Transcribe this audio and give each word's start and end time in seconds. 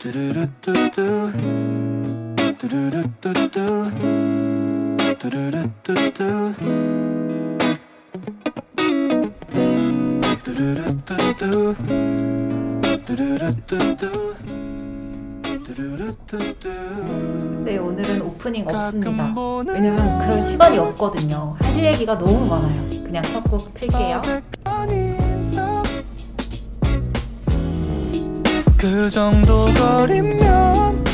뚜루루뚜뚜 0.00 0.96
뚜루루뚜뚜 2.58 3.90
뚜루루뚜뚜 5.18 6.54
뚜루루뚜뚜 10.44 11.74
뚜루루뚜뚜 15.66 16.70
네, 17.64 17.76
오늘은 17.76 18.22
오프닝 18.22 18.66
없습니다. 18.68 19.34
왜냐면 19.68 20.18
그럴 20.20 20.42
시간이 20.50 20.78
없거든요. 20.78 21.56
할 21.58 21.84
얘기가 21.84 22.18
너무 22.18 22.46
많아요. 22.48 22.88
그냥 23.04 23.22
첫 23.24 23.42
곡 23.44 23.74
틀게요. 23.74 24.22
그 28.80 29.10
정도 29.10 29.66
거리면 29.74 31.04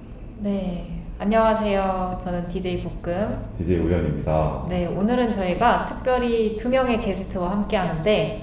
네, 0.43 1.00
안녕하세요. 1.21 2.19
저는 2.25 2.49
DJ 2.49 2.83
볶음. 2.83 3.45
DJ 3.59 3.81
우현입니다. 3.81 4.65
네, 4.71 4.87
오늘은 4.87 5.31
저희가 5.33 5.85
특별히 5.85 6.57
두 6.57 6.71
명의 6.71 6.99
게스트와 6.99 7.51
함께 7.51 7.77
하는데 7.77 8.41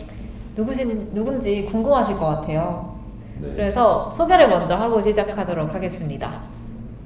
누구신 0.56 1.10
누군지 1.12 1.66
궁금하실 1.66 2.16
것 2.18 2.28
같아요. 2.28 2.94
네. 3.42 3.52
그래서 3.54 4.12
소개를 4.12 4.48
먼저 4.48 4.76
하고 4.76 5.02
시작하도록 5.02 5.74
하겠습니다. 5.74 6.42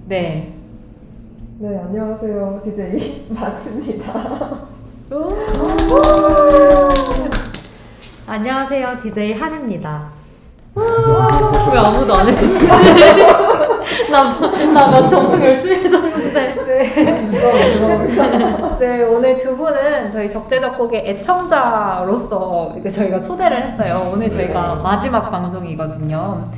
네. 0.07 0.57
네, 1.59 1.77
안녕하세요. 1.77 2.61
DJ 2.65 3.27
마츠입니다. 3.31 4.13
안녕하세요. 8.27 8.99
DJ 9.03 9.33
한입니다. 9.35 10.09
왜 10.75 11.79
아무도 11.79 12.13
안 12.13 12.27
해줬지? 12.27 12.67
나, 14.11 14.33
나막 14.73 15.13
엄청 15.13 15.43
열심히 15.43 15.77
해줬는데. 15.77 16.55
네, 18.79 19.03
오늘 19.03 19.37
두 19.37 19.55
분은 19.55 20.09
저희 20.09 20.29
적재적곡의 20.29 21.09
애청자로서 21.09 22.75
이제 22.79 22.89
저희가 22.89 23.21
초대를 23.21 23.67
했어요. 23.67 24.11
오늘 24.13 24.29
저희가 24.29 24.75
마지막 24.75 25.29
방송이거든요. 25.31 26.49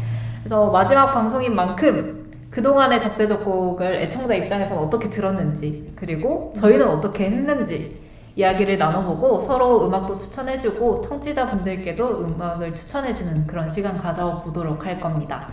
그래서 0.42 0.66
마지막 0.72 1.12
방송인 1.12 1.56
만큼 1.56 2.24
그동안의 2.50 3.02
적재적곡을 3.02 3.96
애청자 3.96 4.36
입장에서는 4.36 4.81
어떻게 4.84 5.09
들었는지, 5.09 5.94
그리고 5.96 6.53
저희는 6.58 6.88
어떻게 6.88 7.25
했는지 7.25 8.00
이야기를 8.36 8.78
나눠보고 8.78 9.40
서로 9.42 9.86
음악도 9.88 10.18
추천해주고 10.18 11.02
청취자분들께도 11.02 12.25
음악을 12.25 12.75
추천해주는 12.75 13.47
그런 13.47 13.69
시간 13.69 13.97
가져보도록 13.97 14.86
할 14.86 15.00
겁니다. 15.00 15.47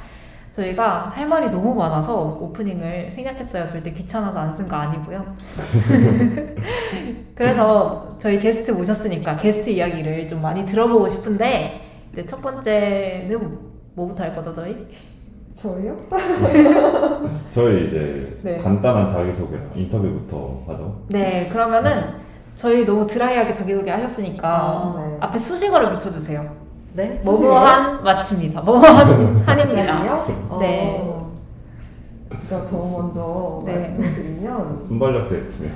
저희가 0.53 1.11
할 1.15 1.27
말이 1.29 1.49
너무 1.49 1.75
많아서 1.75 2.23
오프닝을 2.41 3.11
생략했어요. 3.13 3.69
절대 3.69 3.93
귀찮아서 3.93 4.39
안 4.41 4.53
쓴 4.55 4.69
거 4.69 4.77
아니고요. 4.77 5.25
그래서 7.35 8.17
저희 8.19 8.39
게스트 8.39 8.71
모셨으니까 8.73 9.37
게스트 9.37 9.71
이야기를 9.71 10.29
좀 10.29 10.43
많이 10.43 10.67
들어보고 10.67 11.09
싶은데 11.09 11.81
이제 12.13 12.27
첫 12.27 12.39
번째는 12.43 13.59
뭐부터 13.95 14.25
할 14.25 14.35
거죠, 14.35 14.53
저희? 14.53 14.89
저희요? 15.55 15.97
저희 17.53 17.87
이제 17.89 18.39
네. 18.43 18.59
간단한 18.59 19.07
자기소개랑 19.07 19.71
인터뷰부터 19.75 20.63
하죠. 20.69 21.03
네, 21.09 21.49
그러면은 21.53 22.03
저희 22.57 22.85
너무 22.85 23.07
드라이하게 23.07 23.53
자기소개 23.53 23.91
하셨으니까 23.91 24.49
아, 24.49 24.95
네. 24.99 25.17
앞에 25.21 25.39
수식어를 25.39 25.91
붙여주세요. 25.91 26.45
네? 26.93 27.21
뭐뭐한 27.25 28.03
마칩니다. 28.03 28.63
뭐뭐한 28.63 29.43
한입니다. 29.47 30.27
네. 30.59 30.99
어, 31.01 31.31
그러니까 32.29 32.69
저 32.69 32.77
먼저 32.79 33.63
네. 33.65 33.73
말씀을 33.73 34.15
드리면 34.15 34.85
순발력 34.87 35.29
테스트면. 35.29 35.73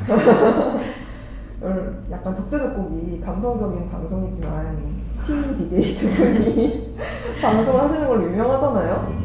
오늘 1.62 1.98
약간 2.10 2.34
적재적곡이 2.34 3.20
감성적인 3.20 3.90
방송이지만 3.90 4.94
T 5.26 5.68
DJ 5.68 5.96
두 5.96 6.08
분이 6.08 6.96
방송을 7.40 7.80
하시는 7.80 8.08
걸로 8.08 8.24
유명하잖아요. 8.24 9.24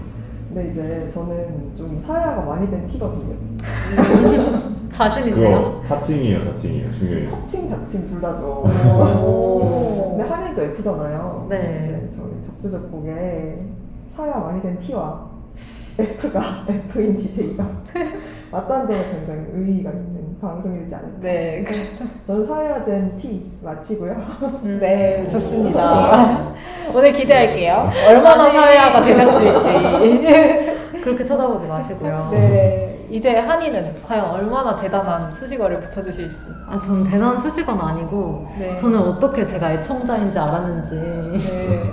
근데 0.49 0.69
이제 0.71 1.07
저는 1.07 1.75
좀 1.75 1.99
사야가 1.99 2.43
많이 2.43 2.69
된 2.69 2.87
T거든요. 2.87 3.35
자신 4.99 5.29
있네요. 5.29 5.81
그거 5.81 5.95
하칭이에요, 5.95 6.43
사칭이에요. 6.43 6.91
중요해요. 6.91 7.29
흑칭, 7.29 7.69
자칭 7.69 8.05
둘 8.07 8.19
다죠. 8.21 8.65
오. 9.23 10.15
근데 10.17 10.29
한이도 10.29 10.61
F잖아요. 10.61 11.47
네. 11.49 11.81
이제 11.85 12.09
저희 12.17 12.41
적재적곡에 12.45 13.59
사야 14.09 14.39
많이 14.39 14.61
된 14.61 14.77
T와 14.79 15.21
F가 15.97 16.41
F인 16.89 17.15
DJ가 17.17 17.65
맞다는 18.51 18.87
점에 18.87 19.05
굉장히 19.11 19.45
의의가 19.53 19.91
있는 19.91 20.37
방송이 20.41 20.79
되지 20.79 20.95
않을까. 20.95 21.19
네, 21.21 21.65
저는 22.25 22.45
사야 22.45 22.83
된 22.83 23.15
T 23.17 23.51
마치고요. 23.61 24.15
네, 24.81 25.25
좋습니다. 25.29 26.53
오늘 26.93 27.13
기대할게요. 27.13 27.89
얼마나. 28.07 28.49
사회화가 28.49 29.05
되셨을지. 29.05 30.67
그렇게 31.03 31.23
쳐다보지 31.25 31.67
마시고요. 31.67 32.29
네, 32.31 32.88
이제 33.09 33.37
한이는 33.39 33.95
과연 34.07 34.25
얼마나 34.25 34.79
대단한 34.79 35.35
수식어를 35.35 35.79
붙여주실지. 35.81 36.37
아, 36.69 36.79
전 36.79 37.03
대단한 37.03 37.39
수식어는 37.39 37.81
아니고, 37.81 38.47
네. 38.57 38.75
저는 38.75 38.99
어떻게 38.99 39.45
제가 39.45 39.73
애청자인지 39.73 40.37
알았는지. 40.37 40.95
네, 40.95 41.39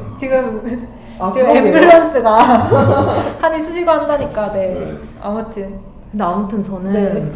지금 0.18 0.86
아, 1.18 1.32
지금. 1.32 1.48
앰뷸런스가 1.48 2.22
한이 3.40 3.60
수식어 3.60 3.90
한다니까. 3.92 4.52
네. 4.52 4.74
네. 4.74 4.98
아무튼 5.22 5.78
근데 6.10 6.24
아무튼 6.24 6.62
저는 6.62 6.92
네. 6.92 7.32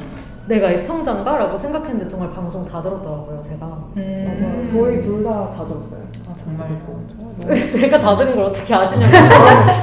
내가 0.47 0.71
애청자인가? 0.71 1.37
라고 1.37 1.57
생각했는데 1.57 2.07
정말 2.09 2.31
방송 2.35 2.67
다 2.67 2.83
들었더라고요, 2.83 3.43
제가. 3.49 3.67
맞아요. 3.67 4.67
저희 4.67 5.01
둘 5.01 5.23
다 5.25 5.31
다 5.57 5.65
들었어요. 5.67 6.01
아, 6.29 6.35
정말 6.45 6.69
제가 7.73 7.99
다 7.99 8.17
들은 8.19 8.35
걸 8.37 8.45
어떻게 8.47 8.75
아시냐고. 8.75 9.13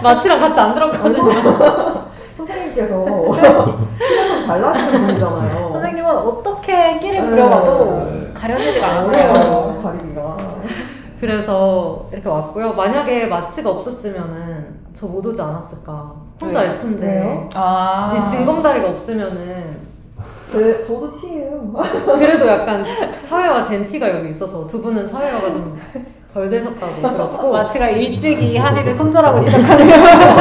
마치랑 0.04 0.40
같이 0.40 0.60
안 0.60 0.76
들었거든요. 0.76 2.08
선생님께서 2.38 3.06
키가 3.06 4.28
좀 4.28 4.42
잘 4.48 4.62
나시는 4.62 5.02
분이잖아요. 5.08 5.70
선생님은 5.74 6.10
어떻게 6.10 7.00
끼를 7.00 7.26
부려봐도 7.26 8.06
네. 8.10 8.32
가려지지가 8.34 8.88
않아요. 8.88 9.08
어려워요, 9.32 9.82
가리기가. 9.84 10.38
그래서 11.20 12.08
이렇게 12.12 12.30
왔고요. 12.30 12.74
만약에 12.74 13.26
마치가 13.26 13.72
없었으면은 13.72 14.78
저 14.96 15.06
못 15.08 15.26
오지 15.26 15.42
않았을까. 15.42 16.14
혼자 16.40 16.62
왜? 16.62 16.68
F인데. 16.76 17.06
왜요? 17.08 17.50
아, 17.54 18.14
이 18.26 18.32
징검다리가 18.32 18.90
없으면은 18.92 19.78
제, 20.50 20.82
저도 20.82 21.16
T예요. 21.18 21.74
그래도 22.18 22.48
약간 22.48 22.86
사회화 23.28 23.68
된 23.68 23.86
티가 23.86 24.10
여기 24.18 24.30
있어서 24.30 24.66
두 24.66 24.82
분은 24.82 25.08
사회화가 25.08 25.48
좀 25.50 25.78
덜 26.38 26.52
되셨다고 26.52 27.02
들었고 27.02 27.52
마치가 27.52 27.90
일찍이 27.90 28.58
한이를 28.58 28.94
손절하고 28.94 29.42
시작하는. 29.42 29.88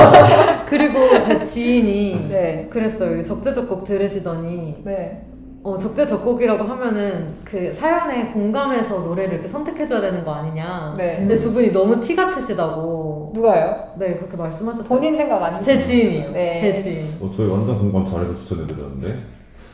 그리고 0.69 1.09
제 1.25 1.43
지인이 1.43 2.29
네. 2.29 2.67
그랬어요. 2.69 3.25
적재적곡 3.25 3.87
들으시더니 3.87 4.83
네. 4.85 5.23
어, 5.63 5.79
적재적곡이라고 5.79 6.63
하면은 6.65 7.37
그 7.45 7.73
사연에 7.73 8.27
공감해서 8.27 8.99
노래를 8.99 9.35
이렇게 9.35 9.49
선택해줘야 9.49 10.03
되는 10.03 10.23
거 10.23 10.33
아니냐. 10.33 10.95
네. 10.99 11.17
근데 11.21 11.37
두 11.37 11.51
분이 11.53 11.73
너무 11.73 12.01
티 12.03 12.15
같으시다고. 12.15 13.33
누가요? 13.35 13.93
네 13.99 14.17
그렇게 14.17 14.37
말씀하셨어요. 14.37 14.87
본인 14.87 15.17
생각 15.17 15.43
아니죠? 15.43 15.65
제 15.65 15.81
지인이에요. 15.81 16.31
네. 16.33 16.61
제 16.61 16.83
지인. 16.83 16.99
어, 17.23 17.31
저희 17.35 17.49
완전 17.49 17.79
공감 17.79 18.05
잘해서 18.05 18.35
추천해드렸는데. 18.35 19.15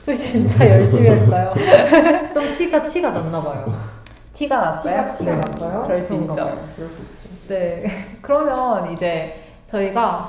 저 0.06 0.14
진짜 0.14 0.70
열심히 0.70 1.08
했어요. 1.08 1.52
좀 2.32 2.54
티가 2.56 2.88
티가 2.88 3.10
났나 3.10 3.42
봐요. 3.42 3.72
티가 4.34 4.56
났어요? 4.61 4.96
티가 4.96 5.14
티가 5.14 5.34
났어요? 5.37 5.82
그럴 5.87 6.02
수 6.02 6.14
있죠. 6.14 6.34
봐요. 6.34 6.58
그럴 6.76 6.88
수 6.88 7.02
있죠. 7.02 7.49
네. 7.55 7.84
그러면 8.23 8.93
이제 8.93 9.43
저희가 9.67 10.26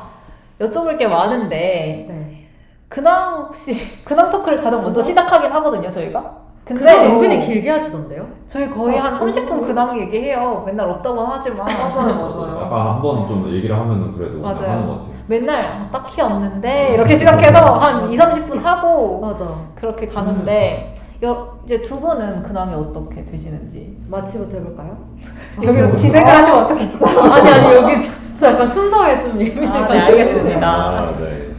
여쭤볼 0.60 0.98
게 0.98 1.08
많은데 1.08 2.06
네. 2.10 2.48
근황 2.90 3.46
혹시 3.46 3.74
근황 4.06 4.30
토크를 4.30 4.60
가장 4.60 4.82
먼저 4.82 5.02
시작하긴 5.02 5.52
하거든요, 5.52 5.90
저희가. 5.90 6.44
근데 6.66 6.94
은근히 7.08 7.42
길게 7.42 7.70
하시던데요? 7.70 8.26
저희 8.48 8.70
거의 8.70 8.98
어, 8.98 9.02
한 9.02 9.14
30분 9.16 9.34
그렇군요. 9.44 9.62
근황 9.68 10.00
얘기해요. 10.00 10.64
맨날 10.66 10.90
없다고 10.90 11.26
하지만 11.26 11.66
맞아요, 11.68 12.16
맞아요. 12.16 12.62
약간 12.64 12.88
한번 12.88 13.28
좀 13.28 13.50
얘기를 13.52 13.78
하면은 13.78 14.14
그래도 14.14 14.40
맞아요. 14.40 14.70
하는 14.70 14.88
것 14.88 14.94
같아요. 15.00 15.14
맨날 15.28 15.66
아, 15.66 15.90
딱히 15.92 16.22
없는데 16.22 16.94
이렇게 16.94 17.18
시작해서 17.18 17.80
한 17.80 18.10
2, 18.12 18.16
30분 18.18 18.62
하고 18.62 19.20
맞아. 19.20 19.46
그렇게 19.76 20.08
가는데 20.08 20.96
여, 21.24 21.58
이제 21.66 21.82
두 21.82 22.00
분은 22.00 22.44
근황이 22.44 22.74
어떻게 22.74 23.24
되시는지 23.24 23.98
마치부터 24.10 24.58
해볼까요? 24.58 24.98
여기서 25.64 25.96
진행을 25.96 26.30
하시면 26.30 26.64
어떡해 26.64 27.32
아니 27.32 27.50
아니 27.50 27.76
여기 27.76 28.02
저, 28.02 28.12
저 28.38 28.48
약간 28.48 28.70
순서에 28.70 29.22
좀 29.22 29.40
예민해가지고. 29.40 29.84
아, 29.84 29.88
네, 29.88 30.00
알겠습니다. 30.00 30.68
아, 30.68 31.16
네. 31.20 31.54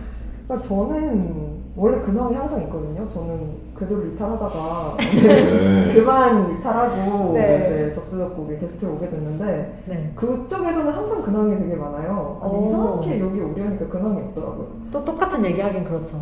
그러니까 0.46 0.68
저는 0.68 1.44
원래 1.76 1.98
근황이 2.00 2.34
항상 2.34 2.60
있거든요. 2.64 3.06
저는 3.06 3.64
궤도를 3.78 4.12
이탈하다가 4.12 4.96
네. 4.98 5.88
그만 5.94 6.50
이탈하고 6.52 7.32
네. 7.32 7.64
이제 7.64 7.92
적재적곡에 7.92 8.58
게스트로 8.58 8.92
오게 8.92 9.08
됐는데 9.08 9.82
네. 9.86 10.12
그쪽에서는 10.14 10.92
항상 10.92 11.22
근황이 11.22 11.58
되게 11.58 11.74
많아요. 11.74 12.38
아니, 12.42 12.54
오. 12.54 12.68
이상하게 12.68 13.20
여기 13.20 13.40
오려니까 13.40 13.88
근황이 13.88 14.20
없더라고요. 14.20 14.68
또 14.92 15.04
똑같은 15.04 15.44
얘기 15.46 15.60
하긴 15.60 15.84
그렇죠. 15.84 16.20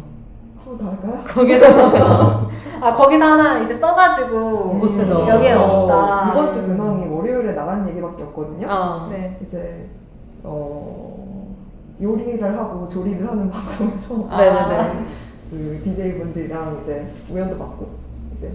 할까요? 0.67 1.25
거기에서 1.27 2.51
아 2.81 2.93
거기서 2.93 3.25
하나 3.25 3.59
이제 3.61 3.75
써가지고 3.75 4.75
못 4.75 4.89
쓰죠. 4.89 5.27
여기에 5.29 5.55
저 5.55 5.63
없다 5.63 6.31
이번 6.33 6.53
주 6.53 6.67
근황이 6.67 7.07
월요일에 7.07 7.53
나간 7.53 7.89
얘기밖에 7.89 8.23
없거든요. 8.25 8.67
아, 8.69 9.09
네. 9.11 9.39
이제 9.43 9.89
어, 10.43 11.55
요리를 12.01 12.59
하고 12.59 12.89
조리를 12.89 13.29
하는 13.29 13.51
방송에서 13.51 14.29
아. 14.31 14.37
네네네. 14.39 15.05
그 15.51 15.81
DJ 15.85 16.19
분들이랑 16.19 16.81
이제 16.83 17.07
우연도 17.31 17.59
받고 17.59 17.87
이제 18.37 18.51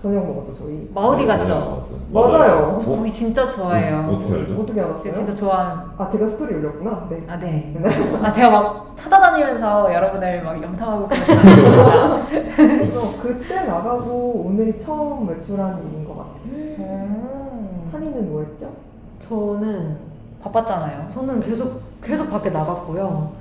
저녁 0.00 0.26
먹었죠 0.26 0.52
저희. 0.54 0.90
마우디 0.94 1.22
네, 1.22 1.26
같죠? 1.28 1.84
맞아요. 2.12 2.78
어? 2.78 2.84
거기 2.84 3.12
진짜 3.12 3.46
좋아해요 3.46 4.10
어떻게 4.12 4.34
알죠? 4.34 4.60
어떻게 4.60 4.80
알았어요? 4.80 5.02
제가 5.02 5.16
진짜 5.16 5.34
좋아하는 5.34 5.82
아 5.96 6.08
제가 6.08 6.26
스토리 6.28 6.54
올렸구나. 6.56 7.06
네. 7.10 7.22
아 7.28 7.36
네. 7.38 7.74
아 8.22 8.30
제가 8.32 8.50
막 8.50 8.92
찾아다니면서 8.96 9.92
여러분을 9.94 10.44
막 10.44 10.62
염탐하고 10.62 11.08
그래서 12.56 13.22
그때 13.22 13.64
나가고 13.66 14.44
오늘이 14.46 14.78
처음 14.78 15.26
외출한 15.28 15.82
일인 15.88 16.04
것 16.04 16.16
같아요. 16.18 16.34
음, 16.46 17.88
한이는 17.92 18.30
뭐 18.30 18.42
했죠? 18.42 18.68
저는 19.20 19.96
바빴잖아요 20.42 21.08
저는 21.14 21.40
계속 21.40 21.80
계속 22.02 22.30
밖에 22.30 22.50
나갔고요. 22.50 23.32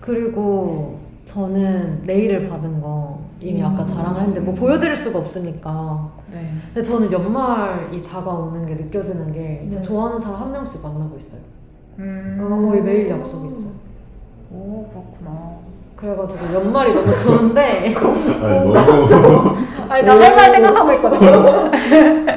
그리고 0.00 0.98
저는 1.30 2.02
네일을 2.06 2.48
받은 2.48 2.80
거 2.80 3.20
이미 3.40 3.62
아까 3.62 3.82
음. 3.82 3.86
자랑을 3.86 4.20
했는데 4.22 4.40
뭐 4.40 4.52
보여드릴 4.52 4.96
수가 4.96 5.20
없으니까. 5.20 6.10
네. 6.32 6.50
근데 6.74 6.82
저는 6.82 7.12
연말이 7.12 8.02
다가오는 8.02 8.66
게 8.66 8.74
느껴지는 8.74 9.32
게 9.32 9.62
이제 9.66 9.78
네. 9.78 9.84
좋아하는 9.84 10.20
사람 10.20 10.42
한 10.42 10.52
명씩 10.52 10.82
만나고 10.82 11.16
있어요. 11.18 11.40
음, 12.00 12.66
거의 12.68 12.82
매일 12.82 13.10
약속이 13.10 13.46
있어요. 13.46 13.70
오 14.50 14.88
그렇구나 14.88 15.58
그래가지고 16.00 16.54
연말이 16.54 16.94
너무 16.94 17.14
좋은데 17.22 17.94
아니 18.42 18.72
너무 18.72 19.56
아니 19.90 20.04
저 20.04 20.12
할 20.12 20.34
말 20.36 20.50
생각하고 20.52 20.92
있거든요 20.94 21.70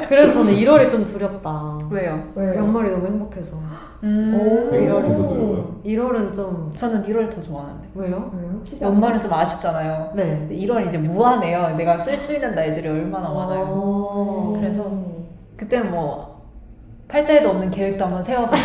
그래서 0.08 0.32
저는 0.32 0.52
1월이 0.54 0.90
좀 0.90 1.04
두렵다. 1.04 1.78
왜요? 1.90 2.20
왜? 2.34 2.56
연말이 2.56 2.90
너무 2.90 3.06
행복해서 3.06 3.56
음, 4.02 4.70
행복해서 4.72 5.28
들어요. 5.28 5.74
1월은 5.84 6.34
좀 6.34 6.72
저는 6.76 7.04
1월 7.06 7.34
더 7.34 7.40
좋아하는데 7.40 7.88
왜요? 7.94 8.30
왜요? 8.36 8.60
연말은 8.82 9.20
좀 9.20 9.32
아쉽잖아요 9.32 10.10
네. 10.14 10.46
근데 10.46 10.56
1월 10.56 10.86
이제 10.88 10.98
무한해요 10.98 11.76
내가 11.76 11.96
쓸 11.96 12.18
수 12.18 12.34
있는 12.34 12.54
날들이 12.54 12.88
얼마나 12.88 13.28
많아요 13.30 13.64
어... 13.68 14.56
그래서 14.60 14.84
그때는 15.56 15.90
뭐 15.90 16.33
팔자에도 17.08 17.50
없는 17.50 17.70
계획도 17.70 18.04
한번 18.04 18.22
세워보고 18.22 18.56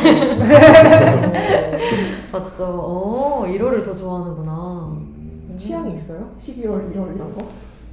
맞죠. 2.32 2.64
어, 2.66 3.44
1월을 3.48 3.84
더 3.86 3.94
좋아하는구나. 3.94 4.90
취향이 5.58 5.96
있어요? 5.96 6.30
12월, 6.38 6.90
1월 6.94 7.16
이런 7.16 7.36
거? 7.36 7.44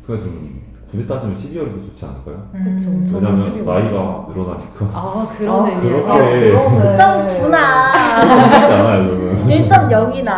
그게 0.07 0.19
좀 0.23 0.63
굳이 0.89 1.07
따지면 1.09 1.35
12월이 1.35 1.75
더 1.75 1.83
좋지 1.83 2.05
않을까요? 2.07 2.49
음. 2.55 3.11
왜냐면 3.13 3.35
12월. 3.35 3.65
나이가 3.65 4.27
늘어나니까 4.29 4.85
아, 4.95 5.27
그런 5.37 5.65
아, 5.65 5.69
의미에서. 5.69 6.07
그렇게- 6.15 6.35
네. 6.37 6.51
그러네. 6.51 6.97
1.9나 6.97 7.57
그렇지 8.55 8.73
않아요 8.73 9.05
저는 9.05 9.49
1.0이나 9.49 10.29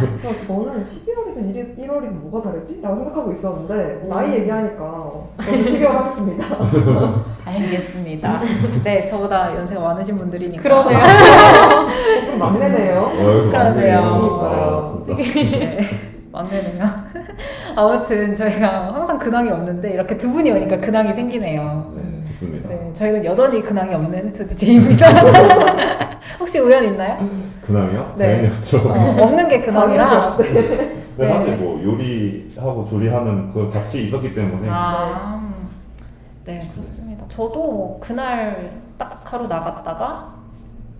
그러니까 0.30 0.46
저는 0.46 0.82
12월이든 0.82 1.78
1 1.78 1.90
월이든 1.90 2.30
뭐가 2.30 2.50
다르지? 2.50 2.80
라고 2.82 2.96
생각하고 2.96 3.32
있었는데 3.32 4.02
오. 4.04 4.08
나이 4.08 4.32
얘기하니까 4.34 5.12
저도 5.44 5.56
12월 5.58 5.86
하겠습니다. 5.88 6.46
알겠습니다 7.44 8.38
네 8.84 9.04
저보다 9.06 9.54
연세가 9.56 9.80
많으신 9.80 10.16
분들이니까 10.16 10.62
그러네요. 10.62 10.98
조금 12.24 12.38
막내네요. 12.38 13.00
어, 13.00 13.50
그러네요. 13.50 13.98
아, 14.42 14.86
진짜 15.06 15.16
네, 15.16 15.88
막내는요. 16.32 16.84
아무튼 17.76 18.34
저희가 18.34 18.94
항상 18.94 19.18
근황이 19.18 19.50
없는데 19.50 19.92
이렇게 19.92 20.16
두 20.16 20.30
분이 20.30 20.50
오니까 20.50 20.78
근황이 20.78 21.12
생기네요. 21.12 21.92
네 21.96 22.24
좋습니다 22.28 22.68
네, 22.68 22.92
저희는 22.94 23.24
여전히 23.24 23.62
근황이 23.62 23.94
없는 23.94 24.32
투디제이입니다. 24.32 25.06
혹시 26.38 26.58
우연 26.58 26.84
있나요? 26.84 27.28
근황이요? 27.62 28.14
네. 28.16 28.26
당연히 28.36 28.48
없죠 28.56 28.78
어, 28.78 29.24
없는 29.24 29.48
게 29.48 29.60
근황이라. 29.62 30.36
근데 30.36 30.92
네. 31.16 31.28
사실 31.28 31.56
뭐 31.56 31.82
요리하고 31.82 32.84
조리하는 32.86 33.48
그 33.50 33.68
자취 33.70 34.06
있었기 34.06 34.34
때문에 34.34 34.68
아, 34.70 35.50
네 36.44 36.58
그렇습니다. 36.72 37.24
저도 37.28 37.98
그날 38.00 38.70
딱 38.96 39.20
하루 39.24 39.46
나갔다가 39.46 40.34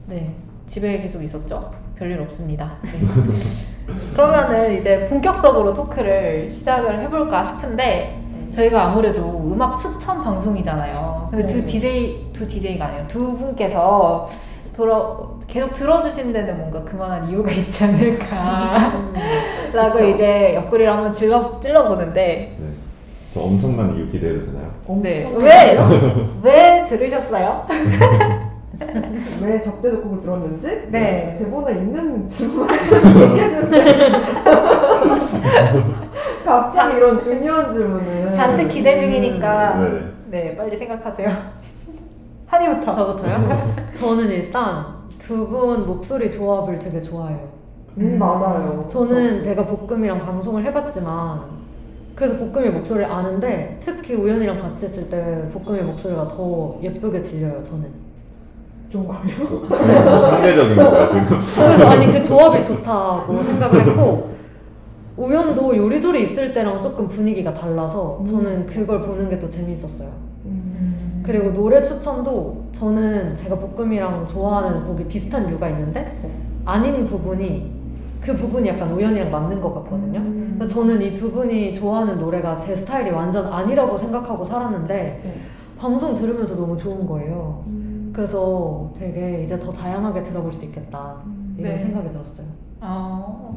네 0.06 0.34
집에 0.66 1.00
계속 1.00 1.22
있었죠. 1.22 1.72
별일 1.96 2.20
없습니다. 2.22 2.72
네. 2.82 2.90
그러면은 4.12 4.78
이제 4.78 5.06
본격적으로 5.08 5.74
토크를 5.74 6.50
시작을 6.50 7.00
해볼까 7.00 7.44
싶은데 7.44 8.20
저희가 8.54 8.86
아무래도 8.86 9.22
음악 9.52 9.78
추천 9.78 10.22
방송이잖아요. 10.22 11.28
근데 11.30 11.46
두 11.46 11.60
네. 11.60 11.66
DJ 11.66 12.30
두 12.32 12.48
DJ가 12.48 12.86
아니에요. 12.86 13.04
두 13.08 13.36
분께서 13.36 14.28
돌아 14.74 15.16
계속 15.46 15.72
들어주신 15.72 16.32
데는 16.32 16.56
뭔가 16.58 16.82
그만한 16.82 17.28
이유가 17.28 17.50
있지 17.50 17.84
않을까라고 17.84 18.92
그쵸. 19.92 20.04
이제 20.08 20.54
옆구리를 20.54 20.90
한번 20.90 21.12
찔러 21.12 21.60
찔러 21.60 21.88
보는데 21.88 22.56
네. 22.58 22.66
저 23.32 23.40
엄청난 23.40 23.94
이유 23.94 24.08
기대해도 24.10 24.46
되나요? 24.46 24.70
네. 25.02 25.24
왜? 25.36 25.78
왜 26.42 26.84
들으셨어요? 26.84 27.66
왜 29.42 29.60
적재적곡을 29.60 30.20
들었는지 30.20 30.88
네. 30.90 31.34
대본에 31.38 31.72
있는 31.72 32.26
질문을 32.26 32.74
해주셨으면 32.74 33.28
좋겠는데 33.28 34.10
갑자기 36.44 36.96
이런 36.96 37.20
중요한 37.20 37.72
질문을 37.72 38.32
잔뜩 38.32 38.68
기대 38.68 38.98
중이니까 39.00 39.78
네. 39.78 40.00
네 40.30 40.56
빨리 40.56 40.76
생각하세요. 40.76 41.30
한이부터. 42.46 42.94
저부터요? 42.94 43.74
저는 43.98 44.28
일단 44.30 45.00
두 45.18 45.46
분 45.46 45.86
목소리 45.86 46.30
조합을 46.32 46.78
되게 46.78 47.00
좋아해요. 47.00 47.48
음, 47.98 48.18
맞아요. 48.18 48.88
저는 48.90 49.42
제가 49.42 49.64
볶음이랑 49.66 50.20
방송을 50.24 50.64
해봤지만 50.64 51.60
그래서 52.16 52.36
볶음의 52.38 52.70
목소리를 52.72 53.10
아는데 53.10 53.78
특히 53.82 54.14
우연이랑 54.14 54.58
같이 54.60 54.86
했을 54.86 55.08
때 55.08 55.48
볶음의 55.52 55.84
목소리가 55.84 56.28
더 56.28 56.78
예쁘게 56.82 57.22
들려요 57.22 57.62
저는 57.62 58.09
좋은 58.90 59.06
거예요. 59.06 59.68
저- 59.68 60.20
상대적인 60.30 60.76
거예요 60.76 61.08
지금 61.08 61.26
그래서 61.28 61.86
아니 61.88 62.06
그 62.12 62.22
조합이 62.22 62.64
좋다고 62.66 63.42
생각을 63.42 63.86
했고 63.86 64.30
우연도 65.16 65.76
요리조리 65.76 66.24
있을 66.24 66.52
때랑 66.54 66.82
조금 66.82 67.06
분위기가 67.08 67.54
달라서 67.54 68.24
저는 68.26 68.66
그걸 68.66 69.02
보는 69.02 69.28
게 69.30 69.38
또 69.40 69.48
재밌었어요 69.48 70.08
음. 70.46 71.22
그리고 71.24 71.50
노래 71.52 71.82
추천도 71.82 72.70
저는 72.72 73.36
제가 73.36 73.56
볶음이랑 73.56 74.26
좋아하는 74.26 74.86
곡이 74.86 75.04
비슷한 75.04 75.48
이유가 75.48 75.68
있는데 75.68 76.18
아닌 76.64 77.04
부분이 77.04 77.78
그 78.20 78.34
부분이 78.36 78.68
약간 78.68 78.92
우연이랑 78.92 79.30
맞는 79.30 79.60
것 79.60 79.74
같거든요 79.74 80.18
음. 80.20 80.56
그래서 80.58 80.74
저는 80.80 81.00
이 81.02 81.14
두 81.14 81.30
분이 81.30 81.74
좋아하는 81.74 82.18
노래가 82.18 82.58
제 82.58 82.74
스타일이 82.74 83.10
완전 83.10 83.46
아니라고 83.52 83.96
생각하고 83.98 84.44
살았는데 84.44 85.20
네. 85.24 85.34
방송 85.78 86.14
들으면서 86.14 86.54
너무 86.56 86.76
좋은 86.76 87.06
거예요. 87.06 87.64
음. 87.68 87.89
그래서 88.12 88.90
되게 88.98 89.44
이제 89.44 89.58
더 89.58 89.72
다양하게 89.72 90.22
들어볼 90.24 90.52
수 90.52 90.64
있겠다 90.64 91.14
이런 91.56 91.76
네. 91.76 91.78
생각이 91.78 92.08
들었어요. 92.10 92.46
어, 92.80 93.56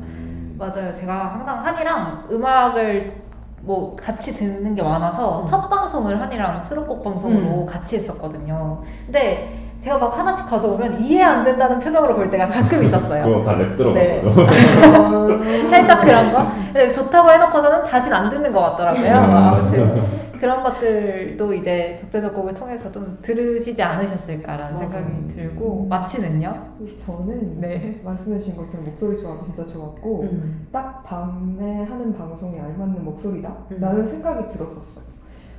맞아요. 0.58 0.94
제가 0.94 1.34
항상 1.36 1.66
한이랑 1.66 2.28
음악을 2.32 3.24
뭐 3.62 3.96
같이 3.96 4.34
듣는 4.34 4.76
게 4.76 4.84
많아서 4.84 5.42
음. 5.42 5.46
첫 5.48 5.70
방송을 5.70 6.20
한이랑 6.20 6.62
수록곡 6.64 7.04
방송으로 7.04 7.62
음. 7.62 7.66
같이 7.66 7.96
했었거든요. 7.96 8.82
근데 9.06 9.58
제가 9.82 9.98
막 9.98 10.18
하나씩 10.18 10.46
가져오면 10.50 11.02
이해 11.02 11.24
안 11.24 11.44
된다는 11.44 11.80
표정으로 11.80 12.16
볼 12.16 12.30
때가 12.30 12.48
가끔 12.48 12.84
있었어요. 12.84 13.24
그거 13.24 13.52
다랩 13.52 13.78
들어간 13.78 13.96
네. 13.96 14.20
살짝 15.70 16.02
그런 16.02 16.32
거. 16.32 16.46
근데 16.74 16.92
좋다고 16.92 17.32
해놓고서는 17.32 17.86
다시는 17.86 18.18
안 18.18 18.30
듣는 18.30 18.52
것 18.52 18.62
같더라고요. 18.62 19.12
음. 19.12 19.36
아무튼 19.36 20.23
그런 20.44 20.62
것들도 20.62 21.54
이제 21.54 21.96
적재적 21.98 22.36
곡을 22.36 22.54
통해서 22.54 22.92
좀 22.92 23.18
들으시지 23.22 23.82
않으셨을까라는 23.82 24.76
맞아요. 24.76 24.92
생각이 24.92 25.28
들고 25.30 25.86
마치는요. 25.86 26.54
저는 26.98 27.62
네. 27.62 28.02
말씀해주신 28.04 28.58
것처럼 28.58 28.88
목소리 28.88 29.22
조합이 29.22 29.46
진짜 29.46 29.66
좋았고 29.66 30.24
음. 30.24 30.68
딱 30.70 31.02
밤에 31.06 31.84
하는 31.86 32.18
방송에 32.18 32.60
알맞는 32.60 33.06
목소리다 33.06 33.56
음. 33.72 33.80
라는 33.80 34.06
생각이 34.06 34.50
들었었어요. 34.50 35.06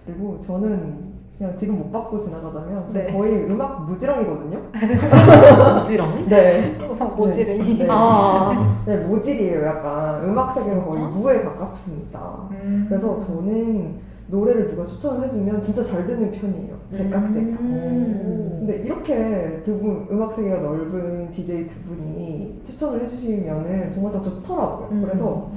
그리고 0.05 0.39
저는 0.41 1.15
그냥 1.39 1.57
지금 1.57 1.79
못 1.79 1.91
받고 1.91 2.21
지나가자면 2.21 2.87
저 2.91 2.99
네. 2.99 3.11
거의 3.11 3.47
음악 3.47 3.89
무지렁이거든요. 3.89 4.61
부지런히? 5.81 6.29
네. 6.29 6.79
모지를. 7.17 7.79
네. 7.79 7.87
아. 7.89 8.83
네, 8.85 8.99
모질이에요. 8.99 9.65
약간 9.65 10.25
음악 10.25 10.53
세계가 10.53 10.85
거의? 10.85 11.03
무에 11.05 11.43
가깝습니다. 11.43 12.49
음. 12.51 12.85
그래서 12.87 13.17
저는 13.17 14.13
노래를 14.29 14.69
누가 14.69 14.87
추천을 14.87 15.25
해주면 15.27 15.61
진짜 15.61 15.83
잘 15.83 16.05
듣는 16.07 16.31
편이에요. 16.33 16.75
제깍제깍. 16.91 17.61
음. 17.61 18.57
근데 18.61 18.79
이렇게 18.85 19.61
두 19.63 19.79
분, 19.79 20.07
음악 20.11 20.33
세계가 20.33 20.61
넓은 20.61 21.31
DJ 21.31 21.67
두 21.67 21.79
분이 21.81 22.61
추천을 22.65 23.01
해주시면은 23.03 23.93
정말 23.93 24.13
다 24.13 24.23
좋더라고요. 24.23 24.89
음. 24.93 25.03
그래서 25.05 25.51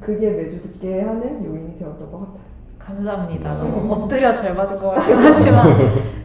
그게 0.00 0.30
매주 0.30 0.60
듣게 0.60 1.00
하는 1.02 1.44
요인이 1.44 1.78
되었던 1.78 2.10
것 2.12 2.18
같아요. 2.20 2.42
감사합니다. 2.78 3.62
음. 3.62 3.70
너무 3.70 3.94
엎드려 3.94 4.34
잘 4.34 4.54
받은 4.54 4.78
것 4.78 4.90
같긴 4.90 5.16
하지만 5.18 5.66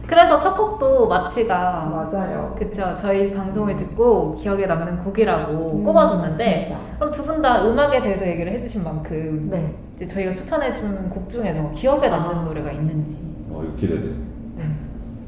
그래서 0.08 0.40
첫 0.40 0.56
곡도 0.56 1.06
마치가 1.06 1.84
맞아요. 2.10 2.54
그쵸 2.58 2.94
저희 2.96 3.32
방송을 3.34 3.76
듣고 3.76 4.36
기억에 4.36 4.64
남는 4.66 5.04
곡이라고 5.04 5.52
음, 5.80 5.84
꼽아줬는데 5.84 6.68
맞습니다. 6.70 6.96
그럼 6.98 7.12
두 7.12 7.22
분 7.24 7.42
다 7.42 7.62
음악에 7.68 8.00
대해서 8.02 8.26
얘기를 8.26 8.50
해주신 8.52 8.82
만큼 8.82 9.48
네. 9.50 9.74
이제 9.96 10.06
저희가 10.06 10.32
추천해준 10.34 11.10
곡 11.10 11.28
중에서 11.28 11.70
기억에 11.72 12.08
남는 12.08 12.46
노래가 12.46 12.72
있는지 12.72 13.16
어, 13.50 13.62
이거 13.64 13.76
기대돼. 13.76 14.08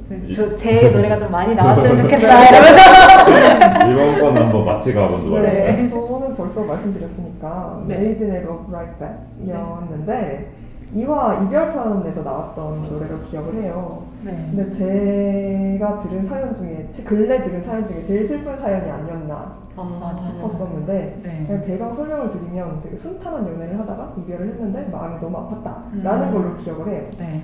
그래서 0.09 0.27
저, 0.35 0.57
제 0.57 0.91
노래가 0.91 1.17
좀 1.17 1.31
많이 1.31 1.55
나왔으면 1.55 1.97
좋겠다 1.99 2.49
이러면서 2.49 3.87
이번 3.93 4.21
건 4.35 4.43
한번 4.43 4.65
마치가 4.65 5.09
먼저 5.09 5.29
네. 5.41 5.67
말해요. 5.69 5.87
저는 5.89 6.35
벌써 6.37 6.63
말씀드렸으니까 6.65 7.85
네. 7.87 7.97
메이든의 7.99 8.43
Love 8.43 8.65
Right 8.75 8.99
Back이었는데 8.99 10.60
이화 10.93 11.45
이별편에서 11.45 12.23
나왔던 12.23 12.83
노래로 12.91 13.21
기억을 13.31 13.55
해요. 13.55 14.03
네. 14.25 14.51
근데 14.55 14.71
제가 14.71 16.01
들은 16.01 16.27
사연 16.27 16.55
중에 16.55 16.87
치- 16.91 17.05
근래 17.05 17.43
들은 17.43 17.63
사연 17.63 17.87
중에 17.87 18.03
제일 18.03 18.27
슬픈 18.27 18.59
사연이 18.59 18.91
아니었나 18.91 19.61
아, 19.77 20.17
싶었었는데 20.19 21.21
네. 21.23 21.65
배경 21.67 21.95
설명을 21.95 22.31
드리면 22.31 22.81
되게 22.83 22.97
순탄한 22.97 23.47
연애를 23.47 23.79
하다가 23.79 24.15
이별을 24.19 24.49
했는데 24.49 24.89
마음이 24.91 25.21
너무 25.21 25.37
아팠다 25.39 26.03
라는 26.03 26.29
음. 26.29 26.33
걸로 26.35 26.57
기억을 26.57 26.89
해요. 26.89 27.03
네. 27.19 27.41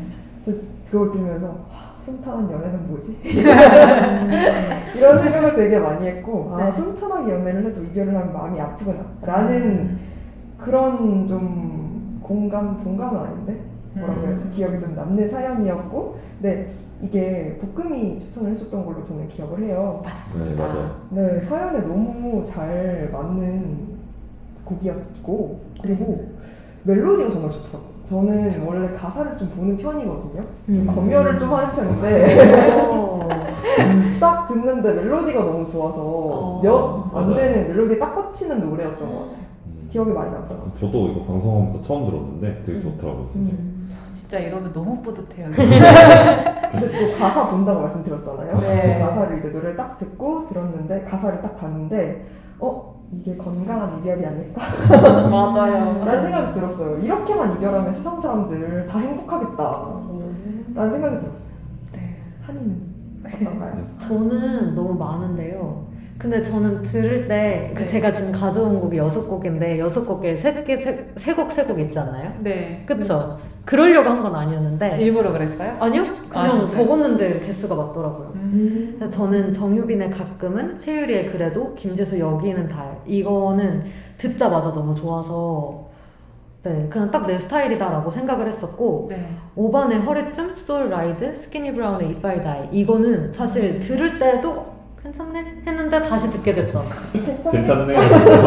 그걸 0.91 1.11
들으면서 1.11 1.49
하, 1.71 1.97
순탄한 1.99 2.51
연애는 2.51 2.89
뭐지? 2.89 3.19
이런 4.97 5.23
생각을 5.23 5.57
되게 5.57 5.79
많이 5.79 6.07
했고 6.07 6.51
아 6.53 6.65
네. 6.65 6.73
순탄하게 6.73 7.33
연애를 7.33 7.67
해도 7.67 7.83
이별을 7.83 8.15
하면 8.15 8.33
마음이 8.33 8.61
아프구나 8.61 9.05
라는 9.23 9.55
음. 9.63 10.01
그런 10.59 11.27
좀 11.27 11.86
공감 12.27 12.83
공감은 12.83 13.21
아닌데 13.21 13.61
뭐라고 13.95 14.21
음. 14.23 14.27
해야지 14.27 14.51
기억이 14.51 14.79
좀 14.79 14.95
남는 14.95 15.29
사연이었고 15.29 16.19
근데 16.41 16.71
이게 17.03 17.59
볶음이 17.75 18.19
추천을 18.19 18.53
해줬던 18.53 18.85
걸로 18.85 19.03
저는 19.03 19.29
기억을 19.29 19.61
해요. 19.61 20.01
맞습니다. 20.05 20.51
네, 20.51 20.69
맞아요. 20.69 20.97
네 21.11 21.41
사연에 21.41 21.81
너무 21.81 22.43
잘 22.43 23.11
맞는 23.13 23.97
곡이었고 24.65 25.61
그리고 25.83 26.31
멜로디가 26.85 27.31
정말 27.31 27.51
좋더라고요. 27.53 27.97
저는 28.07 28.65
원래 28.67 28.93
가사를 28.93 29.37
좀 29.39 29.51
보는 29.51 29.77
편이거든요. 29.77 30.45
음. 30.69 30.87
검열을 30.93 31.39
좀 31.39 31.53
하는 31.53 31.75
편인데 31.75 32.75
오. 32.89 33.21
싹 34.19 34.49
듣는데 34.49 34.95
멜로디가 34.95 35.41
너무 35.45 35.69
좋아서 35.71 36.01
어. 36.03 36.61
몇안 36.63 37.13
맞아요. 37.13 37.35
되는 37.35 37.69
멜로디에 37.69 37.99
딱 37.99 38.15
꽂히는 38.15 38.61
노래였던 38.69 39.13
것 39.13 39.19
같아요. 39.21 39.46
음. 39.97 40.05
기억이 40.05 40.11
많이 40.13 40.31
남더라고요. 40.31 40.73
저도 40.79 41.09
이거 41.09 41.25
방송하면서 41.25 41.83
처음 41.83 42.07
들었는데 42.07 42.63
되게 42.67 42.81
좋더라고요, 42.81 43.29
진짜. 43.33 43.53
음. 43.53 43.91
진짜 44.15 44.39
이러면 44.41 44.73
너무 44.73 45.01
뿌듯해요. 45.03 45.51
근데 45.55 46.99
또 46.99 47.19
가사 47.19 47.49
본다고 47.49 47.81
말씀드렸잖아요. 47.83 48.59
네. 48.59 48.99
그 48.99 49.05
가사를 49.05 49.39
이제 49.39 49.49
노래를 49.51 49.77
딱 49.77 49.99
듣고 49.99 50.47
들었는데 50.47 51.05
가사를 51.05 51.41
딱 51.43 51.59
봤는데 51.61 52.27
어 52.59 52.97
이게 53.13 53.37
건강한 53.37 53.99
이별이 54.01 54.27
아닐까? 54.27 54.63
맞아요. 55.31 56.05
라는 56.05 56.23
생각이 56.25 56.53
들었어요. 56.55 56.99
이렇게만 56.99 57.55
이별하면 57.57 57.95
세상 57.95 58.21
사람들 58.21 58.87
다 58.89 58.99
행복하겠다. 58.99 59.87
라는 60.75 60.93
생각이 60.93 61.19
들었어요. 61.21 61.51
네. 61.93 62.17
한이는 62.43 62.95
어떤가요? 63.33 63.87
저는 64.01 64.75
너무 64.75 64.95
많은데요. 64.95 65.86
근데 66.19 66.43
저는 66.43 66.83
들을 66.85 67.29
때, 67.29 67.73
그 67.75 67.83
네. 67.83 67.87
제가 67.89 68.13
지금 68.13 68.33
가져온 68.33 68.81
곡이 68.81 68.97
여섯 68.97 69.27
곡인데, 69.29 69.79
여섯 69.79 70.05
곡에 70.05 70.37
세 70.37 70.65
개, 70.65 70.77
세, 70.79 71.07
세 71.17 71.35
곡, 71.35 71.53
세 71.53 71.65
곡 71.67 71.79
있잖아요? 71.81 72.33
네. 72.41 72.85
그쵸? 72.87 73.39
그러려고 73.67 74.09
한 74.09 74.23
건 74.23 74.35
아니었는데. 74.35 74.99
일부러 75.01 75.33
그랬어요? 75.33 75.77
아니요? 75.81 76.05
아, 76.33 76.49
그냥 76.49 76.61
진짜요? 76.69 76.85
적었는데 76.85 77.41
개수가 77.41 77.75
맞더라고요. 77.75 78.33
음. 78.37 78.95
그래서 78.99 79.17
저는 79.19 79.53
정유빈의 79.53 80.11
가끔은, 80.11 80.79
최유리의 80.79 81.33
그래도, 81.33 81.75
김재수 81.75 82.19
여기는 82.19 82.69
달. 82.69 82.97
이거는 83.07 83.83
듣자마자 84.17 84.73
너무 84.73 84.95
좋아서, 84.95 85.87
네, 86.63 86.87
그냥 86.89 87.11
딱 87.11 87.27
내 87.27 87.39
스타일이다라고 87.39 88.11
생각을 88.11 88.49
했었고, 88.49 89.09
네. 89.11 89.29
오반의 89.55 89.99
허리춤, 90.01 90.57
소울 90.57 90.89
라이드, 90.89 91.37
Skinny 91.37 91.75
Brown의 91.75 92.09
If 92.09 92.27
I 92.27 92.43
Die. 92.43 92.69
이거는 92.73 93.33
사실 93.33 93.81
들을 93.81 94.19
때도 94.19 94.76
괜찮네 95.07 95.45
했는데 95.67 96.09
다시 96.09 96.31
듣게 96.31 96.53
됐던. 96.53 96.83
괜찮네. 97.53 97.95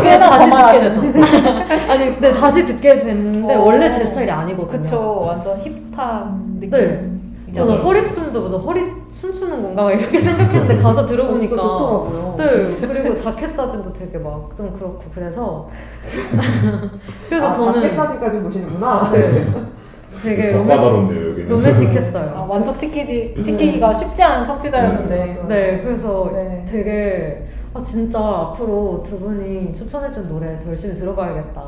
꽤나 0.04 0.30
다시. 0.30 0.50
듣게 0.52 0.90
됐던. 0.90 1.90
아니, 1.90 2.06
근데 2.12 2.34
다시 2.34 2.66
듣게 2.66 3.00
됐는데 3.00 3.56
어. 3.56 3.62
원래 3.64 3.92
제 3.92 4.06
스타일이 4.06 4.30
아니거든요. 4.30 4.84
그쵸. 4.84 5.22
완전 5.22 5.58
힙합 5.60 6.28
느낌. 6.60 6.70
네. 6.72 7.54
저는 7.56 7.72
맞아요. 7.76 7.84
허리춤도 7.88 8.42
무슨 8.42 8.60
허리 8.60 8.92
춤추는 9.20 9.64
건가 9.64 9.84
막 9.84 9.92
이렇게 9.92 10.20
생각했는데 10.20 10.78
가사 10.84 11.02
어, 11.02 11.06
들어보니까. 11.08 11.40
진짜 11.48 11.56
좋더라고요. 11.62 12.36
네, 12.38 12.88
그리고 12.88 13.16
자켓 13.16 13.56
사진도 13.56 13.92
되게 13.94 14.18
막 14.20 14.50
좀 14.56 14.72
그렇고 14.78 15.02
그래서 15.16 15.68
그래서 17.30 17.48
아, 17.48 17.54
저는 17.56 17.74
자켓 17.82 17.96
사진까지 17.96 18.40
보시는구나. 18.42 19.12
되게 20.24 20.52
더 20.52 20.60
로맨, 20.60 21.30
여기는. 21.32 21.46
아, 21.48 21.50
로맨틱했어요. 21.50 22.46
만족시키지 22.50 23.36
시키기가 23.44 23.94
쉽지 23.94 24.24
않은 24.24 24.46
청취자였는데. 24.46 25.16
네, 25.16 25.26
맞아요. 25.34 25.48
네, 25.48 25.82
그래서 25.84 26.32
네. 26.34 26.66
되게 26.70 27.46
아, 27.74 27.84
진짜 27.84 28.20
앞으로 28.20 29.04
두 29.06 29.20
분이 29.20 29.74
추천해준 29.76 30.28
노래 30.28 30.60
더 30.64 30.70
열심히 30.72 30.96
들어봐야겠다. 30.96 31.62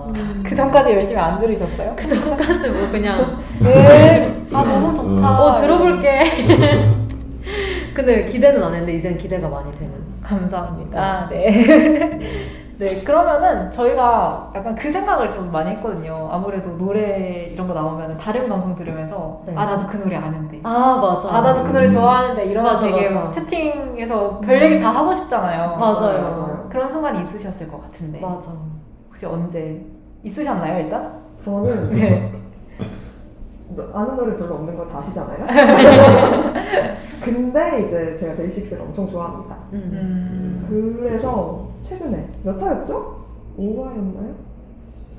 그 0.44 0.56
전까지 0.56 0.92
열심히 0.92 1.20
안 1.20 1.40
들으셨어요? 1.40 1.94
그 1.96 2.08
전까지 2.08 2.70
뭐 2.70 2.90
그냥 2.92 3.38
네. 3.62 4.44
아 4.52 4.64
너무 4.64 4.96
좋다. 4.96 5.40
어 5.42 5.62
들어볼게. 5.62 6.24
근데 7.94 8.26
기대는 8.26 8.64
안 8.64 8.74
했는데 8.74 8.94
이젠 8.96 9.18
기대가 9.18 9.48
많이 9.48 9.72
되는. 9.78 9.92
감사합니다. 10.24 11.28
네. 11.30 12.20
네, 12.82 13.04
그러면은 13.04 13.70
저희가 13.70 14.52
약간 14.56 14.74
그 14.74 14.92
생각을 14.92 15.30
좀 15.30 15.52
많이 15.52 15.70
했거든요. 15.70 16.28
아무래도 16.32 16.76
노래 16.80 17.44
이런 17.54 17.68
거 17.68 17.76
나오면 17.76 18.18
다른 18.18 18.50
방송 18.50 18.74
들으면서 18.74 19.44
네. 19.46 19.54
아 19.56 19.66
나도 19.66 19.86
그 19.86 19.98
노래 19.98 20.16
아는데. 20.16 20.60
아 20.64 20.98
맞아. 21.00 21.30
아 21.38 21.42
나도 21.42 21.64
그 21.64 21.70
노래 21.70 21.88
좋아하는데 21.88 22.44
이러면 22.44 22.74
맞아, 22.74 22.88
되게 22.88 23.08
맞아. 23.10 23.26
막 23.26 23.32
채팅에서 23.32 24.40
별 24.40 24.60
얘기 24.64 24.80
다 24.82 24.90
하고 24.90 25.14
싶잖아요. 25.14 25.78
맞아요. 25.78 26.22
맞아요. 26.24 26.68
그런 26.72 26.92
순간이 26.92 27.22
있으셨을 27.22 27.68
것 27.70 27.84
같은데 27.84 28.20
맞아. 28.20 28.50
혹시 29.10 29.28
언제 29.28 29.86
있으셨나요 30.24 30.80
일단? 30.84 31.22
저는 31.40 31.90
네. 31.94 32.34
너- 33.76 33.90
아는 33.94 34.18
노래 34.18 34.36
별로 34.38 34.56
없는 34.56 34.76
거 34.76 34.90
다 34.90 34.98
아시잖아요. 34.98 35.46
근데 37.24 37.86
이제 37.86 38.16
제가 38.16 38.36
데이식스를 38.38 38.82
엄청 38.82 39.08
좋아합니다. 39.08 39.56
음. 39.74 40.66
음, 40.72 40.96
그래서 41.00 41.70
최근에 41.84 42.28
몇 42.44 42.62
화였죠? 42.62 43.22
5화였나요? 43.58 44.34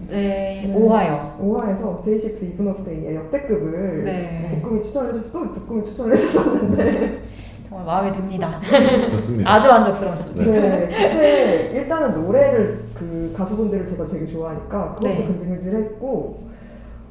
네, 0.09 0.65
네. 0.67 0.75
5화요. 0.75 1.37
5화에서 1.41 2.05
DAY6 2.05 2.45
Even 2.45 2.69
of 2.69 2.85
Day의 2.85 3.15
역대급을 3.17 4.05
네, 4.05 4.51
복금이 4.61 4.83
추천을 4.83 5.11
해줘서 5.11 5.31
또 5.33 5.53
복금이 5.55 5.85
추천을 5.85 6.13
해줬었는데 6.13 7.23
정말 7.69 7.87
마음에 7.87 8.13
듭니다. 8.13 8.61
좋습니다. 9.11 9.53
아주 9.55 9.69
만족스러웠습니다. 9.69 10.45
네. 10.45 10.61
네, 10.61 11.09
근데 11.09 11.71
일단은 11.75 12.15
노래를 12.23 12.85
그 12.95 13.33
가수분들을 13.37 13.87
제가 13.87 14.07
되게 14.09 14.27
좋아하니까 14.27 14.95
그것도 14.95 15.09
네. 15.09 15.27
근질근질했고 15.27 16.41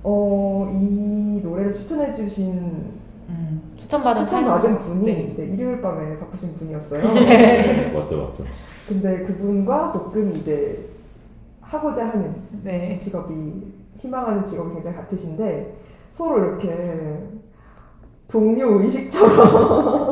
어, 0.03 0.77
이 0.79 1.39
노래를 1.43 1.74
추천해주신 1.74 2.51
음, 3.29 3.62
추천받은 3.77 4.25
추천받은 4.25 4.62
사연- 4.74 4.77
분이 4.79 5.05
네. 5.05 5.22
이제 5.31 5.46
일요일 5.46 5.81
밤에 5.81 6.17
바쁘신 6.20 6.55
분이었어요. 6.58 7.01
네, 7.13 7.91
맞죠, 7.93 8.17
맞죠. 8.25 8.43
근데 8.91 9.24
그분과 9.24 9.93
볶음이 9.93 10.39
이제 10.39 10.89
하고자 11.62 12.10
하는 12.10 12.36
네. 12.62 12.98
직업이 12.98 13.71
희망하는 14.00 14.45
직업이 14.45 14.74
굉장히 14.74 14.98
같으신데 14.98 15.77
서로 16.12 16.39
이렇게 16.39 17.24
동료 18.27 18.81
의식처럼 18.81 20.12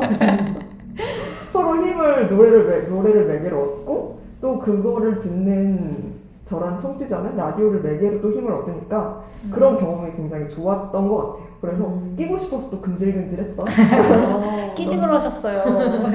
서로 1.52 1.76
힘을 1.76 2.30
노래를 2.30 2.66
매, 2.66 2.80
노래를 2.88 3.26
매개로 3.26 3.60
얻고 3.60 4.20
또 4.40 4.58
그거를 4.58 5.18
듣는 5.18 6.14
저란 6.46 6.78
청취자는 6.78 7.36
라디오를 7.36 7.82
매개로 7.82 8.22
또 8.22 8.32
힘을 8.32 8.50
얻으니까 8.50 9.24
그런 9.50 9.76
경험이 9.76 10.12
굉장히 10.16 10.48
좋았던 10.48 11.06
것 11.06 11.16
같아요. 11.16 11.49
그래서 11.60 11.84
음. 11.86 12.14
끼고 12.16 12.38
싶어서 12.38 12.70
또 12.70 12.80
근질근질했던 12.80 13.66
끼지 14.74 14.96
그러셨어요. 14.96 15.62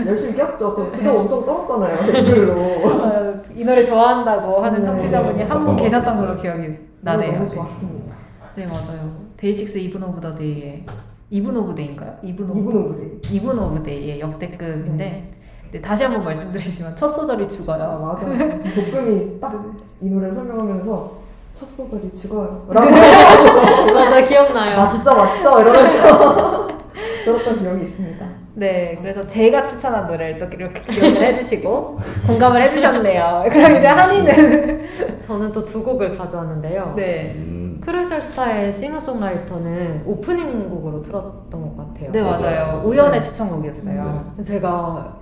열심히 0.07 0.35
꼈죠. 0.35 0.75
또 0.75 0.91
주저 0.91 1.13
엄청 1.19 1.45
떨었잖아요 1.45 2.11
댓글로. 2.11 2.53
어, 2.61 3.41
이 3.55 3.63
노래 3.63 3.83
좋아한다고 3.83 4.59
하는 4.63 4.79
네. 4.81 4.85
청취자분이 4.85 5.43
한 5.43 5.65
분 5.65 5.75
계셨던 5.75 6.17
걸로 6.17 6.35
기억이 6.37 6.77
나네요. 7.01 7.33
너무 7.33 7.45
네. 7.49 7.55
좋았습니다. 7.55 8.15
네 8.55 8.65
맞아요. 8.65 9.11
DAY6 9.37 9.77
Even 9.77 10.01
of 10.03 10.19
the 10.21 10.33
Day의 10.35 10.85
Even 11.29 11.55
of 11.57 11.75
Day인가요? 11.75 12.15
Even 12.23 12.49
of 12.49 12.59
of 12.79 13.19
Day. 13.21 13.35
Even 13.37 13.59
of 13.59 13.83
Day의 13.83 14.19
역대급인데 14.21 15.31
네, 15.71 15.81
다시 15.81 16.03
한번 16.05 16.23
말씀드리지만 16.23 16.95
첫 16.95 17.07
소절이 17.09 17.43
아 17.45 17.47
죽어요. 17.49 17.99
맞아. 18.01 18.25
복금이 18.27 19.39
딱 19.39 19.53
이 20.01 20.09
노래를 20.09 20.35
설명하면서 20.35 21.24
첫 21.55 21.65
소절이 21.67 22.11
죽어요. 22.13 22.65
라고 22.69 22.89
맞아 22.91 24.21
기억나요. 24.25 24.75
맞죠 24.77 25.15
맞죠 25.15 25.61
이러면서 25.61 26.67
들었던 27.23 27.59
기억이 27.59 27.83
있습니다. 27.85 28.25
네, 28.57 28.97
그래서 29.01 29.27
제가 29.27 29.65
추천한 29.65 30.07
노래를 30.07 30.37
또 30.37 30.45
이렇게 30.55 30.81
기억을 30.93 31.21
해주시고 31.23 31.99
공감을 32.27 32.61
해주셨네요. 32.63 33.45
그럼 33.51 33.75
이제 33.77 33.87
한이는 33.87 34.87
저는 35.25 35.51
또 35.51 35.65
두 35.65 35.83
곡을 35.83 36.17
가져왔는데요. 36.17 36.93
네, 36.95 37.33
음, 37.37 37.81
Crucial 37.83 38.21
Star의 38.21 38.73
싱어송라이터는 38.73 40.03
오프닝 40.05 40.69
곡으로 40.69 41.01
틀었던 41.03 41.51
것 41.51 41.77
같아요. 41.77 42.11
네 42.11 42.21
맞아요. 42.21 42.39
맞아요. 42.67 42.81
우연의 42.85 43.21
추천곡이었어요. 43.23 44.33
제가 44.45 45.17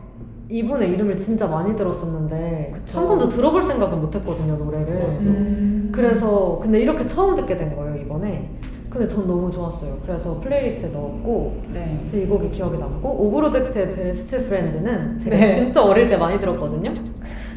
이분의 0.49 0.91
이름을 0.91 1.17
진짜 1.17 1.47
많이 1.47 1.75
들었었는데 1.75 2.71
그쵸. 2.73 2.99
한 2.99 3.07
번도 3.07 3.29
들어볼 3.29 3.63
생각은 3.63 4.01
못했거든요 4.01 4.55
노래를. 4.57 5.13
맞죠. 5.13 5.29
음. 5.29 5.89
그래서 5.93 6.59
근데 6.61 6.79
이렇게 6.81 7.05
처음 7.07 7.35
듣게 7.35 7.57
된 7.57 7.75
거예요 7.75 7.95
이번에. 7.97 8.49
근데 8.89 9.07
전 9.07 9.25
너무 9.27 9.51
좋았어요. 9.51 9.97
그래서 10.05 10.39
playlist에 10.39 10.91
넣었고 10.91 11.61
네. 11.73 11.99
이 12.13 12.27
곡이 12.27 12.51
기억에 12.51 12.77
남고 12.77 13.09
오브로젝트의 13.09 13.95
Best 13.95 14.47
Friend는 14.47 15.19
제가 15.19 15.35
네. 15.35 15.55
진짜 15.55 15.83
어릴 15.83 16.09
때 16.09 16.17
많이 16.17 16.39
들었거든요. 16.39 16.93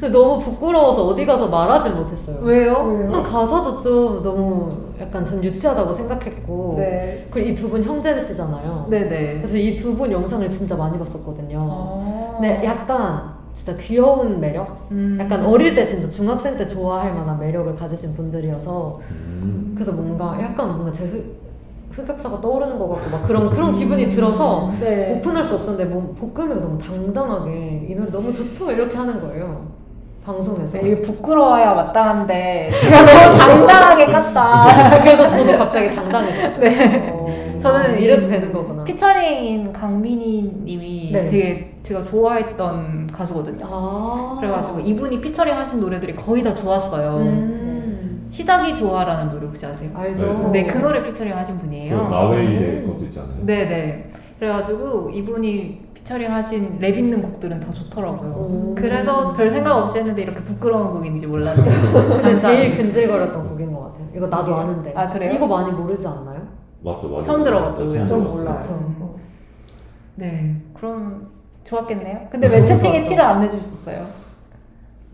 근데 0.01 0.09
너무 0.11 0.41
부끄러워서 0.43 1.07
어디 1.09 1.27
가서 1.27 1.49
말하지 1.49 1.91
못했어요. 1.91 2.39
왜요? 2.41 2.85
그냥 2.87 3.23
가사도 3.23 3.81
좀 3.81 4.23
너무 4.23 4.73
약간 4.99 5.25
전 5.27 5.43
유치하다고 5.45 5.93
생각했고 5.95 6.75
네, 6.79 7.27
그리고 7.31 7.51
이 7.51 7.55
두 7.55 7.69
분 7.69 7.83
형제시잖아요. 7.85 8.87
네, 8.89 9.01
네. 9.05 9.35
그래서 9.39 9.57
이 9.59 9.77
두 9.77 9.95
분 9.97 10.11
영상을 10.11 10.49
진짜 10.51 10.75
많이 10.77 10.99
봤었거든요. 10.99 11.59
어. 11.61 12.16
근데 12.37 12.65
약간 12.65 13.35
진짜 13.55 13.75
귀여운 13.81 14.39
매력? 14.39 14.87
음. 14.91 15.17
약간 15.21 15.45
어릴 15.47 15.75
때 15.75 15.89
진짜 15.89 16.09
중학생 16.11 16.57
때 16.59 16.69
좋아할 16.69 17.15
만한 17.15 17.39
매력을 17.41 17.75
가지신 17.77 18.15
분들이어서 18.15 19.01
음. 19.11 19.73
그래서 19.75 19.93
뭔가 19.93 20.39
약간 20.41 20.69
뭔가 20.77 20.93
제 20.93 21.05
흑, 21.05 21.25
흑역사가 21.93 22.41
떠오르는 22.43 22.79
것 22.79 22.89
같고 22.89 23.11
막 23.11 23.27
그런 23.27 23.49
그런 23.51 23.75
기분이 23.75 24.11
들어서 24.11 24.71
네. 24.81 25.15
오픈할 25.17 25.45
수 25.45 25.55
없었는데 25.55 25.87
뭐 25.87 26.15
볶음이 26.35 26.55
너무 26.55 26.79
당당하게 26.79 27.87
이 27.89 27.95
노래 27.95 28.11
너무 28.11 28.33
좋죠 28.35 28.71
이렇게 28.71 28.95
하는 28.97 29.19
거예요 29.21 29.75
방송에서 30.27 30.77
이게 30.79 31.01
부끄러워야 31.01 31.73
마땅한데 31.73 32.71
너무 32.91 33.39
당당하게 33.39 34.07
깠다. 34.07 35.01
그래서 35.03 35.29
저도 35.31 35.57
갑자기 35.59 35.95
당당해졌어요 35.95 36.61
네. 36.61 37.16
어, 37.57 37.59
저는 37.59 37.99
이래도 38.01 38.27
되는 38.27 38.53
거구나 38.53 38.85
featuring인 38.85 39.73
강민희 39.73 40.63
님이 40.65 41.11
네. 41.13 41.27
되게 41.27 41.73
제가 41.83 42.03
좋아했던 42.03 43.11
가수거든요. 43.13 43.65
아 43.69 44.37
그래가지고 44.41 44.81
이분이 44.81 45.21
피처링 45.21 45.55
하신 45.57 45.81
노래들이 45.81 46.17
거의 46.17 46.43
다 46.43 46.55
좋았어요. 46.55 47.17
음. 47.19 48.27
시작이 48.31 48.75
좋아라는 48.75 49.33
노래 49.33 49.47
혹시 49.47 49.65
아세요? 49.65 49.91
알죠 49.95 50.51
네, 50.53 50.67
그 50.67 50.79
노래 50.79 51.03
피처링 51.05 51.37
하신 51.37 51.55
그 51.57 51.63
분이에요. 51.63 52.09
My 52.09 52.30
Way의 52.30 52.83
것도 52.85 53.05
있잖아요. 53.05 53.47
네네. 53.47 54.11
그래가지고 54.39 55.11
이분이 55.11 55.87
피처링 55.95 56.31
하신 56.33 56.79
랩 56.81 56.99
있는 56.99 57.23
곡들은 57.23 57.61
다 57.61 57.71
좋더라고요. 57.73 58.31
오. 58.31 58.75
그래서 58.77 59.33
별 59.33 59.51
생각 59.51 59.77
없이 59.77 59.99
했는데 59.99 60.23
이렇게 60.23 60.41
부끄러운 60.41 60.93
곡인지 60.93 61.27
감사합니다. 61.87 62.39
제일 62.39 62.77
근질거렸던 62.77 63.49
곡인 63.49 63.73
것 63.73 63.81
같아요 63.81 64.07
이거 64.15 64.27
나도 64.27 64.55
아는데 64.55 64.93
아, 64.95 65.09
그래요? 65.09 65.33
이거 65.33 65.47
많이 65.47 65.73
모르지 65.73 66.07
않나요? 66.07 66.36
맞죠, 66.87 67.09
맞죠. 67.09 67.23
처음 67.25 67.43
들어봤죠, 67.43 67.89
처음 67.89 68.07
전. 68.07 68.25
몰라요. 68.31 68.63
네, 70.15 70.55
그럼 70.73 71.27
좋았겠네요. 71.65 72.29
근데 72.31 72.47
왜 72.53 72.65
채팅에 72.65 73.03
티를 73.03 73.25
안 73.25 73.41
내주셨어요? 73.41 74.07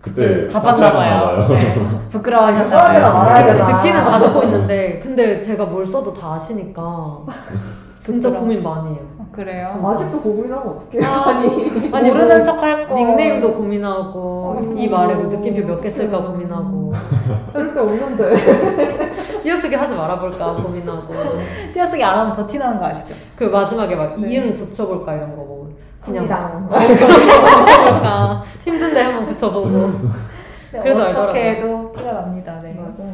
그때 0.02 0.48
바빴나봐요. 0.48 1.46
창피하셨나봐요. 1.46 1.48
네. 1.48 1.74
부끄러워하셨나봐요. 2.10 3.12
말아야 3.14 3.46
되나. 3.46 3.66
듣기는 3.82 4.04
다 4.04 4.18
듣고 4.18 4.42
있는데 4.42 4.98
근데 5.00 5.40
제가 5.40 5.64
뭘 5.64 5.86
써도 5.86 6.12
다 6.12 6.34
아시니까 6.34 7.20
진짜. 8.04 8.30
고민 8.30 8.62
많이 8.64 8.94
해요 8.94 9.00
아, 9.20 9.24
그래요? 9.30 9.68
아직도 9.82 10.20
고민하면 10.20 10.68
어떡해요? 10.70 11.02
아, 11.08 11.28
아니 11.30 11.90
아니 11.94 12.10
모르는 12.10 12.36
뭐척할 12.38 12.88
거. 12.88 12.94
닉네임도 12.96 13.54
고민하고 13.54 14.20
어. 14.20 14.74
이 14.76 14.88
말에 14.88 15.14
뭐 15.14 15.26
느낌표 15.26 15.66
몇 15.66 15.80
개 15.80 15.88
쓸까 15.88 16.20
고민하고 16.20 16.92
쓸데 17.52 17.80
없는데. 17.80 19.11
띄어쓰기 19.42 19.74
하지 19.74 19.94
말아볼까 19.94 20.54
고민하고 20.54 21.12
띄어쓰기 21.74 22.02
안 22.04 22.18
하면 22.18 22.32
더 22.34 22.46
티나는 22.46 22.78
거 22.78 22.86
아시죠? 22.86 23.14
그 23.36 23.44
마지막에 23.44 23.94
막 23.96 24.18
네. 24.20 24.30
이응 24.32 24.56
붙여볼까 24.56 25.14
이런 25.14 25.34
거뭐 25.36 25.70
그냥. 26.04 26.26
붙여볼까 26.28 28.44
힘든데 28.64 29.00
한번 29.02 29.26
붙여보고 29.26 29.68
네, 30.72 30.80
그래도 30.80 31.00
어떻게 31.02 31.40
알더라고요. 31.40 31.42
해도 31.42 31.92
티가 31.96 32.12
납니다. 32.12 32.60
네. 32.62 32.74
맞아요. 32.74 33.12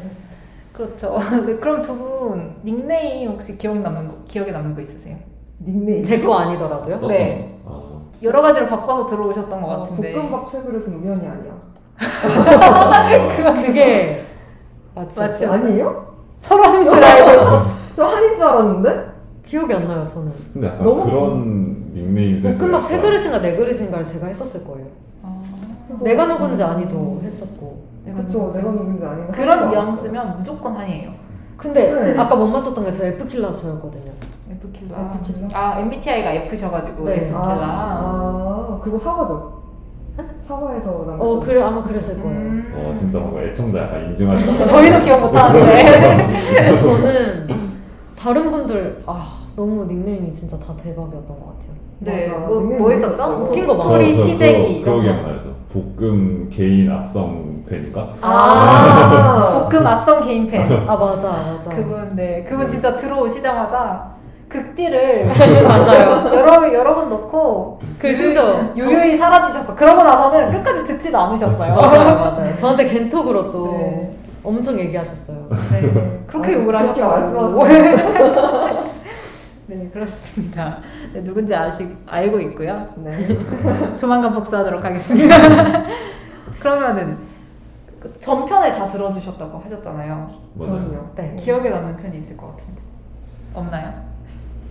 그렇죠. 0.72 1.18
네, 1.46 1.56
그럼 1.56 1.82
두 1.82 1.94
분 1.94 2.54
닉네임 2.64 3.30
혹시 3.30 3.56
기억 3.58 3.78
남는 3.78 4.08
거, 4.08 4.14
기억에 4.28 4.52
남는 4.52 4.74
거 4.74 4.80
있으세요? 4.80 5.16
닉네임. 5.60 6.04
제 6.04 6.20
거 6.22 6.38
아니더라고요 6.38 7.00
네. 7.08 7.58
아, 7.66 7.80
여러 8.22 8.40
가지로 8.42 8.66
바꿔서 8.68 9.08
들어오셨던 9.08 9.60
것 9.60 9.68
어, 9.68 9.80
같은데. 9.80 10.12
볶음밥 10.12 10.48
세 10.48 10.60
그릇은 10.62 10.94
우연이 11.02 11.26
아니야. 11.26 11.52
아, 12.00 13.60
그게 13.62 14.22
맞죠. 14.94 15.22
아니에요? 15.52 16.07
서로인 16.38 16.84
줄 16.84 17.02
알고 17.04 17.30
있었어. 17.42 17.66
저 17.94 18.04
한인 18.06 18.36
줄 18.36 18.44
알았는데? 18.44 19.08
기억이 19.46 19.72
안 19.74 19.88
나요 19.88 20.06
저는 20.06 20.30
근데 20.52 20.66
약간 20.66 20.84
너무- 20.84 21.04
그런 21.04 21.92
닉네임 21.94 22.42
볶음밥 22.42 22.84
세 22.86 22.96
약간 22.98 23.10
그릇인가 23.10 23.40
네 23.40 23.56
그릇인가를 23.56 24.06
제가 24.06 24.26
했었을 24.26 24.62
거예요 24.64 24.86
그래서- 25.88 26.04
내가 26.04 26.26
누군지 26.26 26.62
아니도 26.62 27.20
했었고 27.24 27.88
그쵸, 28.16 28.52
내가 28.54 28.70
누군지 28.70 29.04
아니는 29.04 29.32
그런 29.32 29.70
뉘앙스면 29.70 30.38
무조건 30.38 30.74
한이에요. 30.76 31.10
근데 31.58 31.92
네. 31.92 32.18
아까 32.18 32.36
못 32.36 32.46
맞췄던 32.46 32.84
게 32.84 32.92
저 32.94 33.04
F킬러 33.04 33.54
저였거든요 33.54 34.12
F킬러. 34.50 34.96
F킬러? 35.24 35.48
아 35.52 35.78
MBTI가 35.80 36.32
F셔가지고 36.32 37.04
네. 37.04 37.12
F킬러. 37.16 37.38
아, 37.38 37.42
아, 38.00 38.80
그거 38.82 38.98
사과죠? 38.98 39.57
사과에서 40.40 41.04
나온 41.06 41.20
어 41.20 41.40
그래 41.40 41.62
아마 41.62 41.82
그랬을 41.82 42.20
거예요 42.22 42.36
음. 42.38 42.84
와 42.86 42.94
진짜 42.94 43.18
뭔가 43.18 43.42
애청자 43.42 43.82
약간 43.82 44.10
같아요. 44.26 44.66
저희도 44.66 45.00
기억 45.04 45.20
못하는데. 45.20 46.28
저는 46.78 47.48
다른 48.18 48.50
분들 48.50 49.02
아 49.06 49.38
너무 49.56 49.84
닉네임이 49.84 50.32
진짜 50.32 50.56
다 50.58 50.72
대박이었던 50.82 51.26
것 51.28 51.46
같아요 51.46 51.68
네. 52.00 52.28
맞아. 52.28 52.46
뭐, 52.46 52.60
뭐. 52.60 52.92
있었죠? 52.92 53.22
웃긴 53.42 53.66
거 53.66 53.72
저- 53.72 53.78
많아. 53.78 53.90
소리 53.90 54.16
저 54.16 54.24
티제기 54.24 54.82
그거, 54.82 54.96
거. 54.98 55.02
저 55.42 55.48
볶음 55.72 56.48
개인 56.50 56.90
악성 56.90 57.62
팬인가? 57.68 58.08
아, 58.22 59.68
볶음 59.70 59.86
악성 59.86 60.24
개인 60.24 60.46
팬. 60.46 60.62
아 60.88 60.96
맞아 60.96 61.28
맞아 61.28 61.70
그분 61.74 62.12
네 62.16 62.44
그분 62.48 62.68
진짜 62.68 62.96
들어오시자마자 62.96 64.17
극딜을 64.48 65.26
맞아요 65.66 66.34
여러 66.34 66.72
여러 66.72 66.94
번 66.94 67.10
넣고 67.10 67.80
그 67.98 68.14
심지어 68.14 68.72
유유히 68.76 69.16
사라지셨어. 69.16 69.74
그러고 69.74 70.02
나서는 70.02 70.50
끝까지 70.50 70.84
듣지도 70.84 71.18
않으셨어요. 71.18 71.74
맞아요 71.74 72.18
맞아요 72.18 72.56
저한테 72.56 72.86
겐톡으로 72.86 73.52
또 73.52 73.72
네. 73.72 74.14
엄청 74.42 74.78
얘기하셨어요 74.78 75.48
네, 75.72 76.24
그렇게 76.26 76.50
아, 76.50 76.54
욕을 76.54 76.66
그렇게 76.66 77.02
하셨다고. 77.02 77.66
네 79.68 79.90
그렇습니다. 79.92 80.78
네, 81.12 81.22
누군지 81.22 81.54
아시 81.54 81.86
알고 82.06 82.40
있고요. 82.40 82.86
네. 82.96 83.36
조만간 84.00 84.32
복수하도록 84.32 84.82
하겠습니다. 84.82 85.36
그러면은 86.58 87.18
그 88.00 88.18
전편에 88.20 88.72
다 88.72 88.88
들어주셨다고 88.88 89.58
하셨잖아요. 89.58 90.30
맞아요. 90.54 90.70
그럼요. 90.72 91.08
네. 91.16 91.36
기억에 91.38 91.68
남는 91.68 91.98
편이 91.98 92.16
있을 92.18 92.36
것 92.36 92.56
같은데 92.56 92.80
없나요? 93.52 94.07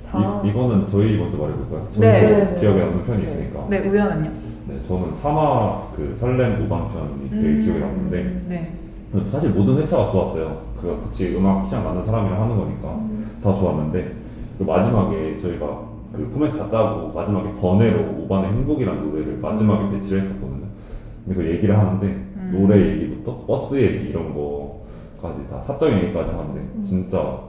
다 0.10 0.42
이, 0.44 0.50
이거는 0.50 0.88
저희 0.88 1.18
먼저 1.18 1.38
말해볼까요? 1.38 1.88
저희 1.92 2.02
네. 2.02 2.22
네, 2.22 2.54
네. 2.54 2.60
기억에 2.60 2.80
남는 2.80 3.04
편이 3.06 3.24
네. 3.24 3.32
있으니까. 3.32 3.68
네, 3.70 3.88
우연은요? 3.88 4.32
네, 4.68 4.82
저는 4.82 5.14
사마 5.14 5.92
그 5.96 6.16
설렘 6.20 6.66
오반 6.66 6.91
편이 6.91 7.30
되게 7.30 7.48
음. 7.48 7.62
기억에 7.64 7.80
남는데 7.80 8.42
네. 8.48 8.74
사실 9.26 9.52
모든 9.52 9.78
회차가 9.78 10.12
좋았어요. 10.12 10.58
그 10.80 10.98
같이 11.02 11.36
음악 11.36 11.66
취향 11.66 11.84
맞는 11.84 12.04
사람이랑 12.04 12.42
하는 12.42 12.58
거니까 12.58 13.00
다 13.42 13.54
좋았는데 13.54 14.14
그 14.58 14.64
마지막에 14.64 15.38
저희가 15.38 15.88
그 16.14 16.30
포맷 16.30 16.58
다 16.58 16.70
짜고 16.70 17.14
마지막에 17.14 17.54
번외로 17.60 18.00
오반의 18.20 18.52
행복이라는 18.52 19.10
노래를 19.10 19.38
마지막에 19.38 19.90
배치를 19.92 20.22
했었거든요. 20.22 20.66
근데 21.26 21.42
그 21.42 21.50
얘기를 21.50 21.78
하는데 21.78 22.26
노래 22.52 22.80
얘기부터 22.80 23.46
버스 23.46 23.76
얘기 23.76 24.10
이런 24.10 24.34
거까지 24.34 25.48
다 25.50 25.62
사적 25.66 25.92
얘기까지 25.94 26.32
하는데 26.32 26.62
진짜 26.84 27.40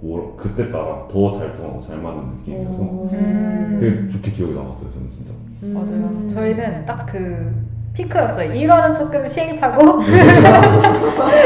뭐 0.00 0.34
그때 0.36 0.70
따라 0.70 1.06
더 1.10 1.30
잘 1.32 1.52
통하고 1.54 1.80
잘 1.80 1.96
맞는 1.98 2.22
느낌이어서 2.38 2.78
음. 2.80 3.78
되게 3.80 4.08
좋게 4.08 4.30
기억에 4.30 4.52
남았어요. 4.54 4.90
저는 4.92 5.08
진짜. 5.08 5.32
맞아요. 5.62 6.28
저희는 6.32 6.86
딱 6.86 7.06
그 7.10 7.52
피크였어요. 7.94 8.50
1화는 8.52 8.96
조금 8.96 9.28
시행착오, 9.28 9.98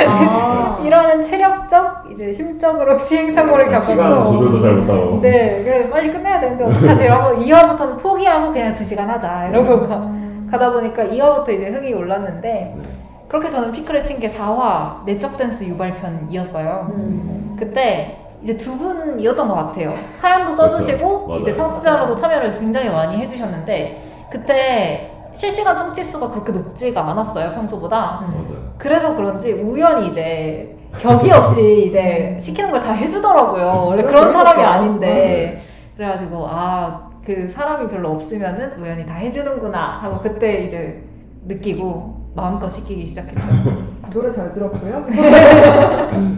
아. 0.06 0.78
1화는 0.84 1.24
체력적, 1.26 2.08
이제 2.12 2.30
심적으로 2.32 2.98
시행착오를 2.98 3.64
시간 3.80 4.10
겪었고. 4.10 4.32
조절도 4.32 4.60
잘 4.60 4.72
못하고. 4.74 5.20
네, 5.22 5.62
그래 5.64 5.88
빨리 5.88 6.12
끝내야 6.12 6.40
되는데 6.40 6.64
어떡하지? 6.64 7.04
이러고 7.04 7.40
2화부터는 7.42 7.98
포기하고 7.98 8.52
그냥 8.52 8.74
2시간 8.74 8.98
하자. 9.06 9.48
이러고 9.48 9.86
가, 9.86 10.10
가다 10.50 10.72
보니까 10.72 11.04
2화부터 11.04 11.48
이제 11.50 11.68
흥이 11.70 11.94
올랐는데 11.94 12.74
네. 12.76 12.82
그렇게 13.28 13.48
저는 13.48 13.72
피크를 13.72 14.04
친 14.04 14.20
게 14.20 14.26
4화 14.26 15.04
내적 15.06 15.38
댄스 15.38 15.64
유발편이었어요. 15.64 16.92
음. 16.94 17.56
그때 17.58 18.18
이제 18.42 18.56
두 18.56 18.76
분이었던 18.76 19.48
것 19.48 19.54
같아요. 19.54 19.92
사연도 20.20 20.52
써주시고 20.52 21.26
그렇죠. 21.26 21.42
이제. 21.42 21.54
청취자로도 21.54 22.16
참여를 22.16 22.58
굉장히 22.58 22.90
많이 22.90 23.16
해주셨는데 23.18 24.26
그때 24.30 25.10
실시간 25.34 25.76
청취 25.76 26.02
수가 26.04 26.28
그렇게 26.30 26.52
높지가 26.52 27.02
않았어요 27.10 27.52
평소보다. 27.52 27.96
맞아요. 28.26 28.72
그래서 28.78 29.14
그런지 29.14 29.52
우연히 29.52 30.08
이제 30.08 30.76
격이 31.00 31.30
없이 31.30 31.86
이제 31.88 32.36
시키는 32.40 32.70
걸 32.70 32.80
다 32.82 32.92
해주더라고요. 32.92 33.84
원래 33.86 34.02
그런 34.02 34.32
사람이. 34.32 34.62
아닌데 34.62 35.62
그래가지고 35.96 36.46
아 36.48 37.12
그 37.24 37.48
사람이 37.48 37.88
별로 37.88 38.10
없으면은 38.10 38.72
우연히 38.80 39.06
다 39.06 39.14
해주는구나 39.14 40.00
하고 40.02 40.18
그때 40.18 40.64
이제 40.64 41.00
느끼고 41.46 42.16
마음껏 42.34 42.68
시키기 42.68 43.06
시작했죠. 43.08 43.40
노래 44.12 44.30
잘 44.30 44.52
들었고요. 44.52 45.04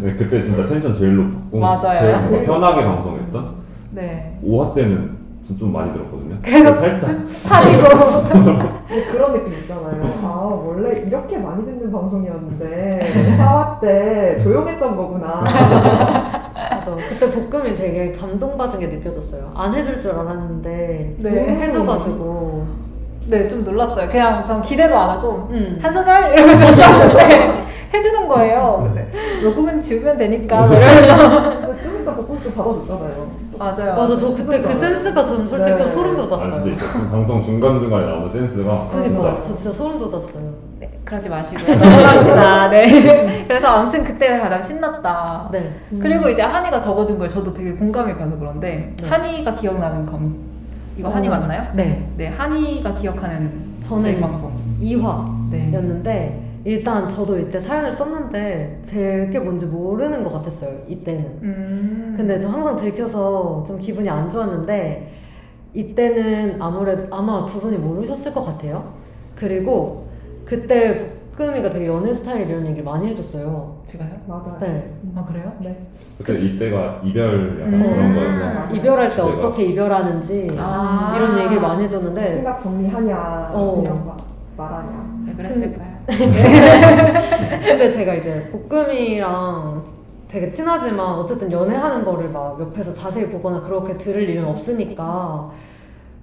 네, 0.03 0.15
그때 0.17 0.43
진짜 0.43 0.67
텐션 0.67 0.93
제일 0.95 1.17
높았고 1.17 1.59
맞아요. 1.59 2.29
제일. 2.29 2.45
편하게 2.45 2.85
방송했던 2.85 3.55
네. 3.93 4.39
5화 4.45 4.75
때는 4.75 5.17
진짜 5.43 5.61
좀 5.61 5.73
많이 5.73 5.93
들었거든요. 5.93 6.37
그래서- 6.43 6.73
살짝 6.75 7.11
살이고 7.29 7.83
뭐 7.83 8.79
그런 9.13 9.33
느낌 9.35 9.53
있잖아요. 9.55 10.03
아 10.23 10.61
원래 10.65 11.01
이렇게 11.07 11.39
많이 11.39 11.65
듣는 11.65 11.93
방송이었는데 11.93 13.37
4화 13.39 13.81
때 13.81 14.39
조용했던 14.43 14.97
거구나. 14.97 15.43
맞아. 15.45 16.97
그때 17.09 17.31
볶음이 17.51 17.75
되게 17.77 18.13
감동받은 18.13 18.81
게 18.81 18.87
느껴졌어요. 18.87 19.53
안 19.55 19.75
해줄 19.75 20.01
줄 20.01 20.13
알았는데 20.13 21.17
네. 21.19 21.31
해줘가지고. 21.61 22.85
네, 23.27 23.49
좀 23.49 23.65
놀랐어요. 23.65 24.09
그냥 24.09 24.45
전 24.45 24.63
기대도 24.63 24.97
안 24.99 25.11
하고 25.11 25.49
음. 25.51 25.79
한 25.81 25.93
소절 25.93 26.33
이러면서 26.35 26.65
했는데 26.67 27.67
해주는 27.95 28.29
거예요. 28.29 28.93
녹음은 29.43 29.81
지우면 29.81 30.19
되니까 30.19 30.67
뭐 30.67 30.77
이러면서 30.77 31.43
근데 31.61 31.83
좀 31.83 32.03
이따 32.03 32.15
볶음도 32.15 32.51
받아줬잖아요. 32.51 33.45
맞아요. 33.57 33.95
맞아, 33.95 34.17
저 34.19 34.35
그때 34.35 34.61
그 34.61 34.79
센스가 34.79 35.25
저는 35.25 35.47
솔직히 35.47 35.79
좀 35.79 35.87
네. 35.87 35.93
소름 35.93 36.17
돋았어요. 36.17 36.73
있어요. 36.73 37.11
방송 37.11 37.41
중간 37.41 37.79
중간에 37.81 38.05
나오는 38.05 38.29
센스가 38.29 38.89
그러니까 38.91 39.21
진짜 39.21 39.43
저 39.43 39.57
진짜 39.57 39.71
소름 39.77 39.99
돋았어요. 40.01 40.55
네, 40.81 40.91
그러지 41.05 41.29
마시고 41.29 41.73
넘어갑시다. 41.73 42.69
네. 42.71 43.45
그래서 43.47 43.69
아무튼 43.69 44.03
그때가 44.05 44.41
가장 44.41 44.63
신났다. 44.63 45.49
네. 45.53 45.73
그리고 46.01 46.29
이제 46.29 46.43
한이가 46.43 46.81
적어준 46.81 47.17
걸 47.17 47.29
저도 47.29 47.55
되게 47.55 47.73
공감이 47.73 48.13
가서 48.15 48.37
그런데 48.39 48.93
네. 49.01 49.09
한이가 49.09 49.55
기억나는 49.55 50.05
건 50.05 50.54
이거 50.97 51.09
한이 51.09 51.29
어, 51.29 51.31
맞나요? 51.31 51.73
네. 51.75 52.09
네, 52.17 52.29
한이가 52.29 52.95
기억하는 52.95 53.51
저는 53.81 54.21
방송. 54.21 54.53
2화였는데 54.81 56.03
네. 56.03 56.61
일단 56.65 57.09
저도 57.09 57.39
이때 57.39 57.61
사연을 57.61 57.93
썼는데 57.93 58.81
제게 58.83 59.39
뭔지 59.39 59.67
모르는 59.67 60.25
것 60.25 60.33
같았어요. 60.33 60.79
이때는. 60.89 61.25
음. 61.43 62.15
근데 62.17 62.41
저 62.41 62.49
항상 62.49 62.77
들켜서 62.77 63.65
좀 63.67 63.79
기분이 63.79 64.09
안 64.09 64.31
좋았는데 64.31 65.13
이때는 65.75 66.63
아무래도 66.63 67.15
아마 67.15 67.45
두 67.45 67.61
분이 67.61 67.77
모르셨을 67.77 68.33
것 68.33 68.45
같아요. 68.45 68.95
그리고 69.35 70.07
그때 70.45 71.13
볶음이가 71.37 71.70
되게 71.70 71.87
연애 71.88 72.14
스타일 72.14 72.49
이런 72.49 72.66
얘기 72.66 72.81
많이 72.83 73.09
해줬어요. 73.09 73.83
제가요? 73.87 74.11
맞아요. 74.27 74.57
네. 74.61 74.92
아 75.16 75.25
그래요? 75.25 75.53
네. 75.61 75.77
그때 76.18 76.38
이때가 76.40 77.01
이별 77.05 77.59
약간 77.61 77.75
음. 77.75 77.83
그런 77.83 78.14
거여서 78.14 78.38
맞아요. 78.38 78.75
이별할 78.75 79.09
때 79.09 79.14
주제가. 79.16 79.49
어떻게 79.49 79.64
이별하는지 79.64 80.49
아. 80.59 81.14
이런 81.16 81.38
얘기를 81.40 81.61
많이 81.61 81.85
해줬는데 81.85 82.29
생각 82.31 82.59
정리하냐, 82.61 83.51
어. 83.53 83.83
그냥 83.83 84.07
막 84.07 84.16
말하냐. 84.57 85.14
왜 85.27 85.33
그랬을까요? 85.35 85.94
근데 86.07 87.90
제가 87.90 88.14
이제 88.14 88.53
볶음이랑 88.68 89.83
되게 90.29 90.51
친하지만 90.51 91.14
어쨌든 91.16 91.51
연애하는 91.51 92.05
거를 92.05 92.29
막 92.29 92.61
옆에서 92.61 92.94
자세히 92.94 93.27
보거나 93.27 93.61
그렇게 93.62 93.97
들을 93.99 94.29
일은 94.29 94.44
없으니까 94.44 95.51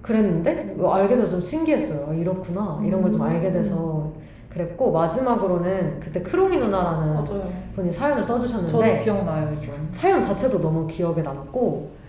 그랬는데 0.00 0.74
이거 0.76 0.94
알게 0.94 1.16
돼서 1.16 1.30
좀 1.32 1.40
신기했어요. 1.42 2.06
아, 2.10 2.14
이렇구나 2.14 2.80
이런 2.84 3.02
걸 3.02 3.12
좀 3.12 3.22
알게 3.22 3.52
돼서 3.52 4.10
그랬고 4.52 4.92
마지막으로는 4.92 6.00
그때 6.00 6.20
크롱이 6.22 6.58
누나라는 6.58 7.14
맞아요. 7.14 7.50
분이 7.74 7.90
사연을 7.92 8.22
저도 8.22 8.40
써주셨는데 8.46 8.98
기억나요 9.02 9.48
좀. 9.62 9.88
사연 9.92 10.20
자체도 10.20 10.60
너무 10.60 10.86
기억에 10.86 11.22
남았고 11.22 12.02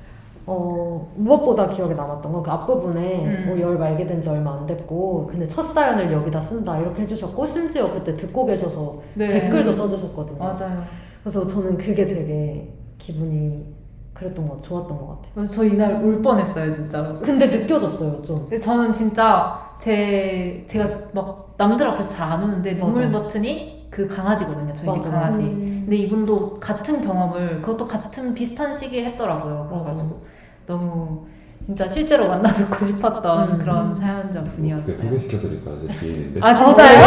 어, 0.46 1.14
무엇보다 1.16 1.70
기억에 1.70 1.94
남았던 1.94 2.32
건 2.34 2.44
그 2.44 2.52
앞부분에 2.52 3.26
음. 3.26 3.44
뭐 3.48 3.60
열 3.62 3.78
말게 3.78 4.06
된 4.06 4.22
지 4.22 4.28
얼마 4.30 4.56
안 4.58 4.66
됐고 4.66 5.28
근데 5.32 5.48
첫 5.48 5.64
사연을 5.64 6.12
여기다 6.12 6.42
쓴다 6.42 6.78
이렇게 6.80 7.04
해주셨고 7.04 7.48
심지어 7.48 7.90
그때 7.94 8.18
듣고 8.18 8.46
계셔서 8.46 9.02
네. 9.14 9.28
댓글도 9.30 9.72
써주셨거든요. 9.72 10.38
맞아요. 10.38 10.84
그래서 11.24 11.48
저는 11.48 11.78
그게 11.78 12.06
되게 12.06 12.74
기분이 12.98 13.64
그랬던 14.14 14.48
것, 14.48 14.62
좋았던 14.64 14.98
것 14.98 15.22
같아요. 15.34 15.50
저 15.50 15.64
이날 15.64 16.04
울 16.04 16.22
뻔했어요 16.22 16.74
진짜로. 16.76 17.20
근데 17.22 17.48
느껴졌어요, 17.48 18.22
좀. 18.24 18.48
저는 18.62 18.92
진짜 18.94 19.58
제 19.84 20.64
제가 20.70 20.88
막 21.12 21.56
남들 21.58 21.86
앞에서 21.90 22.10
잘 22.12 22.32
안 22.32 22.42
우는데 22.44 22.76
눈물 22.80 23.10
맞아. 23.10 23.24
버튼이 23.24 23.88
그 23.90 24.08
강아지거든요. 24.08 24.74
저희 24.74 24.94
집 24.94 25.00
맞아. 25.00 25.12
강아지. 25.12 25.44
음. 25.44 25.82
근데 25.84 25.98
이분도 25.98 26.58
같은 26.62 27.04
경험을 27.06 27.62
그것도 27.62 27.86
같은 27.86 28.34
비슷한 28.34 28.78
시기에 28.80 29.08
했더라고요. 29.08 29.68
그래가지고 29.70 30.22
너무 30.66 31.26
진짜 31.66 31.86
실제로 31.86 32.30
만나 32.30 32.54
뵙고 32.54 32.86
싶었던 32.86 33.52
음. 33.52 33.58
그런 33.58 33.94
사연자 33.94 34.42
분이었어요. 34.42 34.96
소개시켜드릴까요? 34.96 35.88
제 35.88 35.94
지인인데 36.00 36.40
아 36.42 36.56
진짜요? 36.56 37.06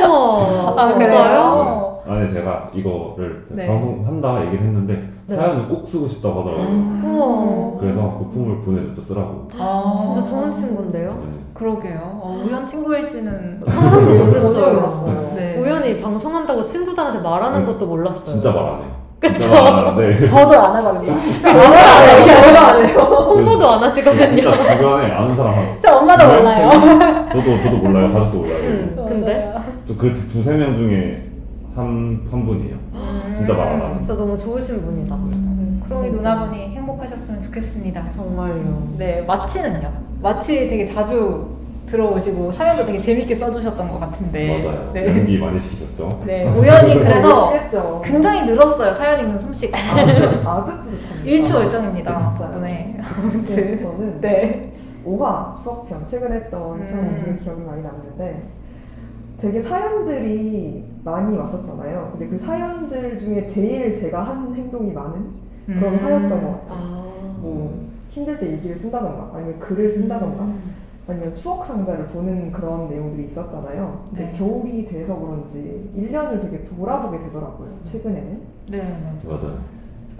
우와, 0.08 0.74
아, 0.82 0.88
진짜요? 0.88 1.08
그래요? 1.08 2.02
네. 2.06 2.12
아니 2.12 2.32
제가 2.32 2.70
이거를 2.74 3.44
네. 3.50 3.66
방송한다 3.66 4.46
얘기를 4.46 4.64
했는데 4.64 5.06
네. 5.26 5.36
사연을 5.36 5.68
꼭 5.68 5.86
쓰고 5.86 6.08
싶다고 6.08 6.40
하더라고요. 6.40 6.66
우와. 7.04 7.78
그래서 7.78 8.16
그 8.18 8.30
품을 8.30 8.62
보내줬죠 8.62 9.02
쓰라고. 9.02 9.48
아, 9.58 9.96
진짜 10.00 10.24
좋은 10.24 10.50
친구인데요? 10.50 11.41
네. 11.62 11.68
그러게요. 11.68 12.00
어, 12.20 12.42
우연 12.44 12.66
친구일지는 12.66 13.60
상상도 13.68 14.14
못했어요. 14.24 14.74
몰랐어요. 14.74 15.32
네. 15.36 15.56
우연히 15.58 16.00
방송한다고 16.00 16.64
친구들한테 16.64 17.20
말하는 17.20 17.60
네. 17.60 17.66
것도 17.66 17.86
몰랐어요. 17.86 18.24
진짜 18.24 18.50
말 18.50 18.62
안 18.64 18.80
해요. 18.80 19.02
그쵸? 19.20 19.38
진짜 19.38 19.62
말안 19.62 19.86
하는데 19.86 20.26
저도 20.26 20.60
안 20.60 20.74
하거든요. 20.76 21.14
제가 21.40 22.68
안 22.68 22.84
해요. 22.84 22.98
홍보도 22.98 23.70
안 23.70 23.82
하시거든요. 23.84 24.24
진짜 24.26 24.52
주변에 24.76 25.12
아는 25.12 25.36
사람 25.36 25.54
한저 25.54 25.92
엄마도 25.96 26.26
몰라요. 26.26 26.70
저도 27.32 27.60
저도 27.62 27.76
몰라요. 27.76 28.12
가족도 28.12 28.38
몰라요. 28.38 28.56
음. 28.58 29.04
근데? 29.08 29.44
맞아요. 29.54 29.62
그 29.96 30.28
두세 30.28 30.52
명 30.56 30.74
중에 30.74 31.28
한, 31.76 32.20
한 32.30 32.44
분이에요. 32.44 32.76
진짜 33.32 33.54
말 33.54 33.68
안 33.68 33.80
하는. 33.80 34.02
진짜 34.02 34.14
너무 34.14 34.36
좋으신 34.36 34.82
분이다. 34.82 35.16
크롱이 35.92 36.10
누나분이 36.12 36.74
행복하셨으면 36.76 37.42
좋겠습니다. 37.42 38.10
정말요. 38.12 38.94
네, 38.96 39.22
마치는요? 39.22 39.90
마치 40.22 40.68
되게 40.68 40.86
자주 40.86 41.56
들어오시고 41.86 42.50
사연도 42.52 42.86
되게 42.86 42.98
재밌게 42.98 43.34
써주셨던 43.34 43.88
것 43.88 44.00
같은데. 44.00 44.62
맞아요. 44.64 44.90
네. 44.94 45.06
연기 45.08 45.38
많이 45.38 45.60
시키셨죠. 45.60 46.22
네, 46.24 46.44
우연히 46.48 46.94
그래서. 46.98 48.00
굉장히 48.02 48.46
늘었어요. 48.46 48.94
사연 48.94 49.20
읽는 49.20 49.38
솜씨가. 49.38 49.76
아주, 49.78 50.10
아주 50.46 50.72
뿌듯합니다. 50.84 51.24
일취월장입니다. 51.24 52.34
진짜요. 52.36 52.60
네, 52.60 52.96
아무튼. 53.02 53.78
저는 53.78 54.20
네. 54.22 54.72
5화 55.04 55.62
수업편 55.62 56.06
최근에 56.06 56.36
했던 56.36 56.80
음. 56.80 56.86
시간에 56.86 57.24
되게 57.24 57.38
기억이 57.44 57.60
많이 57.62 57.82
남는데 57.82 58.42
되게 59.40 59.60
사연들이 59.60 60.84
많이 61.04 61.36
왔었잖아요. 61.36 62.10
근데 62.12 62.28
그 62.28 62.38
사연들 62.38 63.18
중에 63.18 63.44
제일 63.46 63.92
제가 63.94 64.22
한 64.22 64.54
행동이 64.54 64.92
많은 64.92 65.42
그런 65.66 65.94
음. 65.94 65.98
화였던 65.98 66.30
것 66.30 66.50
같아요. 66.52 66.68
아. 66.70 67.36
뭐 67.40 67.88
힘들 68.10 68.38
때 68.38 68.46
일기를 68.46 68.76
쓴다던가 68.76 69.30
아니면 69.34 69.58
글을 69.58 69.90
쓴다던가 69.90 70.48
아니면 71.08 71.34
추억 71.34 71.64
상자를 71.66 72.06
보는 72.08 72.52
그런 72.52 72.88
내용들이 72.88 73.26
있었잖아요. 73.28 74.06
근데 74.10 74.26
네. 74.30 74.38
겨울이 74.38 74.86
돼서 74.86 75.18
그런지 75.18 75.90
1년을 75.96 76.40
되게 76.40 76.62
돌아보게 76.64 77.18
되더라고요. 77.24 77.70
최근에는. 77.82 78.40
네, 78.70 78.78
맞아요. 79.24 79.38
맞아요. 79.40 79.58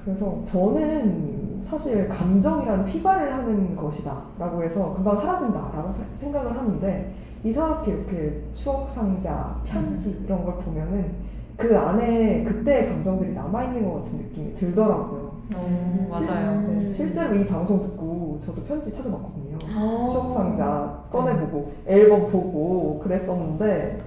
그래서 0.04 0.42
저는 0.44 1.62
사실 1.68 2.08
감정이란 2.08 2.88
휘발을 2.88 3.32
하는 3.32 3.76
것이다 3.76 4.20
라고 4.38 4.62
해서 4.62 4.94
금방 4.94 5.16
사라진다 5.18 5.70
라고 5.76 5.92
사- 5.92 6.00
생각을 6.18 6.56
하는데 6.56 7.12
이상하게 7.44 7.92
이렇게 7.92 8.42
추억 8.54 8.88
상자, 8.88 9.60
편지 9.64 10.20
이런 10.24 10.44
걸 10.44 10.54
보면은 10.56 11.12
그 11.56 11.76
안에 11.78 12.42
그때의 12.44 12.88
감정들이 12.88 13.32
남아 13.32 13.64
있는 13.64 13.84
것 13.88 14.02
같은 14.02 14.18
느낌이 14.18 14.54
들더라고요. 14.54 15.21
어, 15.54 16.06
맞아요. 16.10 16.60
네, 16.68 16.90
실제로 16.92 17.34
이 17.34 17.46
방송 17.46 17.80
듣고 17.82 18.38
저도 18.40 18.62
편지 18.64 18.90
찾아봤거든요. 18.90 19.58
아. 19.74 20.08
추억 20.10 20.32
상자 20.32 21.02
꺼내보고 21.10 21.72
앨범 21.86 22.26
보고 22.30 23.00
그랬었는데 23.02 23.98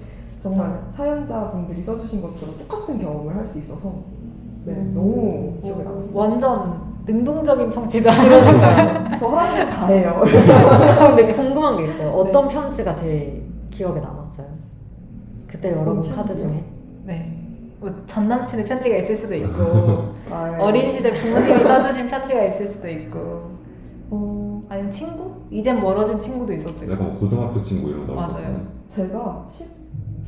정말 0.42 0.80
사연자분들이 0.96 1.84
써주신 1.84 2.22
것처럼 2.22 2.56
똑같은 2.58 3.00
경험을 3.00 3.36
할 3.36 3.46
수 3.48 3.58
있어서 3.60 3.94
네, 4.66 4.74
음. 4.74 4.92
너무 4.96 5.60
기억에 5.62 5.84
남았어요. 5.84 6.12
완전 6.18 6.96
능동적인 7.06 7.70
청취자. 7.70 8.12
그러니까요. 8.24 9.18
저 9.20 9.28
하라는 9.28 9.66
거다 9.70 9.88
해요. 9.88 10.22
근데 11.08 11.34
궁금한 11.36 11.78
게 11.78 11.86
있어요. 11.86 12.10
어떤 12.12 12.48
편지가 12.48 12.96
제일 12.96 13.44
기억에 13.72 14.00
남았어요? 14.00 14.48
그때 15.48 15.72
열어본 15.72 16.12
카드? 16.12 16.36
중에? 16.36 16.64
네. 17.04 17.32
뭐 17.80 17.92
전 18.08 18.28
남친의 18.28 18.66
편지가 18.66 18.96
있을 18.98 19.16
수도 19.18 19.36
있고 19.36 20.15
아, 20.30 20.58
어린 20.60 20.92
시절 20.92 21.20
부모님이 21.20 21.64
써주신 21.64 22.10
편지가 22.10 22.44
있을 22.46 22.68
수도 22.68 22.90
있고 22.90 23.52
어, 24.10 24.64
아니면 24.70 24.92
친구? 24.92 25.34
이젠 25.52 25.82
멀어진 25.82 26.20
친구도 26.20 26.54
있었을 26.54 26.92
약간 26.92 27.08
뭐 27.08 27.18
고등학교 27.18 27.62
친구 27.62 27.90
이런 27.90 28.08
거 28.08 28.14
맞아요. 28.16 28.66
제가 28.88 29.48
10, 29.50 29.66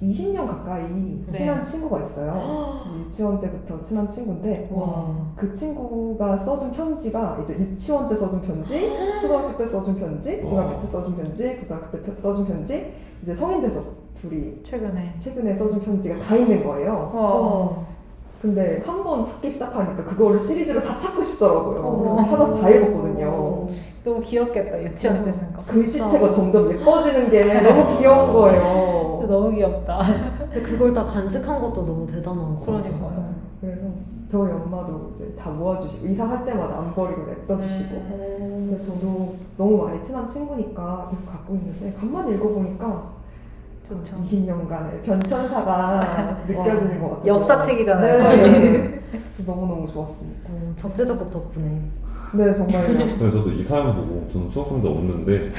20년 0.02 0.48
가까이 0.48 0.84
네. 1.26 1.32
친한 1.32 1.64
친구가 1.64 2.04
있어요. 2.06 2.82
유치원 3.08 3.42
때부터 3.42 3.82
친한 3.82 4.10
친구인데 4.10 4.70
와. 4.72 5.34
그 5.36 5.54
친구가 5.56 6.38
써준 6.38 6.72
편지가 6.72 7.40
이제 7.44 7.56
유치원 7.58 8.08
때 8.10 8.16
써준 8.16 8.42
편지, 8.42 8.90
초등학교 9.22 9.58
때 9.58 9.66
써준 9.66 9.96
편지, 9.96 10.46
중학교 10.46 10.82
때 10.82 10.88
써준 10.92 11.16
편지, 11.16 11.58
고등학교 11.58 12.02
때 12.04 12.22
써준 12.22 12.46
편지, 12.46 12.94
이제 13.24 13.34
성인 13.34 13.62
돼서 13.62 13.82
둘이 14.16 14.64
최근에 14.64 15.16
최근에 15.20 15.56
써준 15.56 15.82
편지가 15.82 16.20
다 16.20 16.36
있는 16.36 16.64
거예요. 16.64 17.12
와. 17.14 17.22
와. 17.22 17.97
근데 18.42 18.82
한 18.86 19.04
번 19.04 19.26
찾기 19.26 19.50
시작하니까 19.50 20.04
그거를 20.04 20.40
시리즈로 20.40 20.82
다 20.84 20.98
찾고 21.00 21.22
싶더라고요. 21.24 21.80
어. 21.80 22.26
찾아서 22.30 22.60
다 22.62 22.70
읽었거든요. 22.70 23.68
너무 24.04 24.22
귀엽겠다 24.22 24.82
유치원 24.84 25.26
때 25.26 25.32
쓴 25.34 25.52
거. 25.54 25.62
글씨체가 25.62 26.32
점점 26.32 26.72
예뻐지는 26.72 27.30
게 27.30 27.62
너무 27.62 27.98
귀여운 27.98 28.34
거예요. 28.34 29.18
진짜 29.20 29.34
너무 29.34 29.52
귀엽다. 29.56 30.00
근데 30.40 30.62
그걸 30.62 30.94
다 30.94 31.06
간직한 31.06 31.60
것도 31.62 31.86
너무 31.86 32.06
대단한 32.08 32.56
거 32.56 32.60
같아요. 32.60 32.82
그러니까요. 32.84 33.34
그래서 33.60 33.82
저희 34.30 34.52
엄마도 34.52 35.12
이제 35.16 35.34
다 35.40 35.50
모아주시고 35.50 36.06
이사할 36.08 36.46
때마다 36.46 36.80
안 36.80 36.94
버리고 36.94 37.26
냅둬주시고 37.26 37.96
음. 37.96 38.66
그래서 38.70 38.84
저도 38.84 39.36
너무 39.58 39.84
많이 39.86 40.04
친한 40.04 40.28
친구니까 40.28 41.08
계속 41.10 41.26
갖고 41.26 41.56
있는데 41.56 41.94
간만 42.00 42.30
읽어보니까 42.30 43.17
좋죠. 43.88 44.16
20년간의 44.18 45.02
변천사가 45.06 46.38
느껴지는 46.48 47.00
것 47.02 47.10
같아요. 47.12 47.34
역사책이잖아요. 47.36 48.36
네. 48.52 49.00
너무너무 49.46 49.88
좋았습니다. 49.88 50.50
어, 50.50 50.74
적재적곡 50.78 51.32
덕분에. 51.32 51.82
네, 52.34 52.54
정말요. 52.54 52.88
근데 53.18 53.32
저도 53.32 53.50
이 53.52 53.64
사연 53.64 53.96
보고 53.96 54.28
저는 54.34 54.50
추억 54.50 54.68
상자 54.68 54.90
없는데 54.90 55.50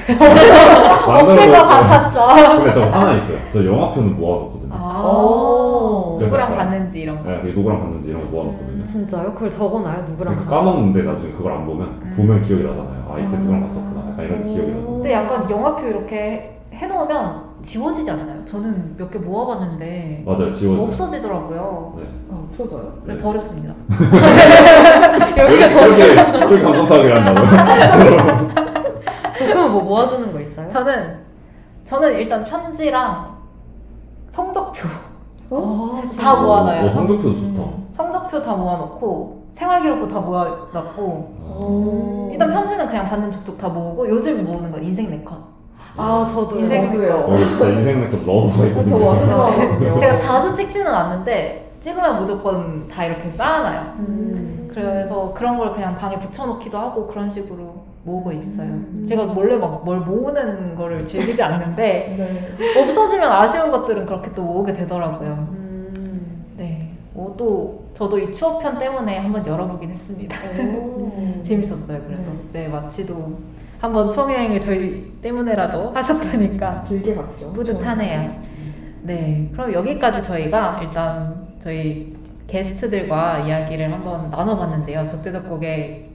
없을 1.07 1.35
것 1.51 1.51
같았어. 1.63 2.57
근데 2.57 2.73
저 2.73 2.83
하나 2.85 3.15
있어요. 3.17 3.37
저 3.51 3.65
영화표는 3.65 4.15
모아놓거든요. 4.19 4.73
아. 4.75 5.01
오. 5.03 6.17
누구랑 6.21 6.55
봤는지 6.55 7.01
이런 7.01 7.23
거. 7.23 7.29
네, 7.29 7.41
누구랑 7.51 7.79
봤는지 7.81 8.09
이런 8.09 8.21
거 8.25 8.27
모아놓거든요. 8.29 8.85
진짜요? 8.85 9.33
그걸 9.33 9.49
적어놔요? 9.49 10.03
누구랑 10.09 10.35
그러니까 10.35 10.45
가? 10.45 10.57
까먹는데 10.57 11.01
나중에 11.01 11.31
그걸 11.31 11.53
안 11.53 11.65
보면 11.65 11.87
음. 11.87 12.13
보면 12.15 12.43
기억이 12.43 12.63
나잖아요. 12.63 13.11
아 13.11 13.17
이때 13.17 13.35
누구랑 13.37 13.61
봤었구나. 13.61 14.11
약간 14.11 14.25
이런 14.25 14.43
게 14.43 14.49
기억이 14.53 14.71
나요. 14.71 14.85
근데 14.85 15.13
약간 15.13 15.49
영화표 15.49 15.87
이렇게 15.87 16.59
해놓으면 16.73 17.48
지워지지 17.63 18.09
않나요? 18.11 18.43
저는 18.45 18.95
몇 18.97 19.09
개 19.11 19.19
모아봤는데 19.19 20.23
맞아요, 20.25 20.51
지워져. 20.53 20.83
없어지더라고요. 20.83 21.93
네. 21.97 22.03
아, 22.31 22.43
없어져요? 22.47 22.93
그래 23.03 23.15
네. 23.15 23.21
버렸습니다. 23.21 23.73
여기가 25.37 25.69
더 25.69 25.79
그렇게 25.85 26.15
그렇게 26.15 26.61
감성 26.61 26.87
파악을 26.87 27.15
한다고요? 27.25 28.49
그럼 29.35 29.71
뭐 29.73 29.83
모아두는 29.83 30.31
거 30.33 30.39
있어요? 30.39 30.69
저는 30.69 31.19
저는 31.85 32.13
일단 32.15 32.43
편지랑 32.43 33.37
성적표 34.29 34.87
어? 35.51 36.01
아, 36.03 36.07
다 36.21 36.35
모아놔요. 36.35 36.85
어, 36.85 36.89
성적표 36.91 37.33
좋다. 37.33 37.63
성적표 37.95 38.41
다 38.41 38.53
모아놓고 38.55 39.39
생활기록부 39.53 40.07
다 40.07 40.19
모아놨고 40.19 41.01
오. 41.03 42.29
일단 42.31 42.49
편지는 42.51 42.87
그냥 42.87 43.09
받는 43.09 43.31
족족 43.31 43.57
다 43.57 43.67
모으고 43.67 44.07
요즘 44.09 44.45
모으는 44.45 44.71
건 44.71 44.83
인생 44.83 45.09
네컷. 45.09 45.37
아, 46.01 46.27
저도 46.31 46.57
인생- 46.59 46.91
저도요. 46.91 47.13
어, 47.13 47.37
진짜 47.37 47.67
인생 47.69 48.09
랩도 48.09 48.25
너무 48.25 48.47
많이 48.57 48.71
어, 48.71 48.83
저 48.87 48.97
완전. 48.97 49.99
제가 49.99 50.15
자주 50.15 50.55
찍지는 50.55 50.87
않는데 50.87 51.73
찍으면 51.81 52.21
무조건 52.21 52.87
다 52.87 53.03
이렇게 53.05 53.29
쌓아놔요. 53.29 53.81
음. 53.99 54.69
그래서 54.73 55.33
그런 55.33 55.57
걸 55.57 55.73
그냥 55.73 55.97
방에 55.97 56.17
붙여놓기도 56.19 56.77
하고 56.77 57.05
그런 57.07 57.29
식으로 57.29 57.83
모으고 58.05 58.31
있어요. 58.31 58.67
음. 58.67 59.05
제가 59.07 59.25
몰래 59.25 59.57
막 59.57 59.81
뭘 59.83 59.99
모으는 59.99 60.75
거를 60.75 61.05
즐기지 61.05 61.41
않는데 61.43 62.15
네. 62.57 62.79
없어지면 62.81 63.29
아쉬운 63.31 63.69
것들은 63.69 64.05
그렇게 64.05 64.31
또 64.33 64.41
모으게 64.43 64.73
되더라고요. 64.73 65.47
음. 65.51 66.45
네. 66.57 66.91
어, 67.13 67.33
또 67.37 67.83
저도 67.93 68.17
이 68.19 68.31
추억편 68.31 68.77
때문에 68.79 69.17
한번 69.17 69.45
열어보긴 69.45 69.89
했습니다. 69.91 70.35
오. 70.61 71.11
재밌었어요. 71.45 71.99
그래서 72.07 72.31
네 72.53 72.67
마치도 72.69 73.37
한번 73.79 74.09
추억 74.09 74.31
여행을 74.31 74.59
저희 74.59 75.13
때문에라도 75.21 75.91
하셨다니까 75.91 76.83
길게 76.87 77.15
갔죠. 77.15 77.51
뿌듯하네요. 77.53 78.31
네, 79.03 79.49
그럼 79.53 79.71
여기까지 79.73 80.21
저희가 80.21 80.79
일단 80.83 81.47
저희 81.61 82.15
게스트들과 82.47 83.39
이야기를 83.39 83.91
한번 83.91 84.29
나눠봤는데요. 84.29 85.07
적재적 85.07 85.47
곡의 85.47 86.09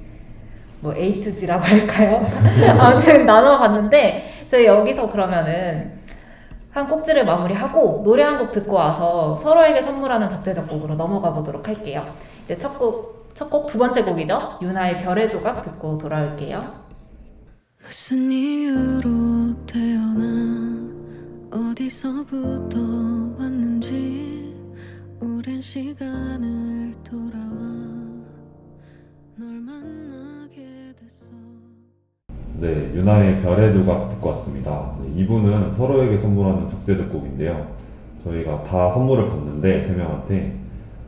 뭐 0.80 0.94
A 0.94 1.20
to 1.22 1.32
G라고 1.32 1.64
할까요? 1.64 2.26
아무튼 2.78 3.24
나눠봤는데 3.24 4.44
저희 4.48 4.66
여기서 4.66 5.10
그러면은 5.10 5.92
한 6.70 6.86
꼭지를 6.88 7.24
마무리하고 7.24 8.02
노래 8.04 8.24
한 8.24 8.36
곡 8.38 8.52
듣고 8.52 8.74
와서 8.76 9.36
서로에게 9.38 9.80
선물하는 9.80 10.28
적재적 10.28 10.68
곡으로 10.68 10.96
넘어가 10.96 11.32
보도록 11.32 11.66
할게요. 11.68 12.04
이제 12.44 12.58
첫 12.58 12.76
곡, 12.78 13.30
첫 13.34 13.48
곡 13.48 13.68
두 13.68 13.78
번째 13.78 14.02
곡이죠. 14.02 14.58
유나의 14.60 15.02
별의 15.02 15.30
조각 15.30 15.62
듣고 15.62 15.96
돌아올게요. 15.98 16.83
무슨 17.86 18.32
이유로 18.32 19.54
태어나 19.66 20.24
어디서부터 21.50 22.78
왔는지 23.38 24.54
오랜 25.20 25.60
시간을 25.60 26.94
돌아와 27.04 27.44
널 29.36 29.60
만나게 29.60 30.94
됐어 30.98 31.26
네, 32.58 32.90
유나의 32.94 33.42
별의 33.42 33.74
조각 33.74 34.08
듣고 34.12 34.28
왔습니다. 34.30 34.96
네, 35.02 35.20
이분은 35.20 35.74
서로에게 35.74 36.16
선물하는 36.16 36.66
적재적 36.68 37.12
곡인데요. 37.12 37.76
저희가 38.24 38.64
다 38.64 38.90
선물을 38.92 39.28
받는데 39.28 39.86
세 39.86 39.92
명한테 39.92 40.58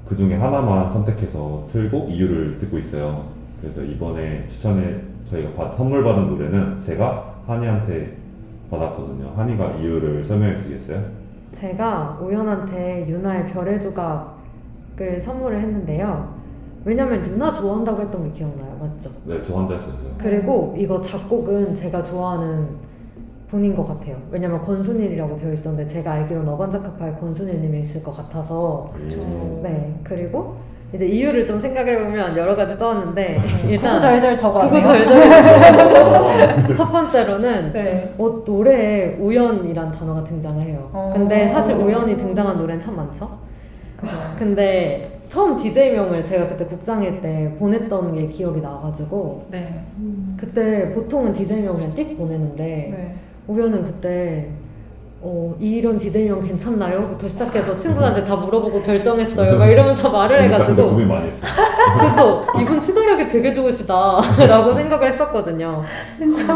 그 0.07 0.15
중에 0.15 0.35
하나만 0.35 0.91
선택해서 0.93 1.67
틀고 1.73 2.11
이유를 2.11 2.59
듣고 2.59 2.77
있어요. 2.79 3.31
그래서 3.63 3.83
이번에 3.83 4.47
추천해 4.47 5.16
저희가 5.29 5.51
받- 5.55 5.75
선물 5.75 6.03
받은 6.05 6.27
노래는 6.29 6.81
제가 6.81 7.35
한이한테 7.47 8.17
받았거든요. 8.71 9.33
한이가 9.37 9.73
이유를 9.73 10.23
설명해 10.25 10.57
주시겠어요? 10.59 11.01
제가 11.53 12.19
우연한테 12.21 13.07
유나의 13.09 13.53
별의 13.53 13.81
조각을 13.81 15.21
선물을 15.21 15.59
했는데요. 15.61 16.35
왜냐면 16.85 17.27
유나 17.27 17.53
좋아한다고 17.53 18.03
했던 18.03 18.25
게 18.25 18.39
기억나요. 18.39 18.77
맞죠? 18.81 19.11
네, 19.25 19.43
저 19.43 19.55
혼자 19.55 19.75
했었어요. 19.75 20.15
그리고 20.19 20.75
이거 20.77 21.01
작곡은 21.03 21.75
제가 21.75 22.03
좋아하는 22.03 22.69
분인 23.49 23.75
것 23.75 23.85
같아요. 23.87 24.17
왜냐면 24.31 24.61
권순일이라고 24.63 25.37
되어 25.37 25.53
있었는데 25.53 25.89
제가 25.89 26.13
알기로는 26.13 26.49
어반자카파의 26.53 27.19
권순일님이실 27.21 28.03
것 28.03 28.17
같아서 28.17 28.93
오. 28.95 29.61
네 29.63 29.99
그리고 30.03 30.57
이제 30.97 31.07
이유를 31.07 31.45
좀 31.45 31.61
생각해 31.61 31.99
보면 32.03 32.37
여러 32.37 32.57
가지 32.57 32.75
써왔는데 32.75 33.37
일단 33.69 33.97
구구절절 33.97 34.37
적어. 34.37 34.61
구구절절 34.61 35.17
첫 36.77 36.91
번째로는 36.91 37.73
네. 37.73 38.15
어, 38.17 38.43
노래에 38.47 39.17
우연이란 39.21 39.93
단어가 39.93 40.25
등장을 40.25 40.65
해요. 40.65 40.89
어. 40.93 41.13
근데 41.15 41.49
사실 41.49 41.75
우연이 41.75 42.17
등장한 42.17 42.57
노래는 42.57 42.81
참 42.81 42.97
많죠. 42.97 43.29
그죠. 43.99 44.17
근데 44.39 45.21
처음 45.29 45.59
DJ명을 45.59 46.25
제가 46.25 46.49
그때 46.49 46.65
국장일 46.65 47.21
때 47.21 47.55
보냈던 47.59 48.15
게 48.15 48.27
기억이 48.29 48.63
나가지고 48.63 49.49
네. 49.51 49.83
그때 50.39 50.95
보통은 50.95 51.35
DJ명 51.35 51.77
그냥 51.77 51.95
띡 51.95 52.17
보내는데 52.17 52.65
네. 52.65 53.15
우연은 53.49 53.85
그때 53.85 54.49
어, 55.23 55.57
이런 55.59 55.99
디제이명 55.99 56.43
괜찮나요? 56.47 57.09
부터 57.09 57.27
시작해서 57.29 57.77
친구들한테 57.79 58.25
다 58.25 58.37
물어보고 58.37 58.83
결정했어요. 58.83 59.59
막 59.59 59.67
이러면서 59.67 60.11
말을 60.11 60.43
진짜 60.43 60.57
근데 60.59 60.73
해가지고. 60.73 60.91
고민 60.91 61.09
많이 61.09 61.29
했어요. 61.29 61.51
그래서 61.99 62.47
이분 62.61 62.81
친화력이 62.81 63.29
되게 63.29 63.53
좋으시다. 63.53 64.21
라고 64.47 64.75
생각을 64.75 65.13
했었거든요. 65.13 65.83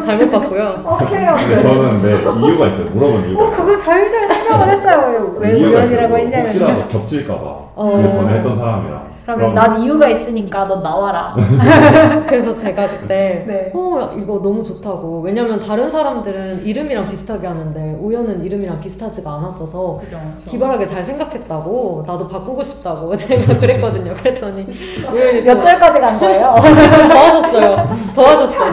잘못 0.04 0.30
봤고요. 0.30 0.84
오케이, 0.86 1.24
안 1.24 1.36
근데 1.38 1.56
돼. 1.56 1.62
저는 1.62 2.02
네 2.02 2.46
이유가 2.46 2.68
있어요. 2.68 2.90
물어본 2.90 3.28
이유가. 3.30 3.42
어, 3.44 3.50
그거 3.50 3.78
절절 3.78 4.28
설명을 4.28 4.68
했어요. 4.72 5.36
왜 5.38 5.58
이유가 5.58 5.78
우연이라고 5.80 6.06
있어요. 6.06 6.16
했냐면. 6.18 6.46
혹시라도 6.46 6.88
겹칠까봐. 6.88 7.40
어. 7.74 8.02
그 8.04 8.10
전에 8.10 8.34
했던 8.36 8.56
사람이랑. 8.56 9.09
그러면 9.24 9.54
난 9.54 9.80
이유가 9.82 10.08
있으니까 10.08 10.64
너 10.66 10.80
나와라. 10.80 11.34
그래서 12.26 12.54
제가 12.56 12.88
그때 12.88 13.44
네. 13.46 13.70
어 13.74 14.12
이거 14.18 14.40
너무 14.42 14.64
좋다고 14.64 15.20
왜냐면 15.20 15.60
다른 15.60 15.90
사람들은 15.90 16.64
이름이랑 16.64 17.08
비슷하게 17.08 17.46
하는데 17.46 17.98
우연은 18.00 18.42
이름이랑 18.42 18.80
비슷하지가 18.80 19.30
않았어서 19.34 20.00
그죠. 20.02 20.18
기발하게 20.48 20.86
잘 20.86 21.04
생각했다고 21.04 22.04
나도 22.06 22.28
바꾸고 22.28 22.62
싶다고 22.64 23.14
제가 23.16 23.58
그랬거든요 23.58 24.14
그랬더니 24.14 24.66
우연히 25.12 25.42
몇 25.42 25.60
절까지 25.60 26.00
간 26.00 26.18
거예요? 26.18 26.54
더 26.56 27.18
하셨어요 27.18 27.76
더 28.14 28.22
하셨어요 28.22 28.70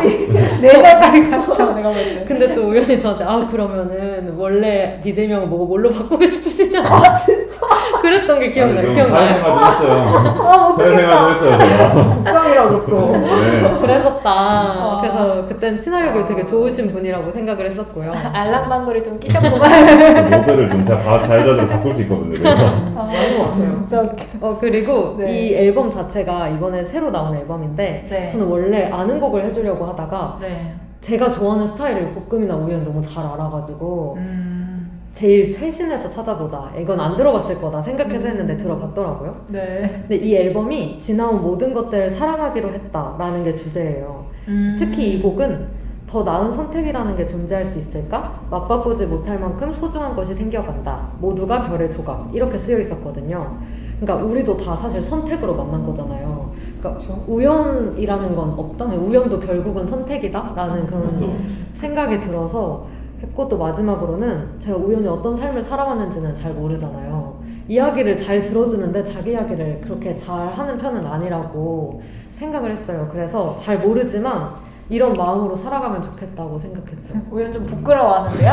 네 0.61 0.69
절까지 0.69 1.29
갔어. 1.29 1.73
내가 1.73 1.89
볼 1.89 1.97
때. 1.97 2.25
근데 2.27 2.55
또 2.55 2.69
우연히 2.69 2.99
저한테 2.99 3.23
아 3.25 3.47
그러면은 3.47 4.33
원래 4.37 4.99
디제이명을 5.03 5.49
보고 5.49 5.65
뭘로 5.67 5.89
바꾸고 5.89 6.25
싶으시죠? 6.25 6.79
아, 6.81 7.13
진짜? 7.13 7.57
그랬던 8.01 8.39
게 8.39 8.51
기억나요 8.51 8.81
좀 8.85 8.93
기억나요 8.93 9.27
사회생활 9.41 9.53
좀 9.53 9.63
했어요. 9.89 10.46
아, 10.47 10.75
사회 10.77 10.91
생활 10.95 11.31
했어요, 11.33 11.57
제가. 11.57 12.13
국장이라고 12.15 12.85
또. 12.85 12.99
네. 13.17 13.77
그랬었다 13.81 14.29
아. 14.29 14.97
그래서 15.01 15.47
그땐 15.47 15.77
친화력이 15.77 16.25
되게 16.25 16.45
좋으신 16.45 16.91
분이라고 16.91 17.31
생각을 17.31 17.69
했었고요 17.69 18.13
알람 18.33 18.69
방구를 18.69 19.03
좀 19.03 19.19
끼셨구만. 19.19 20.29
모드를 20.39 20.69
좀 20.69 20.83
제가 20.83 20.99
바- 21.01 21.19
자유자재로 21.19 21.67
바꿀 21.67 21.93
수 21.93 22.01
있거든요. 22.03 22.37
그래서. 22.37 22.63
맞는 22.65 23.37
것 23.37 23.43
같아요. 23.51 23.67
진짜 23.77 24.01
웃겨. 24.01 24.23
어 24.41 24.57
그리고 24.59 25.15
네. 25.17 25.31
이 25.31 25.55
앨범 25.55 25.89
자체가 25.91 26.47
이번에 26.49 26.83
새로 26.85 27.11
나온 27.11 27.35
앨범인데 27.35 28.07
네. 28.09 28.27
저는 28.27 28.47
원래 28.47 28.89
아는 28.91 29.19
곡을 29.19 29.43
해주려고 29.43 29.85
하다가 29.85 30.37
네. 30.41 30.73
제가 31.01 31.31
좋아하는 31.31 31.67
스타일을 31.67 32.07
볶음이나 32.29 32.55
우연 32.55 32.83
너무 32.83 33.01
잘 33.01 33.23
알아가지고 33.25 34.15
음. 34.17 34.86
제일 35.17 35.49
최신에서 35.49 36.11
찾아보자 36.11 36.71
이건 36.79 36.99
안 36.99 37.17
들어봤을 37.17 37.59
거다 37.59 37.81
생각해서 37.81 38.27
했는데 38.27 38.55
들어봤더라고요 38.55 39.45
네. 39.47 40.03
근데 40.07 40.15
이 40.17 40.35
앨범이 40.35 40.99
지나온 40.99 41.41
모든 41.41 41.73
것들을 41.73 42.11
사랑하기로 42.11 42.71
했다라는 42.71 43.43
게 43.43 43.51
주제예요 43.51 44.25
음. 44.47 44.75
특히 44.77 45.15
이 45.15 45.21
곡은 45.23 45.69
더 46.05 46.23
나은 46.23 46.51
선택이라는 46.51 47.17
게 47.17 47.25
존재할 47.25 47.65
수 47.65 47.79
있을까? 47.79 48.41
맞바꾸지 48.49 49.07
못할 49.07 49.37
만큼 49.39 49.69
소중한 49.73 50.15
것이 50.15 50.33
생겨간다. 50.33 51.09
모두가 51.19 51.67
별의 51.67 51.91
조각. 51.91 52.29
이렇게 52.31 52.57
쓰여 52.57 52.79
있었거든요. 52.79 53.57
그러니까 53.99 54.25
우리도 54.25 54.55
다 54.55 54.77
사실 54.77 55.01
선택으로 55.01 55.53
만난 55.53 55.85
거잖아요. 55.85 56.49
그러니까 56.79 57.05
그렇죠. 57.05 57.25
우연이라는 57.27 58.35
건 58.37 58.49
없다. 58.57 58.85
우연도 58.85 59.37
결국은 59.41 59.85
선택이다라는 59.85 60.87
그런 60.87 61.07
그렇죠. 61.07 61.35
생각이 61.75 62.21
들어서 62.21 62.87
했고 63.21 63.47
또 63.49 63.57
마지막으로는 63.57 64.59
제가 64.59 64.77
우연히 64.77 65.07
어떤 65.07 65.35
삶을 65.35 65.63
살아왔는지는 65.63 66.35
잘 66.35 66.53
모르잖아요. 66.53 67.37
이야기를 67.67 68.15
잘 68.17 68.43
들어주는데 68.43 69.03
자기 69.03 69.31
이야기를 69.31 69.81
그렇게 69.81 70.15
잘 70.17 70.47
하는 70.53 70.77
편은 70.77 71.05
아니라고 71.05 72.01
생각을 72.33 72.71
했어요. 72.71 73.09
그래서 73.11 73.57
잘 73.61 73.79
모르지만 73.79 74.49
이런 74.89 75.13
마음으로 75.13 75.55
살아가면 75.55 76.03
좋겠다고 76.03 76.59
생각했어요. 76.59 77.21
우연 77.31 77.51
좀 77.51 77.65
부끄러워하는데요? 77.65 78.51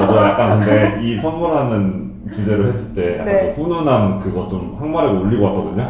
맞아, 0.00 0.28
약간 0.30 0.60
근데 0.60 0.98
이 1.04 1.20
선물하는 1.20 2.06
주제로 2.32 2.66
했을 2.66 2.94
때 2.94 3.20
약간 3.20 3.26
네. 3.26 3.52
그 3.54 3.62
훈훈함 3.62 4.18
그거 4.18 4.48
좀 4.48 4.76
항마력을 4.80 5.20
올리고 5.20 5.44
왔거든요. 5.44 5.88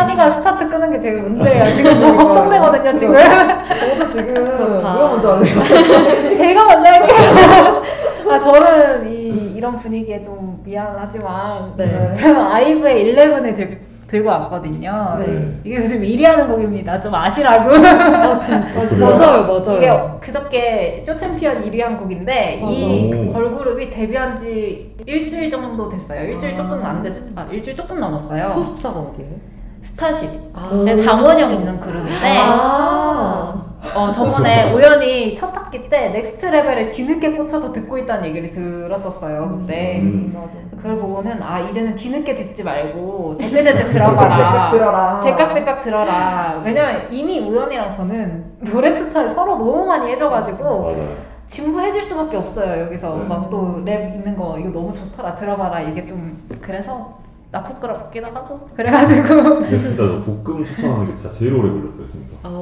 음, 0.00 0.04
한이가 0.04 0.30
스타트 0.30 0.68
끄는 0.68 0.90
게 0.92 0.98
제일 1.00 1.22
문제예요. 1.22 1.76
지금 1.76 1.98
저 1.98 2.14
걱정되거든요, 2.16 2.98
지금. 2.98 3.14
저도 3.16 4.10
지금. 4.10 4.34
누가 4.34 5.08
먼저 5.08 5.36
할래요? 5.36 6.36
제가 6.36 6.64
먼저 6.64 6.88
할게요. 6.88 7.82
아, 8.30 8.38
저는 8.38 9.10
이, 9.10 9.54
이런 9.56 9.76
분위기에 9.76 10.22
좀 10.22 10.60
미안하지만, 10.64 11.74
네. 11.76 11.88
저는 12.14 12.40
아이브의 12.40 13.14
11을 13.14 13.54
들, 13.56 13.80
들고 14.06 14.28
왔거든요. 14.28 15.16
네. 15.24 15.60
이게 15.64 15.76
요즘 15.76 16.00
1위 16.00 16.24
하는 16.24 16.48
곡입니다. 16.48 17.00
좀 17.00 17.14
아시라고. 17.14 17.70
아 17.74 18.38
진짜 18.38 18.66
그래요? 18.88 19.06
맞아요, 19.16 19.42
맞아요. 19.46 19.76
이게 19.76 19.92
그저께 20.20 21.02
쇼챔피언 21.06 21.62
1위 21.64 21.80
한 21.80 21.96
곡인데, 21.98 22.60
이 22.64 23.10
맞아. 23.26 23.32
걸그룹이 23.38 23.90
데뷔한 23.90 24.36
지 24.38 24.96
일주일 25.06 25.50
정도 25.50 25.88
됐어요. 25.88 26.24
일주일 26.30 26.56
조금 26.56 26.84
안 26.84 27.02
됐, 27.02 27.12
아, 27.36 27.46
일주일 27.50 27.76
조금 27.76 28.00
넘었어요. 28.00 28.48
소속사가 28.54 28.98
어디예요? 28.98 29.49
스타쉽. 29.82 30.28
아. 30.54 30.82
네, 30.84 30.96
장원영 30.96 31.52
있는 31.52 31.80
그룹인데, 31.80 32.38
아. 32.38 33.62
어, 33.94 34.12
저번에 34.12 34.70
우연이 34.74 35.34
첫 35.34 35.54
학기 35.56 35.88
때 35.88 36.10
Next 36.10 36.46
Level에 36.46 36.90
뒤늦게 36.90 37.32
꽂혀서 37.32 37.72
듣고 37.72 37.98
있다는 37.98 38.28
얘기를 38.28 38.50
들었었어요, 38.52 39.58
그때. 39.60 40.00
음. 40.00 40.36
그걸 40.76 40.96
보고는, 40.96 41.42
아, 41.42 41.60
이제는 41.60 41.94
뒤늦게 41.96 42.34
듣지 42.36 42.62
말고, 42.62 43.36
제때제때 43.40 43.84
들어봐라. 43.84 44.70
들어라. 44.70 45.20
제깍제깍 45.22 45.82
들어라. 45.82 46.60
왜냐면 46.64 47.08
이미 47.10 47.40
우연이랑 47.40 47.90
저는 47.90 48.44
노래 48.70 48.94
추천을 48.94 49.30
서로 49.30 49.56
너무 49.56 49.84
많이 49.86 50.10
해줘가지고. 50.12 51.30
진부해질 51.50 52.04
수밖에 52.04 52.36
없어요, 52.36 52.84
여기서. 52.84 53.16
네. 53.16 53.24
막또 53.24 53.82
랩 53.84 54.14
있는 54.14 54.36
거, 54.36 54.56
이거 54.56 54.68
너무 54.70 54.92
좋더라, 54.94 55.34
들어봐라. 55.34 55.80
이게 55.80 56.06
좀, 56.06 56.38
그래서, 56.62 57.18
나 57.50 57.62
부끄럽기도 57.64 58.26
하고. 58.28 58.60
그래가지고. 58.76 59.28
근데 59.28 59.78
진짜 59.80 59.96
저 60.06 60.20
볶음 60.22 60.64
추천하는 60.64 61.06
게 61.06 61.14
진짜 61.16 61.34
제일 61.36 61.52
오래 61.54 61.68
걸렸어요, 61.70 62.06
진짜. 62.06 62.36
아. 62.44 62.60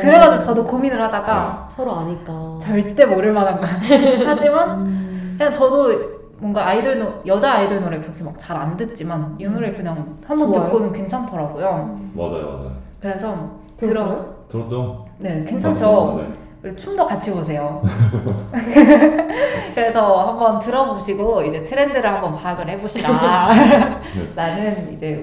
그래가지고 0.00 0.42
저도 0.42 0.66
고민을 0.66 1.00
하다가, 1.00 1.68
서로 1.76 1.92
아니까. 1.96 2.58
절대 2.60 3.04
모를 3.06 3.32
만한 3.32 3.60
거야. 3.60 3.70
하지만 4.26 5.34
그냥 5.38 5.52
저도 5.52 6.14
뭔가 6.38 6.66
아이돌 6.66 6.98
노, 6.98 7.12
여자 7.26 7.52
아이돌 7.52 7.80
노래 7.80 8.00
그렇게 8.00 8.22
막 8.24 8.36
잘 8.38 8.56
안 8.56 8.76
듣지만 8.76 9.36
이 9.38 9.44
노래 9.46 9.72
그냥 9.72 10.16
한 10.26 10.36
번 10.38 10.52
좋아요? 10.52 10.64
듣고는 10.66 10.92
괜찮더라고요. 10.92 12.00
맞아요, 12.14 12.32
맞아요. 12.32 12.72
그래서 13.00 13.50
들어? 13.76 14.26
들었죠? 14.48 15.06
네 15.18 15.44
괜찮죠. 15.44 16.16
네. 16.20 16.43
춤도 16.74 17.06
같이 17.06 17.30
보세요. 17.30 17.82
그래서 19.74 20.28
한번 20.28 20.58
들어보시고 20.60 21.42
이제 21.42 21.64
트렌드를 21.64 22.10
한번 22.10 22.34
파악을 22.36 22.68
해보시라. 22.70 23.50
네. 23.54 24.28
라는 24.34 24.92
이제 24.92 25.20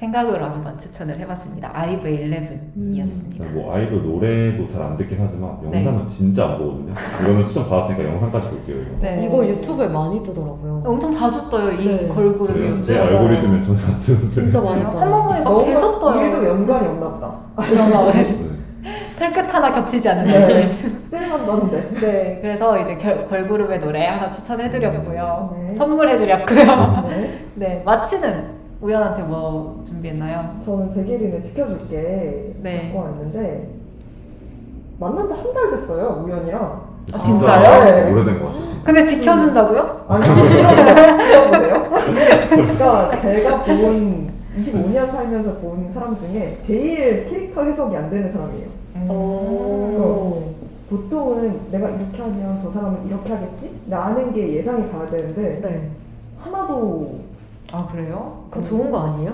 생각으로 0.00 0.44
한번 0.44 0.76
추천을 0.78 1.16
해봤습니다. 1.20 1.70
아이브 1.72 2.08
11이었습니다. 2.08 3.52
뭐 3.52 3.74
아이돌 3.74 4.02
노래도 4.02 4.68
잘 4.68 4.82
안 4.82 4.96
듣긴 4.98 5.18
하지만 5.20 5.56
네. 5.70 5.78
영상은 5.78 6.04
진짜 6.06 6.46
안 6.46 6.58
보거든요. 6.58 6.92
이거는 7.22 7.46
추천 7.46 7.68
받았으니까 7.70 8.04
영상까지 8.12 8.48
볼게요. 8.48 8.76
이거. 8.82 8.96
네. 9.00 9.24
이거 9.26 9.46
유튜브에 9.46 9.86
많이 9.88 10.20
뜨더라고요. 10.22 10.82
엄청 10.84 11.12
자주 11.12 11.48
떠요 11.48 11.70
이 11.72 11.86
네. 11.86 12.08
걸그룹이. 12.08 12.80
제 12.82 12.98
맞아요. 12.98 13.16
알고리즘에 13.18 13.60
전혀 13.60 13.78
안 13.86 14.00
뜨는데. 14.00 14.28
진짜 14.34 14.60
많이 14.60 14.82
한 14.82 14.92
떠요. 14.92 15.10
번 15.10 15.22
보니까 15.44 15.64
계속 15.64 16.00
너무 16.00 16.00
떠요. 16.00 16.26
일도 16.26 16.46
연관이 16.48 16.86
없나 16.88 17.08
보다. 17.08 17.34
털끝 19.18 19.54
하나 19.54 19.72
겹치지 19.72 20.08
않는 20.08 20.24
네. 20.26 20.36
알고리즘. 20.44 21.08
뜰만한데. 21.10 21.90
네, 22.00 22.38
그래서 22.42 22.78
이제 22.80 22.96
결, 22.96 23.24
걸그룹의 23.26 23.80
노래 23.80 24.06
하나 24.06 24.30
추천해드렸고요. 24.30 25.54
네. 25.56 25.74
선물해드렸고요. 25.74 27.04
네. 27.08 27.38
네, 27.54 27.82
마치는 27.84 28.54
우연한테 28.80 29.22
뭐 29.22 29.82
준비했나요? 29.86 30.56
저는 30.60 30.92
백예린의 30.94 31.40
지켜줄게 31.42 32.54
네. 32.62 32.92
갖고 32.92 32.98
왔는데 33.08 33.68
만난 34.98 35.28
지 35.28 35.34
한 35.34 35.54
달 35.54 35.70
됐어요 35.70 36.22
우연이랑 36.24 36.62
아, 37.12 37.16
진짜 37.18 37.62
진짜요? 37.62 37.84
네. 37.84 38.12
오래된 38.12 38.40
것 38.40 38.46
같아요. 38.46 38.66
진짜. 38.66 38.82
근데 38.84 39.06
지켜준다고요? 39.06 40.04
아니 40.08 40.24
들어보세요 40.26 41.90
그러니까 42.50 43.16
제가 43.16 43.58
본 43.64 44.30
25년 44.56 45.10
살면서 45.10 45.54
본 45.54 45.90
사람 45.92 46.16
중에 46.18 46.58
제일 46.60 47.24
캐릭터 47.24 47.62
해석이 47.64 47.96
안 47.96 48.10
되는 48.10 48.30
사람이에요 48.30 48.66
오. 49.08 50.54
보통은 50.90 51.60
내가 51.70 51.88
이렇게 51.88 52.22
하면 52.22 52.58
저 52.62 52.70
사람은 52.70 53.06
이렇게 53.06 53.32
하겠지? 53.32 53.70
라는 53.88 54.32
게 54.32 54.56
예상이 54.56 54.90
가야 54.90 55.08
되는데 55.10 55.60
네. 55.62 55.90
하나도 56.40 57.20
아 57.72 57.88
그래요? 57.90 58.44
그거 58.50 58.64
좋은 58.66 58.90
거 58.90 59.00
아니에요? 59.00 59.32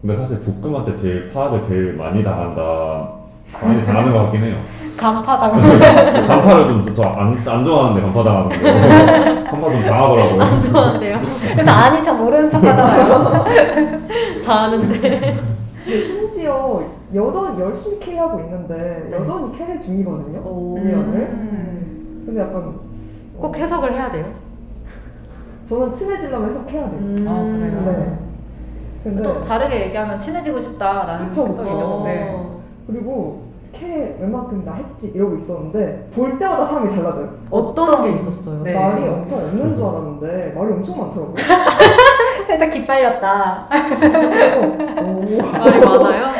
근데 0.00 0.16
사실 0.16 0.38
볶음한테 0.40 0.94
제일 0.94 1.32
파악을 1.32 1.64
제일 1.68 1.94
많이 1.94 2.22
당한다 2.22 3.08
많이 3.62 3.84
당하는 3.84 4.12
것 4.12 4.22
같긴 4.24 4.44
해요 4.44 4.56
간파당. 4.96 5.52
간파를 6.26 6.66
좀저안 6.68 7.36
안 7.46 7.64
좋아하는데 7.64 8.00
간파 8.00 8.22
당하는 8.22 8.48
거 8.48 8.54
간파 9.50 9.70
좀 9.70 9.82
당하더라고요 9.82 10.40
안 10.42 10.62
좋아한대요. 10.62 11.20
그래서 11.52 11.70
아니 11.70 12.04
참 12.04 12.18
모르는 12.18 12.48
척 12.50 12.62
하잖아요. 12.64 13.44
다 14.46 14.60
아는데. 14.62 15.34
근데 15.84 16.00
심지어 16.00 16.82
여전히 17.14 17.60
열심히 17.60 17.98
K하고 18.00 18.40
있는데 18.40 19.08
여전히 19.12 19.56
K 19.56 19.80
중이거든요. 19.80 20.40
오. 20.44 20.74
우연을. 20.74 21.14
음. 21.14 22.22
근데 22.26 22.40
약간 22.40 22.74
꼭 23.38 23.56
해석을 23.56 23.92
해야 23.92 24.10
돼요. 24.10 24.26
저는 25.64 25.92
친해지려면 25.92 26.50
해석해야 26.50 26.90
돼요. 26.90 26.98
음. 27.00 27.26
아 27.28 27.42
그래요. 27.42 27.82
네. 27.86 28.18
근데 29.04 29.22
또 29.22 29.44
다르게 29.44 29.82
얘기하면 29.86 30.18
친해지고 30.18 30.60
싶다라는 30.60 31.26
그쵸, 31.28 31.42
그쵸. 31.48 31.56
뜻이죠. 31.58 31.76
어. 31.84 32.04
네. 32.04 32.48
그리고 32.86 33.44
K 33.72 34.16
웬만큼 34.20 34.64
나 34.64 34.74
했지 34.74 35.08
이러고 35.08 35.36
있었는데 35.36 36.08
볼 36.14 36.38
때마다 36.38 36.66
사람이 36.66 36.94
달라져요. 36.94 37.28
어떤 37.50 38.02
게 38.04 38.16
있었어요? 38.16 38.62
네. 38.62 38.72
말이 38.72 39.06
엄청 39.06 39.38
없는 39.38 39.76
줄 39.76 39.84
알았는데 39.84 40.52
말이 40.56 40.72
엄청 40.72 40.98
많더라고요. 40.98 41.36
살짝 42.46 42.70
기빨렸다. 42.70 43.68
그래서 44.00 44.60
오. 44.60 45.58
말이 45.58 45.80
많아요? 45.80 46.33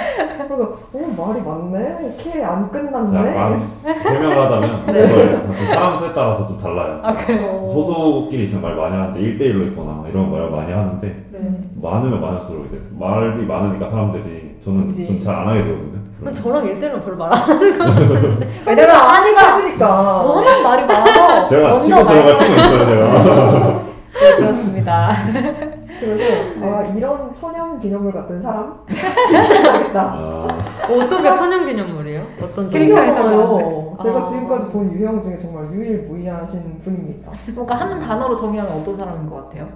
말이 1.26 1.40
많네. 1.42 2.16
K 2.18 2.42
안 2.44 2.64
자, 2.64 2.70
끝났네. 2.70 3.36
약간 3.36 3.62
설명을 4.02 4.44
하자면 4.44 4.86
그걸 4.86 5.42
그 5.58 5.68
사람 5.68 5.98
수에 5.98 6.12
따라서 6.14 6.46
좀 6.48 6.58
달라요 6.58 7.00
아 7.02 7.12
그래요. 7.14 7.46
어. 7.64 7.68
소속끼리 7.68 8.44
있으면 8.44 8.62
말 8.62 8.74
많이 8.76 8.96
하는데 8.96 9.20
1대1로 9.20 9.68
있거나 9.68 10.04
이런 10.08 10.30
말을 10.30 10.50
많이 10.50 10.72
하는데 10.72 11.24
네. 11.32 11.60
많으면 11.82 12.20
많을수록 12.20 12.66
이제 12.66 12.80
말이 12.98 13.44
많으니까 13.46 13.88
사람들이 13.88 14.56
저는 14.64 14.88
그치. 14.88 15.06
좀 15.06 15.20
잘 15.20 15.34
안 15.40 15.48
하게 15.48 15.62
되거든요 15.64 15.94
그럼 16.20 16.32
저랑 16.32 16.64
일대일은 16.64 17.02
별로 17.02 17.16
말 17.16 17.32
안 17.32 17.38
하는 17.38 17.78
것 17.78 17.84
같은데. 17.84 18.50
왜냐면 18.66 18.94
아니가 18.96 19.56
해주니까. 19.56 20.22
워낙 20.22 20.62
말이 20.62 20.86
많아서 20.86 21.44
제가 21.46 21.68
먼저 21.70 21.86
치고 21.86 22.06
들어갈 22.08 22.24
말. 22.24 22.38
치고 22.38 22.54
있어요 22.54 22.86
제가 22.86 23.84
네, 24.22 24.36
그렇습니다. 24.36 25.16
그래서 26.04 26.66
아 26.76 26.82
이런 26.96 27.32
천연 27.32 27.78
기념물 27.78 28.12
같은 28.12 28.40
사람 28.42 28.76
지켜야겠다. 28.88 30.00
아, 30.02 30.58
어떤 30.90 31.22
게 31.22 31.28
천연 31.30 31.66
기념물이에요? 31.66 32.26
어떤 32.42 32.68
점이? 32.68 32.86
캐릭터에서 32.86 33.22
신기하잖아요. 33.22 33.96
제가 34.02 34.18
아. 34.20 34.24
지금까지 34.24 34.68
본 34.70 34.92
유형 34.92 35.22
중에 35.22 35.38
정말 35.38 35.72
유일무이하신 35.72 36.78
분입니다. 36.80 37.32
뭔가 37.54 37.74
한 37.76 38.00
단어로 38.00 38.36
정의하면 38.36 38.80
어떤 38.80 38.96
사람인 38.96 39.28
것 39.30 39.36
같아요? 39.48 39.68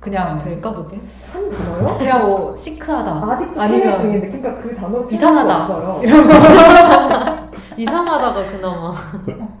그냥 0.00 0.38
될까 0.44 0.70
그게? 0.74 0.98
한 1.32 1.50
단어요? 1.50 1.98
그냥 1.98 2.26
뭐 2.26 2.54
시크하다. 2.54 3.20
아직도 3.32 3.60
아니면 3.60 3.96
중인데 3.96 4.28
그러니까 4.28 4.62
그 4.62 4.74
단어를 4.76 5.10
이상하다. 5.12 5.56
없어요. 5.56 6.00
이런 6.04 6.26
거 6.26 6.34
이상하다가 7.76 8.50
그나마 8.52 8.92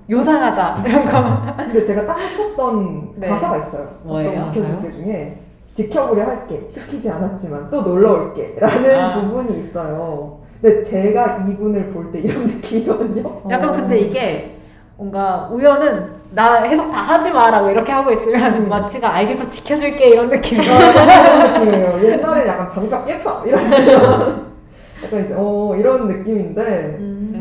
요상하다 0.08 0.82
이런 0.86 1.04
거 1.10 1.56
근데 1.56 1.84
제가 1.84 2.06
딱 2.06 2.16
꽂혔던 2.36 3.12
네. 3.16 3.28
가사가 3.28 3.56
있어요. 3.58 3.88
뭐예요? 4.04 4.30
어떤 4.38 4.52
지켜줄 4.52 4.82
게 4.82 4.92
중에 4.92 5.38
지켜보려 5.78 6.24
할게 6.24 6.62
시키지 6.68 7.10
않았지만 7.10 7.68
또 7.70 7.82
놀러 7.82 8.12
올게 8.12 8.54
라는 8.58 8.94
아. 9.00 9.20
부분이 9.20 9.58
있어요. 9.60 10.38
근데 10.62 10.80
제가 10.80 11.44
이분을 11.48 11.86
볼 11.92 12.10
때 12.12 12.20
이런 12.20 12.46
느낌이거든요. 12.46 13.42
약간 13.50 13.70
어. 13.70 13.72
근데 13.72 13.98
이게 13.98 14.56
뭔가 14.96 15.48
우연은 15.52 16.06
나 16.30 16.62
해석 16.62 16.90
다 16.92 17.00
하지 17.00 17.30
마라고 17.30 17.68
이렇게 17.70 17.90
하고 17.90 18.12
있으면 18.12 18.68
마치가 18.68 19.12
알겠어 19.14 19.50
지켜줄게 19.50 20.10
이런 20.10 20.28
느낌이에요. 20.30 20.72
그런 20.72 21.52
느낌이에요. 21.64 22.04
옛날에 22.04 22.46
약간 22.46 22.68
장갑 22.68 23.06
옙사 23.08 23.42
이런 23.46 23.64
약간 25.04 25.24
이제 25.24 25.34
어 25.36 25.74
이런 25.76 26.06
느낌인데 26.08 26.96
음. 27.00 27.33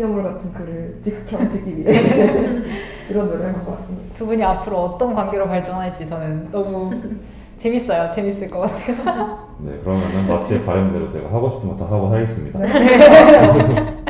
어, 0.00 0.02
천연기념물 0.02 0.22
같은 0.22 0.52
글을 0.52 0.98
지켜주기 1.02 1.78
위해 1.78 1.92
이런 3.10 3.28
노래를 3.28 3.54
한것 3.54 3.78
같습니다. 3.78 4.14
두 4.16 4.26
분이 4.26 4.42
앞으로 4.42 4.78
어떤 4.84 5.14
관계로 5.14 5.46
발전할지 5.46 6.08
저는 6.08 6.48
너무 6.50 6.92
재밌어요. 7.58 8.10
재밌을 8.14 8.48
것 8.50 8.60
같아요. 8.60 9.38
네 9.60 9.72
그러면은 9.84 10.26
마치의 10.28 10.64
바람대로 10.64 11.06
제가 11.08 11.28
하고 11.34 11.48
싶은 11.50 11.68
거 11.68 11.76
다 11.76 11.84
하고 11.84 12.08
하겠습니다 12.08 12.58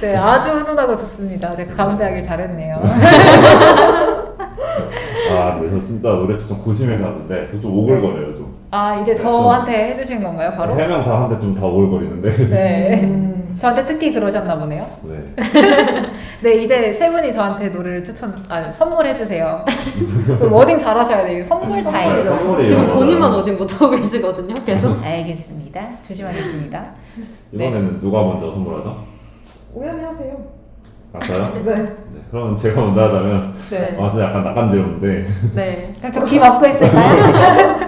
네, 0.00 0.16
아주 0.16 0.48
훈훈하고 0.50 0.96
좋습니다. 0.96 1.54
제가 1.54 1.74
가운데 1.74 2.04
하길 2.04 2.22
잘했네요. 2.22 2.80
아 5.32 5.54
근데 5.58 5.70
저 5.70 5.80
진짜 5.82 6.08
노래 6.08 6.36
추천 6.38 6.58
고심해서 6.58 7.04
하는데 7.04 7.48
저 7.50 7.60
좀 7.60 7.78
오글거려요 7.78 8.34
좀 8.34 8.50
아 8.72 9.00
이제 9.00 9.14
저한테 9.16 9.90
해주신 9.90 10.22
건가요, 10.22 10.52
바로? 10.56 10.74
세 10.76 10.86
명 10.86 11.02
다 11.04 11.22
한데 11.22 11.38
좀 11.40 11.54
다 11.54 11.66
오글거리는데 11.66 12.30
네. 12.50 13.39
음, 13.50 13.58
저한테 13.58 13.84
특히 13.86 14.12
그러셨나 14.12 14.56
보네요. 14.58 14.86
네 15.02 15.34
네, 16.42 16.62
이제 16.62 16.92
세 16.92 17.10
분이 17.10 17.32
저한테 17.32 17.68
노래를 17.68 18.02
추천, 18.04 18.34
아, 18.48 18.70
선물해 18.70 19.14
주세요. 19.14 19.64
그 20.38 20.48
wording 20.50 20.78
잘 20.78 20.96
하셔야 20.96 21.24
돼요. 21.24 21.42
선물 21.44 21.82
타임. 21.82 22.14
네, 22.14 22.24
선물이 22.24 22.68
지금 22.68 22.94
본인만. 22.94 23.30
wording 23.34 23.56
못하고 23.56 23.90
계시거든요 23.90 24.54
계속 24.64 24.98
알겠습니다. 25.04 25.80
조심하겠습니다. 26.06 26.84
이번에는 27.52 28.00
누가 28.00 28.22
먼저 28.22 28.50
선물하죠? 28.50 29.04
우연이 29.74 30.02
하세요. 30.02 30.36
아 31.12 31.18
저요? 31.24 31.52
네. 31.64 31.74
네 31.74 32.20
그러면 32.30 32.54
제가 32.56 32.80
먼저 32.80 33.02
하자면 33.02 33.52
네. 33.70 33.96
아 34.00 34.10
진짜 34.10 34.26
약간 34.26 34.44
낯간지러운데 34.44 35.26
네 35.56 35.94
그럼 35.98 36.12
저 36.12 36.25
귀 36.25 36.38
막고 36.38 36.66
있을까요? 36.68 37.80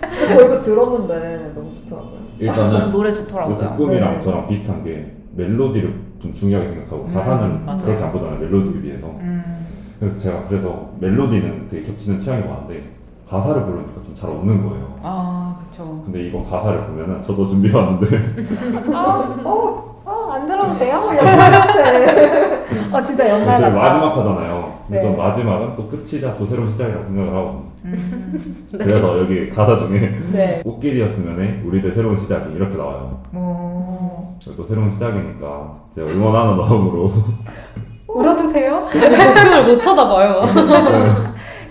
근데 0.00 0.34
저 0.34 0.44
이거 0.44 0.60
들었는데 0.60 1.52
너무 1.54 1.74
좋더라고요. 1.74 2.19
일단은 2.40 2.90
노래 2.92 3.10
이 3.10 3.14
좋더라고요. 3.14 3.56
볶음이랑 3.76 4.14
네. 4.14 4.20
저랑 4.20 4.48
비슷한 4.48 4.82
게 4.84 5.12
멜로디를 5.36 5.94
좀 6.20 6.32
중요하게 6.32 6.68
생각하고 6.70 7.04
음, 7.04 7.14
가사는 7.14 7.64
맞아요. 7.66 7.82
그렇게 7.82 8.02
안 8.02 8.12
보잖아요 8.12 8.38
멜로디에 8.40 8.80
비해서 8.82 9.06
음, 9.20 9.66
그래서 9.98 10.18
제가 10.18 10.40
그래서 10.48 10.90
멜로디는 11.00 11.68
되게 11.70 11.82
겹치는 11.86 12.18
취향이 12.18 12.46
많은데 12.48 12.82
가사를 13.28 13.62
부르니까 13.64 13.94
좀 14.04 14.14
잘 14.14 14.28
없는 14.30 14.68
거예요 14.68 14.98
아, 15.02 15.56
그쵸. 15.70 16.02
근데 16.04 16.26
이거 16.26 16.42
가사를 16.42 16.84
보면은 16.86 17.22
저도 17.22 17.46
준비해왔는데 17.46 18.18
아, 18.92 19.40
어, 19.44 19.89
아, 20.04 20.30
안 20.34 20.46
들어도 20.46 20.78
돼요? 20.78 21.00
연말 21.16 21.50
같아. 21.50 21.80
어, 22.96 23.02
진짜 23.04 23.28
연말 23.28 23.56
저희 23.56 23.70
같다. 23.72 23.82
마지막 23.82 24.16
하잖아요 24.16 24.74
근데 24.86 25.00
네. 25.00 25.00
전 25.00 25.16
마지막은 25.16 25.76
또 25.76 25.88
끝이자 25.88 26.36
또 26.36 26.46
새로운 26.46 26.70
시작이라고 26.70 27.04
생각을 27.04 27.30
하거든요 27.30 27.62
음, 27.84 28.68
그래서 28.78 29.18
여기 29.18 29.48
가사 29.50 29.76
중에 29.76 30.20
네. 30.32 30.60
꽃길이었으면 30.64 31.62
우리들 31.66 31.92
새로운 31.92 32.16
시작이 32.16 32.54
이렇게 32.54 32.76
나와요 32.76 33.20
뭐, 33.30 34.36
또 34.56 34.62
새로운 34.64 34.90
시작이니까 34.90 35.74
제가 35.94 36.10
응원하는 36.10 36.56
마음으로 36.56 37.12
울어도 38.08 38.52
돼요? 38.52 38.88
볶음을 38.92 39.64
못 39.66 39.78
쳐다봐요 39.78 40.42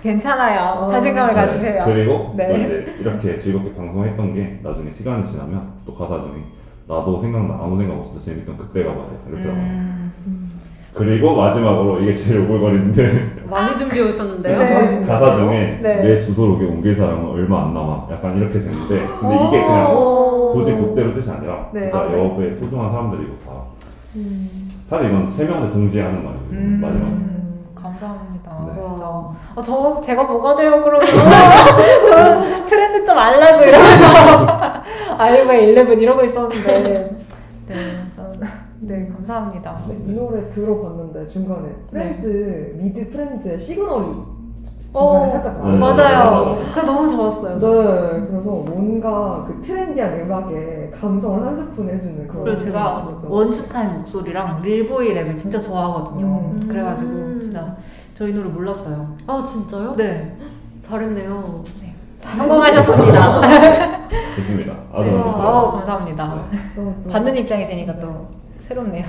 괜찮아요. 0.01 0.79
어. 0.79 0.87
자신감을 0.87 1.33
네, 1.33 1.41
가지세요. 1.41 1.83
그리고 1.85 2.33
네. 2.37 2.47
또 2.47 2.55
이제 2.55 2.95
이렇게 3.01 3.37
즐겁게 3.37 3.75
방송했던 3.75 4.33
게 4.33 4.59
나중에 4.63 4.89
시간이 4.89 5.25
지나면 5.25 5.61
또 5.85 5.93
가사 5.93 6.21
중에 6.21 6.41
나도 6.89 7.19
생각나 7.21 7.53
아무 7.53 7.77
생각 7.77 7.97
없이 7.97 8.19
재밌던 8.19 8.57
그때가 8.57 8.89
말이야 8.89 9.19
이렇게 9.29 9.45
나와요. 9.45 9.61
음, 10.25 10.59
그리고 10.91 11.35
마지막으로 11.35 12.01
이게 12.01 12.11
제일 12.11 12.39
오글거리는데 12.39 13.43
많이 13.47 13.77
준비해 13.77 14.09
오셨는데요 14.09 14.57
네. 14.57 15.01
가사 15.01 15.35
중에 15.35 15.79
네. 15.83 16.01
내 16.01 16.19
주소록에 16.19 16.65
옮길 16.65 16.95
사람은 16.95 17.29
얼마 17.29 17.65
안 17.67 17.75
남아 17.75 18.07
약간 18.11 18.35
이렇게 18.37 18.57
되는데 18.59 19.05
근데 19.19 19.35
이게 19.35 19.61
그냥 19.63 19.95
오. 19.95 20.51
굳이 20.51 20.73
그대로 20.73 21.13
뜻이 21.13 21.29
아니라 21.29 21.69
네. 21.71 21.81
진짜 21.81 21.99
아, 21.99 22.07
네. 22.07 22.25
여배의 22.25 22.55
소중한 22.55 22.89
사람들이고 22.89 23.37
다 23.45 23.51
사실 24.89 25.09
이건 25.09 25.29
세명다 25.29 25.69
동시에 25.71 26.01
하는 26.01 26.23
말이에요 26.23 26.43
음, 26.49 26.79
마지막 26.81 27.38
감사합니다. 27.81 28.65
네. 28.75 28.81
와. 28.81 29.33
아, 29.55 29.61
저, 29.61 30.01
제가 30.01 30.23
뭐가 30.23 30.55
돼요, 30.55 30.81
그러면? 30.83 31.07
저 31.07 32.65
트렌드 32.65 33.05
좀 33.05 33.17
알라고 33.17 33.63
이러면서. 33.63 34.83
아이브의 35.17 35.75
11 35.75 36.01
이러고 36.01 36.23
있었는데. 36.23 37.17
네, 37.67 37.75
저는, 38.15 38.39
네, 38.81 39.07
감사합니다. 39.13 39.79
네, 39.87 39.95
이 39.95 40.13
노래 40.13 40.49
들어봤는데 40.49 41.27
중간에 41.29 41.69
Friends 41.91 42.75
미드 42.79 43.09
Friends의 43.09 43.57
시그널이 43.57 44.38
중간에 44.91 45.27
어, 45.27 45.31
살짝 45.31 45.63
네. 45.63 45.77
맞아요. 45.77 45.95
맞아요. 45.97 46.57
그거 46.73 46.81
너무 46.83 47.09
좋았어요. 47.09 47.59
네, 47.59 48.27
그래서 48.27 48.49
뭔가 48.49 49.45
그 49.47 49.61
trendy한 49.61 50.21
음악에 50.21 50.91
감성을 50.99 51.45
한 51.45 51.55
스푼 51.55 51.89
해주는 51.89 52.27
그런. 52.27 52.43
그리고 52.43 52.57
제가 52.57 53.19
원슈타인 53.23 53.99
목소리랑 53.99 54.61
릴보이 54.63 55.13
랩을 55.13 55.37
진짜 55.37 55.61
좋아하거든요. 55.61 56.25
음. 56.25 56.65
그래가지고 56.67 57.09
음. 57.11 57.39
진짜 57.43 57.75
저희 58.17 58.33
노래 58.33 58.49
몰랐어요. 58.49 59.15
아 59.27 59.45
진짜요? 59.47 59.95
네. 59.95 60.35
잘했네요 60.81 61.63
성공하셨습니다. 62.17 63.41
됐습니다 64.35 64.73
아주 64.91 65.11
네. 65.11 65.17
아우, 65.19 65.71
감사합니다. 65.71 66.43
또 66.75 66.93
받는 67.11 67.35
입장이 67.37 67.67
되니까 67.67 67.97
또 67.99 68.27
새롭네요. 68.69 69.03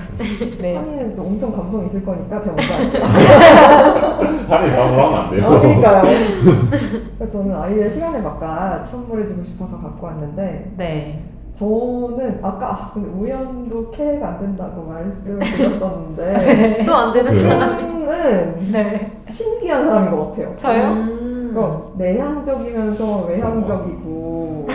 네. 0.59 0.75
한이는 0.75 1.15
또 1.15 1.21
엄청 1.21 1.51
감성 1.51 1.85
있을 1.85 2.03
거니까 2.03 2.41
제가 2.41 2.55
먼저 2.55 2.73
할게요. 2.73 3.03
한이 4.49 4.71
다음으로 4.71 5.01
하면 5.03 5.19
안 5.19 5.29
돼요. 5.29 5.45
아, 5.45 5.59
그러니까요. 5.61 7.29
저는 7.29 7.55
아이의 7.55 7.91
시간에 7.91 8.23
바깥 8.23 8.89
선물해주고 8.89 9.43
싶어서 9.43 9.77
갖고 9.77 10.07
왔는데 10.07 10.71
네. 10.77 11.23
저는 11.53 12.39
아까 12.41 12.65
아, 12.71 12.91
근데 12.93 13.07
우연도 13.09 13.91
캐가 13.91 14.27
안 14.29 14.39
된다고 14.39 14.81
말씀을 14.83 15.39
드렸었는데 15.45 16.83
또 16.85 16.95
안 16.95 17.13
되는? 17.13 17.39
저는 17.39 18.71
네. 18.71 19.11
신기한 19.29 19.85
사람인 19.85 20.09
것 20.09 20.29
같아요. 20.31 20.55
저요? 20.57 20.83
음. 20.93 21.51
그러니까 21.53 21.81
내향적이면서 21.97 23.25
외향적이고 23.27 24.67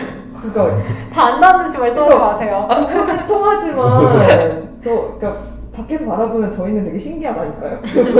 그러니까 0.53 0.77
다 1.13 1.25
안다는 1.25 1.65
듯이 1.65 1.77
말씀하지 1.77 2.15
마세요. 2.15 2.69
두분은 2.71 3.27
통하지만 3.27 4.66
저 4.81 4.91
그러니까 5.17 5.41
밖에서 5.73 6.05
바라보는 6.05 6.51
저희는 6.51 6.83
되게 6.85 6.97
신기하다니까요. 6.97 7.79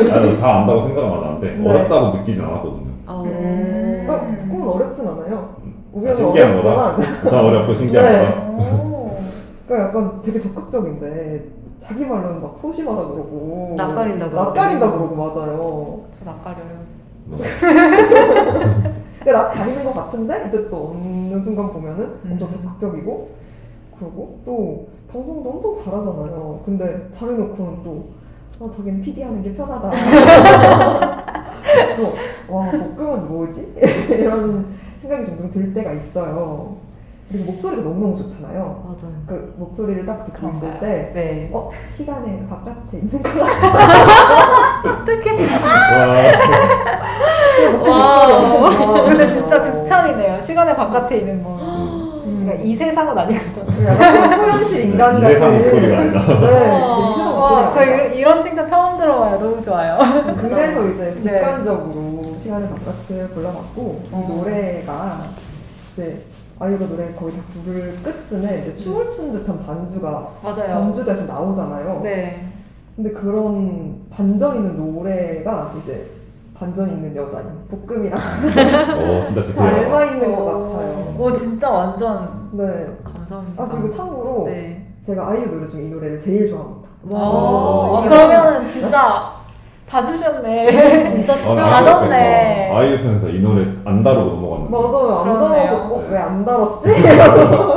나도 0.10 0.38
다 0.40 0.60
안다고 0.62 0.82
생각은 0.88 1.12
안 1.18 1.24
하는데 1.24 1.56
네. 1.56 1.70
어렵다고 1.70 2.18
느끼진 2.18 2.44
않았거든요. 2.44 2.88
어. 3.08 4.06
아, 4.10 4.38
그건 4.38 4.68
어렵진 4.70 5.08
않아요. 5.08 5.38
아, 5.38 5.68
우연은 5.94 6.16
신기한 6.18 6.52
어렵지만 6.52 6.96
거다. 6.96 7.30
다 7.30 7.42
어렵고 7.44 7.74
신기한 7.74 8.06
네. 8.06 8.20
거다. 8.26 8.50
오. 8.50 9.18
그러니까 9.68 9.90
약간 9.90 10.22
되게 10.24 10.40
적극적인데 10.40 11.46
자기 11.80 12.06
말로는 12.06 12.42
막 12.42 12.58
소심하다 12.58 12.98
그러고 13.08 13.74
낯가린다 13.78 14.30
그러고. 14.30 14.44
낯가린다 14.46 14.92
그러고 14.92 15.16
맞아요. 15.16 16.02
저 16.20 16.26
낯가려요. 16.26 16.88
근데 19.20 19.32
낯 19.34 19.52
가리는 19.52 19.84
것 19.84 19.94
같은데 19.94 20.46
이제 20.48 20.70
또 20.70 20.96
어느 20.96 21.40
순간 21.42 21.70
보면은 21.72 22.14
엄청 22.30 22.48
음. 22.48 22.50
적극적이고 22.50 23.30
그러고 24.00 24.40
또 24.46 24.88
방송도 25.12 25.50
엄청 25.50 25.76
잘하잖아요. 25.84 26.62
근데 26.66 27.08
잘해놓고는 27.12 27.84
또 27.84 28.06
아, 28.60 28.70
자기는 28.70 29.02
PD 29.02 29.22
하는 29.24 29.44
게 29.44 29.54
편하다. 29.54 29.92
또, 31.98 32.14
와, 32.54 32.72
볶음은 32.72 33.28
뭐지? 33.28 33.74
이런 34.10 34.76
생각이 35.02 35.26
종종 35.28 35.52
들 35.52 35.74
때가 35.74 35.92
있어요. 35.94 36.76
그리고 37.30 37.52
목소리가 37.52 37.84
너무너무 37.84 38.16
좋잖아요. 38.18 38.60
맞아요. 38.86 39.16
그 39.28 39.54
목소리를 39.58 40.06
딱 40.06 40.26
듣고 40.26 40.48
있을 40.48 40.60
그런가요? 40.60 40.80
때 40.80 41.12
네. 41.14 41.50
어? 41.54 41.70
시간에 41.86 42.48
바깥에 42.48 42.98
있는 43.00 43.22
것 43.22 43.34
같아. 43.34 44.98
와, 47.82 47.90
와. 47.90 48.50
좋아하거든요. 48.50 49.04
근데 49.10 49.34
진짜 49.34 49.62
극찬이네요. 49.62 50.42
시간의 50.42 50.76
바깥에 50.76 51.18
있는 51.18 51.44
거. 51.44 51.58
음. 52.48 52.50
그러니까 52.50 52.64
이 52.64 52.74
세상은 52.76 53.18
아니거든요. 53.18 53.88
약간 53.88 54.32
초현실 54.32 54.86
인간 54.86 55.18
이 55.18 55.22
같은. 55.22 55.34
세상 55.34 55.58
목소리가. 55.58 56.04
네, 56.04 56.12
진짜 56.12 56.22
이 56.22 57.14
세상 57.14 57.40
와, 57.40 57.62
목소리가 57.64 57.72
저 57.74 57.80
아니다. 57.82 58.04
이- 58.14 58.18
이런 58.18 58.44
칭찬 58.44 58.68
처음 58.68 58.98
들어봐요. 58.98 59.40
너무 59.40 59.62
좋아요. 59.64 59.98
그래서 60.42 60.88
이제 60.90 61.04
네. 61.16 61.20
직관적으로 61.20 62.36
시간의 62.40 62.70
바깥을 62.70 63.30
골라봤고 63.34 64.02
이 64.06 64.10
어. 64.12 64.26
노래가 64.30 65.26
이제 65.94 66.24
아이유가 66.60 66.86
노래 66.88 67.14
거의 67.14 67.34
다 67.34 67.42
부를 67.54 67.98
끝쯤에 68.02 68.62
이제 68.62 68.76
춤을 68.76 69.10
추는 69.12 69.32
듯한 69.34 69.64
반주가 69.66 70.30
맞아요. 70.42 70.68
전주돼서 70.68 71.26
나오잖아요. 71.26 72.02
네. 72.04 72.48
근데 72.96 73.12
그런 73.12 73.96
반전 74.10 74.56
있는 74.56 74.76
노래가 74.78 75.72
이제 75.84 76.08
반전 76.60 76.90
있는 76.90 77.16
여자인 77.16 77.46
볶음이랑 77.70 78.20
어, 78.20 79.24
진짜. 79.26 79.46
닮아 79.54 80.04
있는 80.06 80.36
것 80.36 80.46
같아요. 80.46 81.16
오, 81.20 81.34
진짜 81.36 81.70
완전 81.70 82.50
네. 82.54 82.88
감사합니다. 83.04 83.64
아 83.64 83.68
그리고 83.68 83.88
참고로 83.90 84.44
네. 84.48 84.84
제가 85.04 85.30
아이유 85.30 85.46
노래 85.52 85.68
중에 85.68 85.84
이 85.84 85.90
노래를 85.90 86.18
제일 86.18 86.50
좋아합니다. 86.50 86.88
와. 87.10 87.20
아, 87.22 88.00
이게 88.00 88.10
그러면은 88.10 88.68
진짜 88.68 89.32
다 89.88 90.06
주셨네. 90.06 91.04
진짜 91.12 91.34
아, 91.34 91.38
투명. 91.38 91.60
아쉬웠다, 91.60 91.96
맞았네. 92.02 92.68
이거. 92.70 92.78
아이유 92.80 92.98
편에서 93.04 93.30
이 93.30 93.40
노래 93.40 93.66
안 93.86 94.02
다루고 94.02 94.30
넘어갔는데. 94.32 94.72
맞아요. 94.72 95.20
안. 95.20 95.40
달아서 95.40 95.76
어, 95.78 96.08
왜안 96.10 96.44
달았지? 96.46 96.90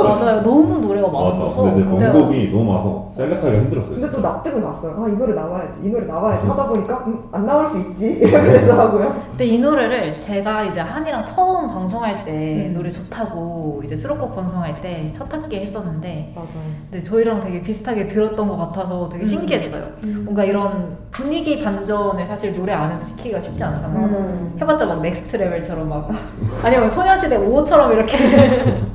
맞아요. 0.03 0.41
너무 0.41 0.79
노래가 1.01 1.11
맞아. 1.29 1.39
많아서. 1.43 1.61
근데 1.63 1.71
이제 1.79 1.89
근데 1.89 2.05
원곡이 2.07 2.51
너무 2.51 2.63
많아서 2.71 3.07
셀렉하기가 3.11 3.51
힘들었어요. 3.63 3.95
근데 3.99 4.11
또 4.11 4.21
납득은 4.21 4.61
갔어요. 4.61 5.03
아, 5.03 5.07
이 5.09 5.11
노래 5.17 5.33
나와야지. 5.33 5.79
이 5.83 5.89
노래 5.89 6.05
나와야지. 6.05 6.47
하다 6.47 6.67
보니까, 6.67 7.03
음, 7.07 7.23
안 7.31 7.45
나올 7.45 7.65
수 7.67 7.77
있지. 7.79 8.07
이렇게 8.21 8.51
되더라고요. 8.51 9.21
근데 9.31 9.45
이 9.45 9.59
노래를 9.59 10.17
제가 10.17 10.65
이제 10.65 10.79
한이랑 10.79 11.25
처음 11.25 11.67
방송할 11.69 12.25
때 12.25 12.67
음. 12.67 12.73
노래 12.75 12.89
좋다고 12.89 13.81
이제 13.85 13.95
수록곡 13.95 14.35
방송할 14.35 14.81
때 14.81 15.11
첫 15.15 15.31
학기에 15.33 15.61
했었는데 15.63 16.31
맞아요. 16.35 16.47
근데 16.89 17.03
저희랑 17.03 17.41
되게 17.41 17.61
비슷하게 17.61 18.07
들었던 18.07 18.47
것 18.47 18.55
같아서 18.57 19.09
되게 19.09 19.23
음. 19.23 19.27
신기했어요. 19.27 19.83
뭔가 20.23 20.43
이런 20.43 20.97
분위기 21.11 21.63
반전을 21.63 22.25
사실 22.25 22.55
노래 22.55 22.73
안에서 22.73 23.03
시키기가 23.07 23.39
쉽지 23.41 23.63
않잖아요. 23.63 24.07
맞아요. 24.07 24.51
해봤자 24.61 24.85
막 24.85 25.01
Next 25.01 25.35
Level처럼 25.37 25.89
막 25.89 26.09
아니면 26.63 26.89
소녀시대 26.89 27.37
5호처럼 27.37 27.93
이렇게 27.93 28.17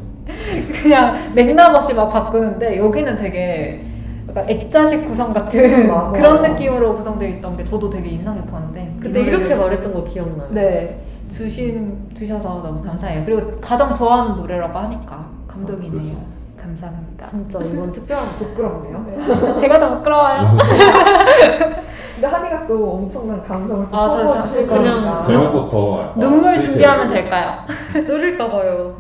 그냥 0.83 1.33
맥락 1.35 1.75
없이 1.75 1.95
막 1.95 2.13
바꾸는데 2.13 2.79
여기는 2.79 3.17
되게 3.17 3.85
약간 4.29 4.49
액자식 4.49 5.07
구성 5.07 5.33
같은 5.33 5.89
맞아. 5.89 6.13
그런 6.17 6.43
느낌으로 6.43 6.97
구성되어 6.97 7.29
있던 7.29 7.57
게 7.57 7.65
저도 7.65 7.89
되게 7.91 8.11
인상 8.11 8.35
깊었는데 8.35 8.97
그때 9.01 9.21
이 9.21 9.27
이렇게 9.27 9.55
말했던 9.55 9.93
거 9.93 10.05
기억나요? 10.05 10.49
네 10.51 11.01
주신 11.29 12.09
주셔서 12.17 12.63
너무 12.63 12.83
감사해요. 12.83 13.25
그리고 13.25 13.59
가장 13.61 13.95
좋아하는 13.95 14.37
노래라고 14.37 14.79
하니까 14.79 15.27
감동이네요. 15.49 15.91
그렇죠. 15.91 16.15
감사합니다. 16.61 17.27
진짜 17.27 17.61
이건 17.61 17.93
특별한 17.93 18.25
부끄럽네요. 18.39 19.05
네, 19.09 19.61
제가 19.61 19.79
더 19.79 19.97
부끄러워요. 19.97 20.57
근데 22.15 22.27
한이가 22.29 22.67
또 22.67 22.93
엄청난 22.95 23.43
감성을 23.43 23.87
또 23.91 23.97
아, 23.97 24.09
그냥 24.11 25.03
거니까. 25.03 25.23
제목부터 25.23 26.13
눈물 26.17 26.55
아, 26.55 26.61
준비하면 26.61 27.11
될까요? 27.11 27.59
쏠릴까 28.05 28.51
봐요. 28.51 28.97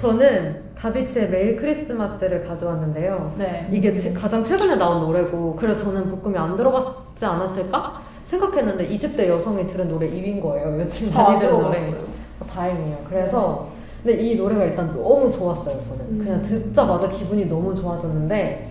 저는 0.00 0.61
다비치의 0.82 1.30
매일 1.30 1.56
크리스마스를 1.56 2.44
가져왔는데요. 2.44 3.34
네. 3.38 3.68
이게 3.70 3.94
제- 3.96 4.12
가장 4.12 4.42
최근에 4.42 4.74
나온 4.76 5.00
노래고 5.00 5.54
그래서 5.54 5.78
저는 5.80 6.10
볶음이 6.20 6.36
안 6.36 6.56
들어봤지 6.56 7.24
않았을까 7.24 8.02
생각했는데 8.26 8.88
20대 8.88 9.28
여성이 9.28 9.64
들은 9.68 9.88
노래 9.88 10.08
2위인 10.10 10.42
거예요. 10.42 10.80
요즘 10.80 11.14
많이 11.14 11.38
들은 11.38 11.60
노래. 11.60 11.78
다행이에요. 12.50 12.98
그래서 13.08 13.68
근데 14.02 14.20
이 14.20 14.34
노래가 14.36 14.64
일단 14.64 14.88
너무 14.88 15.30
좋았어요. 15.32 15.80
저는 15.88 16.18
그냥 16.18 16.42
듣자마자 16.42 17.08
기분이 17.08 17.46
너무 17.46 17.72
좋아졌는데 17.76 18.68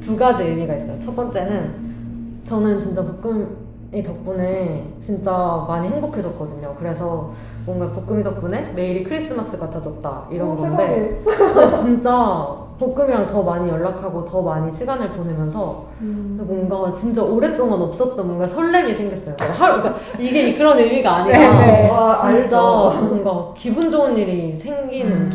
두 0.00 0.16
가지 0.16 0.42
의미가 0.42 0.74
있어요. 0.74 0.98
첫 1.00 1.14
번째는 1.14 2.42
저는 2.44 2.76
진짜 2.80 3.02
볶음이 3.02 4.02
덕분에 4.04 4.84
진짜 5.00 5.64
많이 5.68 5.86
행복해졌거든요. 5.88 6.74
그래서 6.80 7.32
뭔가 7.64 7.88
볶음이 7.92 8.24
덕분에 8.24 8.72
매일이 8.74 9.04
크리스마스 9.04 9.58
같아졌다 9.58 10.26
이런 10.30 10.50
어, 10.52 10.56
건데. 10.56 11.22
근데 11.24 11.76
진짜 11.76 12.56
볶음이랑 12.78 13.28
더 13.28 13.42
많이 13.42 13.68
연락하고 13.70 14.24
더 14.24 14.42
많이 14.42 14.74
시간을 14.74 15.10
보내면서 15.10 15.86
뭔가 16.00 16.96
진짜 16.96 17.22
오랫동안 17.22 17.80
없었던 17.82 18.26
뭔가 18.26 18.46
설렘이 18.46 18.94
생겼어요. 18.94 19.36
하루, 19.56 19.80
그러니까 19.80 20.00
이게 20.18 20.54
그런 20.54 20.76
의미가 20.78 21.16
아니라 21.18 21.38
네, 21.38 21.66
네. 21.82 21.90
와, 21.90 22.16
진짜 22.16 22.58
알죠. 22.58 22.92
뭔가 23.08 23.54
기분 23.56 23.90
좋은 23.90 24.16
일이 24.16 24.56
생기는 24.56 25.12
음. 25.12 25.30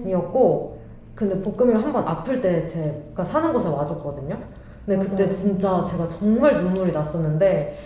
기분이었고 0.00 0.78
근데 1.16 1.42
볶음이가 1.42 1.80
한 1.80 1.92
번 1.92 2.06
아플 2.06 2.40
때 2.40 2.64
제가 2.64 3.24
사는 3.24 3.52
곳에 3.52 3.68
와줬거든요. 3.68 4.36
근데 4.86 5.04
그때 5.04 5.24
맞아요. 5.24 5.34
진짜 5.34 5.84
제가 5.90 6.08
정말 6.18 6.62
눈물이 6.62 6.92
났었는데 6.92 7.76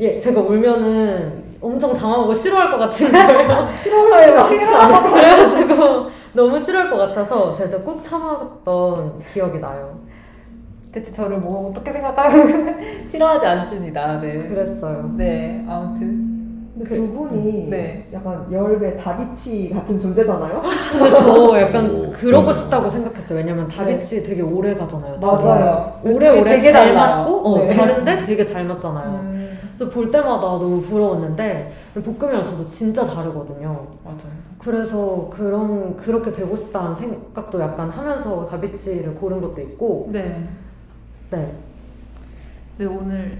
예, 0.00 0.20
제가 0.20 0.40
울면은 0.40 1.44
엄청 1.60 1.96
당하고 1.96 2.32
싫어할 2.34 2.70
것 2.70 2.78
같은 2.78 3.10
거예요. 3.10 3.66
싫어하지 3.70 4.74
않아? 4.74 5.02
그래가지고 5.10 6.10
너무 6.32 6.60
싫어할 6.60 6.88
것 6.90 6.96
같아서 6.98 7.54
제가 7.54 7.78
꾹 7.82 8.02
참았던 8.02 9.18
기억이 9.32 9.58
나요. 9.58 9.98
대체 10.92 11.12
저를 11.12 11.38
뭐 11.38 11.68
어떻게 11.70 11.90
생각하고 11.92 12.36
싫어하지 13.04 13.44
않습니다. 13.46 14.20
네. 14.20 14.48
그랬어요. 14.48 15.12
네, 15.16 15.64
아무튼 15.68 16.37
근데 16.78 16.84
그- 16.90 16.94
두 16.94 17.12
분이 17.12 17.68
네. 17.70 18.06
약간 18.12 18.50
열배 18.52 18.96
다비치 18.96 19.70
같은 19.70 19.98
존재잖아요? 19.98 20.62
근데 20.92 21.10
저 21.10 21.60
약간 21.60 21.86
오, 21.90 22.12
그러고 22.12 22.12
그러네요. 22.20 22.52
싶다고 22.52 22.90
생각했어요. 22.90 23.38
왜냐면 23.38 23.66
다비치 23.68 24.22
되게 24.22 24.42
오래 24.42 24.74
가잖아요. 24.76 25.18
맞아요. 25.18 26.00
오래오래 26.04 26.44
되게 26.44 26.72
잘 26.72 26.94
달라요. 26.94 27.18
맞고 27.24 27.36
어, 27.48 27.58
네. 27.64 27.74
다른데 27.74 28.26
되게 28.26 28.44
잘 28.44 28.64
맞잖아요. 28.64 29.10
음, 29.10 29.58
그래서 29.76 29.92
볼 29.92 30.10
때마다 30.10 30.40
너무 30.40 30.80
부러웠는데 30.80 31.72
볶음이랑 31.94 32.44
저도 32.44 32.66
진짜 32.66 33.04
다르거든요. 33.04 33.86
맞아요. 34.04 34.38
그래서 34.58 35.28
그런 35.32 35.96
그렇게 35.96 36.32
되고 36.32 36.54
싶다는 36.56 36.94
생각도 36.94 37.60
약간 37.60 37.90
하면서 37.90 38.46
다비치를 38.46 39.14
고른 39.14 39.40
것도 39.40 39.60
있고 39.62 40.08
네. 40.12 40.44
네. 41.30 41.52
네, 42.78 42.84
오늘 42.86 43.36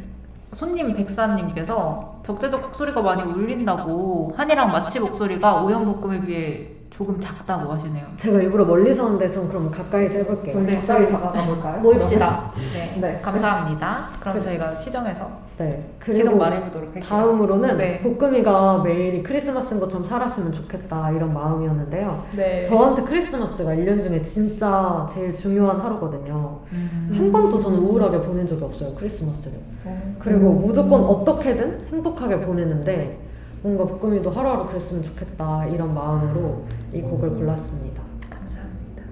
손님 0.53 0.95
백사님께서 0.95 2.21
적재적 2.25 2.61
목소리가 2.61 3.01
많이 3.03 3.23
울린다고 3.23 4.33
한이랑 4.37 4.73
마치 4.73 4.99
목소리가 5.01 5.63
오연볶음에 5.63 6.21
비해 6.21 6.67
조금 6.91 7.21
작다고 7.21 7.73
하시네요. 7.73 8.07
제가 8.17 8.41
일부러 8.41 8.65
멀리서 8.65 9.07
하는데 9.07 9.31
전 9.31 9.47
그럼 9.49 9.71
가까이서 9.71 10.15
해볼게요. 10.19 10.53
저희 10.55 10.67
네, 10.67 10.81
가까이 10.81 11.11
다가가 11.11 11.45
볼까요? 11.45 11.81
모입시다. 11.81 12.53
네, 12.73 12.99
네. 13.01 13.21
감사합니다. 13.23 14.09
그럼 14.21 14.35
그래. 14.35 14.45
저희가 14.47 14.75
시정해서 14.77 15.31
네. 15.59 15.85
계속 16.01 16.23
그리고 16.23 16.37
말해보도록 16.39 16.87
할게요. 16.95 17.05
다음으로는 17.05 17.79
네. 17.79 18.01
볶음이가 18.01 18.83
매일이 18.85 19.23
크리스마스인 19.25 19.81
것처럼 19.81 20.07
살았으면 20.07 20.53
좋겠다 20.53 21.11
이런 21.11 21.35
마음이었는데요. 21.35 22.25
네. 22.37 22.63
저한테 22.63 23.03
크리스마스가 23.03 23.73
1년 23.73 24.01
중에 24.01 24.23
진짜 24.23 25.07
제일 25.13 25.35
중요한 25.35 25.81
하루거든요. 25.81 26.61
음. 26.73 27.11
한 27.13 27.33
번도 27.33 27.61
저는 27.61 27.79
우울하게 27.79 28.23
보낸 28.23 28.47
적이 28.47 28.65
없어요, 28.65 28.95
크리스마스를. 28.95 29.59
어. 29.85 30.17
그리고 30.21 30.53
무조건 30.53 31.03
어떻게든 31.03 31.89
행복하게 31.91 32.47
보내는데 32.47 33.19
뭔가 33.63 33.85
볶음이도 33.85 34.31
하루하루 34.31 34.67
그랬으면 34.67 35.03
좋겠다 35.03 35.67
이런 35.67 35.93
마음으로 35.93 36.63
이 36.93 37.01
곡을 37.03 37.31
골랐습니다. 37.31 38.01
감사합니다. 38.31 39.03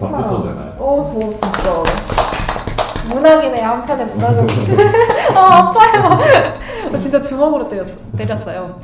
박수 0.00 0.28
쳐도 0.28 0.48
되나요? 0.48 0.74
어, 0.78 1.02
저 1.02 1.18
진짜. 1.18 2.31
문학이네 3.08 3.60
한편의 3.60 4.06
문학을. 4.06 4.46
아 5.36 5.58
아파요. 5.74 6.18
저 6.90 6.98
진짜 6.98 7.22
주먹으로 7.22 7.68
때렸, 7.68 7.86
때렸어요. 8.16 8.80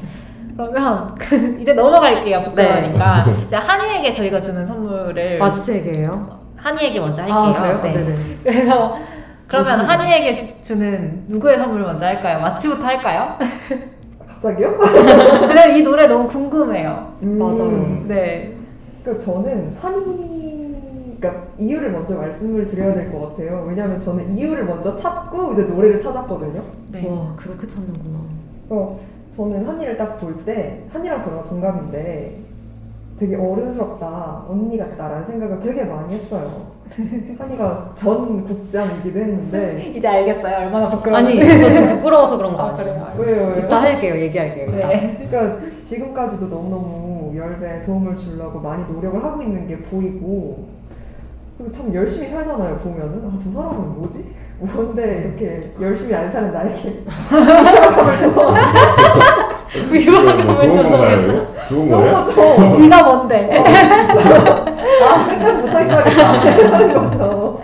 그러면 0.57 1.15
이제 1.61 1.73
넘어갈게요. 1.73 2.41
부끄러우니까 2.43 3.27
이제 3.47 3.57
한이에게 3.57 4.13
저희가 4.13 4.41
주는 4.41 4.67
선물을 4.67 5.39
마치에게요. 5.39 6.39
한이에게 6.57 6.99
먼저 7.01 7.23
할게요. 7.23 7.37
아 7.39 7.53
그래요? 7.61 7.81
네. 7.83 7.93
네네. 7.93 8.17
그래서 8.43 8.99
그러면 9.47 9.79
멋지다. 9.79 9.93
한이에게 9.93 10.61
주는 10.63 11.25
누구의 11.29 11.59
선물 11.59 11.83
먼저 11.83 12.07
할까요? 12.07 12.41
마치부터 12.41 12.85
할까요? 12.85 13.39
갑자기요? 14.29 14.77
왜냐면 15.49 15.77
이 15.77 15.83
노래 15.83 16.07
너무 16.09 16.27
궁금해요. 16.29 17.13
음. 17.23 17.39
맞아요. 17.39 18.05
네. 18.09 18.57
그러니까 19.05 19.25
저는 19.25 19.77
한이 19.81 20.68
그러니까 21.21 21.45
이유를 21.59 21.91
먼저 21.93 22.15
말씀을 22.17 22.67
드려야 22.67 22.95
될 22.95 23.11
것 23.11 23.31
같아요. 23.37 23.65
왜냐하면 23.69 23.99
저는 24.01 24.37
이유를 24.37 24.65
먼저 24.65 24.95
찾고 24.97 25.53
이제 25.53 25.63
노래를 25.65 25.99
찾았거든요. 25.99 26.63
네. 26.93 27.09
와 27.09 27.35
그렇게 27.37 27.67
찾는구나. 27.69 28.19
어, 28.71 29.01
저는 29.35 29.67
한이를 29.67 29.97
딱 29.97 30.19
볼 30.21 30.45
때 30.45 30.79
한이랑 30.93 31.23
저랑 31.25 31.45
동갑인데 31.49 32.37
되게 33.19 33.35
어른스럽다, 33.35 34.45
언니 34.49 34.79
같다라는 34.79 35.27
생각을 35.27 35.61
되게 35.61 35.85
많이 35.85 36.15
했어요. 36.15 36.79
한이가 37.39 37.91
전 37.95 38.47
국장이기도 38.47 39.19
했는데 39.19 39.93
이제 39.95 40.07
알겠어요. 40.07 40.57
얼마나 40.67 40.89
부끄러운지. 40.89 41.41
아니 41.41 41.61
저 41.61 41.69
지금 41.75 41.97
부끄러워서 41.97 42.37
그런 42.39 42.53
거 42.57 42.61
아, 42.63 42.69
아니에요. 42.77 43.15
그래요. 43.17 43.37
왜요? 43.37 43.49
왜요? 43.57 43.67
이따 43.67 43.83
할게요. 43.83 44.17
얘기할게요. 44.17 44.67
이따. 44.69 44.89
네. 44.89 45.27
그러니까 45.29 45.61
지금까지도 45.83 46.47
너무너무 46.47 47.33
열배 47.37 47.83
도움을 47.83 48.17
주려고 48.17 48.61
많이 48.61 48.85
노력을 48.91 49.23
하고 49.23 49.43
있는 49.43 49.67
게 49.69 49.77
보이고 49.79 50.78
그리고 51.59 51.73
참 51.73 51.93
열심히 51.95 52.29
살잖아요 52.29 52.77
보면은 52.79 53.27
아 53.27 53.39
저 53.43 53.51
사람은 53.51 53.97
뭐지? 53.99 54.33
뭔데 54.61 55.25
이렇게 55.39 55.71
열심히 55.81 56.15
안 56.15 56.33
사는 56.33 56.53
나에게 56.53 57.05
죄송한데 58.19 58.71
위로하면 59.91 60.47
뭐 60.47 60.57
좋은 60.57 60.91
건가요? 60.91 61.47
좋은 61.69 61.89
거예요? 61.89 62.13
거죠 62.13 62.79
네가 62.79 63.03
뭔데? 63.05 63.59
아 65.03 65.27
끝까지 65.39 66.61
이런 66.61 66.95
거죠 66.95 67.61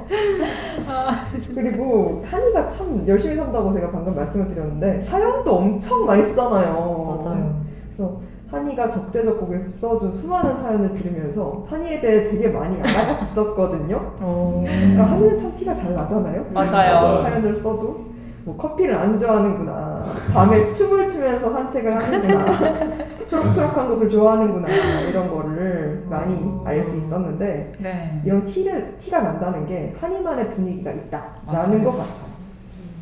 그리고 1.55 2.23
한이가 2.31 2.69
참 2.69 3.05
열심히 3.09 3.37
산다고 3.37 3.73
제가 3.73 3.91
방금 3.91 4.15
말씀을 4.15 4.49
드렸는데 4.49 5.03
사연도 5.03 5.57
엄청 5.57 6.05
많이 6.07 6.23
쓰잖아요 6.25 7.23
맞아요. 7.25 7.61
그래서 7.97 8.21
한이가 8.55 8.91
적재적곡에 8.91 9.59
써준 9.81 10.13
수많은 10.13 10.57
사연을 10.63 10.93
들으면서 10.95 11.67
한이에 11.69 12.01
대해 12.01 12.31
되게 12.31 12.49
많이 12.49 12.81
알아갔었거든요. 12.81 14.13
그러니까 14.19 15.05
한이는 15.11 15.39
참 15.39 15.57
티가 15.57 15.75
잘 15.75 15.95
나잖아요. 15.95 16.47
맞아요. 16.53 17.23
사연을 17.25 17.57
써도 17.57 18.05
뭐 18.45 18.57
커피를 18.57 18.95
안 18.95 19.19
좋아하는구나. 19.19 20.03
밤에 20.33 20.71
춤을 20.71 21.09
추면서 21.09 21.51
산책을 21.53 21.97
하는구나. 21.97 23.05
초록초록한 23.27 23.89
것을 23.89 24.11
좋아하는구나. 24.11 24.69
이런 25.09 25.29
거를 25.31 26.05
많이 26.11 26.61
알 26.65 26.85
수 26.85 26.95
있었는데 26.97 27.73
네. 27.79 28.21
이런 28.25 28.45
티를 28.45 28.97
티가 28.99 29.21
난다는 29.23 29.67
게 29.67 29.95
한이만의 29.99 30.51
분위기가 30.51 30.91
있다라는 30.93 31.33
맞아요. 31.47 31.85
것 31.85 31.91
같아요. 31.93 32.25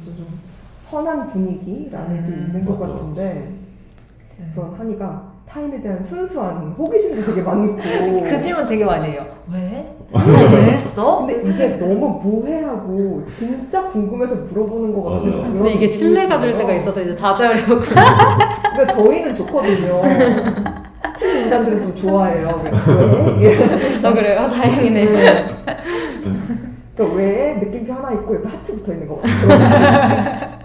좀 0.04 0.26
선한 0.78 1.26
분위기라는 1.28 2.22
게 2.22 2.28
음, 2.28 2.46
있는 2.46 2.64
것 2.64 2.78
맞죠. 2.78 2.92
같은데 2.94 3.48
네. 4.38 4.52
그런 4.54 4.74
한이가 4.74 5.31
타인에 5.52 5.80
대한 5.82 6.02
순수한 6.02 6.74
호기심도 6.78 7.24
되게 7.26 7.42
많고 7.42 7.76
그 8.24 8.42
질문 8.42 8.66
되게 8.66 8.84
많이 8.84 9.08
해요. 9.10 9.26
왜? 9.52 9.94
왜 10.14 10.72
했어? 10.72 11.26
근데 11.26 11.42
이게 11.48 11.76
너무 11.76 12.18
무해하고 12.22 13.22
진짜 13.26 13.82
궁금해서 13.90 14.34
물어보는 14.34 14.94
것 14.94 15.02
같은 15.02 15.30
맞아요. 15.30 15.52
근데 15.52 15.72
이게 15.74 15.88
신뢰가 15.88 16.40
될. 16.40 16.56
때가 16.56 16.72
있어서 16.74 17.00
이제 17.02 17.14
자제하려고. 17.16 17.80
그러니까 17.84 18.86
저희는 18.94 19.36
좋거든요 19.36 20.02
팀 21.18 21.28
인간들은 21.44 21.82
좀 21.82 21.94
좋아해요 21.94 22.60
왜? 22.64 22.70
왜? 23.58 24.00
아 24.02 24.12
그래요? 24.12 24.48
다행이네. 24.50 25.06
그러니까 26.94 27.16
왜 27.16 27.54
느낌표 27.60 27.92
하나 27.92 28.12
있고 28.12 28.34
옆에 28.36 28.48
하트 28.48 28.74
붙어 28.74 28.92
있는 28.92 29.08
것 29.08 29.20
같아요 29.20 30.61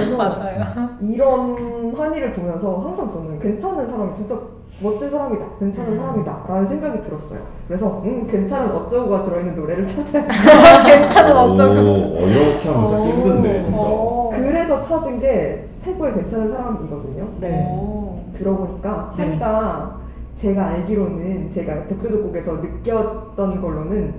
그래서 0.00 0.16
맞아요. 0.16 0.88
이런 1.00 1.94
한이를 1.96 2.32
보면서 2.32 2.78
항상 2.78 3.08
저는 3.08 3.38
괜찮은 3.38 3.86
사람이 3.90 4.14
진짜 4.14 4.36
멋진 4.82 5.10
사람이다, 5.10 5.44
괜찮은 5.58 5.96
사람이다 5.96 6.44
라는 6.48 6.66
생각이 6.66 7.02
들었어요. 7.02 7.40
그래서 7.68 8.00
음 8.02 8.26
괜찮은 8.26 8.70
어쩌고가 8.74 9.24
들어있는 9.24 9.54
노래를 9.54 9.86
찾아야 9.86 10.26
괜찮은 10.84 11.36
어쩌고. 11.36 11.74
오, 11.74 12.16
어, 12.16 12.26
이렇게 12.26 12.68
하면 12.68 12.88
찾기 12.88 13.10
힘든데, 13.10 13.62
진짜. 13.62 13.78
어. 13.78 14.30
그래서 14.32 14.82
찾은 14.82 15.20
게 15.20 15.68
최고의 15.84 16.14
괜찮은 16.14 16.50
사람이거든요. 16.52 17.28
네. 17.40 17.66
오. 17.70 18.20
들어보니까 18.32 19.14
네. 19.18 19.24
한이가 19.24 20.00
제가 20.34 20.66
알기로는 20.68 21.50
제가 21.50 21.86
적재적곡에서 21.86 22.52
느꼈던 22.56 23.60
걸로는 23.60 24.14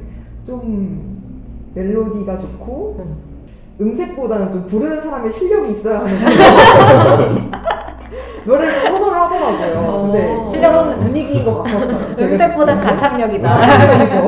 좀 0.46 1.20
멜로디가 1.74 2.38
좋고 2.38 2.98
음. 3.00 3.31
음색보다는 3.82 4.52
좀 4.52 4.66
부르는 4.68 5.02
사람의 5.02 5.32
실력이 5.32 5.72
있어야 5.74 6.00
하는 6.02 7.52
노래를 8.44 8.74
좀 8.82 8.92
선호를 8.94 9.18
하더라고요. 9.22 10.02
근데 10.04 10.36
어. 10.36 10.48
실력은 10.48 10.98
분위기인 10.98 11.46
것 11.46 11.62
같았어요. 11.64 11.98
느끼기에. 12.18 12.48
가창력이다. 12.48 13.50
가창력이죠. 13.50 14.22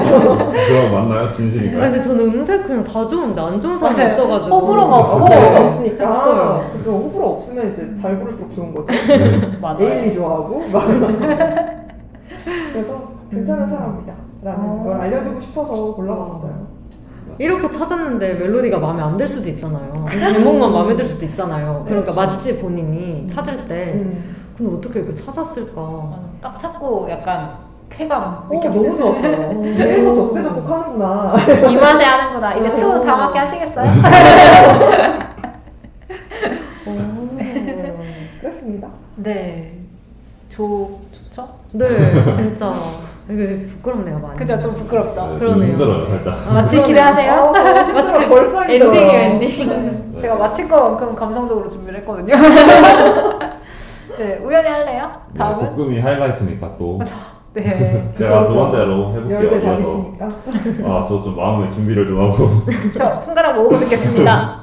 그럼 0.52 0.92
맞나요? 0.94 1.32
진실인가요? 1.32 1.82
근데 1.82 2.02
저는 2.02 2.20
음색 2.26 2.68
그냥 2.68 2.84
다 2.84 3.08
좋은데 3.08 3.42
안 3.42 3.60
좋은 3.60 3.80
사람이 3.80 3.98
맞아요. 3.98 4.12
없어가지고. 4.14 4.56
호불호가 4.60 4.98
없고. 4.98 5.18
호불호가 5.26 5.66
없으니까. 5.66 6.70
그죠 6.74 6.92
호불호 6.92 7.26
없으면 7.28 7.72
이제 7.72 7.96
잘 7.96 8.18
부를수록 8.20 8.54
좋은 8.54 8.74
거죠. 8.74 8.94
맞아요. 9.62 9.78
에일리 9.82 10.14
좋아하고 10.16 10.64
막 10.72 10.84
그래서 12.74 13.12
괜찮은 13.32 13.70
사람이다 13.70 14.14
라는 14.44 14.60
어. 14.70 14.84
걸 14.84 14.94
알려주고 15.02 15.40
싶어서 15.42 15.94
골라봤어요. 15.96 16.73
이렇게 17.40 17.72
찾았는데 17.72 18.34
멜로디가 18.36 18.78
마음에 18.80 19.02
안 19.02 19.18
들 19.18 19.28
수도 19.28 19.50
있잖아요. 19.50 20.06
제목만 20.12 20.72
마음에 20.72 20.96
들 20.96 21.06
수도 21.06 21.26
있잖아요. 21.26 21.84
그러니까 21.88 22.12
그렇죠. 22.12 22.32
마치 22.34 22.60
본인이 22.60 23.28
찾을 23.30 23.68
때 23.68 23.94
음. 23.96 24.36
근데 24.58 24.76
어떻게 24.78 25.00
이렇게 25.00 25.16
찾았을까? 25.16 26.20
딱 26.42 26.60
찾고 26.60 27.08
약간 27.10 27.52
쾌감 27.90 28.24
어, 28.24 28.50
느꼈어요. 28.52 28.82
너무 28.84 28.98
좋았어요. 28.98 29.66
이래서 29.66 30.16
적재적곡 30.16 30.70
하는구나. 30.70 31.34
이 31.72 31.76
맛에 31.76 32.04
하는구나. 32.04 32.56
이제 32.56 32.76
투 32.76 33.04
다 33.04 33.16
맞게 33.18 33.40
하시겠어요? 33.40 33.92
그랬습니다. 38.42 38.90
네. 39.18 39.80
좋, 40.50 41.00
좋죠? 41.12 41.50
네, 41.72 41.86
진짜 42.36 42.72
부끄럽네요 43.28 44.20
많이. 44.20 44.38
그죠? 44.38 44.62
좀 44.62 44.74
부끄럽죠? 44.74 45.22
네, 45.22 45.28
좀 45.30 45.40
그러네요. 45.40 45.72
힘들어요, 45.72 46.08
살짝. 46.10 46.54
마치 46.54 46.82
기대하세요? 46.84 47.32
아, 47.32 47.54
저 47.54 47.84
힘들어. 47.86 47.94
마치 48.04 48.28
벌써. 48.30 48.64
엔딩이에요 48.72 49.12
엔딩. 49.12 50.18
제가 50.20 50.36
마칠 50.36 50.68
거만큼 50.68 51.16
감성적으로 51.16 51.70
준비를 51.70 52.00
했거든요. 52.02 52.34
네, 54.18 54.38
우연이 54.44 54.68
할래요? 54.68 55.12
네, 55.34 55.40
다음은? 55.40 55.76
볶음이 55.76 56.00
하이라이트니까 56.00 56.76
또. 56.78 57.00
네. 57.54 58.12
제가 58.18 58.48
두 58.48 58.56
번째로 58.56 59.14
해볼게요. 59.16 60.22
아, 60.86 61.06
저 61.08 61.24
좀 61.24 61.36
마음의 61.36 61.72
준비를 61.72 62.06
좀 62.08 62.20
하고. 62.20 62.50
저 62.98 63.20
손가락 63.22 63.56
모으고 63.56 63.80
듣겠습니다. 63.80 64.60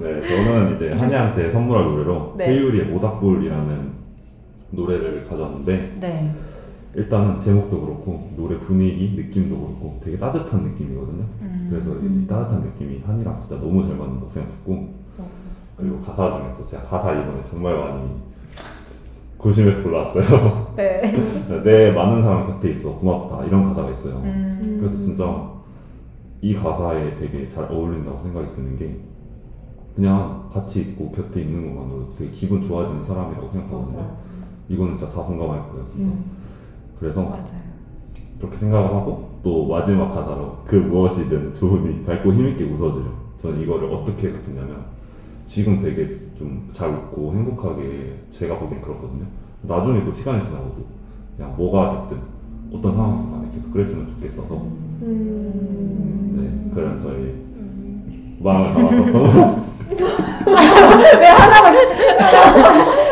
네, 0.00 0.22
저는 0.28 0.74
이제 0.74 0.92
한이한테 0.98 1.50
선물할 1.50 1.84
노래로 1.86 2.34
네. 2.36 2.46
최유리의 2.46 2.86
모닥불이라는 2.86 3.92
노래를 4.70 5.24
가져왔는데 5.28 5.92
네. 6.00 6.30
일단은 6.96 7.38
제목도 7.40 7.80
그렇고 7.80 8.30
노래 8.36 8.58
분위기, 8.58 9.14
느낌도 9.16 9.56
그렇고 9.56 10.00
되게 10.02 10.16
따뜻한 10.16 10.62
느낌이거든요. 10.62 11.24
음. 11.42 11.66
그래서 11.70 11.90
이 12.00 12.26
따뜻한 12.26 12.62
느낌이 12.62 13.02
한이랑 13.04 13.38
진짜 13.38 13.58
너무 13.58 13.82
잘 13.82 13.96
맞는다고 13.96 14.30
생각했고 14.30 14.88
그리고 15.76 16.00
가사 16.00 16.30
중에 16.30 16.54
또 16.56 16.64
제가 16.64 16.84
가사 16.84 17.12
이번에 17.12 17.42
정말 17.42 17.76
많이 17.76 18.08
고심해서 19.36 19.82
골라왔어요. 19.82 20.74
네. 20.76 21.12
내 21.64 21.90
많은 21.90 22.22
사람 22.22 22.46
곁에 22.46 22.70
있어 22.70 22.94
고맙다 22.94 23.44
이런 23.44 23.64
가사가 23.64 23.90
있어요. 23.90 24.20
음. 24.24 24.78
그래서 24.80 24.96
진짜 24.96 25.52
이 26.40 26.54
가사에 26.54 27.16
되게 27.16 27.48
잘 27.48 27.64
어울린다고 27.64 28.22
생각이 28.22 28.54
드는 28.54 28.78
게 28.78 28.96
그냥 29.96 30.48
같이 30.50 30.80
있고 30.82 31.10
곁에 31.10 31.40
있는 31.42 31.74
것만으로도 31.74 32.14
되게 32.18 32.30
기분 32.30 32.62
좋아지는 32.62 33.02
사람이라고 33.02 33.48
생각하거든요. 33.50 33.96
맞아요. 33.98 34.16
이거는 34.68 34.96
진짜 34.96 35.12
다 35.12 35.22
공감할 35.22 35.70
거예요, 35.70 35.86
진짜. 35.92 36.08
음. 36.08 36.33
그래서 36.98 37.22
맞아요. 37.22 37.64
그렇게 38.38 38.58
생각을 38.58 38.86
하고 38.94 39.30
또 39.42 39.66
마지막 39.66 40.08
가사로 40.08 40.58
그 40.66 40.76
무엇이든 40.76 41.54
좋으니 41.54 42.04
밝고 42.04 42.32
힘있게 42.32 42.64
웃어줘요. 42.64 43.12
저는 43.40 43.60
이거를 43.62 43.90
어떻게 43.92 44.28
해석했냐면 44.28 44.84
지금 45.44 45.80
되게 45.82 46.08
좀 46.38 46.64
잘 46.72 46.90
웃고 46.90 47.32
행복하게 47.32 48.14
제가 48.30 48.58
보기엔 48.58 48.80
그렇거든요. 48.82 49.24
나중에도 49.62 50.12
시간이 50.12 50.42
지나고도 50.42 50.84
그냥 51.36 51.54
뭐가 51.56 52.08
됐든 52.08 52.18
어떤 52.72 52.94
상황이든 52.94 53.30
간에 53.32 53.48
계속 53.54 53.72
그랬으면 53.72 54.08
좋겠어서 54.08 54.54
음. 55.02 56.34
네 56.36 56.70
그런 56.74 56.98
저희 56.98 57.34
마음을 58.40 58.74
담아서 59.12 59.64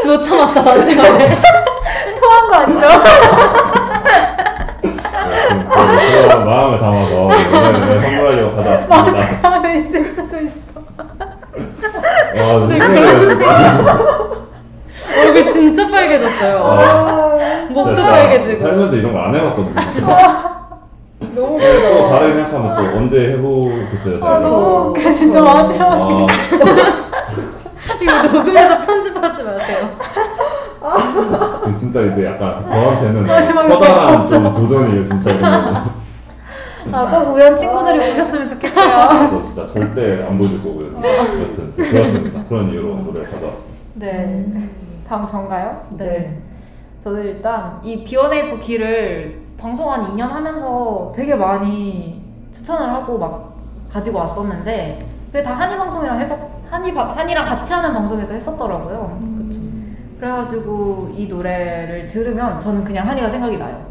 못 0.04 0.22
참았다 0.24 0.62
마지막에. 0.62 1.36
토한 2.32 2.48
거 2.48 2.54
아니죠? 2.56 2.86
네, 4.82 6.22
그- 6.22 6.28
그런 6.28 6.46
마음을 6.46 6.78
담아서 6.80 7.14
오늘 7.24 8.00
선물하려고 8.00 8.56
가져왔습니다. 8.56 9.50
안에 9.50 9.78
있을 9.80 10.14
수도 10.14 10.38
있어. 10.40 10.80
와, 12.34 12.66
네, 12.66 12.78
근데 12.78 13.00
얼굴 15.14 15.52
진짜 15.52 15.88
빨개졌어요. 15.90 16.54
아, 16.64 17.66
목도 17.70 17.96
진짜 17.96 18.10
빨개지고. 18.10 18.62
살면서 18.62 18.96
이런 18.96 19.12
거 19.12 19.18
안 19.20 19.34
해봤거든요. 19.34 19.74
너무 21.34 21.58
네, 21.58 21.82
또. 21.82 22.08
다른 22.08 22.34
생각하면 22.48 22.76
또 22.76 22.98
언제 22.98 23.16
해보겠어요, 23.32 24.14
아, 24.16 24.18
제가. 24.18 24.38
너무 24.40 24.88
웃겨. 24.90 25.14
진짜 25.14 25.40
마지막. 25.40 25.92
아, 25.92 26.26
이거 28.00 28.22
녹음해서 28.22 28.78
편집하지 28.86 29.42
마세요. 29.42 29.88
그 31.72 31.78
진짜 31.78 32.00
이게 32.00 32.26
약간 32.26 32.66
저한테는 32.68 33.26
마지막에 33.26 33.68
커다란 33.68 34.28
좀 34.28 34.52
도전이에요, 34.52 35.04
진짜. 35.08 35.30
이거는. 35.30 36.02
아, 36.92 37.06
꼭 37.24 37.34
우연 37.34 37.56
친구들이 37.56 38.10
오셨으면 38.10 38.48
좋겠고요. 38.48 38.84
저 39.30 39.42
진짜 39.42 39.66
절대 39.68 40.24
안 40.26 40.36
보여줄 40.36 40.62
거고요. 40.62 40.90
진짜. 40.92 41.08
여튼 41.18 41.72
그렇습니다. 41.74 42.40
그런 42.48 42.68
이유로 42.70 42.96
노래를 42.96 43.30
가져왔습니다. 43.30 43.72
네. 43.94 44.68
다음 45.08 45.26
전가요? 45.26 45.82
네. 45.90 46.38
저는 47.04 47.22
일단 47.24 47.78
이 47.82 48.04
B1A4 48.04 48.60
기를 48.60 49.40
방송 49.58 49.92
한 49.92 50.06
2년 50.06 50.22
하면서 50.28 51.12
되게 51.14 51.34
많이 51.34 52.20
추천을 52.54 52.88
하고 52.92 53.18
막 53.18 53.54
가지고 53.92 54.18
왔었는데 54.20 54.98
그게 55.30 55.42
다 55.42 55.54
한이 55.54 55.76
방송이랑 55.76 56.18
해석 56.20 56.50
한이 56.70 56.92
바- 56.94 57.12
한이랑 57.16 57.46
같이 57.46 57.72
하는 57.72 57.92
방송에서 57.92 58.34
했었더라고요. 58.34 59.18
그래가지고 60.32 61.12
이 61.16 61.26
노래를 61.26 62.06
들으면 62.06 62.60
저는 62.60 62.84
그냥 62.84 63.08
한이가 63.08 63.28
생각이 63.28 63.58
나요. 63.58 63.84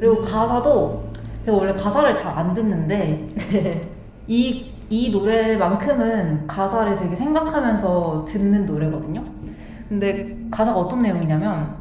그리고 0.00 0.22
가사도 0.22 1.04
제가 1.44 1.58
원래 1.58 1.74
가사를 1.74 2.14
잘 2.16 2.38
안 2.38 2.54
듣는데 2.54 3.28
이, 4.26 4.72
이 4.88 5.10
노래만큼은 5.10 6.46
가사를 6.46 6.96
되게 6.96 7.14
생각하면서 7.14 8.24
듣는 8.26 8.64
노래거든요. 8.64 9.22
근데 9.90 10.38
가사가 10.50 10.78
어떤 10.78 11.02
내용이냐면 11.02 11.74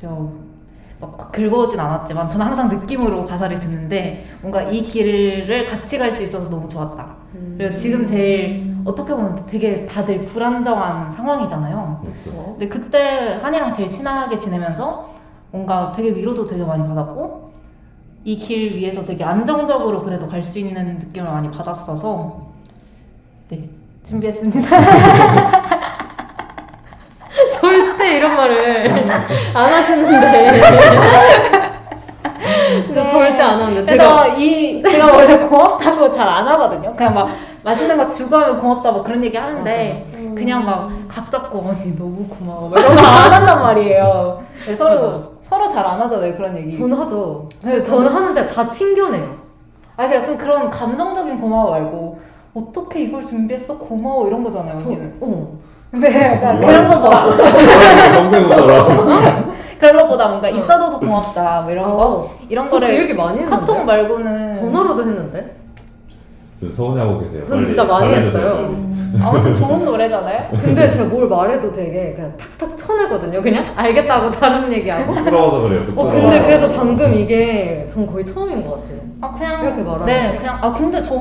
저 0.00 0.48
막 1.00 1.30
긁어오진 1.30 1.78
않았지만 1.78 2.28
저는 2.28 2.44
항상 2.44 2.68
느낌으로 2.68 3.24
가사를 3.24 3.60
듣는데 3.60 4.26
뭔가 4.40 4.62
이 4.62 4.82
길을 4.82 5.64
같이 5.66 5.96
갈 5.96 6.10
수 6.10 6.22
있어서 6.24 6.50
너무 6.50 6.68
좋았다. 6.68 7.17
그리고 7.56 7.74
지금 7.74 8.06
제일 8.06 8.74
어떻게 8.84 9.14
보면 9.14 9.44
되게 9.46 9.86
다들 9.86 10.24
불안정한 10.24 11.12
상황이잖아요. 11.12 12.00
그렇죠. 12.02 12.44
근데 12.58 12.68
그때 12.68 13.38
한이랑 13.42 13.72
제일 13.72 13.92
친하게 13.92 14.38
지내면서 14.38 15.10
뭔가 15.50 15.92
되게 15.94 16.10
위로도 16.14 16.46
되게 16.46 16.64
많이 16.64 16.86
받았고 16.86 17.48
이 18.24 18.38
길 18.38 18.74
위에서 18.76 19.02
되게 19.04 19.24
안정적으로 19.24 20.02
그래도 20.04 20.26
갈 20.28 20.42
수 20.42 20.58
있는 20.58 20.98
느낌을 20.98 21.30
많이 21.30 21.50
받았어서 21.50 22.46
네 23.50 23.68
준비했습니다. 24.04 24.68
절대 27.60 28.16
이런 28.18 28.34
말을 28.36 28.90
안 29.54 29.72
하시는데. 29.72 30.52
진짜 32.86 33.06
절대 33.06 33.42
안 33.42 33.60
하는데. 33.60 33.84
제가 33.84 34.22
그래서 34.22 34.36
이 34.38 34.82
제가 34.82 35.12
원래 35.16 35.36
고맙다고 35.38 36.12
잘 36.14 36.28
안 36.28 36.46
하거든요. 36.48 36.94
그냥 36.96 37.14
막 37.14 37.28
맛있는 37.64 37.96
거 37.96 38.06
주고 38.06 38.36
하면 38.36 38.58
고맙다 38.58 38.90
뭐 38.92 39.02
그런 39.02 39.22
얘기 39.24 39.36
하는데 39.36 40.06
그냥 40.34 40.64
막 40.64 40.88
각 41.08 41.30
잡고 41.30 41.58
언니 41.58 41.96
너무 41.96 42.26
고마워 42.28 42.68
막 42.68 42.78
이런 42.78 42.94
거 42.96 43.02
안 43.02 43.32
한단 43.32 43.60
말이에요. 43.60 44.42
네, 44.66 44.74
서로 44.74 45.32
서로 45.40 45.68
잘 45.72 45.84
안 45.86 46.00
하잖아요 46.02 46.36
그런 46.36 46.56
얘기. 46.56 46.76
저는 46.78 46.96
하죠. 46.98 47.48
네, 47.64 47.72
근데 47.72 47.84
저는 47.84 48.08
하는데 48.08 48.48
다 48.48 48.70
튕겨내요. 48.70 49.34
아 49.96 50.04
약간 50.04 50.36
그런 50.38 50.70
감정적인 50.70 51.40
고마워 51.40 51.70
말고 51.72 52.20
어떻게 52.54 53.00
이걸 53.02 53.24
준비했어 53.26 53.76
고마워 53.78 54.26
이런 54.28 54.44
거잖아요 54.44 54.78
저, 54.78 54.86
언니는. 54.86 55.16
어. 55.20 55.48
근데 55.90 56.22
약간 56.34 56.60
뭐야? 56.60 56.86
그런 56.86 58.12
성대모사라. 58.14 59.44
그런 59.78 59.96
것보다 59.96 60.28
뭔가 60.28 60.48
있어줘서 60.48 60.98
고맙다 60.98 61.62
뭐 61.62 61.70
이런 61.72 61.84
거 61.84 61.90
어. 61.90 62.30
이런 62.48 62.68
저그 62.68 62.80
거를 62.80 62.98
얘기 63.00 63.14
많이 63.14 63.40
했는데. 63.40 63.56
카톡 63.56 63.84
말고는 63.84 64.54
전화로도 64.54 65.00
했는데. 65.02 65.56
지금 66.58 66.72
서운해하고 66.72 67.20
계세요. 67.20 67.44
전 67.44 67.64
진짜 67.64 67.84
많이 67.84 68.12
했어요. 68.12 68.54
빨리. 68.54 69.22
아무튼 69.22 69.56
좋은 69.56 69.84
노래잖아요. 69.84 70.48
근데 70.60 70.90
제가 70.90 71.04
뭘 71.04 71.28
말해도 71.28 71.72
되게 71.72 72.14
그냥 72.14 72.34
탁탁 72.36 72.76
쳐내거든요. 72.76 73.40
그냥 73.40 73.64
알겠다고 73.76 74.30
다른 74.32 74.72
얘기하고. 74.72 75.14
쑥스러워서 75.14 75.60
그래요. 75.60 75.82
어. 75.94 76.04
근데 76.10 76.42
그래서 76.42 76.72
방금 76.72 77.14
이게 77.14 77.86
전 77.88 78.06
거의 78.06 78.24
처음인 78.24 78.60
것 78.62 78.72
같아요. 78.82 78.98
아 79.20 79.32
그냥 79.34 79.62
이렇게 79.64 79.82
말하는 79.82 80.06
네 80.06 80.32
게. 80.32 80.38
그냥 80.38 80.58
아 80.60 80.72
근데 80.72 81.00
저 81.02 81.14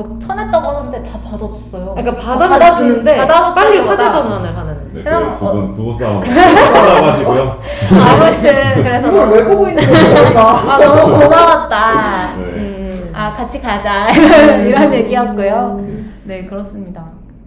막 0.00 0.18
쳐냈다고 0.20 0.66
하는데 0.68 1.02
다 1.02 1.18
받아줬어요. 1.22 1.94
그러니까 1.94 2.16
받아주- 2.16 2.48
받아주는데 2.48 3.26
빨리 3.54 3.78
화제 3.80 4.04
전환을 4.04 4.56
하는. 4.56 4.90
네, 4.94 5.02
그럼, 5.02 5.34
그두분 5.34 5.72
부부 5.74 5.98
싸움 5.98 6.22
하다 6.24 7.02
마시고요. 7.02 7.58
아무튼 7.92 8.82
그래서 8.82 9.08
이걸 9.08 9.28
왜 9.30 9.44
보고 9.44 9.68
있는 9.68 9.82
저희가? 9.84 10.40
아 10.72 10.78
너무 10.78 11.18
고마웠다. 11.20 12.34
네. 12.36 12.42
음, 12.42 13.12
아 13.14 13.32
같이 13.32 13.60
가자 13.60 14.08
이런 14.64 14.92
얘기였고요. 14.94 15.84
네 16.24 16.46
그렇습니다. 16.46 17.04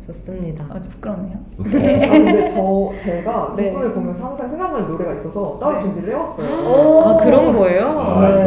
좋습니다. 0.07 0.65
아주 0.69 0.89
부끄럽네요. 0.89 1.37
아, 1.59 1.63
근데 1.63 2.47
저 2.49 2.93
제가 2.97 3.53
네. 3.55 3.67
두 3.67 3.73
분을 3.73 3.93
보면서 3.93 4.25
항상 4.25 4.49
생각나는 4.49 4.87
노래가 4.87 5.13
있어서 5.13 5.57
따로 5.59 5.77
네. 5.77 5.81
준비를 5.83 6.09
해왔어요. 6.09 6.47
오. 6.47 7.01
아 7.01 7.17
그런 7.23 7.55
거예요? 7.55 7.85
아, 7.87 8.29
네. 8.29 8.43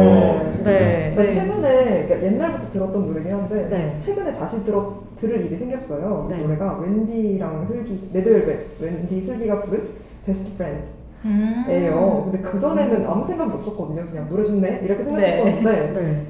또 0.57 0.63
네. 0.63 1.13
그러니까 1.15 1.33
최근에 1.33 2.05
그러니까 2.05 2.27
옛날부터 2.27 2.71
들었던 2.71 3.07
노래긴 3.07 3.33
한데 3.33 3.67
네. 3.69 3.95
최근에 3.97 4.35
다시 4.35 4.63
들어 4.63 5.01
들을 5.15 5.41
일이 5.41 5.55
생겼어요. 5.57 6.27
이 6.29 6.33
네. 6.33 6.41
노래가 6.43 6.79
Wendy랑 6.79 7.67
슬기 7.67 8.09
Red 8.13 8.35
Velvet 8.35 8.79
Wendy 8.79 9.21
슬기가 9.21 9.61
부른 9.61 9.81
Best 10.25 10.55
Friend예요. 10.57 10.85
음. 11.25 12.31
근데 12.31 12.47
그 12.47 12.59
전에는 12.59 13.07
아무 13.07 13.25
생각이 13.25 13.51
없었거든요. 13.51 14.05
그냥 14.05 14.29
노래 14.29 14.43
좋네 14.43 14.81
이렇게 14.83 15.03
생각했었는데 15.03 15.93
네. 15.93 16.25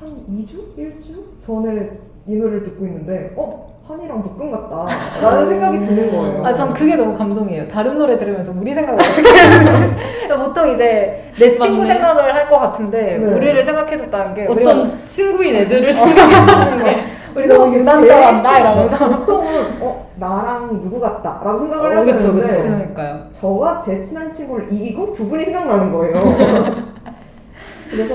한 0.00 0.08
2주? 0.28 0.76
1주 0.76 1.38
전에 1.38 1.90
이 2.26 2.36
노래를 2.36 2.64
듣고 2.64 2.84
있는데 2.86 3.32
어 3.36 3.72
한이랑 3.92 4.22
볶음 4.22 4.50
같다 4.50 4.86
라는 5.20 5.48
생각이 5.48 5.80
드는 5.80 6.10
거예요. 6.12 6.46
아, 6.46 6.54
전 6.54 6.72
그게 6.72 6.96
너무 6.96 7.16
감동이에요. 7.16 7.68
다른 7.68 7.98
노래 7.98 8.18
들으면서 8.18 8.52
우리 8.56 8.72
생각을 8.72 8.98
어떻게 9.00 9.28
하는지. 9.28 10.28
보통 10.28 10.72
이제 10.74 11.30
내 11.38 11.56
친구 11.58 11.78
맞네. 11.82 11.94
생각을 11.94 12.34
할 12.34 12.42
것 12.48 12.58
같은데, 12.58 13.18
네. 13.18 13.26
우리를 13.26 13.64
생각해줬다는 13.64 14.34
게, 14.34 14.42
어떤 14.42 14.56
우리가, 14.56 14.86
친구인 15.08 15.56
애들을 15.56 15.92
생각해보는 15.92 16.84
게 16.84 17.02
우리 17.34 17.46
너무 17.46 17.74
유난감한다, 17.74 18.52
제 18.54 18.60
이러면서. 18.60 19.08
보통은 19.08 19.64
어 19.80 20.06
나랑 20.16 20.80
누구 20.82 21.00
같다 21.00 21.40
라고 21.42 21.60
생각을 21.60 21.86
어, 21.90 21.92
해야 21.94 22.04
그쵸, 22.04 22.18
되는데 22.18 22.46
그쵸. 22.46 22.62
그러니까요. 22.62 23.20
저와 23.32 23.80
제 23.80 24.02
친한 24.02 24.30
친구를 24.32 24.66
이기고 24.70 25.12
두 25.14 25.28
분이 25.28 25.44
생각나는 25.44 25.92
거예요. 25.92 26.34
그래서 27.90 28.14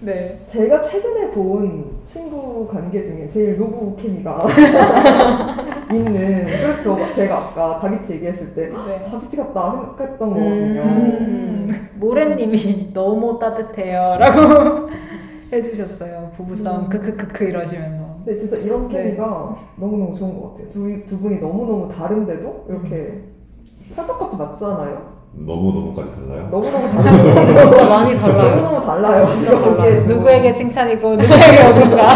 네. 0.00 0.40
제가 0.46 0.82
최근에 0.82 1.30
본 1.32 1.98
친구 2.04 2.68
관계 2.68 3.02
중에 3.02 3.26
제일 3.26 3.58
노부 3.58 3.96
케미가 3.96 4.46
있는 5.92 6.46
저- 6.82 7.12
제가 7.12 7.36
아까 7.38 7.80
다비치 7.80 8.14
얘기했을 8.14 8.54
때 8.54 8.68
네. 8.68 9.04
다비치 9.10 9.36
같다 9.38 9.72
생각했던 9.96 10.18
거거든요. 10.30 10.82
음, 10.82 11.88
모래님이 11.96 12.92
너무 12.94 13.38
따뜻해요. 13.40 14.16
라고 14.20 14.88
해주셨어요. 15.52 16.30
부부싸움, 16.36 16.84
음. 16.84 16.88
크크크크 16.88 17.44
이러시면서. 17.44 18.18
근데 18.24 18.38
진짜 18.38 18.56
이런 18.58 18.88
네. 18.88 19.02
케미가 19.02 19.56
너무너무 19.76 20.14
좋은 20.16 20.40
것 20.40 20.50
같아요. 20.52 20.66
두, 20.70 21.04
두 21.06 21.18
분이 21.18 21.40
너무너무 21.40 21.92
다른데도 21.92 22.66
이렇게 22.68 23.22
찰떡같이 23.96 24.36
맞잖아요. 24.36 25.17
너무너무까지 25.32 26.10
달라요? 26.14 26.48
너무너무 26.50 26.88
달라요. 27.02 27.88
많이 27.88 28.16
달라요. 28.18 28.56
너무너무 28.56 28.86
달라요. 28.86 29.26
진짜 29.28 29.60
달라요. 29.60 30.06
누구에게 30.06 30.54
칭찬이고 30.54 31.10
누구에게 31.16 31.62
어딘가. 31.62 32.08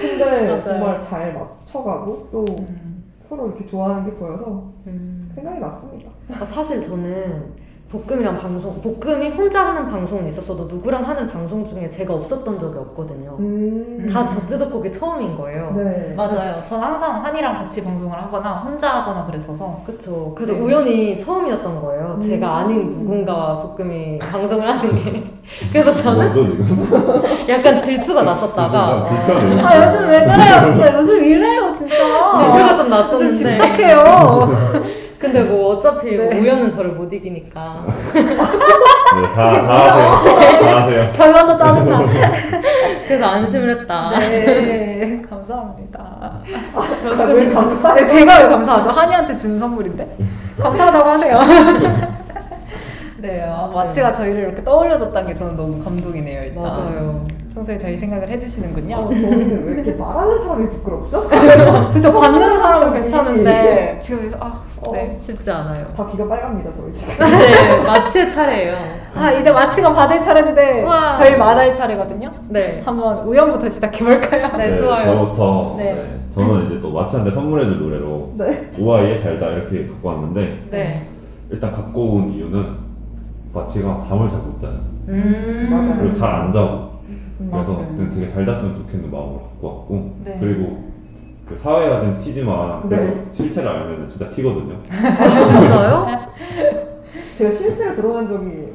근데 0.00 0.24
맞아요. 0.48 0.62
정말 0.62 1.00
잘 1.00 1.34
맞춰가고 1.34 2.28
또 2.30 2.44
음. 2.68 3.04
서로 3.28 3.46
이렇게 3.48 3.66
좋아하는 3.66 4.04
게 4.04 4.12
보여서 4.14 4.64
음. 4.86 5.30
생각이 5.34 5.58
났습니다. 5.60 6.10
그러니까 6.26 6.46
사실 6.46 6.82
저는 6.82 7.52
볶음이랑 7.92 8.38
방송, 8.38 8.80
볶음이 8.80 9.28
혼자 9.30 9.66
하는 9.66 9.90
방송은 9.90 10.26
있었어도 10.28 10.64
누구랑 10.64 11.06
하는 11.06 11.28
방송 11.28 11.66
중에 11.66 11.90
제가 11.90 12.14
없었던 12.14 12.58
적이 12.58 12.78
없거든요. 12.78 13.36
음. 13.38 14.08
다 14.10 14.30
적재적곡이 14.30 14.90
처음인 14.90 15.36
거예요. 15.36 15.74
네. 15.76 16.14
맞아요. 16.16 16.62
전 16.66 16.80
항상 16.80 17.22
한이랑 17.22 17.58
같이 17.58 17.84
방송을 17.84 18.16
하거나 18.16 18.60
혼자 18.60 18.88
하거나 18.88 19.26
그랬어서 19.26 19.82
그쵸. 19.84 20.32
그래서 20.34 20.54
네. 20.54 20.60
우연히 20.60 21.18
처음이었던 21.18 21.82
거예요. 21.82 22.14
음. 22.16 22.20
제가 22.22 22.60
아닌 22.60 22.88
누군가와 22.88 23.60
볶음이 23.60 24.18
방송을 24.20 24.66
하는 24.66 25.04
게. 25.04 25.22
그래서 25.70 25.92
저는 25.92 26.32
지금? 26.32 26.64
약간 27.46 27.82
질투가 27.82 28.22
났었다가. 28.22 29.04
불편해요. 29.04 29.66
아 29.66 29.86
요즘 29.86 30.08
왜 30.08 30.20
그래요 30.20 30.64
진짜 30.64 30.94
요즘 30.96 31.24
이래요 31.24 31.72
진짜 31.74 31.94
질투가 31.96 32.68
좀좀 32.68 32.88
났었는데. 32.88 33.36
집착해요 33.36 34.92
근데 35.22 35.40
뭐 35.44 35.76
어차피 35.76 36.16
네. 36.16 36.36
우연은 36.36 36.68
저를 36.68 36.90
못 36.90 37.12
이기니까. 37.12 37.86
네, 38.12 38.26
다, 39.34 39.62
다 39.62 39.72
하세요. 39.72 40.60
다 40.60 40.80
하세요. 40.82 41.12
결론도 41.14 41.56
짜증나 41.56 42.00
그래서 43.06 43.24
안심을 43.26 43.80
했다. 43.80 44.18
네 44.18 45.22
감사합니다 45.30 46.00
아, 46.20 47.22
왜 47.34 47.48
감사해? 47.52 48.00
네, 48.00 48.06
제가 48.08 48.38
왜 48.38 48.48
감사하죠 48.48 48.90
한이한테 48.98 49.36
준 49.36 49.58
선물인데 49.58 50.16
감사하다고 50.60 51.08
하세요 51.10 51.40
네 53.22 53.40
아, 53.46 53.70
마치가 53.72 54.12
저희를 54.12 54.40
이렇게 54.42 54.64
떠올려줬다는 54.64 55.28
게 55.28 55.34
저는 55.34 55.56
너무 55.56 55.82
감동이네요 55.84 56.42
일단 56.42 56.60
맞아요. 56.64 57.24
평소에 57.54 57.78
저희 57.78 57.96
생각을 57.96 58.28
해주시는군요 58.28 58.96
어, 58.96 59.08
저희는 59.10 59.64
왜 59.64 59.74
이렇게 59.74 59.92
말하는 59.92 60.40
사람이 60.42 60.68
부끄럽죠? 60.70 61.28
그쵸 61.94 62.12
받는 62.18 62.50
사람은 62.58 63.00
괜찮은데 63.00 63.98
지금 64.02 64.18
여기서 64.24 64.36
아 64.40 64.60
네. 64.92 65.16
쉽지 65.20 65.48
않아요. 65.48 65.86
다 65.96 66.04
귀가 66.08 66.26
빨갑니다, 66.26 66.72
저희 66.72 66.92
지금. 66.92 67.14
이제 67.24 67.76
마치의 67.86 68.34
차례예요. 68.34 68.74
아 69.14 69.30
이제 69.30 69.48
마치가 69.52 69.92
받을 69.92 70.20
차례인데 70.20 70.82
우와. 70.82 71.14
저희 71.14 71.36
말할 71.36 71.72
차례거든요 71.72 72.32
네. 72.48 72.82
한번 72.84 73.18
우연부터 73.24 73.68
시작해 73.68 74.04
볼까요? 74.04 74.50
네, 74.56 74.74
좋아요. 74.74 75.04
저부터 75.14 75.74
네. 75.78 75.92
네, 75.94 76.20
저는 76.34 76.66
이제 76.66 76.80
또 76.80 76.90
마치한테 76.90 77.30
선물해줄 77.30 77.78
노래로 77.78 78.32
네. 78.38 78.70
오아이의 78.76 79.20
잘자 79.20 79.46
이렇게 79.50 79.86
갖고 79.86 80.08
왔는데 80.08 80.62
네. 80.72 81.06
일단 81.50 81.70
갖고 81.70 82.14
온 82.16 82.30
이유는 82.32 82.81
마치가 83.52 84.00
잠을 84.08 84.28
잘 84.28 84.38
못 84.40 84.60
자요. 84.60 84.72
음. 85.08 85.68
맞아요. 85.70 85.96
그리고 85.98 86.12
잘 86.14 86.30
안 86.34 86.52
자고 86.52 87.00
음. 87.08 87.48
그래서 87.50 87.72
아, 87.72 87.94
그래요? 87.96 88.10
되게 88.14 88.26
잘 88.26 88.46
잤으면 88.46 88.76
좋겠는 88.78 89.10
마음으로 89.10 89.40
갖고 89.42 89.68
왔고 89.68 90.16
네. 90.24 90.36
그리고 90.40 90.92
그 91.46 91.56
사회화된 91.56 92.18
티지만 92.18 92.88
그래도 92.88 93.04
네. 93.04 93.26
실체를 93.32 93.68
알면 93.68 94.08
진짜 94.08 94.28
티거든요. 94.30 94.76
진짜요? 94.86 96.06
제가 97.36 97.50
실제로 97.50 97.94
들어본 97.96 98.28
적이 98.28 98.72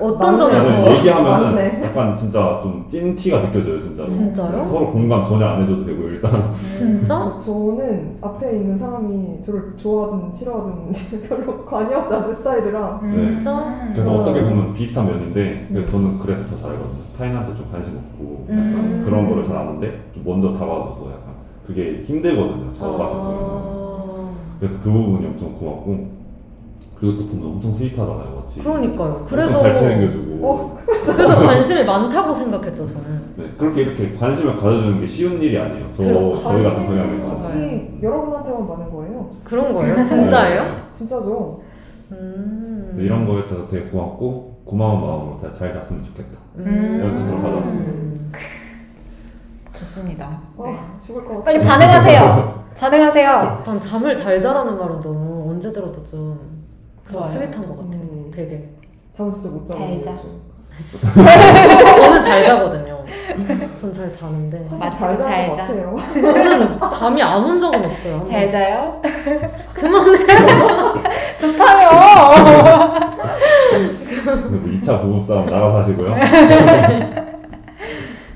어떤. 0.00 0.38
점에서? 0.38 0.62
저는 0.64 0.96
얘기하면은 0.96 1.54
맞네. 1.54 1.82
약간 1.84 2.14
진짜 2.14 2.60
좀 2.62 2.86
찐 2.88 3.16
티가 3.16 3.40
느껴져요 3.42 3.80
진짜로. 3.80 4.08
진짜요? 4.08 4.64
서로 4.64 4.90
공감 4.92 5.24
전혀 5.24 5.44
안 5.46 5.62
해줘도 5.62 5.84
되고 5.84 6.04
일단 6.04 6.54
진짜? 6.54 7.36
저는 7.44 8.18
앞에 8.20 8.52
있는 8.52 8.78
사람이 8.78 9.42
저를 9.44 9.74
좋아하든 9.76 10.34
싫어하든 10.34 10.92
별로 11.28 11.64
관여하지 11.64 12.14
않는 12.14 12.36
스타일이라 12.36 13.00
네. 13.02 13.10
진짜? 13.10 13.90
그래서 13.92 14.14
음. 14.14 14.20
어떻게 14.20 14.42
보면 14.44 14.72
비슷한 14.74 15.06
면인데 15.06 15.66
그래서 15.72 15.90
저는 15.92 16.18
그래서 16.20 16.42
더 16.46 16.56
잘하거든요. 16.62 17.06
타인한테 17.18 17.56
좀 17.56 17.66
관심 17.72 17.96
없고 17.96 18.46
약간 18.50 18.64
음. 18.64 19.02
그런 19.04 19.28
거를 19.28 19.42
잘 19.42 19.56
아는데 19.56 20.00
좀 20.14 20.22
먼저 20.24 20.52
다가와줘서 20.52 21.06
약간 21.06 21.34
그게 21.66 22.02
힘들거든요. 22.04 22.72
저 22.72 22.86
같아서는. 22.92 23.36
아... 23.40 24.30
그래서 24.60 24.76
그 24.82 24.90
부분이 24.90 25.26
엄청 25.26 25.52
고맙고 25.54 26.15
그리고 26.98 27.18
또 27.18 27.26
보면 27.26 27.46
엄청 27.52 27.72
스윗하잖아요, 27.72 28.40
마치. 28.40 28.60
그러니까요. 28.62 29.24
그래서 29.28 29.58
잘 29.58 29.74
챙겨주고. 29.74 30.46
어. 30.46 30.78
그래서 30.84 31.40
관심이 31.46 31.84
많다고 31.84 32.34
생각했죠 32.34 32.86
저는. 32.86 33.34
네, 33.36 33.52
그렇게 33.58 33.82
이렇게 33.82 34.14
관심을 34.14 34.56
가져주는 34.56 35.00
게 35.00 35.06
쉬운 35.06 35.40
일이 35.42 35.58
아니에요. 35.58 35.88
저 35.92 36.02
그럼 36.02 36.42
저희 36.42 36.62
같은 36.62 36.86
성향에서. 36.86 37.26
맞아요. 37.26 37.58
이 37.58 38.02
여러분한테만 38.02 38.66
많은 38.66 38.90
거예요. 38.90 39.30
그런 39.44 39.74
거예요? 39.74 39.94
진짜예요? 40.06 40.62
네, 40.62 40.70
진짜죠. 40.92 41.60
음. 42.12 42.94
네. 42.96 43.04
이런 43.04 43.26
거에 43.26 43.46
대해서 43.46 43.66
되게 43.68 43.86
고맙고 43.88 44.62
고마운 44.64 45.00
마음으로 45.00 45.38
잘, 45.40 45.52
잘 45.52 45.72
잤으면 45.74 46.02
좋겠다. 46.02 46.38
음. 46.56 46.96
이런 46.98 47.20
뜻으로 47.20 47.42
받았습니다. 47.42 47.92
음. 47.92 48.32
좋습니다. 49.74 50.28
네. 50.58 50.64
아, 50.78 51.00
죽을 51.04 51.24
것 51.24 51.30
같아. 51.34 51.44
빨리 51.44 51.60
반응하세요. 51.60 52.64
반응하세요. 52.78 53.62
난 53.66 53.80
잠을 53.80 54.16
잘 54.16 54.42
자라는 54.42 54.78
말은 54.78 55.00
너무 55.02 55.50
언제 55.50 55.70
들어도 55.70 56.02
좀, 56.10 56.65
좀 57.10 57.20
좋아요. 57.20 57.32
스윗한 57.32 57.66
것 57.68 57.76
같아요. 57.76 58.00
음. 58.00 58.30
되게. 58.34 58.68
잠 59.12 59.30
진짜 59.30 59.48
못 59.50 59.66
자고 59.66 59.80
잘 59.80 60.04
자. 60.04 60.14
저는 61.96 62.22
잘 62.24 62.44
자거든요. 62.46 62.96
전 63.80 63.92
잘 63.92 64.10
자는데. 64.12 64.58
하긴 64.64 64.78
맞아, 64.78 64.98
잘잘 64.98 65.16
자는 65.16 65.48
것 65.48 65.56
자. 65.56 65.66
같아요. 65.66 65.96
저는 66.14 66.80
잠이 66.80 67.22
안 67.22 67.44
온 67.44 67.58
적은 67.60 67.84
없어요. 67.84 68.16
한 68.18 68.26
잘. 68.26 68.50
자요. 68.50 69.00
그만해. 69.72 70.26
좋다요. 71.40 71.88
그래도 74.24 74.66
2차 74.66 75.00
부부 75.00 75.20
싸움 75.24 75.46
나가서 75.46 75.78
하시고요. 75.78 76.14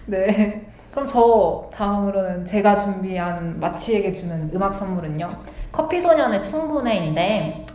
네. 0.07 0.67
그럼 0.93 1.07
저 1.07 1.69
다음으로는 1.75 2.45
제가 2.47 2.77
준비한 2.77 3.59
마치에게 3.61 4.15
주는 4.19 4.51
음악 4.55 4.75
선물은요. 4.75 5.31
커피 5.73 6.01
소년의 6.01 6.45
충분해인데 6.49 7.67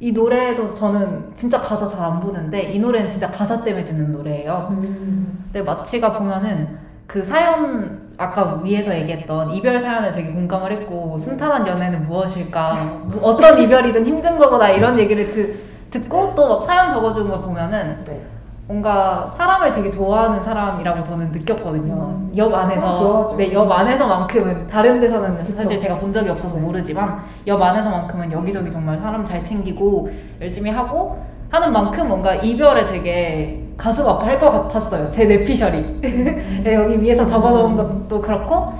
이 0.00 0.12
노래도 0.12 0.72
저는 0.72 1.32
진짜 1.34 1.60
가사 1.60 1.88
잘 1.88 2.00
안 2.04 2.20
보는데 2.20 2.62
이 2.72 2.78
노래는 2.78 3.08
진짜 3.08 3.30
가사 3.30 3.62
때문에 3.62 3.84
듣는 3.84 4.12
노래예요. 4.12 4.68
음. 4.72 5.44
근데 5.52 5.62
마치가 5.62 6.12
보면은 6.12 6.78
그 7.06 7.22
사연 7.22 8.02
아까 8.16 8.60
위에서 8.62 8.94
얘기했던 8.94 9.50
이별 9.52 9.78
사연에 9.78 10.12
되게 10.12 10.32
공감을 10.32 10.72
했고 10.72 11.18
순탄한 11.18 11.66
연애는 11.66 12.06
무엇일까 12.06 12.74
뭐 13.06 13.20
어떤 13.22 13.58
이별이든 13.58 14.04
힘든 14.06 14.38
거구나 14.38 14.70
이런 14.70 14.98
얘기를 14.98 15.30
듣, 15.30 15.56
듣고 15.90 16.34
또 16.34 16.48
막 16.48 16.62
사연 16.64 16.88
적어주는 16.90 17.28
걸 17.30 17.40
보면은 17.42 18.04
네. 18.04 18.20
뭔가 18.66 19.26
사람을 19.36 19.74
되게 19.74 19.90
좋아하는 19.90 20.42
사람이라고 20.42 21.02
저는 21.02 21.32
느꼈거든요. 21.32 21.92
음. 21.92 22.32
옆 22.34 22.52
안에서. 22.54 23.34
네, 23.36 23.52
옆 23.52 23.70
안에서만큼은 23.70 24.66
다른 24.66 25.00
데서는 25.00 25.44
그쵸. 25.44 25.58
사실 25.58 25.78
제가 25.78 25.98
본 25.98 26.12
적이 26.12 26.30
없어서 26.30 26.56
모르지만 26.58 27.20
옆 27.46 27.60
안에서만큼은 27.60 28.32
여기저기 28.32 28.70
정말 28.70 28.98
사람 28.98 29.24
잘 29.24 29.44
챙기고 29.44 30.10
열심히 30.40 30.70
하고 30.70 31.18
하는 31.50 31.72
만큼 31.72 32.08
뭔가 32.08 32.34
이별에 32.36 32.86
되게 32.86 33.68
가슴 33.76 34.06
아파할 34.08 34.40
것 34.40 34.50
같았어요. 34.50 35.10
제 35.10 35.26
뇌피셜이 35.26 36.00
네, 36.64 36.74
여기 36.74 37.00
위에서 37.02 37.26
적어놓은 37.26 37.76
것도 37.76 38.20
그렇고 38.22 38.72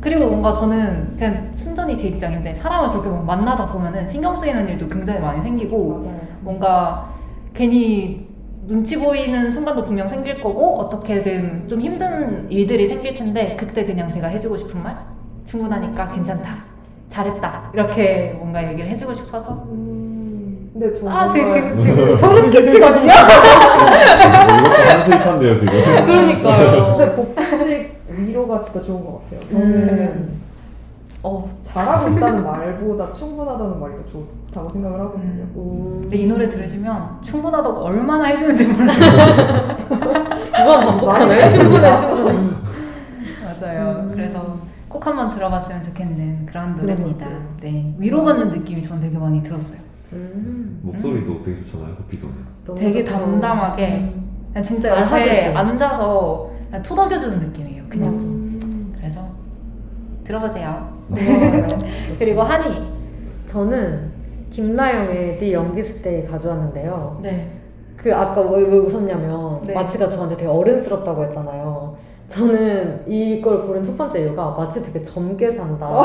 그리고 0.00 0.26
뭔가 0.26 0.52
저는 0.52 1.14
그냥 1.16 1.50
순전히 1.54 1.96
제 1.96 2.08
입장인데 2.08 2.54
사람을 2.56 2.90
그렇게 2.90 3.08
막 3.08 3.24
만나다 3.24 3.66
보면은 3.68 4.06
신경 4.06 4.36
쓰이는 4.36 4.68
일도 4.68 4.88
굉장히 4.88 5.20
많이 5.20 5.40
생기고 5.40 6.00
맞아요. 6.00 6.20
뭔가 6.40 7.06
괜히 7.54 8.31
눈치 8.66 8.96
보이는 8.96 9.50
순간도 9.50 9.84
분명 9.84 10.06
생길 10.08 10.40
거고 10.40 10.78
어떻게든 10.80 11.68
좀 11.68 11.80
힘든 11.80 12.48
일들이 12.50 12.86
생길 12.86 13.14
텐데 13.14 13.56
그때 13.58 13.84
그냥 13.84 14.10
제가 14.10 14.28
해주고 14.28 14.56
싶은 14.56 14.82
말 14.82 14.96
충분하니까 15.44 16.12
괜찮다 16.12 16.56
잘했다 17.10 17.70
이렇게 17.74 18.34
뭔가 18.38 18.66
얘기를 18.70 18.88
해주고 18.90 19.14
싶어서 19.14 19.64
음, 19.72 20.70
근데 20.72 20.92
저는 20.94 21.12
아 21.12 21.28
지금 21.28 21.50
지금, 21.52 21.82
지금 21.82 22.14
소름 22.16 22.50
끼치거든요 22.50 23.04
이것도 23.12 24.82
한스윗한데요 24.90 25.54
지금. 25.56 25.72
그러니까요. 26.06 26.96
근데 26.96 27.14
복식 27.14 27.92
위로가 28.08 28.62
진짜 28.62 28.80
좋은 28.80 29.04
것 29.04 29.24
같아요. 29.24 29.40
저는 29.50 29.72
음. 29.72 30.40
어, 31.24 31.38
잘하고 31.64 32.08
있다는 32.16 32.44
말보다 32.44 33.12
충분하다는 33.12 33.80
말이 33.80 33.94
더 33.96 34.02
좋 34.12 34.41
다고 34.52 34.68
생각을 34.68 35.00
하거든요. 35.00 35.44
오. 35.54 36.00
근데 36.02 36.16
이 36.18 36.26
노래 36.26 36.48
들으시면 36.48 37.22
충분하다고 37.22 37.78
얼마나 37.80 38.24
해주는지 38.26 38.66
몰라요 38.68 38.98
그건 40.52 40.80
반복하네. 40.86 41.50
충분해, 41.54 42.00
충분해. 42.00 42.38
맞아요 43.44 43.90
음. 44.02 44.12
그래서 44.14 44.58
꼭 44.88 45.06
한번 45.06 45.30
들어봤으면 45.34 45.82
좋겠는 45.82 46.46
그런 46.46 46.74
노래입니다. 46.76 47.26
네 47.62 47.94
위로받는 47.98 48.48
느낌이 48.50 48.82
전 48.82 49.00
되게 49.00 49.16
많이 49.16 49.42
들었어요 49.42 49.78
음. 50.12 50.80
목소리도 50.82 51.42
되게 51.44 51.56
좋잖아요. 51.64 51.96
너무 52.66 52.78
되게. 52.78 53.04
담담하게 53.04 54.12
그냥 54.52 54.64
진짜 54.64 55.00
옆에. 55.00 55.54
앉아서 55.54 56.50
그냥 56.68 56.82
토닥여주는 56.82 57.38
느낌이에요 57.38 57.84
그냥 57.88 58.08
음, 58.10 58.94
그래서 58.98 59.26
들어보세요. 60.24 60.92
그리고 62.18 62.42
한이 62.42 62.92
저는 63.46 64.11
김나영의 64.52 65.38
네 65.40 65.52
연기 65.52 65.82
스테이 65.82 66.26
가져왔는데요. 66.26 67.18
네. 67.22 67.48
그 67.96 68.14
아까 68.14 68.40
왜, 68.42 68.62
왜 68.66 68.76
웃었냐면 68.78 69.60
네. 69.64 69.72
마치가 69.74 70.08
저한테 70.10 70.36
되게 70.36 70.48
어른스럽다고 70.48 71.24
했잖아요. 71.24 71.96
저는 72.28 73.04
이걸 73.06 73.66
고른 73.66 73.82
첫 73.84 73.96
번째 73.96 74.20
이유가 74.20 74.54
마치 74.56 74.82
되게 74.82 75.02
젊게 75.04 75.52
산다. 75.52 75.90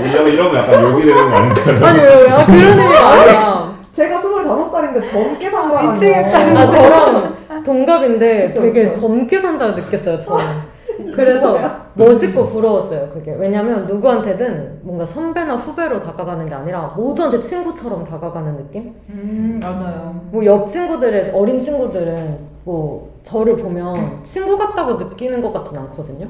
이러면 0.00 0.32
이러면 0.32 0.54
약간 0.56 0.82
욕이 0.82 1.04
되는 1.04 1.30
거 1.30 1.36
아닌가요? 1.36 1.86
아니 1.86 2.00
왜요? 2.00 2.36
왜? 2.38 2.44
그런 2.46 2.78
의미가 2.78 3.08
아니라 3.10 3.72
제가 3.92 4.20
25살인데 4.20 5.10
젊게 5.10 5.50
산다는 5.50 5.92
미치겠다. 5.94 6.38
아 6.38 6.70
저랑 6.70 7.62
동갑인데 7.64 8.46
그쵸, 8.48 8.62
되게 8.62 8.88
그쵸. 8.88 9.00
젊게 9.00 9.40
산다고 9.40 9.76
느꼈어요 9.76 10.18
저는. 10.20 10.71
그래서 11.14 11.58
멋있고 11.94 12.46
부러웠어요 12.48 13.10
그게 13.12 13.34
왜냐면 13.38 13.86
누구한테든 13.86 14.80
뭔가 14.82 15.04
선배나 15.04 15.56
후배로 15.56 16.02
다가가는 16.02 16.48
게 16.48 16.54
아니라 16.54 16.94
모두한테 16.96 17.40
친구처럼 17.42 18.04
다가가는 18.04 18.56
느낌? 18.56 18.94
음 19.10 19.58
맞아요. 19.60 20.20
뭐 20.30 20.44
옆 20.44 20.68
친구들의 20.68 21.30
어린 21.32 21.60
친구들은 21.60 22.52
뭐 22.64 23.10
저를 23.24 23.56
보면 23.56 24.20
친구 24.24 24.56
같다고 24.58 24.94
느끼는 25.04 25.40
것 25.42 25.52
같진 25.52 25.78
않거든요. 25.78 26.26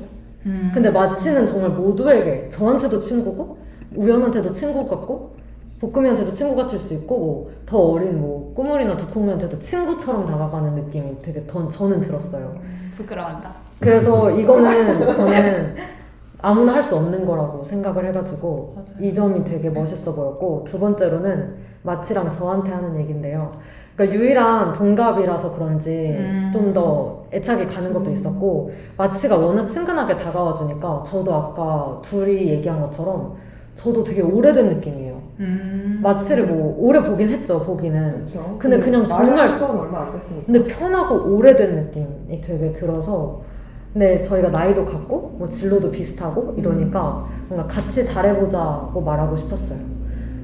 음. 0.47 0.71
근데 0.75 0.91
마치는 0.91 1.47
정말 1.47 1.71
모두에게 1.71 2.51
저한테도 2.51 3.01
친구고 3.01 3.57
우연한테도 3.95 4.53
친구 4.53 4.89
같고 4.89 5.31
볶음이한테도 5.81 6.33
친구 6.33 6.55
같을 6.57 6.79
수 6.79 6.95
있고 6.95 7.19
뭐 7.19 7.53
더 7.67 7.79
어린 7.79 8.21
뭐 8.21 8.53
꾸물이나 8.55 8.97
두콩이한테도 8.99 9.61
친구처럼 9.61 10.27
다가가는 10.27 10.75
느낌이 10.75 11.23
되게 11.23 11.43
더, 11.47 11.71
저는 11.71 12.03
들었어요. 12.03 12.55
부끄러워한다. 12.97 13.49
그래서 13.81 14.31
이거는 14.31 15.13
저는 15.13 15.75
아무나 16.41 16.75
할 16.75 16.83
수 16.85 16.97
없는 16.97 17.25
거라고 17.25 17.65
생각을 17.65 18.05
해가지고 18.07 18.75
맞아요. 18.77 18.97
이 19.01 19.15
점이 19.15 19.45
되게 19.45 19.71
멋있어 19.71 20.13
보였고 20.13 20.65
두 20.69 20.79
번째로는 20.79 21.55
마치랑 21.83 22.33
저한테 22.33 22.71
하는 22.71 22.99
얘긴데요. 23.01 23.53
그러니까 23.97 24.19
유일한 24.19 24.73
동갑이라서 24.75 25.55
그런지 25.55 26.17
음. 26.19 26.51
좀더 26.53 27.25
애착이 27.33 27.67
가는 27.67 27.93
것도 27.93 28.11
있었고 28.11 28.73
마치가 28.97 29.37
워낙 29.37 29.69
친근하게 29.69 30.17
다가와 30.17 30.55
주니까 30.55 31.05
저도 31.07 31.35
아까 31.35 32.01
둘이 32.03 32.49
얘기한 32.49 32.81
것처럼 32.81 33.35
저도 33.77 34.03
되게 34.03 34.21
오래된 34.23 34.67
느낌이에요. 34.69 35.22
음. 35.41 36.01
마치를 36.03 36.47
뭐 36.47 36.77
오래 36.79 37.03
보긴 37.03 37.29
했죠, 37.31 37.63
보기는. 37.65 38.13
그렇죠. 38.15 38.57
근데 38.59 38.79
그냥 38.79 39.07
정말- 39.09 39.59
건 39.59 39.79
얼마 39.79 40.03
안 40.03 40.13
됐으니까. 40.13 40.47
근데 40.47 40.65
편하고 40.65 41.35
오래된 41.37 41.75
느낌이 41.77 42.41
되게 42.43 42.73
들어서 42.73 43.43
근데 43.93 44.23
저희가 44.23 44.49
나이도 44.49 44.87
같고 44.87 45.37
뭐 45.39 45.49
진로도 45.51 45.91
비슷하고 45.91 46.55
이러니까 46.57 47.27
뭔가 47.49 47.67
같이 47.67 48.05
잘해보자고 48.07 49.01
말하고 49.01 49.37
싶었어요. 49.37 49.79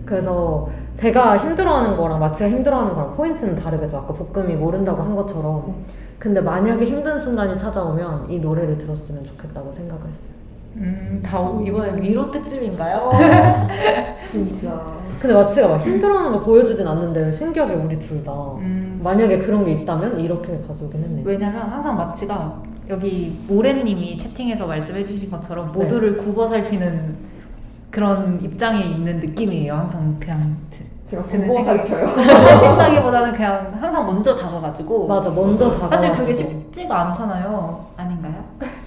그래서 0.05 0.69
제가 0.97 1.37
힘들어하는 1.39 1.97
거랑 1.97 2.19
마치가 2.19 2.49
힘들어하는 2.51 2.95
거랑 2.95 3.15
포인트는 3.17 3.57
다르겠죠. 3.57 3.99
아까 3.99 4.13
볶음이 4.15 4.55
모른다고 4.55 5.03
한 5.03 5.15
것처럼. 5.17 5.65
네. 5.69 5.75
근데 6.19 6.41
만약에 6.41 6.85
힘든 6.85 7.21
순간이 7.21 7.57
찾아오면 7.57 8.31
이 8.31 8.41
노래를 8.41 8.77
들었으면 8.79 9.25
좋겠다고 9.25 9.73
생각을 9.73 10.03
했어요. 10.03 10.38
음, 10.77 11.21
다 11.25 11.39
이번엔 11.67 12.03
위로 12.03 12.31
특집인가요? 12.31 13.11
진짜. 14.31 14.99
근데 15.21 15.35
마치가 15.35 15.67
막 15.69 15.79
힘들어하는 15.79 16.31
걸 16.33 16.43
보여주진 16.43 16.87
않는데 16.87 17.33
신기하게 17.33 17.75
우리 17.75 17.99
둘 17.99 18.23
다 18.23 18.33
음, 18.59 19.01
만약에 19.03 19.39
그런 19.39 19.65
게 19.65 19.73
있다면 19.73 20.21
이렇게 20.21 20.59
가져오긴 20.69 21.03
했네요. 21.03 21.23
왜냐면 21.25 21.63
항상 21.63 21.97
마치가 21.97 22.63
여기 22.89 23.37
모래님이 23.49 24.17
채팅에서 24.19 24.67
말씀해주신 24.67 25.31
것처럼 25.31 25.73
네. 25.73 25.79
모두를 25.79 26.17
굽어 26.19 26.47
살피는 26.47 27.17
그런 27.91 28.39
입장에 28.43 28.81
있는 28.85 29.19
느낌이에요. 29.19 29.75
항상 29.75 30.17
그냥 30.21 30.57
드- 30.71 30.85
제가 31.07 31.23
생각이 31.25 31.65
살펴요. 31.65 32.07
생각보다는 32.15 33.33
그냥 33.33 33.73
항상 33.81 34.07
먼저 34.07 34.35
다가가지고 34.37 35.09
맞아, 35.09 35.31
먼저 35.31 35.71
다가와. 35.71 35.91
사실 35.97 36.13
그게 36.13 36.33
쉽지가 36.35 37.07
않잖아요. 37.09 37.87
아닌가요? 37.97 38.45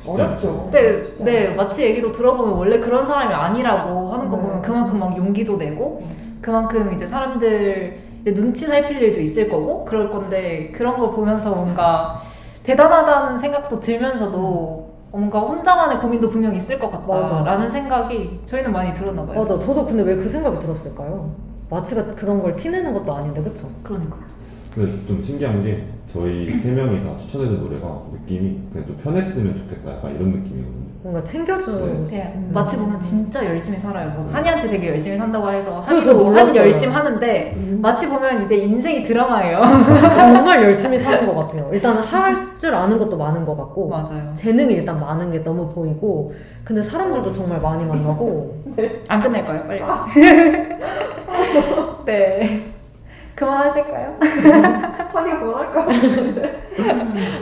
어렵죠. 0.07 0.69
근데 0.71 1.01
네 1.19 1.55
마치 1.55 1.83
얘기도 1.83 2.11
들어보면 2.11 2.53
원래 2.53 2.79
그런 2.79 3.05
사람이 3.05 3.33
아니라고 3.33 4.13
하는 4.13 4.29
거 4.29 4.37
네. 4.37 4.43
보면 4.43 4.61
그만큼 4.61 4.99
막 4.99 5.15
용기도 5.17 5.57
내고 5.57 6.03
그만큼 6.41 6.91
이제 6.93 7.05
사람들 7.07 7.99
눈치 8.35 8.65
살필 8.67 9.01
일도 9.01 9.19
있을 9.21 9.49
거고 9.49 9.85
그럴 9.85 10.09
건데 10.11 10.71
그런 10.75 10.97
걸 10.97 11.11
보면서 11.11 11.53
뭔가 11.55 12.21
대단하다는 12.63 13.39
생각도 13.39 13.79
들면서도 13.79 14.91
뭔가 15.11 15.39
혼자만의 15.39 15.99
고민도 15.99 16.29
분명 16.29 16.55
있을 16.55 16.79
것. 16.79 16.89
같다라는 16.89 17.69
생각이 17.69 18.39
저희는 18.45 18.71
많이 18.71 18.93
들었나 18.93 19.25
봐요. 19.25 19.39
맞아. 19.41 19.57
저도 19.59 19.85
근데 19.85 20.03
왜 20.03 20.15
그 20.15 20.29
생각이 20.29 20.59
들었을까요? 20.59 21.31
마치가 21.69 22.03
그런 22.15 22.41
걸 22.41 22.55
티내는 22.55 22.93
것도 22.93 23.13
아닌데, 23.13 23.41
그쵸? 23.41 23.67
그러니까. 23.83 24.17
근데 24.73 25.05
좀 25.05 25.21
신기한 25.21 25.63
게 25.63 25.83
저희 26.11 26.49
세 26.59 26.71
명이 26.71 27.01
다 27.03 27.15
추천해준 27.17 27.59
노래가 27.61 28.01
느낌이 28.13 28.59
그냥 28.71 28.87
좀 28.87 28.97
편했으면 29.03 29.55
좋겠다 29.55 29.91
약간 29.93 30.11
이런 30.15 30.29
느낌이거든요. 30.31 30.81
뭔가 31.03 31.23
챙겨주는. 31.23 32.07
네, 32.07 32.31
음. 32.35 32.51
마치 32.53 32.77
보면 32.77 33.01
진짜 33.01 33.43
열심히 33.45 33.77
살아요. 33.79 34.11
뭐 34.11 34.25
한이한테 34.31 34.69
되게 34.69 34.89
열심히 34.89 35.17
산다고 35.17 35.49
해서 35.51 35.81
한이도 35.81 36.09
한 36.11 36.23
몰랐어요. 36.23 36.55
열심히 36.61 36.93
하는데 36.93 37.53
음. 37.57 37.79
마치 37.81 38.07
보면 38.07 38.45
이제 38.45 38.55
인생이 38.57 39.03
드라마예요. 39.03 39.61
정말 40.15 40.61
열심히 40.63 40.99
사는 40.99 41.25
것 41.25 41.35
같아요. 41.35 41.69
일단은 41.73 42.01
할 42.03 42.35
줄 42.61 42.75
아는 42.75 42.99
것도 42.99 43.17
많은 43.17 43.43
것 43.43 43.57
같고, 43.57 43.87
맞아요. 43.89 44.31
재능이 44.35 44.75
일단 44.75 44.99
많은 44.99 45.31
게 45.31 45.41
너무 45.43 45.67
보이고, 45.73 46.31
근데 46.63 46.83
사람들도 46.83 47.33
정말 47.33 47.59
많이 47.59 47.83
만나고, 47.83 48.55
안 49.07 49.19
끝낼 49.23 49.43
거예요, 49.43 49.63
빨리. 49.63 49.81
네. 52.05 52.67
그만하실까요? 53.35 54.15
환희가 55.11 55.39
그만할까? 55.39 55.81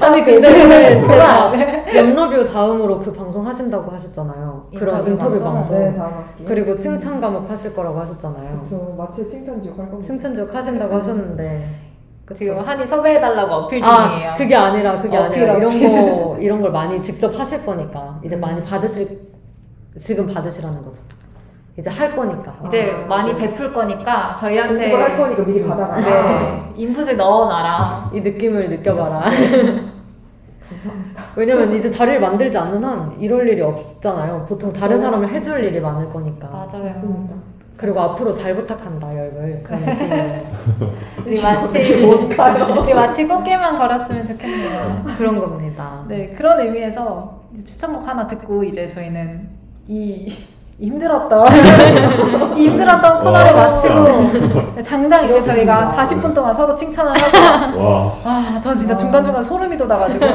아니 0.05 0.23
근데 0.23 0.41
근데 0.51 1.01
제가 1.01 1.95
염러뷰 1.95 2.47
다음으로 2.51 2.99
그 2.99 3.11
방송 3.13 3.45
하신다고 3.45 3.91
하셨잖아요. 3.91 4.67
그런 4.77 5.07
인터뷰 5.07 5.35
인터뷰 5.35 5.43
방송? 5.43 5.77
네, 5.79 5.95
다음 5.95 6.13
학기. 6.13 6.45
그리고 6.45 6.75
칭찬 6.77 7.19
과목 7.21 7.49
하실 7.49 7.75
거라고 7.75 7.99
하셨잖아요. 7.99 8.51
그렇죠. 8.51 8.95
마치 8.97 9.27
칭찬지옥 9.27 9.77
할 9.79 9.89
겁니다. 9.89 10.07
칭찬적 10.07 10.53
하신다고 10.53 10.95
하셨는데 10.95 11.69
그쵸? 12.25 12.37
지금 12.39 12.59
한이 12.59 12.85
섭외해달라고 12.85 13.53
어필 13.53 13.81
중이에요. 13.81 14.29
아 14.31 14.35
그게 14.35 14.55
아니라 14.55 15.01
그게 15.01 15.17
어필, 15.17 15.49
아니라 15.49 15.57
이런. 15.57 15.79
거 15.79 16.37
이런 16.39 16.61
걸 16.61 16.71
많이 16.71 17.01
직접 17.01 17.37
하실 17.37 17.65
거니까 17.65 18.19
이제 18.23 18.35
많이 18.35 18.61
받으실 18.63 19.07
지금 19.99 20.27
받으시라는 20.31 20.77
거죠. 20.83 21.01
이제 21.79 21.89
할 21.89 22.15
거니까. 22.15 22.53
이제 22.67 22.91
아, 22.91 23.07
많이 23.07 23.31
이제 23.31 23.39
베풀 23.39 23.73
거니까 23.73 24.35
저희한테 24.39 24.89
공부를 24.89 25.03
할 25.05 25.17
거니까 25.17 25.45
미리 25.45 25.65
받아가라. 25.65 26.01
네, 26.01 26.63
인풋을 26.75 27.17
넣어놔라. 27.17 28.11
이 28.13 28.21
느낌을 28.21 28.69
느껴봐라. 28.69 29.21
감사합니다. 30.69 31.23
왜냐면 31.35 31.73
이제 31.73 31.89
자리를 31.89 32.19
만들지 32.19 32.57
않는 32.57 32.83
한 32.83 33.19
이럴 33.19 33.47
일이 33.47 33.61
없잖아요. 33.61 34.45
보통 34.47 34.71
다른 34.71 34.97
그쵸. 34.97 35.05
사람을 35.07 35.27
해줄 35.29 35.63
일이 35.63 35.79
많을 35.79 36.09
거니까. 36.11 36.47
맞아요. 36.47 36.85
맞습니다. 36.85 37.35
그리고 37.75 38.01
앞으로 38.01 38.33
잘 38.33 38.53
부탁한다 38.55 39.07
열을 39.17 39.61
그런 39.63 39.85
느낌으로 39.85 40.91
우리 41.25 41.41
마치 41.41 42.01
뭔가요? 42.05 42.81
우리 42.83 42.93
마치 42.93 43.25
꽃길만 43.25 43.77
걸었으면 43.77 44.27
좋겠네요. 44.27 45.03
그런 45.17 45.39
겁니다. 45.39 46.03
네 46.09 46.33
그런 46.37 46.59
의미에서 46.59 47.39
추천곡 47.65 48.05
하나 48.05 48.27
듣고 48.27 48.65
이제 48.65 48.85
저희는 48.85 49.47
이, 49.87 50.27
이 50.27 50.37
힘들었던 50.79 52.57
이 52.57 52.67
힘들었던 52.69 53.19
코너를 53.23 53.51
와, 53.53 53.61
마치고 53.69 54.81
장장 54.83 55.25
이제 55.25 55.41
저희가 55.41 55.93
40분 55.95 56.33
동안 56.33 56.53
서로 56.53 56.75
칭찬을 56.75 57.11
하고. 57.21 57.81
와. 57.83 58.15
아, 58.23 58.59
전 58.63 58.77
진짜 58.77 58.95
중간 58.97 59.25
중간 59.25 59.43
소름이 59.43 59.77
돋아가지고. 59.77 60.25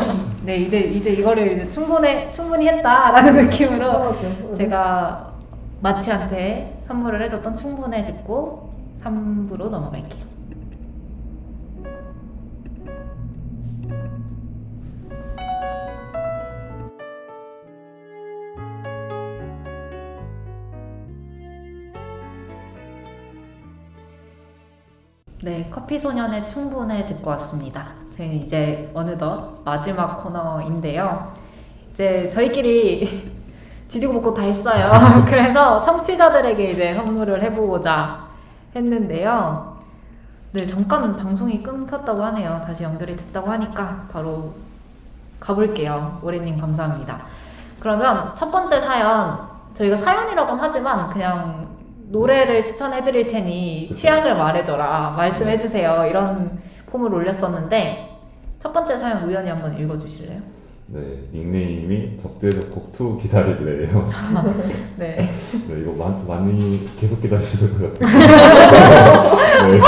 네 0.43 0.57
이제 0.57 0.79
이제 0.81 1.11
이거를 1.11 1.53
이제 1.53 1.71
충분히 1.71 2.31
충분히 2.33 2.69
했다라는 2.69 3.47
느낌으로 3.47 3.91
편하죠. 3.93 4.57
제가 4.59 5.29
마치한테 5.81 6.83
선물을 6.87 7.23
해줬던 7.25 7.57
충분해 7.57 8.05
듣고 8.07 8.71
3부로 9.03 9.71
넘어갈게요. 9.71 10.34
네, 25.45 25.69
커피 25.71 25.99
소년의 25.99 26.47
충분해 26.47 27.05
듣고 27.05 27.29
왔습니다. 27.33 27.89
저희는 28.17 28.37
이제 28.47 28.91
어느덧 28.95 29.61
마지막 29.63 30.23
코너인데요. 30.23 31.35
이제 31.93 32.31
저희끼리 32.31 33.31
지지고 33.89 34.15
볶고 34.23 34.33
다 34.33 34.41
했어요. 34.41 34.91
그래서 35.29 35.83
청취자들에게 35.83 36.71
이제 36.71 36.95
선물을 36.95 37.43
해보고자 37.43 38.25
했는데요. 38.75 39.77
네, 40.53 40.65
잠깐 40.65 41.15
방송이 41.15 41.63
끊겼다고 41.63 42.25
하네요. 42.25 42.63
다시 42.65 42.83
연결이 42.85 43.15
됐다고 43.15 43.51
하니까 43.51 44.07
바로 44.11 44.55
가볼게요. 45.41 46.21
오래님 46.23 46.59
감사합니다. 46.59 47.19
그러면 47.81 48.35
첫 48.35 48.51
번째 48.51 48.81
사연, 48.81 49.41
저희가 49.75 49.95
사연이라고는 49.99 50.65
하지만 50.65 51.11
그냥 51.11 51.74
노래를 52.15 52.65
추천해드릴 52.65 53.27
테니 53.27 53.87
그쵸. 53.89 54.01
취향을 54.01 54.37
말해줘라 54.37 55.15
말씀해주세요 55.17 56.07
이런 56.09 56.59
폼을 56.87 57.13
올렸었는데 57.13 58.09
첫 58.61 58.73
번째 58.73 58.97
사연 58.97 59.25
우연히 59.25 59.51
한번 59.51 59.77
읽어주실래요? 59.77 60.41
네, 60.87 61.01
닉네임이 61.33 62.19
적재적곡 62.19 62.95
2 62.95 63.23
기다릴래요. 63.23 64.11
네. 64.97 65.29
네, 65.69 65.81
이거 65.81 65.93
마, 65.93 66.37
많이 66.37 66.81
계속 67.01 67.21
기다리시는 67.21 67.79
것 67.79 67.99
같아요. 67.99 69.71
네, 69.71 69.81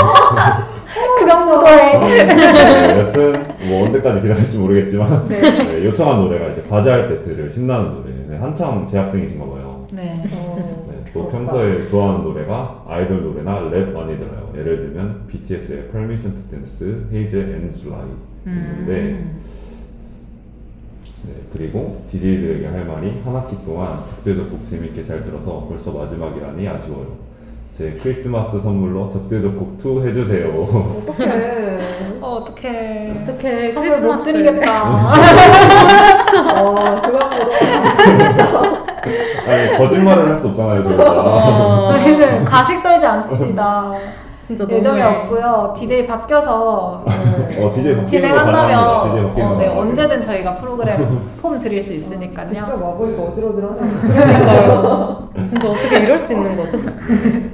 그런 1.19 1.45
무도해. 1.45 2.25
네, 2.25 2.99
여튼 2.99 3.45
뭐 3.69 3.85
언제까지 3.85 4.21
기다릴지 4.21 4.57
모르겠지만 4.57 5.27
네. 5.27 5.39
네, 5.39 5.85
요청한 5.85 6.19
노래가 6.21 6.47
이제 6.47 6.63
과제할 6.63 7.07
때 7.09 7.19
들을 7.21 7.49
신나는 7.49 7.93
노래. 7.93 8.11
네, 8.27 8.37
한창 8.37 8.85
재학생이신가 8.85 9.45
봐요. 9.45 9.87
네. 9.91 10.23
어, 10.33 10.55
네, 10.59 10.76
또. 11.23 11.29
평소에 11.29 11.87
좋아하는 11.87 12.23
노래가 12.23 12.83
아이돌 12.87 13.23
노래나 13.23 13.69
랩 13.69 13.91
많이 13.91 14.17
들어요. 14.17 14.51
예를 14.55 14.77
들면 14.77 15.27
BTS의 15.27 15.89
Permission 15.91 16.33
to 16.35 16.49
Dance, 16.49 17.09
헤이즈의 17.13 17.43
End 17.43 17.77
July 17.79 18.05
있는데 18.45 18.93
음. 18.93 19.41
네, 21.23 21.33
그리고 21.51 22.05
DJ들에게 22.11 22.67
할 22.67 22.85
말이 22.85 23.21
한 23.25 23.35
학기 23.35 23.57
동안 23.65 24.05
적재적곡 24.07 24.63
재밌게 24.63 25.05
잘 25.05 25.25
들어서 25.25 25.65
벌써 25.67 25.91
마지막이라니 25.91 26.67
아쉬워요. 26.67 27.27
제 27.77 27.91
크리스마스 28.01 28.59
선물로 28.61 29.11
적재적곡 29.11 29.77
2 29.83 30.07
해주세요. 30.07 30.49
어떡해. 30.49 32.17
어, 32.21 32.35
어떡해. 32.37 33.21
어떻게 33.21 33.71
선물 33.71 34.01
못 34.01 34.23
드리겠다. 34.23 34.83
와, 36.63 37.01
그거보다. 37.01 37.37
아니 39.47 39.77
거짓말을 39.77 40.29
할 40.29 40.37
수 40.39 40.47
없잖아요 40.47 40.83
저희가. 40.83 41.87
저희는 41.99 42.45
가식 42.45 42.83
떨지 42.83 43.05
않습니다. 43.05 43.91
진짜 44.41 44.63
예정이 44.69 45.01
너무해. 45.01 45.17
없고요. 45.17 45.73
DJ 45.77 46.07
바뀌어서 46.07 47.03
어 47.05 47.71
DJ 47.75 47.95
바뀌는 47.97 48.03
거 48.03 48.05
진행한다면. 48.05 49.09
DJ 49.09 49.23
바뀌는 49.27 49.47
어, 49.49 49.53
거 49.55 49.59
네. 49.59 49.67
언제든 49.67 50.23
저희가 50.23 50.55
프로그램 50.55 50.95
폼 51.41 51.59
드릴 51.59 51.83
수 51.83 51.91
있으니까요. 51.93 52.45
진짜 52.45 52.73
와보니까 52.75 53.23
어지러지하네요. 53.23 53.75
그러니까요. 54.01 55.29
진짜 55.49 55.69
어떻게 55.69 55.99
이럴 55.99 56.19
수 56.19 56.31
있는 56.31 56.55
거죠? 56.55 56.77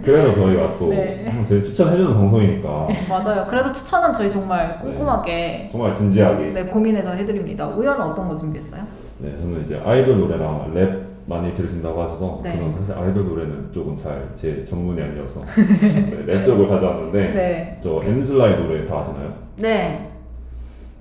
그래서 0.04 0.34
저희가 0.36 0.70
또 0.78 0.90
네. 0.90 1.44
저희 1.48 1.64
추천해주는 1.64 2.14
방송이니까 2.14 2.88
맞아요. 3.10 3.46
그래도 3.50 3.74
추천은 3.74 4.14
저희 4.14 4.30
정말 4.30 4.78
꼼꼼하게 4.80 5.70
정말 5.72 5.92
진지하게. 5.94 6.46
네, 6.54 6.64
고민해서 6.66 7.12
해드립니다. 7.14 7.66
우연은 7.70 8.02
어떤 8.02 8.28
거 8.30 8.36
준비했어요? 8.36 8.82
네, 9.18 9.32
저는 9.42 9.64
이제 9.66 9.82
아이돌 9.84 10.20
노래랑 10.20 10.72
랩 10.76 11.13
많이 11.26 11.54
들으신다고 11.56 12.02
하셔서 12.04 12.42
네. 12.44 12.58
저는 12.58 12.76
사실 12.80 12.94
아이돌 12.94 13.26
노래는 13.28 13.70
조금 13.72 13.96
잘 13.98 14.30
제 14.36 14.66
전문이 14.66 15.02
아니어서 15.02 15.42
네, 15.56 16.24
랩 16.26 16.46
쪽을 16.46 16.68
가져왔는데 16.68 17.20
네. 17.34 17.80
저 17.82 18.02
And 18.04 18.26
July 18.26 18.56
노래 18.58 18.86
다 18.86 19.00
아시나요? 19.00 19.34
네. 19.58 20.10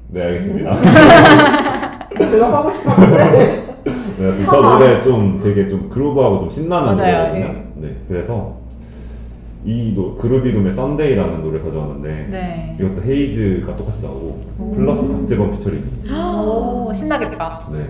네 0.09 0.23
알겠습니다. 0.23 0.75
대답하고 2.17 2.71
싶었는데. 2.71 3.63
네, 4.19 4.37
저 4.45 4.61
노래 4.61 5.03
좀 5.03 5.41
되게 5.43 5.69
좀 5.69 5.89
groove하고 5.89 6.41
좀 6.41 6.51
신나는 6.51 6.95
맞아요. 6.95 7.29
노래거든요. 7.29 7.63
네, 7.77 7.97
그래서 8.07 8.57
이 9.65 9.93
노, 9.95 10.17
GroovyRoom의 10.17 10.73
Sunday라는 10.73 11.43
노래 11.43 11.59
가져왔는데 11.61 12.27
네. 12.31 12.77
이것도 12.79 13.03
Heize가 13.03 13.77
똑같이 13.77 14.03
나오고 14.03 14.73
플러스 14.75 15.09
박재범 15.09 15.53
피처링이 15.53 15.83
오, 16.13 16.93
신나겠다. 16.95 17.69
네, 17.73 17.87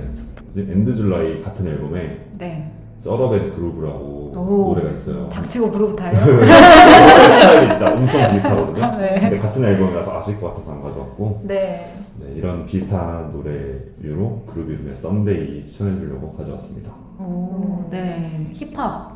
And 0.56 0.94
July 0.94 1.40
같은 1.40 1.66
앨범에 1.66 2.26
네. 2.38 2.72
groove라고 3.02 4.32
오. 4.34 4.74
노래가 4.74 4.90
있어요. 4.96 5.28
닥치고 5.28 5.70
그로부타요? 5.70 6.12
노래 6.24 6.46
스타일이 7.40 7.68
진짜 7.70 7.92
엄청 7.92 8.30
비슷하거든요. 8.30 8.96
네. 8.98 9.20
근데 9.20 9.38
같은 9.38 9.64
앨범이라서 9.64 10.18
아실 10.18 10.40
것 10.40 10.48
같아서 10.48 10.72
안 10.72 10.82
가져왔고 10.82 11.40
네. 11.44 11.92
네, 12.20 12.32
이런 12.36 12.64
비슷한 12.64 13.32
노래로 13.32 14.42
GroovyRoom의 14.46 14.96
Sunday 14.96 15.66
추천해주려고 15.66 16.32
가져왔습니다. 16.34 16.92
오, 17.18 17.86
네. 17.90 18.50
힙합 18.55 19.12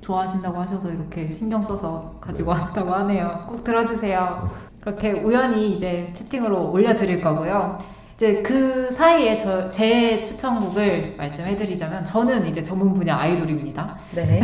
좋아하신다고 0.00 0.58
하셔서 0.58 0.90
이렇게 0.90 1.30
신경 1.30 1.62
써서 1.62 2.14
가지고 2.20 2.50
왔다고 2.50 2.90
하네요. 2.90 3.46
꼭 3.48 3.64
들어주세요. 3.64 4.48
그렇게 4.80 5.12
우연히 5.12 5.76
이제 5.76 6.10
채팅으로 6.14 6.70
올려드릴 6.72 7.20
거고요. 7.20 7.78
이제 8.20 8.42
그 8.42 8.90
사이에 8.90 9.34
저, 9.34 9.66
제 9.70 10.20
추천곡을 10.22 11.14
말씀해드리자면 11.16 12.04
저는 12.04 12.46
이제 12.48 12.62
전문 12.62 12.92
분야 12.92 13.16
아이돌입니다. 13.18 13.96
네. 14.14 14.42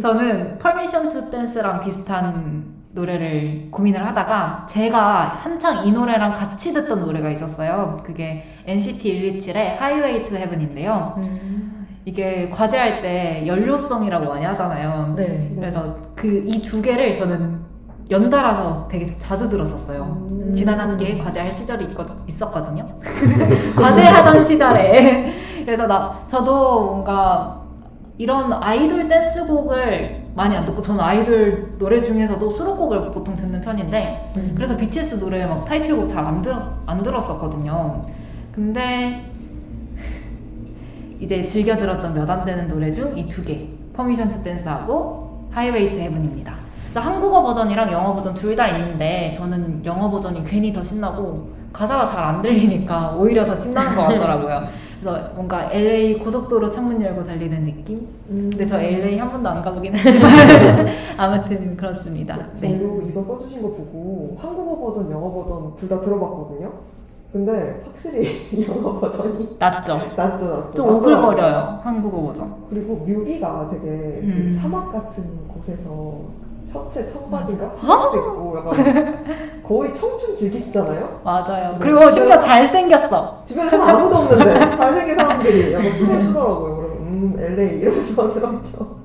저는 0.00 0.56
Permission 0.58 1.10
to 1.10 1.28
Dance랑 1.28 1.80
비슷한 1.80 2.76
노래를 2.92 3.72
고민을 3.72 4.06
하다가 4.06 4.68
제가 4.70 5.40
한창 5.42 5.84
이 5.84 5.90
노래랑 5.90 6.32
같이 6.34 6.72
듣던 6.72 7.00
노래가 7.00 7.28
있었어요. 7.30 8.02
그게 8.06 8.44
NCT 8.66 9.40
127의 9.40 9.56
Highway 9.56 10.24
to 10.24 10.36
Heaven인데요. 10.36 11.14
음. 11.16 11.88
이게 12.04 12.48
과제할 12.50 13.00
때 13.02 13.42
연료성이라고 13.48 14.26
많이 14.28 14.44
하잖아요. 14.44 15.14
네. 15.16 15.52
그래서 15.56 15.92
그 16.14 16.44
이 16.46 16.62
두 16.62 16.80
개를 16.80 17.16
저는 17.16 17.65
연달아서 18.10 18.88
되게 18.90 19.04
자주 19.18 19.48
들었었어요. 19.48 20.02
음. 20.02 20.52
지난 20.54 20.78
학기에 20.78 21.18
과제할 21.18 21.52
시절이 21.52 21.86
있거, 21.86 22.04
있었거든요. 22.28 22.86
과제하던 23.76 24.44
시절에. 24.44 25.34
그래서 25.64 25.86
나, 25.86 26.20
저도 26.28 26.84
뭔가 26.86 27.62
이런 28.18 28.52
아이돌 28.52 29.08
댄스곡을 29.08 30.26
많이 30.34 30.56
안 30.56 30.64
듣고 30.64 30.80
저는 30.80 31.00
아이돌 31.00 31.74
노래 31.78 32.00
중에서도 32.00 32.48
수록곡을 32.50 33.10
보통 33.10 33.34
듣는 33.34 33.60
편인데 33.62 34.32
음. 34.36 34.52
그래서 34.54 34.76
BTS 34.76 35.18
노래 35.18 35.44
막 35.44 35.64
타이틀곡 35.64 36.08
잘 36.08 36.24
안 36.24 36.40
들었, 36.42 36.62
안 36.86 37.02
들었었거든요. 37.02 38.02
근데 38.54 39.30
이제 41.20 41.44
즐겨 41.46 41.76
들었던 41.76 42.14
몇 42.14 42.30
안 42.30 42.44
되는 42.44 42.68
노래 42.68 42.92
중 42.92 43.16
이 43.18 43.28
두 43.28 43.42
개. 43.44 43.66
Permission 43.94 44.30
to 44.30 44.42
Dance하고 44.42 45.48
Highway 45.50 45.90
to 45.90 45.98
Heaven입니다. 45.98 46.54
그래서 46.96 47.10
한국어 47.10 47.42
버전이랑 47.42 47.92
영어 47.92 48.14
버전 48.14 48.32
둘 48.32 48.56
다 48.56 48.68
있는데 48.68 49.30
저는 49.36 49.84
영어 49.84 50.10
버전이 50.10 50.42
괜히 50.46 50.72
더 50.72 50.82
신나고 50.82 51.46
가사가 51.70 52.06
잘 52.06 52.24
안 52.24 52.40
들리니까 52.40 53.14
오히려 53.16 53.44
더 53.44 53.54
신나는 53.54 53.94
것 53.94 54.02
같더라고요. 54.04 54.62
그래서 54.98 55.28
뭔가 55.34 55.70
LA 55.70 56.18
고속도로 56.20 56.70
창문 56.70 57.02
열고 57.02 57.26
달리는 57.26 57.66
느낌? 57.66 58.08
근데 58.26 58.64
저 58.64 58.80
LA 58.80 59.18
한 59.18 59.30
번도 59.30 59.46
안 59.46 59.60
가보긴 59.62 59.92
했지만 59.98 60.32
아무튼 61.18 61.76
그렇습니다. 61.76 62.38
네. 62.62 62.78
저도 62.78 63.02
이거 63.02 63.22
써주신 63.22 63.60
거 63.60 63.68
보고 63.68 64.38
한국어 64.40 64.86
버전, 64.86 65.10
영어 65.12 65.30
버전 65.34 65.76
둘 65.76 65.90
다 65.90 66.00
들어봤거든요. 66.00 66.72
근데 67.30 67.82
확실히 67.84 68.66
영어 68.66 68.98
버전이 68.98 69.56
낫죠? 69.58 69.96
낫죠, 69.96 70.12
낫죠. 70.16 70.72
좀. 70.74 70.96
오글거려요. 70.96 71.80
한국어 71.82 72.22
버전. 72.28 72.54
그리고 72.70 72.94
뮤비가 73.06 73.68
되게 73.70 73.86
음. 74.22 74.46
그 74.48 74.54
사막 74.54 74.90
같은 74.90 75.22
곳에서 75.48 76.45
셔츠에 76.66 77.06
청바지인가? 77.06 77.66
어? 77.66 77.76
스커트 77.76 78.16
입고 78.16 78.58
약간 78.58 79.62
거의 79.62 79.92
청춘 79.92 80.36
즐기시잖아요? 80.36 81.20
맞아요. 81.24 81.72
네. 81.72 81.78
그리고 81.80 82.10
심지어 82.10 82.40
잘생겼어. 82.40 83.42
주변에 83.46 83.70
사람 83.70 83.88
아무도 83.88 84.16
없는데 84.16 84.76
잘생긴 84.76 85.16
사람들이 85.16 85.72
약간 85.72 85.94
춤을 85.96 86.22
추더라고요. 86.22 86.76
그래서 86.76 86.94
음 87.00 87.36
LA 87.38 87.78
이러면서 87.78 88.32
들었죠. 88.34 88.96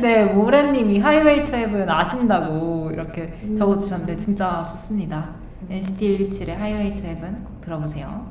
네, 0.00 0.24
모래님이 0.26 1.00
Highway 1.00 1.44
to 1.44 1.56
Heaven 1.56 1.88
아신다고 1.90 2.90
이렇게 2.92 3.38
음. 3.42 3.56
적어주셨는데 3.56 4.16
진짜 4.16 4.66
좋습니다. 4.70 5.30
NCT 5.68 6.30
127의 6.30 6.54
Highway 6.56 6.94
to 6.96 7.06
Heaven 7.06 7.44
꼭 7.44 7.60
들어보세요. 7.62 8.26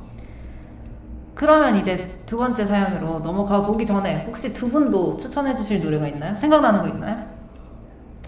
그러면 1.34 1.76
이제 1.76 2.18
두 2.26 2.36
번째 2.38 2.64
사연으로 2.66 3.20
넘어가 3.20 3.62
보기 3.62 3.84
전에 3.86 4.24
혹시 4.26 4.52
두 4.54 4.68
분도 4.70 5.16
추천해 5.16 5.54
주실 5.54 5.82
노래가 5.84 6.08
있나요? 6.08 6.34
생각나는 6.36 6.80
거 6.82 6.88
있나요? 6.88 7.37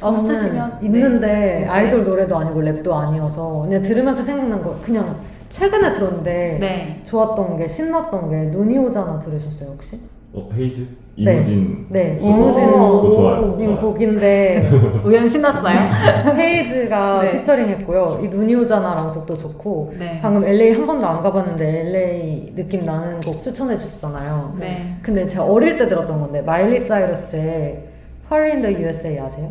없으시면 0.07 0.71
저는 0.71 0.85
있는데 0.85 1.27
네. 1.27 1.67
아이돌 1.67 2.05
노래도 2.05 2.37
아니고 2.37 2.61
랩도 2.61 2.93
아니어서 2.93 3.63
그냥 3.63 3.83
들으면서 3.83 4.23
생각난 4.23 4.63
거 4.63 4.77
그냥 4.85 5.17
최근에 5.51 5.95
들었는데 5.95 6.59
네. 6.61 7.03
좋았던 7.05 7.59
게 7.59 7.67
신났던 7.69 8.31
게 8.31 8.37
눈이 8.57 8.79
오잖아 8.79 9.21
들으셨어요 9.21 9.71
혹시? 9.71 9.99
어 10.33 10.49
헤이즈 10.55 10.87
네. 11.19 11.35
이무진 11.35 11.87
네, 11.91 12.17
그거. 12.17 12.29
이무진 12.29 12.67
그거 12.67 13.11
좋아요. 13.13 13.57
님 13.59 13.71
좋아요. 13.71 13.81
곡인데 13.81 14.69
우연 15.05 15.27
신났어요? 15.29 15.77
헤이즈가 16.39 17.23
네. 17.23 17.33
피처링했고요. 17.41 18.21
이 18.23 18.29
눈이 18.29 18.55
오잖아라는 18.55 19.13
곡도 19.15 19.37
좋고 19.37 19.95
네. 19.99 20.21
방금 20.23 20.45
LA 20.45 20.73
한 20.73 20.87
번도 20.87 21.07
안 21.07 21.21
가봤는데 21.21 21.81
LA 21.89 22.53
느낌 22.55 22.85
나는 22.85 23.21
곡 23.21 23.43
추천해 23.43 23.77
주셨잖아요. 23.77 24.57
네. 24.61 24.97
근데 25.03 25.27
제가 25.27 25.45
어릴 25.45 25.77
때 25.77 25.89
들었던 25.89 26.21
건데 26.21 26.41
마일리 26.43 26.87
사이러스의 26.87 27.89
Party 28.29 28.53
in 28.53 28.63
the 28.63 28.83
USA 28.85 29.19
아세요? 29.19 29.51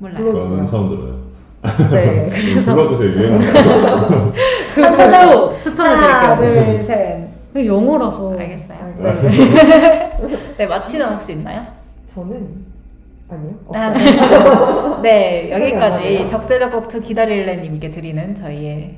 몰라요. 0.00 0.32
저는 0.48 0.66
처음 0.66 0.88
들어요. 0.88 1.20
네. 1.90 2.26
그래서 2.32 2.74
불러주세요 2.74 3.08
유행하는 3.10 3.52
그한 3.52 3.80
소절. 3.80 4.32
곡도 4.74 4.92
하나, 4.92 5.58
추천해드릴게요. 5.58 6.74
둘, 6.76 6.84
셋. 6.84 7.28
그게 7.52 7.66
영어라서 7.66 8.38
알겠어요. 8.38 8.78
아, 8.80 9.12
네. 9.22 10.18
네, 10.56 10.66
마치는 10.66 11.06
혹시 11.06 11.32
있나요? 11.32 11.66
저는 12.06 12.48
아니요? 13.28 13.52
아, 13.74 13.88
없어요. 13.90 15.00
네, 15.02 15.50
여기까지 15.52 16.02
나네요. 16.14 16.28
적재적곡2 16.28 17.06
기다릴래님께 17.06 17.90
드리는 17.90 18.34
저희의 18.34 18.96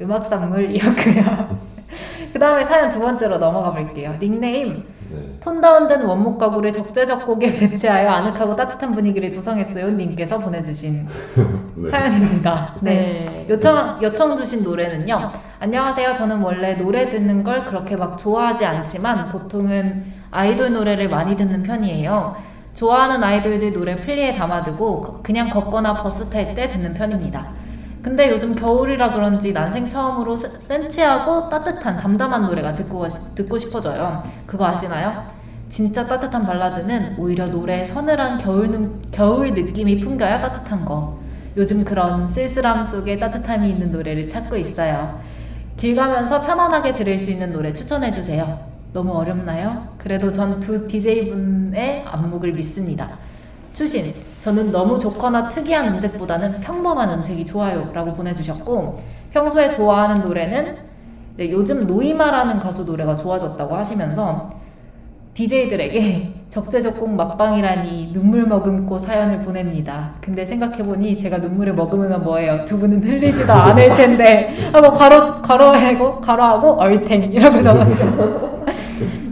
음악 0.00 0.24
선물이었고요. 0.26 1.58
그 2.32 2.38
다음에 2.38 2.62
사연 2.64 2.88
두 2.88 3.00
번째로 3.00 3.38
넘어가 3.38 3.72
볼게요. 3.72 4.14
닉네임 4.20 4.84
네. 5.12 5.36
톤다운된 5.40 6.02
원목 6.02 6.38
가구를 6.38 6.72
적재적곡에 6.72 7.54
배치하여 7.58 8.08
아늑하고 8.10 8.54
따뜻한 8.54 8.92
분위기를 8.92 9.30
조성했어요. 9.30 9.90
님께서 9.90 10.38
보내주신 10.38 11.06
네. 11.76 11.88
사연입니다. 11.90 12.74
네. 12.80 12.94
네. 13.26 13.46
요청, 13.50 13.98
요청 14.02 14.36
주신 14.36 14.62
노래는요. 14.62 15.30
안녕하세요. 15.58 16.12
저는 16.12 16.40
원래 16.42 16.74
노래 16.74 17.08
듣는 17.08 17.42
걸 17.42 17.64
그렇게 17.64 17.96
막 17.96 18.16
좋아하지 18.18 18.64
않지만 18.64 19.28
보통은 19.30 20.04
아이돌 20.30 20.72
노래를 20.72 21.08
많이 21.08 21.36
듣는 21.36 21.62
편이에요. 21.62 22.36
좋아하는 22.74 23.22
아이돌들 23.24 23.72
노래 23.72 23.96
플리에 23.96 24.34
담아두고 24.36 25.00
거- 25.00 25.20
그냥 25.22 25.50
걷거나 25.50 25.94
버스 26.02 26.30
탈 26.30 26.54
때 26.54 26.68
듣는 26.68 26.94
편입니다. 26.94 27.48
근데 28.02 28.30
요즘 28.30 28.54
겨울이라 28.54 29.12
그런지 29.12 29.52
난생 29.52 29.88
처음으로 29.88 30.36
세- 30.36 30.48
센치하고 30.48 31.48
따뜻한 31.50 31.96
담담한 31.98 32.42
노래가 32.42 32.74
듣고, 32.74 33.06
듣고 33.34 33.58
싶어져요. 33.58 34.22
그거 34.46 34.66
아시나요? 34.66 35.24
진짜 35.68 36.04
따뜻한 36.04 36.44
발라드는 36.44 37.16
오히려 37.18 37.46
노래의 37.46 37.84
서늘한 37.86 38.38
겨울, 38.38 38.70
느- 38.70 38.90
겨울 39.12 39.52
느낌이 39.52 40.00
풍겨야 40.00 40.40
따뜻한 40.40 40.84
거. 40.84 41.18
요즘 41.56 41.84
그런 41.84 42.26
쓸쓸함 42.28 42.84
속에 42.84 43.18
따뜻함이 43.18 43.68
있는 43.68 43.92
노래를 43.92 44.28
찾고 44.28 44.56
있어요. 44.56 45.20
길 45.76 45.94
가면서 45.94 46.40
편안하게 46.40 46.94
들을 46.94 47.18
수 47.18 47.30
있는 47.30 47.52
노래 47.52 47.72
추천해주세요. 47.72 48.70
너무 48.92 49.12
어렵나요? 49.12 49.88
그래도 49.98 50.30
전 50.30 50.58
두 50.60 50.86
DJ분의 50.88 52.04
안목을 52.06 52.52
믿습니다. 52.52 53.10
추신, 53.72 54.12
저는 54.40 54.72
너무 54.72 54.98
좋거나 54.98 55.48
특이한 55.48 55.88
음색보다는 55.88 56.60
평범한 56.60 57.10
음색이 57.10 57.44
좋아요. 57.44 57.90
라고 57.92 58.12
보내주셨고, 58.12 58.98
평소에 59.32 59.70
좋아하는 59.70 60.22
노래는 60.22 60.76
요즘 61.38 61.86
노이마라는 61.86 62.58
가수 62.58 62.84
노래가 62.84 63.16
좋아졌다고 63.16 63.76
하시면서 63.76 64.50
DJ들에게 65.34 66.34
적재적곡 66.50 67.14
막방이라니 67.14 68.10
눈물 68.12 68.44
머금고 68.46 68.98
사연을 68.98 69.42
보냅니다. 69.42 70.10
근데 70.20 70.44
생각해보니 70.44 71.16
제가 71.16 71.38
눈물을 71.38 71.74
머금으면 71.74 72.24
뭐예요? 72.24 72.64
두 72.64 72.76
분은 72.76 73.02
흘리지도 73.02 73.52
않을 73.52 73.88
텐데 73.96 74.70
하고 74.72 74.90
괄호, 74.92 75.42
괄호하고 75.42 76.20
괄호하고 76.20 76.80
얼탱이라고 76.80 77.62
적어주셨어요. 77.62 78.59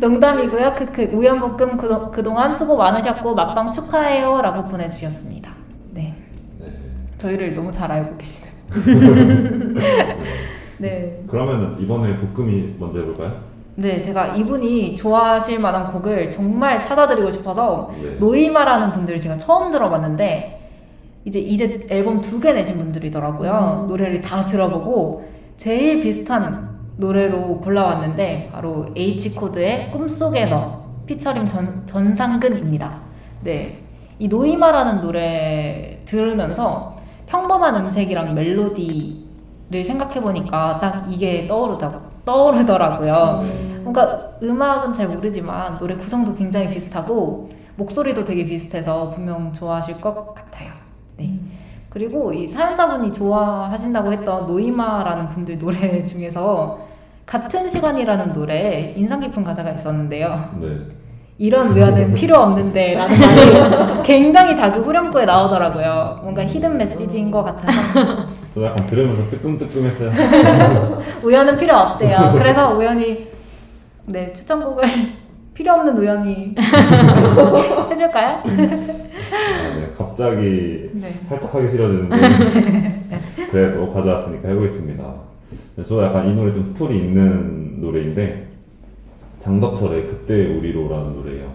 농담이고요. 0.00 0.74
크크 0.74 1.10
우연볶음 1.14 1.76
그동, 1.76 2.10
그동안 2.10 2.52
수고 2.52 2.76
많으셨고 2.76 3.34
막방 3.34 3.70
축하해요 3.70 4.40
라고 4.40 4.68
보내주셨습니다. 4.68 5.50
네. 5.92 6.14
네. 6.60 6.66
저희를 7.18 7.54
너무 7.54 7.72
잘 7.72 7.90
알고 7.90 8.16
계시는. 8.16 8.48
네. 10.78 11.22
그러면 11.26 11.76
이번에 11.80 12.16
볶음이 12.16 12.74
먼저 12.78 13.00
해볼까요? 13.00 13.48
네, 13.74 14.00
제가 14.00 14.34
이분이 14.34 14.96
좋아하실 14.96 15.60
만한 15.60 15.92
곡을 15.92 16.30
정말 16.30 16.82
찾아드리고 16.82 17.30
싶어서 17.30 17.92
네. 18.02 18.10
노이마라는 18.18 18.92
분들을 18.92 19.20
제가 19.20 19.38
처음 19.38 19.70
들어봤는데 19.70 20.54
이제 21.24 21.38
이제 21.38 21.86
앨범 21.90 22.20
두 22.20 22.40
개 22.40 22.52
내신 22.52 22.76
분들이더라고요. 22.76 23.86
노래를 23.88 24.20
다 24.22 24.44
들어보고 24.44 25.28
제일 25.58 26.00
비슷한 26.00 26.67
노래로 26.98 27.60
골라왔는데 27.60 28.50
바로 28.52 28.86
H 28.96 29.34
코드의 29.34 29.90
꿈속의 29.90 30.50
너 30.50 30.84
피처링 31.06 31.48
전, 31.48 31.86
전상근입니다. 31.86 33.00
네, 33.42 33.78
이 34.18 34.28
노이마라는 34.28 35.00
노래 35.00 36.02
들으면서 36.04 36.96
평범한 37.26 37.76
음색이랑 37.76 38.34
멜로디를 38.34 39.84
생각해 39.84 40.20
보니까 40.20 40.78
딱 40.80 41.06
이게 41.10 41.46
떠오르다 41.46 42.00
떠오르더라고요. 42.24 43.46
그러니까 43.84 44.30
음악은 44.42 44.92
잘 44.92 45.08
모르지만 45.08 45.78
노래 45.78 45.96
구성도 45.96 46.34
굉장히 46.34 46.68
비슷하고 46.68 47.48
목소리도 47.76 48.24
되게 48.24 48.44
비슷해서 48.44 49.10
분명 49.10 49.52
좋아하실 49.52 50.00
것 50.00 50.34
같아요. 50.34 50.72
네. 51.16 51.38
그리고 51.90 52.32
이 52.32 52.46
사연자분이 52.46 53.12
좋아하신다고 53.12 54.12
했던 54.12 54.46
노이마라는 54.46 55.28
분들 55.30 55.58
노래 55.58 56.04
중에서 56.06 56.86
같은 57.24 57.68
시간이라는 57.68 58.32
노래에 58.32 58.94
인상 58.96 59.20
깊은 59.20 59.44
가사가 59.44 59.70
있었는데요. 59.70 60.50
네. 60.60 60.78
이런 61.40 61.68
우연은 61.68 62.14
필요 62.14 62.36
없는데 62.36 62.94
라는 62.94 63.16
말이 63.20 64.02
굉장히 64.02 64.56
자주 64.56 64.80
후렴구에 64.80 65.24
나오더라고요. 65.24 66.20
뭔가 66.22 66.44
hidden 66.44 66.76
메시지인 66.76 67.30
것 67.30 67.44
같아서 67.44 68.26
저 68.54 68.64
약간 68.64 68.86
들으면서 68.86 69.28
뜨끔뜨끔했어요. 69.30 70.10
우연은 71.22 71.56
필요 71.58 71.76
없대요. 71.76 72.32
그래서 72.36 72.74
우연히 72.74 73.28
네 74.06 74.32
추천곡을 74.32 74.84
필요 75.58 75.72
없는 75.72 75.98
우연히 75.98 76.54
해줄까요? 77.90 78.36
아, 78.36 78.42
네. 78.46 79.90
갑자기 79.92 80.88
네. 80.92 81.10
살짝 81.28 81.52
하기 81.52 81.68
싫어지는데 81.68 82.16
그래도 83.50 83.88
가져왔으니까 83.88 84.50
해보겠습니다. 84.50 85.14
네, 85.74 85.82
저도 85.82 86.04
약간 86.04 86.28
이 86.30 86.34
노래 86.36 86.52
좀 86.52 86.62
스토리 86.62 86.98
있는 86.98 87.80
노래인데 87.80 88.46
장덕철의 89.40 90.06
그때 90.06 90.46
우리로라는 90.46 91.14
노래예요. 91.14 91.52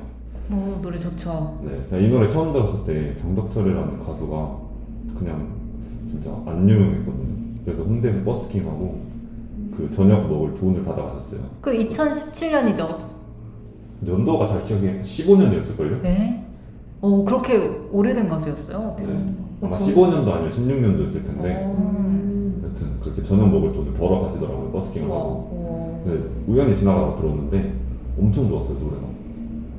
오 0.52 0.82
노래 0.82 0.98
좋죠. 1.00 1.62
네, 1.90 2.02
이 2.06 2.10
노래 2.10 2.28
처음 2.28 2.52
들었을 2.52 2.86
때 2.86 3.16
장덕철이라는 3.22 4.00
가수가 4.00 4.58
그냥 5.18 5.48
진짜 6.10 6.30
안 6.46 6.70
유명했거든요. 6.70 7.36
그래서 7.64 7.84
홍대에서 7.84 8.22
버스킹하고 8.26 9.02
그 9.78 9.90
저녁 9.92 10.30
먹을 10.30 10.54
돈을 10.56 10.84
받아가셨어요. 10.84 11.40
그 11.62 11.72
2017년이죠. 11.72 13.13
연도가 14.08 14.46
잘 14.48 14.64
기억이 14.66 14.88
15년이었을걸요? 15.02 16.02
네. 16.02 16.44
오 17.02 17.24
그렇게 17.26 17.58
오래된 17.92 18.30
가수였어요. 18.30 18.96
네. 19.00 19.06
어, 19.62 19.66
아마 19.68 19.78
저- 19.78 19.86
15년도 19.86 20.32
아니면 20.32 20.50
16년도였을 20.50 21.14
텐데 21.26 21.74
음. 21.78 22.62
여튼 22.64 22.88
그렇게 23.02 23.22
저녁 23.24 23.50
먹을 23.52 23.74
돈을 23.74 23.94
벌어 23.94 24.22
가시더라고요 24.22 24.72
버스킹을 24.72 25.08
우와. 25.10 25.18
하고 25.20 25.30
어. 25.52 26.04
네, 26.06 26.18
우연히 26.48 26.74
지나가다 26.76 27.16
들었는데 27.16 27.74
엄청 28.20 28.48
좋았어요 28.48 28.78
노래가 28.80 29.04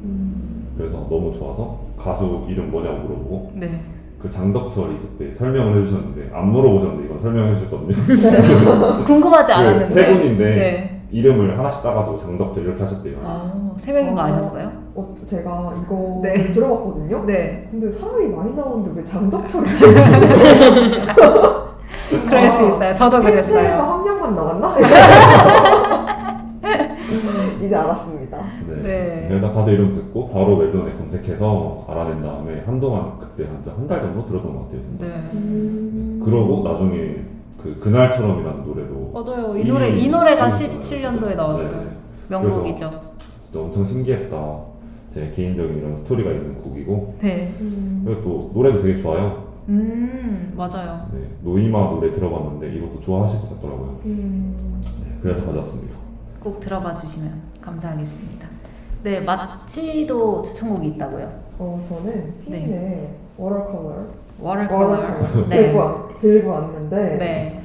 음. 0.04 0.66
그래서 0.76 1.06
너무 1.08 1.32
좋아서 1.32 1.80
가수 1.96 2.44
이름 2.48 2.70
뭐냐고 2.70 2.98
물어보고 3.02 3.52
네. 3.56 3.80
그 4.18 4.28
장덕철이 4.30 4.94
그때 5.00 5.32
설명을 5.34 5.80
해주셨는데 5.82 6.30
안 6.34 6.50
물어보셨는데 6.50 7.04
이건 7.06 7.20
설명해 7.20 7.54
주셨거든요 7.54 7.94
궁금하지 9.04 9.52
그 9.52 9.58
않았는데. 9.58 9.94
세 9.94 10.06
분인데 10.12 10.44
네. 10.44 10.93
이름을 11.14 11.56
하나씩 11.56 11.82
따가지고 11.84 12.18
장덕철 12.18 12.64
이렇게 12.64 12.80
하셨대요 12.80 13.18
아, 13.22 13.72
세 13.78 13.92
명인 13.92 14.16
거 14.16 14.22
아. 14.22 14.24
아셨어요? 14.24 14.68
어, 14.96 15.14
제가 15.24 15.74
이거 15.82 16.20
네. 16.22 16.50
들어봤거든요. 16.50 17.24
네. 17.24 17.68
근데 17.70 17.88
사람이 17.88 18.26
많이 18.28 18.52
나오는데 18.52 18.90
왜 18.96 19.04
장덕철이 19.04 19.66
그럴 22.10 22.50
수 22.50 22.66
있어요. 22.66 22.94
저도 22.94 23.20
그랬어요. 23.22 23.82
한 23.82 24.04
명만 24.04 24.34
나왔나? 24.34 24.74
이제 27.62 27.74
알았습니다. 27.76 28.38
네. 28.68 28.82
네. 28.82 29.26
그래서 29.28 29.52
가수 29.52 29.70
이름 29.70 29.94
듣고 29.94 30.28
바로 30.30 30.56
멜론에 30.58 30.92
검색해서 30.92 31.86
알아낸 31.88 32.22
다음에 32.22 32.62
한동안 32.66 33.18
그때 33.20 33.46
한달 33.46 34.00
정도 34.00 34.26
들었던 34.26 34.52
것 34.52 34.64
같아요 34.64 34.80
진짜 34.82 35.06
네. 35.06 35.12
음. 35.34 36.20
그러고 36.24 36.68
나중에 36.68 37.24
그 37.64 37.78
그날처럼이라는 37.80 38.62
노래로 38.66 39.10
맞아요. 39.14 39.56
이 39.56 39.64
노래 39.64 39.88
이 39.98 40.08
노래가 40.10 40.50
17년도에 40.50 41.34
나왔어요. 41.34 41.70
네. 41.70 41.96
명곡이죠. 42.28 43.00
진짜 43.42 43.60
엄청 43.60 43.84
신기했다. 43.86 44.60
제 45.08 45.30
개인적인 45.30 45.78
이런 45.78 45.96
스토리가 45.96 46.30
있는 46.30 46.56
곡이고 46.56 47.14
네. 47.22 47.50
음. 47.60 48.02
그리고 48.04 48.22
또 48.22 48.50
노래도 48.52 48.82
되게 48.82 49.00
좋아요. 49.00 49.44
음 49.70 50.52
맞아요. 50.54 51.08
네, 51.14 51.20
노이마 51.42 51.88
노래 51.88 52.12
들어봤는데 52.12 52.74
이것도 52.76 53.00
좋아하실 53.00 53.40
것 53.40 53.54
같더라고요. 53.56 53.98
음. 54.04 54.82
네, 55.02 55.18
그래서 55.22 55.42
가져왔습니다. 55.46 55.96
꼭 56.40 56.60
들어봐 56.60 56.94
주시면 56.96 57.40
감사하겠습니다. 57.62 58.46
네 59.04 59.20
마치도 59.20 60.42
추천곡이 60.42 60.88
있다고요. 60.88 61.32
어, 61.58 61.80
저는 61.88 62.34
휘인의 62.44 63.08
Watercolor 63.38 64.04
Watercolor. 64.44 65.48
네. 65.48 65.56
들고, 65.62 65.78
왔, 65.78 66.18
들고 66.20 66.50
왔는데 66.50 67.16
네. 67.18 67.60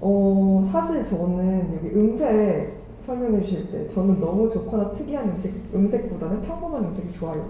어, 0.00 0.62
사실 0.72 1.04
저는 1.04 1.74
여기 1.76 1.94
음색 1.94 2.72
설명해 3.06 3.42
주실 3.42 3.70
때 3.70 3.86
저는 3.88 4.18
너무 4.18 4.48
좋거나 4.50 4.90
특이한 4.92 5.28
음색, 5.28 5.52
음색보다는 5.74 6.42
평범한 6.42 6.84
음색이 6.84 7.12
좋아요 7.12 7.44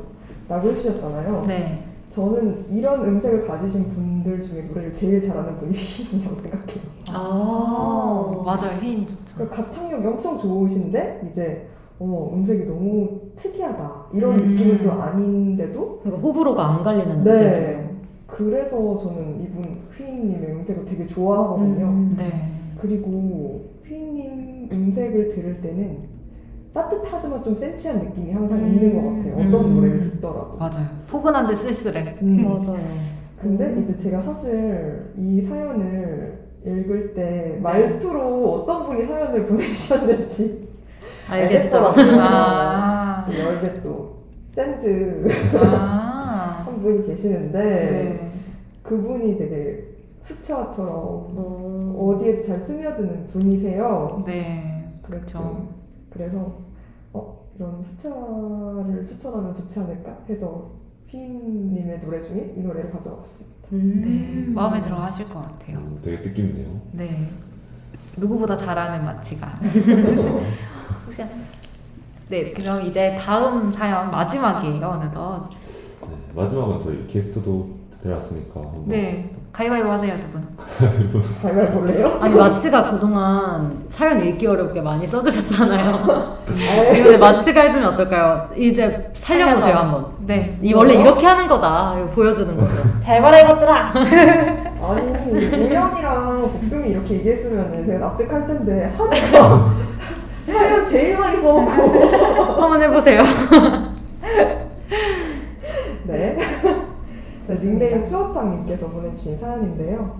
라고 0.48 0.68
해주셨잖아요 0.70 1.44
네. 1.46 1.84
저는 2.10 2.66
이런 2.70 3.04
음색을 3.04 3.46
가지신 3.46 3.88
분들 3.90 4.44
중에 4.44 4.62
노래를 4.62 4.92
제일 4.92 5.20
잘하는 5.22 5.56
분이 5.56 5.72
휘인이라고 5.74 6.40
생각해요 6.40 6.94
아 7.12 8.42
맞아요. 8.44 8.78
휘인 8.80 9.06
좋죠. 9.06 9.34
그러니까 9.34 9.56
가창력이 9.56 10.06
엄청 10.06 10.40
좋으신데 10.40 11.28
이제 11.30 11.68
어, 12.00 12.30
음색이 12.34 12.64
너무 12.66 13.20
특이하다. 13.36 14.06
이런 14.14 14.38
음. 14.40 14.48
느낌은 14.54 14.82
또 14.82 14.90
아닌데도 14.92 16.00
그러니까 16.02 16.22
호불호가 16.26 16.66
안 16.66 16.82
갈리는 16.82 17.22
네. 17.24 17.83
그래서 18.36 18.98
저는 18.98 19.40
이분 19.40 19.78
휘인님의 19.92 20.50
음색을 20.56 20.84
되게 20.86 21.06
좋아하거든요. 21.06 21.86
음. 21.86 22.14
네. 22.18 22.50
그리고 22.80 23.70
휘인님 23.86 24.68
음색을 24.72 25.28
들을 25.30 25.60
때는 25.60 26.14
따뜻하지만 26.72 27.44
좀 27.44 27.54
센치한 27.54 27.98
느낌이 28.00 28.32
항상 28.32 28.58
있는 28.58 28.94
것 28.94 29.16
같아요. 29.16 29.34
어떤 29.46 29.64
음. 29.66 29.74
노래를 29.76 30.00
듣더라도. 30.00 30.56
맞아요. 30.58 30.86
포근한데 31.08 31.54
쓸쓸해. 31.54 32.16
음. 32.22 32.42
맞아요. 32.42 32.80
근데 33.40 33.80
이제 33.82 33.96
제가 33.96 34.20
사실 34.22 35.12
이 35.16 35.42
사연을 35.42 36.38
읽을 36.66 37.14
때 37.14 37.60
말투로 37.62 38.52
어떤 38.52 38.86
분이 38.86 39.04
사연을 39.04 39.44
보내주셨는지 39.46 40.68
알겠죠? 41.28 41.76
알겠죠. 41.86 42.20
아. 42.20 43.26
열배 43.30 43.80
또 43.82 44.24
샌드 44.50 45.28
아. 45.70 46.62
한 46.66 46.82
분이 46.82 47.06
계시는데 47.06 47.58
네. 47.62 48.23
그분이 48.84 49.38
되게 49.38 49.82
수채화처럼 50.20 50.94
어. 50.94 52.14
어디에도 52.16 52.42
잘 52.42 52.60
스며드는 52.60 53.26
분이세요. 53.26 54.22
네. 54.26 54.92
그렇죠. 55.02 55.68
그래서 56.10 56.58
어 57.12 57.44
이런 57.56 57.82
수채화를 57.82 59.06
추천하면 59.06 59.54
좋지 59.54 59.80
않을까 59.80 60.16
해서 60.28 60.70
휘인님의 61.08 62.00
노래 62.00 62.20
중에 62.22 62.54
이 62.56 62.62
노래를 62.62 62.90
가져와봤습니다. 62.92 63.54
네. 63.70 64.44
마음에 64.48 64.82
들어 64.82 64.96
하실 64.96 65.28
것 65.28 65.40
같아요. 65.40 65.78
음, 65.78 65.98
되게 66.02 66.22
뜻깊네요. 66.22 66.80
네. 66.92 67.10
누구보다 68.16 68.56
잘하는 68.56 69.04
마치가. 69.04 69.46
혹시 71.06 71.22
네, 72.28 72.52
그럼 72.52 72.86
이제 72.86 73.16
다음 73.20 73.72
사연 73.72 74.10
마지막이에요, 74.10 74.86
어느덧. 74.86 75.48
네, 76.02 76.08
마지막은 76.34 76.78
저희 76.78 77.06
게스트도 77.06 77.83
데려왔으니까 78.14 78.60
한번 78.60 78.82
네. 78.86 79.30
가위바위보 79.52 79.90
하세요, 79.90 80.18
두 80.20 80.28
분. 80.30 80.44
발발 81.42 81.72
볼래요? 81.72 82.18
아니 82.20 82.34
마치가 82.34 82.90
그동안 82.90 83.84
사연 83.88 84.20
읽기 84.20 84.46
어렵게 84.46 84.80
많이 84.80 85.06
써주셨잖아요. 85.06 86.36
네. 86.54 86.98
이번에 87.00 87.16
마치가 87.16 87.62
해주면 87.62 87.94
어떨까요? 87.94 88.50
이제 88.56 89.10
살려보세요 89.14 89.60
살려서. 89.66 89.78
한번. 89.78 90.06
네. 90.26 90.58
이 90.60 90.74
원래 90.74 90.94
이렇게 90.94 91.24
하는 91.24 91.46
거다. 91.48 91.94
이거 91.98 92.06
보여주는 92.10 92.54
거죠. 92.56 92.70
잘 93.02 93.22
봐라, 93.22 93.38
이것들아! 93.40 93.92
아니 93.94 95.30
우연이랑 95.30 96.42
볶음이 96.70 96.88
이렇게 96.90 97.14
얘기했으면 97.14 97.86
제가 97.86 97.98
납득할 98.00 98.46
텐데 98.46 98.92
하루가 98.98 99.72
사연 100.44 100.84
제일 100.84 101.18
많이 101.18 101.40
써놓고 101.40 102.60
한번 102.60 102.82
해보세요. 102.82 103.22
네. 107.46 107.54
자, 107.56 107.62
닉네임 107.62 108.04
추어탕님께서 108.04 108.88
보내주신 108.88 109.38
사연인데요. 109.38 110.18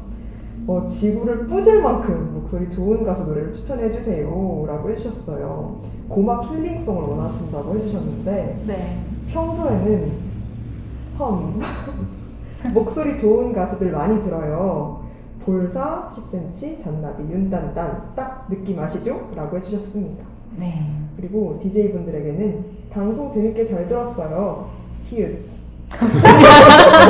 어, 0.67 0.87
지구를 0.87 1.47
부술 1.47 1.83
만큼 1.83 2.35
목소리 2.35 2.71
좋은 2.71 3.05
가수 3.05 3.25
노래를 3.25 3.53
추천해 3.53 3.93
주세요. 3.93 4.65
라고 4.67 4.91
해주셨어요. 4.91 5.81
고막 6.09 6.51
힐링송을 6.51 7.03
원하신다고 7.03 7.77
해주셨는데, 7.79 8.63
네. 8.67 9.05
평소에는 9.31 10.13
험. 11.19 11.61
목소리 12.73 13.19
좋은 13.21 13.53
가수들 13.53 13.93
많이 13.93 14.23
들어요. 14.23 15.05
볼사, 15.45 16.11
10cm, 16.11 16.83
잔나비, 16.83 17.23
윤단단. 17.25 18.15
딱 18.17 18.49
느낌 18.49 18.79
아시죠? 18.79 19.29
라고 19.35 19.59
해주셨습니다. 19.59 20.25
네. 20.59 20.91
그리고 21.17 21.61
DJ분들에게는 21.63 22.65
방송 22.91 23.31
재밌게 23.31 23.67
잘 23.67 23.87
들었어요. 23.87 24.71
히읗. 25.09 25.45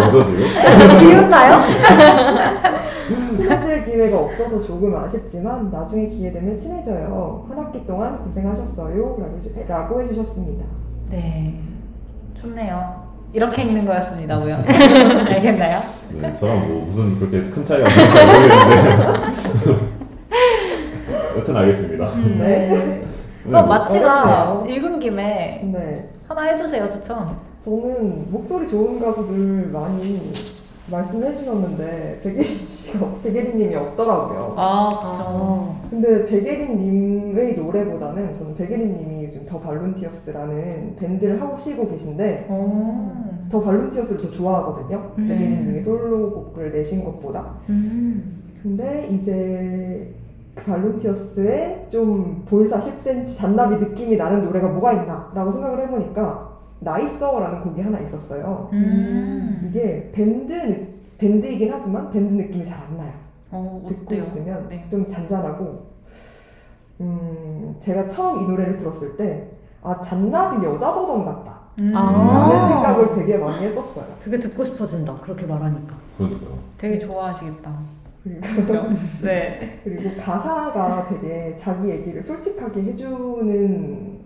뭐죠 0.03 0.25
지금? 0.25 0.45
비웃나요? 1.01 1.63
친해질 3.35 3.85
기회가 3.85 4.19
없어서 4.19 4.63
조금 4.63 4.95
아쉽지만 4.97 5.71
나중에 5.71 6.09
기회 6.09 6.33
되면 6.33 6.57
친해져요. 6.57 7.47
한 7.49 7.59
학기 7.59 7.87
동안 7.87 8.25
고생하셨어요. 8.25 8.97
라고, 8.97 9.39
해주- 9.41 9.69
라고 9.69 10.01
해주셨습니다. 10.03 10.65
네. 11.11 11.55
좋네요. 12.41 13.05
이렇게 13.33 13.63
읽는 13.63 13.85
거였습니다, 13.85 14.39
우연. 14.39 14.65
알겠나요? 14.65 15.81
네, 16.21 16.33
저랑 16.35 16.69
뭐 16.69 16.85
무슨 16.87 17.19
그렇게 17.19 17.43
큰 17.51 17.65
차이가 17.65 17.87
없는지 17.87 18.25
모르겠는데 18.25 19.95
여튼 21.37 21.57
알겠습니다. 21.57 22.05
네. 22.39 22.71
음. 22.73 23.05
그럼 23.45 23.67
뭐- 23.67 23.77
마치가 23.77 24.53
어렵네요. 24.53 24.77
읽은 24.77 25.01
김에 25.01 25.61
네. 25.73 26.09
하나 26.29 26.43
해주세요, 26.43 26.89
추천. 26.89 27.37
저는 27.65 28.31
목소리 28.31 28.69
좋은 28.69 29.01
가수들 29.01 29.71
많이 29.73 30.33
말씀해 30.91 31.35
주셨는데 31.35 32.21
백예린 32.23 32.59
씨가 32.69 33.07
백예린님이 33.25 33.75
없더라고요. 33.75 34.55
아, 34.59 35.01
아. 35.03 35.81
근데 35.89 36.27
백예린님의 36.27 37.57
노래보다는 37.57 38.35
저는 38.35 38.55
백예린님이 38.57 39.25
요즘 39.25 39.47
더 39.47 39.59
발룬티어스라는 39.61 40.97
밴드를 40.97 41.41
하시고 41.41 41.89
계신데 41.89 42.49
오. 42.51 43.49
더 43.51 43.63
발룬티어스를 43.63 44.21
더 44.21 44.31
좋아하거든요. 44.31 45.13
네. 45.17 45.29
백예린님이 45.29 45.83
솔로곡을 45.85 46.71
내신 46.71 47.03
것보다. 47.03 47.55
음. 47.71 48.43
근데 48.63 49.09
이제 49.11 50.13
그 50.55 50.65
발룬티어스의 50.65 51.87
좀 51.91 52.45
볼사 52.47 52.79
10cm 52.79 53.35
잔나비 53.39 53.77
느낌이 53.77 54.19
나는 54.19 54.45
노래가 54.45 54.69
뭐가 54.69 54.93
있나 54.93 55.33
라고 55.35 55.51
생각을 55.53 55.81
해보니까 55.85 56.54
나이서라는 56.85 57.63
곡이 57.63 57.81
하나 57.81 57.99
있었어요. 58.01 58.69
음. 58.73 59.67
이게 59.69 60.11
밴드, 60.13 60.53
느- 60.53 60.87
밴드이긴 61.19 61.73
하지만 61.73 62.11
밴드 62.11 62.33
느낌이 62.35 62.65
잘 62.65 62.79
안 62.89 62.97
나요. 62.97 63.13
어, 63.51 63.85
듣고 63.89 64.03
어때요? 64.07 64.25
있으면 64.25 64.69
네. 64.69 64.85
좀 64.91 65.07
잔잔하고 65.09 65.87
음, 67.01 67.75
제가 67.81 68.07
처음 68.07 68.43
이 68.45 68.49
노래를 68.49 68.77
들었을 68.79 69.17
때 69.17 69.49
아, 69.83 70.01
잔나비 70.01 70.65
여자 70.65 70.93
버전 70.95 71.25
같다 71.25 71.55
음. 71.79 71.93
아. 71.95 72.49
라는 72.51 72.69
생각을 72.69 73.15
되게 73.17 73.37
많이 73.39 73.65
했었어요. 73.67 74.07
되게 74.23 74.39
듣고 74.41 74.65
싶어진다. 74.65 75.19
그렇게 75.21 75.47
말하니까. 75.47 75.95
그러니까요. 76.17 76.59
되게 76.79 76.99
좋아하시겠다. 76.99 77.73
그리고 78.23 78.89
네. 79.23 79.81
그리고 79.85 80.21
가사가 80.21 81.07
되게 81.09 81.55
자기 81.57 81.91
얘기를 81.91 82.23
솔직하게 82.23 82.83
해주는 82.83 84.24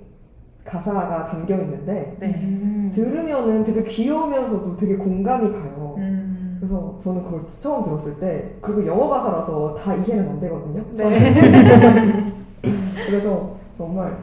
가사가 0.69 1.29
담겨 1.29 1.57
있는데 1.57 2.17
네. 2.21 2.91
들으면은 2.95 3.65
되게 3.65 3.83
귀여우면서도 3.83 4.77
되게 4.77 4.97
공감이 4.97 5.51
가요. 5.53 5.95
음. 5.99 6.57
그래서 6.61 6.99
저는 7.01 7.25
그걸 7.25 7.41
처음 7.61 7.85
들었을 7.85 8.19
때 8.19 8.57
그리고 8.61 8.87
영어 8.87 9.09
가사라서 9.09 9.75
다 9.77 9.95
이해는 9.95 10.29
안 10.29 10.41
되거든요. 10.41 10.85
네. 10.95 12.33
그래서 13.07 13.57
정말 13.77 14.19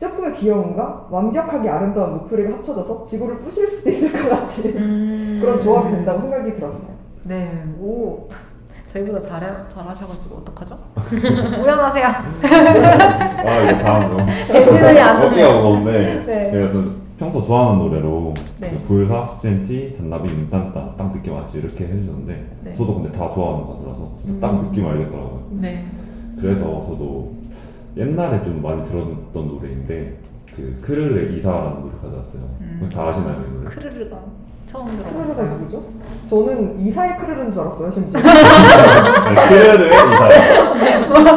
조금의 0.00 0.34
귀여움과 0.34 1.08
완벽하게 1.10 1.68
아름다운 1.68 2.18
목소리가 2.18 2.54
합쳐져서 2.54 3.04
지구를 3.04 3.36
부실 3.38 3.68
수도 3.68 3.90
있을 3.90 4.12
것 4.12 4.28
같은 4.30 4.76
음. 4.76 5.38
그런 5.40 5.60
조합이 5.60 5.90
된다고 5.92 6.20
생각이 6.22 6.54
들었어요. 6.54 6.92
네. 7.24 7.64
오. 7.80 8.28
저희보다 8.92 9.22
잘해, 9.22 9.46
잘하셔가지고 9.74 10.36
어떡하죠? 10.42 10.76
우연하세요. 11.62 12.06
아 12.06 13.60
이거 13.62 13.78
다음 13.82 14.28
엔진이 14.28 15.00
안 15.00 15.18
거. 15.18 15.28
좋네요. 15.28 15.46
어깨가 15.46 15.56
무거운데 15.58 16.24
네. 16.26 16.50
제가 16.52 16.72
또 16.72 16.84
평소 17.18 17.42
좋아하는 17.42 17.78
노래로 17.78 18.34
네. 18.60 18.70
그 18.70 18.88
볼사 18.88 19.24
10cm 19.24 19.96
잔나비 19.96 20.28
윤단단 20.28 20.96
딱 20.96 21.12
느낌 21.12 21.34
아시 21.36 21.58
이렇게 21.58 21.86
해주셨는데 21.86 22.56
네. 22.64 22.74
저도 22.74 22.96
근데 22.96 23.10
다 23.12 23.32
좋아하는 23.32 23.66
가수라서 23.66 24.12
진짜 24.18 24.46
딱 24.46 24.52
음. 24.54 24.68
느낌 24.68 24.86
알겠더라고요. 24.86 25.46
네. 25.52 25.86
그래서 26.38 26.82
저도 26.84 27.32
옛날에 27.96 28.42
좀 28.42 28.60
많이 28.60 28.84
들었던 28.84 29.32
노래인데 29.48 30.18
그 30.54 30.78
크르르의 30.82 31.38
이사라는 31.38 31.80
노래 31.80 31.92
가져왔어요. 32.02 32.42
음. 32.60 32.78
혹시 32.82 32.94
다 32.94 33.08
아시나요 33.08 33.42
이 33.48 33.52
노래? 33.54 33.70
크르르가 33.70 34.18
처음 34.72 34.88
들어봤어요. 34.96 35.48
누구죠? 35.58 35.82
저는 36.26 36.80
이사의 36.80 37.16
크르르인 37.18 37.52
줄 37.52 37.60
알았어요, 37.60 37.90
심지어. 37.90 38.18
네, 38.22 38.28
크르르의 39.48 39.90
이사요. 39.90 40.72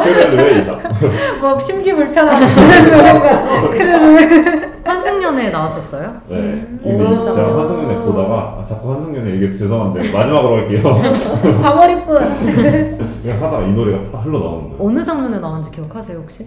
크르르의 0.02 0.62
이사. 0.62 0.72
뭐 1.40 1.58
심기 1.60 1.92
불편한 1.94 2.42
환승연애에 4.84 5.50
나왔었어요? 5.50 6.20
네, 6.28 6.66
이미 6.82 7.02
오. 7.04 7.32
제가 7.34 7.58
한승연애 7.58 7.96
보다가 8.06 8.58
아, 8.60 8.64
자꾸 8.64 8.94
한승연애 8.94 9.32
얘기해서 9.32 9.58
죄송한데 9.58 10.10
마지막으로 10.12 10.56
할게요. 10.56 10.82
과몰입군. 11.60 12.18
그냥 13.22 13.42
하다가 13.42 13.66
이 13.66 13.72
노래가 13.72 14.10
딱 14.10 14.24
흘러 14.24 14.38
나오는 14.38 14.62
거예요. 14.70 14.76
어느 14.80 15.04
장면에 15.04 15.38
나왔는지 15.40 15.70
기억하세요 15.72 16.16
혹시? 16.18 16.46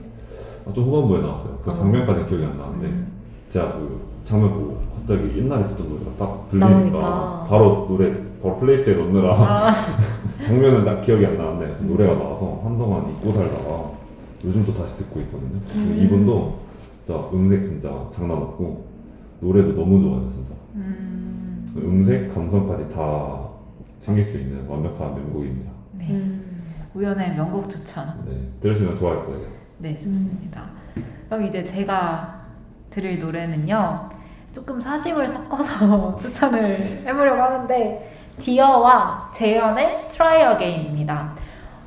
아, 0.68 0.74
좀 0.74 0.86
후반부에 0.86 1.22
나왔어요. 1.22 1.54
그 1.64 1.70
어. 1.70 1.74
장면까지 1.74 2.26
기억이 2.26 2.44
안 2.46 2.58
나는데 2.58 2.88
음. 2.88 3.08
제가 3.50 3.68
그 3.74 4.00
장면 4.24 4.50
보고 4.54 4.78
갑자기 5.10 5.40
옛날에 5.40 5.68
듣던 5.70 5.90
노래가 5.90 6.12
딱 6.20 6.48
들리니까 6.50 6.70
나오니까. 6.70 7.46
바로 7.50 7.88
노래 7.90 8.14
바로 8.44 8.58
플레이스테에 8.58 8.94
넣느라 8.96 9.34
아, 9.34 9.72
장면은 10.40 10.84
딱 10.84 11.02
기억이 11.02 11.26
안 11.26 11.36
나는데 11.36 11.66
하여튼 11.66 11.88
노래가 11.88 12.14
나와서 12.14 12.62
한동안 12.64 13.10
잊고 13.10 13.34
살다가 13.34 13.92
요즘 14.46 14.64
또 14.66 14.74
다시 14.76 14.96
듣고 14.98 15.20
있거든요. 15.22 15.60
음. 15.74 15.98
이분도 16.00 16.60
진짜 17.04 17.20
음색 17.34 17.64
진짜 17.66 18.08
장난 18.14 18.38
없고 18.38 18.86
노래도 19.40 19.74
너무 19.74 20.00
좋아요 20.00 20.30
진짜. 20.30 20.54
음, 20.76 21.74
음색, 21.76 22.32
감성까지 22.34 22.94
다 22.94 23.50
챙길 24.00 24.24
수 24.24 24.38
있는 24.38 24.68
완벽한 24.68 25.16
명곡입니다. 25.16 25.72
네. 25.94 26.08
음. 26.12 26.62
우연의 26.94 27.36
명곡 27.36 27.68
추천. 27.70 28.06
네, 28.28 28.38
들으시면 28.62 28.96
좋아할 28.96 29.26
거예요. 29.26 29.48
네, 29.80 29.96
좋습니다. 29.96 30.66
그럼 31.28 31.48
이제 31.48 31.66
제가 31.66 32.46
드릴 32.92 33.20
노래는요. 33.20 34.19
조금 34.54 34.82
사심을 34.82 35.28
섞어서 35.28 36.16
추천을 36.18 37.04
해보려고 37.06 37.42
하는데 37.42 38.16
디어와 38.40 39.30
재현의 39.34 40.08
Try 40.10 40.54
Again입니다. 40.54 41.34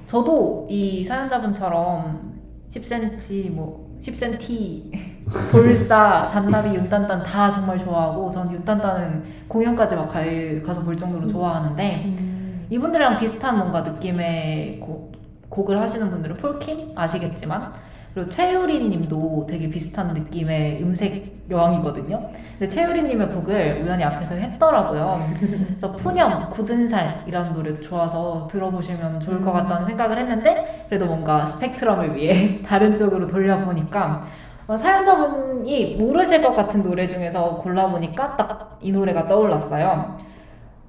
저도 0.06 0.66
이 0.70 1.02
사연자분처럼 1.04 2.32
10cm, 2.70 3.50
뭐 3.52 3.96
10cm, 4.00 4.92
볼사, 5.52 6.28
잔나비, 6.28 6.74
윤딴딴 6.74 7.22
다 7.22 7.50
정말 7.50 7.78
좋아하고 7.78 8.30
전 8.30 8.52
윤딴딴은 8.52 9.24
공연까지 9.48 9.96
막 9.96 10.08
갈- 10.10 10.62
가서 10.64 10.82
볼 10.82 10.96
정도로 10.96 11.26
좋아하는데 11.28 12.02
음. 12.04 12.66
이분들이랑 12.70 13.18
비슷한 13.18 13.58
뭔가 13.58 13.80
느낌의 13.82 14.80
곡, 14.80 15.12
곡을 15.48 15.80
하시는 15.80 16.08
분들은 16.10 16.36
폴킴 16.38 16.92
아시겠지만 16.94 17.72
그리고 18.14 18.28
최유리 18.30 18.88
님도 18.88 19.46
되게 19.48 19.68
비슷한 19.68 20.12
느낌의 20.14 20.82
음색 20.82 21.48
여왕이거든요. 21.50 22.30
근데 22.58 22.68
최유리 22.68 23.02
님의 23.02 23.28
곡을 23.28 23.82
우연히 23.82 24.04
앞에서 24.04 24.34
했더라고요. 24.34 25.20
그래서 25.40 25.92
푸념, 25.92 26.50
굳은 26.50 26.88
살 26.88 27.24
이라는 27.26 27.54
노래 27.54 27.80
좋아서 27.80 28.46
들어보시면 28.50 29.20
좋을 29.20 29.42
것 29.42 29.52
같다는 29.52 29.86
생각을 29.86 30.18
했는데 30.18 30.86
그래도 30.88 31.06
뭔가 31.06 31.46
스펙트럼을 31.46 32.16
위해 32.16 32.62
다른 32.66 32.96
쪽으로 32.96 33.26
돌려보니까 33.26 34.24
어, 34.66 34.76
사연자분이 34.76 35.96
모르실 35.96 36.42
것 36.42 36.54
같은 36.54 36.82
노래 36.82 37.08
중에서 37.08 37.56
골라보니까 37.56 38.36
딱 38.36 38.72
이 38.82 38.90
노래가 38.90 39.26
떠올랐어요. 39.26 40.18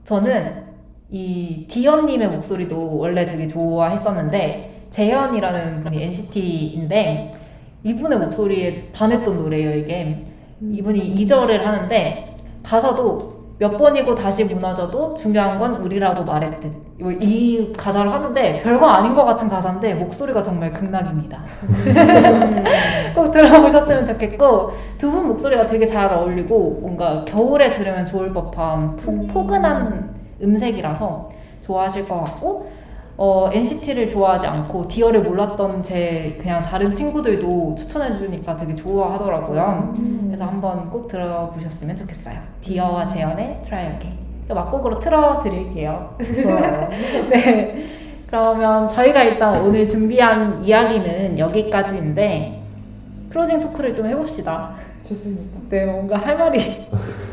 저는 0.03 0.63
이 1.11 1.67
디언님의 1.69 2.27
목소리도 2.27 2.97
원래 2.97 3.25
되게 3.25 3.47
좋아했었는데 3.47 4.72
재현이라는 5.03 5.79
분이 5.79 6.03
NCT인데 6.03 7.35
이분의 7.83 8.19
목소리에 8.19 8.91
반했던 8.93 9.35
노래예요 9.35 9.75
이게. 9.77 10.27
이분이 10.61 11.15
2절을 11.25 11.57
하는데 11.63 12.35
가사도 12.61 13.33
몇 13.57 13.75
번이고 13.77 14.13
다시 14.15 14.43
무너져도 14.43 15.15
중요한 15.15 15.57
건 15.59 15.75
우리라고 15.77 16.23
말했듯. 16.23 16.71
이거 16.99 17.11
이 17.11 17.73
가사를 17.75 18.11
하는데 18.11 18.57
별거 18.59 18.85
아닌 18.87 19.15
것 19.15 19.25
같은 19.25 19.47
가사인데 19.47 19.95
목소리가 19.95 20.41
정말 20.43 20.71
극락입니다. 20.71 21.41
꼭 23.15 23.31
들어보셨으면 23.31 24.05
좋겠고 24.05 24.71
두 24.99 25.09
분 25.11 25.27
목소리가 25.29 25.65
되게 25.67 25.85
잘 25.87 26.07
어울리고 26.13 26.77
뭔가 26.81 27.25
겨울에 27.25 27.71
들으면 27.71 28.05
좋을 28.05 28.31
법한 28.31 28.95
푸- 28.97 29.27
포근한 29.27 30.13
음색이라서 30.41 31.31
좋아하실 31.63 32.07
것 32.07 32.21
같고 32.21 32.71
어, 33.15 33.49
NCT를 33.53 34.09
좋아하지 34.09 34.47
않고 34.47 34.87
디어를 34.87 35.21
몰랐던 35.21 35.83
제 35.83 36.37
그냥 36.41 36.63
다른 36.63 36.93
친구들도 36.93 37.75
추천해 37.77 38.17
주니까 38.17 38.55
되게 38.55 38.73
좋아하더라고요. 38.75 39.93
그래서 40.27 40.45
한번 40.45 40.89
꼭 40.89 41.07
들어보셨으면 41.07 41.95
좋겠어요. 41.95 42.37
디어와 42.61 43.07
재현의 43.07 43.61
Try 43.65 43.85
Again. 43.93 44.17
이거 44.45 44.55
막곡으로 44.55 44.99
틀어드릴게요. 44.99 46.15
좋아요. 46.41 46.89
네. 47.29 47.85
그러면 48.27 48.87
저희가 48.87 49.21
일단 49.23 49.61
오늘 49.61 49.85
준비한 49.85 50.63
이야기는 50.63 51.37
여기까지인데 51.37 52.63
클로징 53.29 53.61
토크를 53.61 53.93
좀 53.93 54.07
해봅시다. 54.07 54.71
좋습니다. 55.07 55.59
네, 55.69 55.85
뭔가 55.85 56.17
할 56.17 56.35
말이 56.37 56.59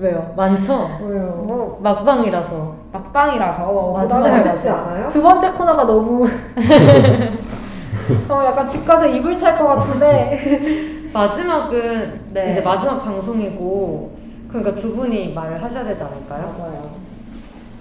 왜요? 0.00 0.32
많죠? 0.34 0.98
왜요? 1.02 1.44
뭐 1.46 1.78
막방이라서 1.82 2.74
막방이라서 2.92 3.92
맞아요. 3.92 4.08
그다음에 4.08 4.30
아쉽지 4.30 4.68
않아요? 4.68 5.08
두 5.10 5.22
번째 5.22 5.50
코너가 5.52 5.84
너무 5.84 6.26
어, 8.28 8.44
약간 8.44 8.68
집 8.68 8.84
가서 8.86 9.06
이불 9.06 9.36
찰 9.36 9.58
것 9.58 9.66
같은데 9.66 11.08
마지막은 11.12 12.20
네. 12.32 12.52
이제 12.52 12.60
마지막 12.62 13.02
방송이고 13.02 14.18
그러니까 14.48 14.74
두 14.74 14.94
분이 14.96 15.34
말을 15.34 15.62
하셔야 15.62 15.84
되지 15.84 16.02
않을까요? 16.02 16.54
맞아요. 16.56 16.90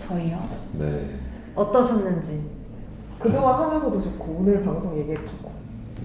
저희요? 0.08 0.38
네, 0.74 1.12
어떠셨는지 1.56 2.44
그동안 3.18 3.56
하면서도 3.56 4.02
좋고 4.02 4.38
오늘 4.42 4.64
방송 4.64 4.96
얘기해도 4.98 5.26
좋고. 5.28 5.52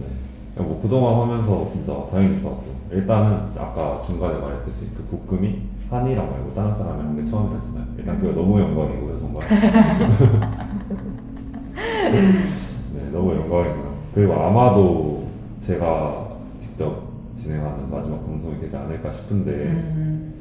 네. 0.01 0.62
뭐 0.62 0.81
그동안 0.81 1.20
하면서 1.28 1.69
진짜 1.69 1.93
당연히 2.11 2.41
좋았죠. 2.41 2.69
일단은 2.95 3.51
아까 3.59 4.01
중간에 4.03 4.39
말했듯이 4.39 4.89
그 4.97 5.03
볶음이 5.27 5.62
한이랑 5.91 6.31
말고 6.31 6.55
다른 6.55 6.73
사람이랑 6.73 7.09
한게 7.09 7.25
처음이었잖아요. 7.25 7.87
일단 7.99 8.21
그거 8.21 8.33
너무 8.41 8.61
영광이고요, 8.61 9.19
정말. 9.19 9.43
네, 11.75 13.11
너무 13.12 13.35
영광이고요. 13.35 13.95
그리고 14.15 14.35
아마도 14.35 15.27
제가 15.61 16.29
직접 16.61 17.03
진행하는 17.35 17.91
마지막 17.91 18.25
방송이 18.25 18.61
되지 18.61 18.77
않을까 18.77 19.11
싶은데 19.11 19.51
음, 19.51 20.35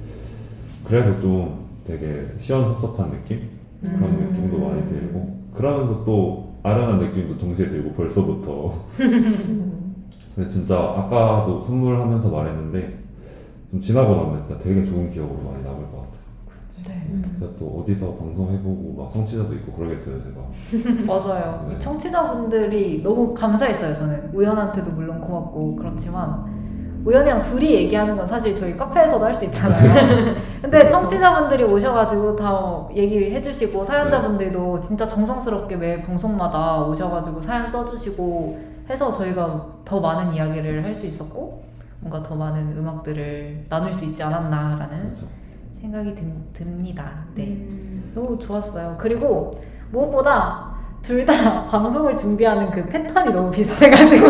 그래서 0.84 1.20
좀 1.20 1.66
되게 1.86 2.28
시원섭섭한 2.38 3.10
느낌? 3.12 3.50
그런 3.82 4.04
음. 4.04 4.30
느낌도 4.32 4.60
많이 4.66 4.86
들고 4.88 5.40
그러면서 5.54 6.06
또 6.06 6.54
아련한 6.64 7.00
느낌도 7.00 7.38
동시에 7.38 7.68
들고 7.68 7.94
벌써부터 7.94 8.74
근데 10.36 10.50
진짜 10.50 10.76
아까도 10.78 11.64
선물하면서 11.64 12.28
말했는데 12.30 13.00
좀 13.72 13.80
지나고 13.80 14.16
나면 14.16 14.46
진짜 14.48 14.62
되게 14.64 14.86
좋은 14.86 15.10
기억으로 15.12 15.38
많이 15.50 15.64
남을 15.64 15.80
것 15.92 15.98
같아요 15.98 16.14
네. 16.88 17.22
그래서 17.38 17.54
또 17.60 17.80
어디서 17.82 18.16
방송해보고 18.16 18.96
막 18.98 19.12
청취자도 19.12 19.54
있고 19.56 19.72
그러겠어요 19.74 20.16
제가 20.24 21.06
맞아요. 21.08 21.66
네. 21.70 21.76
이 21.76 21.80
청취자분들이 21.80 23.02
너무 23.04 23.34
감사했어요. 23.34 23.94
저는 23.94 24.32
우연한테도 24.34 24.92
물론 24.92 25.22
고맙고 25.22 25.76
그렇지만 25.76 26.52
우연이랑 27.06 27.42
둘이 27.42 27.74
얘기하는 27.74 28.16
건 28.18 28.26
사실 28.28 28.56
저희 28.56 28.76
카페에서도 28.76 29.24
할 29.24 29.36
수 29.36 29.46
있잖아요. 29.46 30.36
근데 30.62 30.90
청취자분들이 30.90 31.64
오셔가지고 31.66 32.36
다 32.36 32.88
얘기해주시고 32.96 33.84
사연자분들도 33.84 34.82
진짜 34.82 35.06
정성스럽게 35.08 35.76
매 35.76 36.02
방송마다 36.02 36.82
오셔가지고 36.86 37.40
사연 37.42 37.70
써주시고 37.70 38.73
해서 38.90 39.12
저희가 39.12 39.66
더 39.86 40.00
많은 40.00 40.34
이야기를 40.34 40.84
할 40.84 40.94
수 40.94 41.06
있었고 41.06 41.64
뭔가 42.00 42.22
더 42.22 42.36
많은 42.36 42.76
음악들을 42.78 43.66
나눌 43.70 43.94
수 43.94 44.04
있지 44.06 44.22
않았나라는 44.22 45.04
그렇죠 45.04 45.26
생각이 45.82 46.16
든- 46.16 46.44
듭니다. 46.54 47.12
네. 47.36 47.66
너무 48.14 48.38
좋았어요. 48.40 48.96
그리고 49.00 49.62
무엇보다 49.92 50.72
둘 51.02 51.26
다 51.26 51.64
방송을 51.70 52.16
준비하는 52.16 52.70
그 52.72 52.82
패턴이 52.86 53.34
너무 53.34 53.52
비슷해가지고 53.52 54.26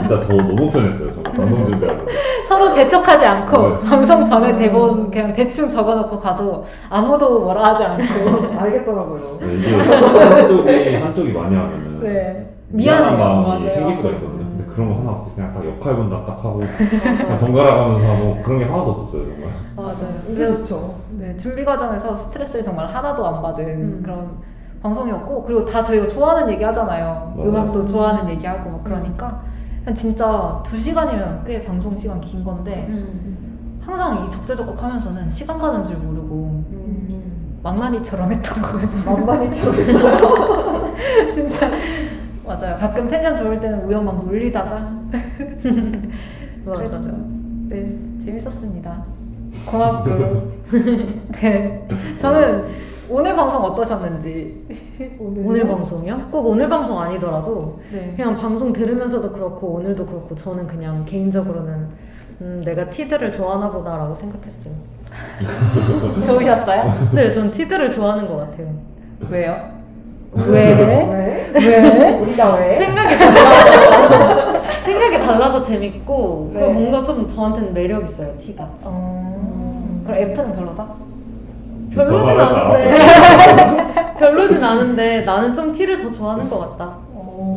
진짜 0.00 0.20
저 0.20 0.34
너무 0.36 0.68
편했어요 0.70 1.10
정말 1.14 1.32
방송 1.32 1.64
준비하면서 1.64 2.12
서로 2.48 2.74
재촉하지 2.74 3.24
않고 3.24 3.68
네. 3.68 3.78
방송 3.88 4.24
전에 4.26 4.54
대본 4.56 5.10
그냥 5.10 5.32
대충 5.32 5.70
적어놓고 5.70 6.18
가도 6.20 6.64
아무도 6.90 7.40
뭐라 7.44 7.74
하지 7.74 7.84
않고 7.84 8.52
알겠더라고요. 8.60 9.38
네, 9.40 9.54
이게 9.54 9.74
한쪽이 9.76 10.94
한쪽이 10.96 11.32
많이 11.32 11.54
하면은 11.56 12.00
네. 12.00 12.54
미안한. 12.70 13.18
마음이 13.18 13.46
맞아요. 13.64 13.74
생길 13.74 13.94
수가 13.96 14.08
있거든요. 14.10 14.38
근데 14.38 14.64
그런 14.64 14.92
거 14.92 14.98
하나 15.00 15.10
없이 15.12 15.30
그냥 15.34 15.54
딱 15.54 15.64
역할 15.66 15.96
분담 15.96 16.24
딱 16.26 16.44
하고 16.44 16.58
그냥 16.58 17.38
번갈아 17.38 17.74
가면서 17.76 18.06
하고 18.14 18.42
그런 18.42 18.58
게 18.58 18.64
하나도 18.66 18.90
없었어요 18.90 19.24
정말. 19.24 19.50
맞아요. 19.76 20.14
이게 20.28 20.46
좋죠. 20.46 20.94
네, 21.18 21.36
준비 21.36 21.64
과정에서 21.64 22.16
스트레스를 22.16 22.64
정말 22.64 22.86
하나도 22.86 23.26
안 23.26 23.42
받은 23.42 23.64
음. 23.66 24.00
그런 24.02 24.38
방송이었고 24.82 25.44
그리고 25.44 25.64
다 25.64 25.82
저희가 25.82 26.08
좋아하는 26.08 26.52
얘기 26.52 26.62
하잖아요. 26.64 27.34
맞아요. 27.36 27.48
음악도 27.50 27.86
좋아하는 27.86 28.28
얘기 28.30 28.46
하고 28.46 28.70
막 28.70 28.84
그러니까 28.84 29.40
그냥 29.82 29.94
진짜 29.94 30.62
두 30.64 30.78
시간이면 30.78 31.44
꽤 31.46 31.64
방송 31.64 31.96
시간 31.96 32.20
긴 32.20 32.44
건데 32.44 32.86
음. 32.90 33.80
항상 33.84 34.26
이 34.26 34.30
적재적곡 34.30 34.80
하면서는 34.82 35.30
시간 35.30 35.58
가는 35.58 35.84
줄 35.84 35.96
모르고 35.96 36.34
음. 36.70 37.08
망나니처럼 37.62 38.30
했던 38.32 38.62
것 38.62 39.26
같아요. 39.26 39.50
척했어요. 39.52 40.94
진짜 41.32 41.70
맞아요. 42.48 42.78
가끔 42.78 43.06
텐션 43.06 43.36
좋을 43.36 43.60
때는 43.60 43.84
우연 43.84 44.04
막 44.06 44.24
놀리다가 44.24 44.90
그랬죠. 46.64 47.00
네, 47.68 47.94
재밌었습니다. 48.24 49.04
고맙고. 49.66 50.08
네, 51.32 51.86
저는 52.18 52.64
오늘 53.10 53.36
방송 53.36 53.62
어떠셨는지. 53.62 54.66
오늘 55.18 55.66
방송이요? 55.66 56.28
꼭 56.30 56.46
오늘 56.46 56.68
방송 56.68 56.98
아니더라도 56.98 57.80
네. 57.92 58.14
그냥 58.16 58.36
방송 58.36 58.72
들으면서도 58.72 59.30
그렇고 59.32 59.74
오늘도 59.74 60.06
그렇고 60.06 60.34
저는 60.34 60.66
그냥 60.66 61.04
개인적으로는 61.04 61.86
음, 62.40 62.62
내가 62.64 62.88
티들을 62.88 63.32
좋아하나 63.32 63.70
보다라고 63.70 64.14
생각했어요. 64.14 64.74
좋으셨어요? 66.26 66.84
네, 67.14 67.32
전 67.32 67.50
티들을 67.50 67.90
좋아하는 67.90 68.26
것 68.26 68.36
같아요. 68.36 68.72
왜요? 69.28 69.77
왜? 70.46 70.74
왜? 70.74 71.50
왜? 71.54 72.10
우리가 72.20 72.54
왜? 72.56 72.78
생각이 72.78 73.18
달라서 73.18 74.70
생각이 74.84 75.18
달라서 75.18 75.62
재밌고 75.62 76.50
네. 76.54 76.60
그리고 76.60 76.72
뭔가 76.74 77.04
좀 77.04 77.28
저한테는 77.28 77.74
매력 77.74 78.04
있어요 78.04 78.34
티가. 78.40 78.68
어... 78.82 80.02
그럼 80.06 80.18
F는 80.18 80.54
별로다? 80.56 80.86
별로진 81.94 82.40
않은데 82.40 84.14
별로진 84.18 84.64
않은데 84.64 85.20
나는 85.22 85.54
좀 85.54 85.72
티를 85.74 86.02
더 86.02 86.10
좋아하는 86.10 86.48
것 86.48 86.58
같다. 86.78 86.96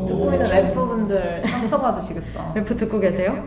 듣고 0.07 0.31
있는 0.33 0.45
F분들 0.45 1.43
상처받으시겠다. 1.45 2.53
F 2.57 2.77
듣고 2.77 2.99
계세요? 2.99 3.43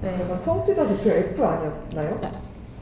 네, 0.00 0.10
청취자 0.42 0.86
대표 0.86 1.10
F 1.10 1.44
아니었나요? 1.44 2.18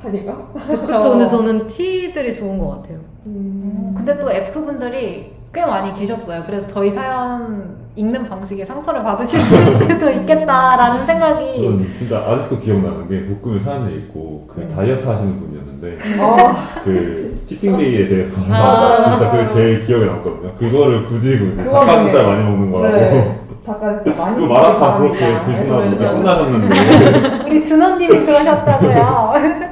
한이가? 0.02 0.48
그쵸. 0.66 1.10
근데 1.10 1.28
저는 1.28 1.68
T들이 1.68 2.34
좋은 2.34 2.58
것 2.58 2.68
같아요. 2.82 2.98
음. 3.26 3.92
근데 3.96 4.16
또 4.18 4.30
F분들이 4.30 5.32
꽤 5.52 5.66
많이 5.66 5.92
계셨어요. 5.98 6.42
그래서 6.46 6.66
저희 6.68 6.90
사연 6.90 7.76
읽는 7.96 8.28
방식에 8.28 8.64
상처를 8.64 9.02
받으실 9.02 9.40
수도 9.40 10.08
있겠다라는 10.10 11.04
생각이 11.04 11.64
저는 11.64 11.94
진짜 11.98 12.18
아직도 12.28 12.60
기억나는 12.60 13.08
게 13.08 13.24
북금에 13.24 13.58
사연에 13.60 13.90
있고 13.94 14.46
그 14.48 14.66
다이어트 14.68 15.06
하시는 15.08 15.36
분이었는데 15.40 15.98
아, 16.20 16.80
그 16.84 17.36
치팅데이에 17.46 18.06
대해서 18.06 18.32
아. 18.48 19.02
진짜 19.18 19.30
그게 19.32 19.46
제일 19.48 19.84
기억에 19.84 20.06
남거든요. 20.06 20.54
그거를 20.54 21.04
굳이 21.06 21.36
굳이 21.38 21.56
그거 21.64 21.80
닭가슴살 21.80 22.12
되게- 22.12 22.26
많이 22.28 22.42
먹는 22.44 22.70
거라고. 22.70 22.96
네. 22.96 23.40
닭가슴살 23.66 24.16
많이 24.16 24.36
그 24.36 24.42
마라탕 24.52 24.98
그렇게 25.00 25.26
이러면서. 25.64 26.06
신나셨는데 26.06 27.46
우리 27.48 27.62
준호님이 27.64 28.20
그러셨다고요. 28.24 29.32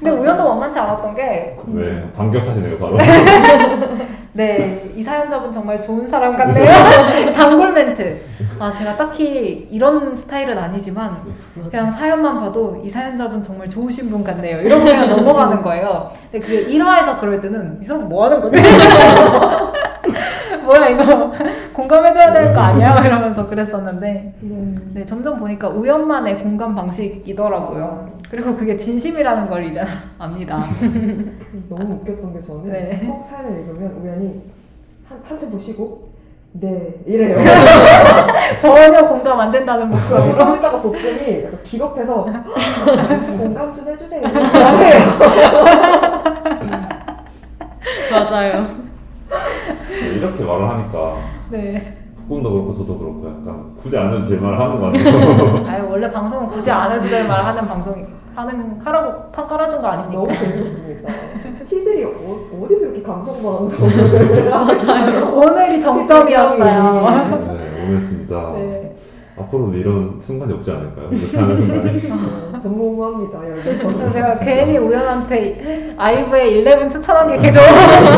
근데 0.00 0.10
우연도 0.12 0.48
만만치 0.48 0.78
않았던 0.78 1.14
게 1.14 1.56
네 1.66 2.04
반격하시네요 2.16 2.76
바로. 2.78 2.98
네, 4.38 4.88
이 4.94 5.02
사연자분 5.02 5.50
정말 5.50 5.80
좋은 5.80 6.08
사람 6.08 6.36
같네요. 6.36 6.64
단골 7.34 7.72
멘트. 7.72 8.20
아, 8.60 8.72
제가 8.72 8.96
딱히 8.96 9.66
이런 9.68 10.14
스타일은 10.14 10.56
아니지만 10.56 11.16
그냥 11.68 11.90
사연만 11.90 12.38
봐도 12.38 12.80
이 12.84 12.88
사연자분 12.88 13.42
정말 13.42 13.68
좋으신 13.68 14.08
분 14.08 14.22
같네요. 14.22 14.60
이러고 14.60 14.84
그냥 14.84 15.08
넘어가는 15.08 15.60
거예요. 15.60 16.12
근데 16.30 16.46
그게 16.46 16.68
1화에서 16.68 17.18
그럴 17.18 17.40
때는 17.40 17.80
이 17.82 17.84
사람 17.84 18.08
뭐 18.08 18.26
하는 18.26 18.40
거지? 18.40 18.58
뭐야 20.68 20.88
이거 20.88 21.32
공감해줘야 21.72 22.32
될 22.32 22.52
거 22.54 22.60
아니야? 22.60 23.00
이러면서 23.04 23.46
그랬었는데 23.48 24.34
네. 24.40 24.74
네, 24.94 25.04
점점 25.04 25.38
보니까 25.38 25.68
우연만의 25.68 26.42
공감 26.42 26.74
방식이더라고요. 26.74 28.10
그리고 28.30 28.54
그게 28.54 28.76
진심이라는 28.76 29.48
걸 29.48 29.64
이제 29.64 29.82
압니다. 30.18 30.64
너무 31.70 31.94
웃겼던 31.94 32.34
게 32.34 32.40
저는 32.42 32.70
네. 32.70 33.02
꼭 33.06 33.24
사연을 33.24 33.60
읽으면 33.60 33.92
우연히 34.02 34.42
한, 35.08 35.18
한테 35.26 35.48
보시고 35.48 36.08
네 36.52 36.94
이래요. 37.06 37.38
전혀 38.60 39.08
공감 39.08 39.40
안 39.40 39.50
된다는 39.50 39.88
목소리로. 39.88 40.36
볶음이 40.82 41.44
약간 41.44 41.62
기겁해서 41.62 42.26
공감 43.38 43.72
좀 43.74 43.86
해주세요. 43.88 44.22
맞아요. 48.10 48.87
네, 50.20 50.26
이렇게 50.26 50.44
말을 50.44 50.68
하니까 50.68 51.16
네. 51.50 51.94
북금도 52.16 52.52
그렇고 52.52 52.74
저도 52.74 52.98
그렇고 52.98 53.20
약간 53.28 53.72
굳이 53.80 53.96
안 53.96 54.12
해도 54.12 54.26
될 54.26 54.40
말을 54.40 54.58
하는 54.58 54.78
거 54.78 54.86
아니에요? 54.88 55.64
아유 55.66 55.86
원래 55.88 56.10
방송은 56.10 56.48
굳이 56.48 56.70
안 56.70 56.90
해도 56.92 57.08
될 57.08 57.26
말 57.26 57.42
하는 57.44 57.66
방송 57.66 58.06
하는 58.34 58.80
하라고 58.84 59.30
판 59.32 59.48
깔아준 59.48 59.80
거 59.80 59.86
아닙니까? 59.88 60.20
너무 60.22 60.36
재밌었습니다. 60.36 61.12
티들이 61.64 62.04
어, 62.04 62.10
어디서 62.62 62.86
이렇게 62.86 63.02
감성 63.02 63.34
방송을 63.42 64.50
맞아요. 64.50 65.34
오늘이 65.34 65.80
정점이었어요. 65.80 67.10
네 67.46 67.84
오늘 67.86 68.04
진짜 68.04 68.52
네. 68.54 68.87
앞으로도 69.40 69.74
이런 69.74 70.20
순간이 70.20 70.52
없지 70.54 70.70
않을까요? 70.70 71.08
이렇게 71.12 71.36
하는 71.36 71.56
순간이. 71.66 72.00
전무후무합니다. 72.60 73.38
그래서 73.62 73.84
열려서. 73.84 74.12
제가 74.12 74.38
괜히 74.40 74.78
우연한테 74.78 75.94
아이브의 75.96 76.64
11 76.64 76.90
추천한 76.90 77.28
게 77.28 77.38
계속 77.38 77.60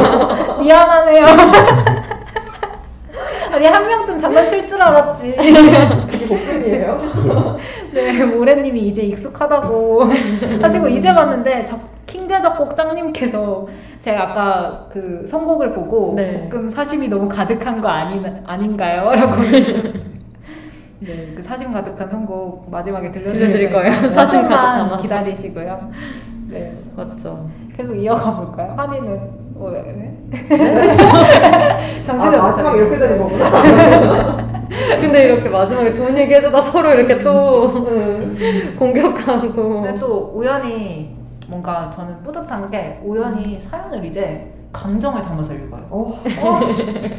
미안하네요. 0.62 1.24
아니 3.52 3.66
한 3.66 3.86
명쯤 3.86 4.18
장난칠 4.18 4.66
줄 4.68 4.80
알았지. 4.80 5.28
이게 5.40 6.26
볶음이에요? 6.28 7.00
네, 7.92 8.24
모래님이 8.24 8.88
이제 8.88 9.02
익숙하다고 9.02 10.04
하시고 10.62 10.88
이제 10.88 11.12
봤는데 11.12 11.64
적, 11.64 11.78
킹제적곡 12.06 12.74
짱님께서 12.76 13.66
제가 14.00 14.30
아까 14.30 14.88
그 14.92 15.26
선곡을 15.28 15.74
보고 15.74 16.14
네. 16.16 16.48
볶음 16.48 16.70
사심이 16.70 17.08
너무 17.08 17.28
가득한 17.28 17.80
거 17.80 17.88
아니, 17.88 18.24
아닌가요? 18.46 19.10
라고 19.14 19.42
해주셨어요. 19.42 20.19
네, 21.00 21.32
그 21.34 21.42
사심 21.42 21.72
가득한 21.72 22.08
선곡 22.08 22.70
마지막에 22.70 23.10
들려드릴 23.10 23.72
거예요. 23.72 23.92
사심 24.12 24.42
가득 24.42 24.50
담아서. 24.50 25.02
기다리시고요. 25.02 25.90
네, 26.48 26.72
맞죠. 26.94 27.48
계속 27.76 27.94
이어가 27.94 28.36
볼까요? 28.36 28.74
한이는 28.76 29.40
뭐, 29.54 29.70
네? 29.70 30.16
아, 32.02 32.06
정신을 32.06 32.38
못 32.38 32.44
마지막 32.44 32.76
이렇게 32.76 32.98
되는. 32.98 33.18
거구나. 33.18 34.60
근데 35.00 35.24
이렇게 35.32 35.48
마지막에 35.48 35.92
좋은 35.92 36.16
얘기 36.16 36.34
해주다 36.34 36.60
서로 36.62 36.90
이렇게 36.92 37.22
또 37.22 37.86
네. 37.88 38.72
공격하고. 38.78 39.82
근데 39.82 39.94
또 39.98 40.32
우연히 40.34 41.16
뭔가 41.46 41.90
저는 41.90 42.22
뿌듯한 42.22 42.70
게 42.70 43.00
우연히 43.04 43.58
사연을 43.60 44.04
이제 44.04 44.52
감정을 44.72 45.22
담아서 45.22 45.52
읽어요. 45.54 45.82
어, 45.90 46.20
어, 46.38 46.60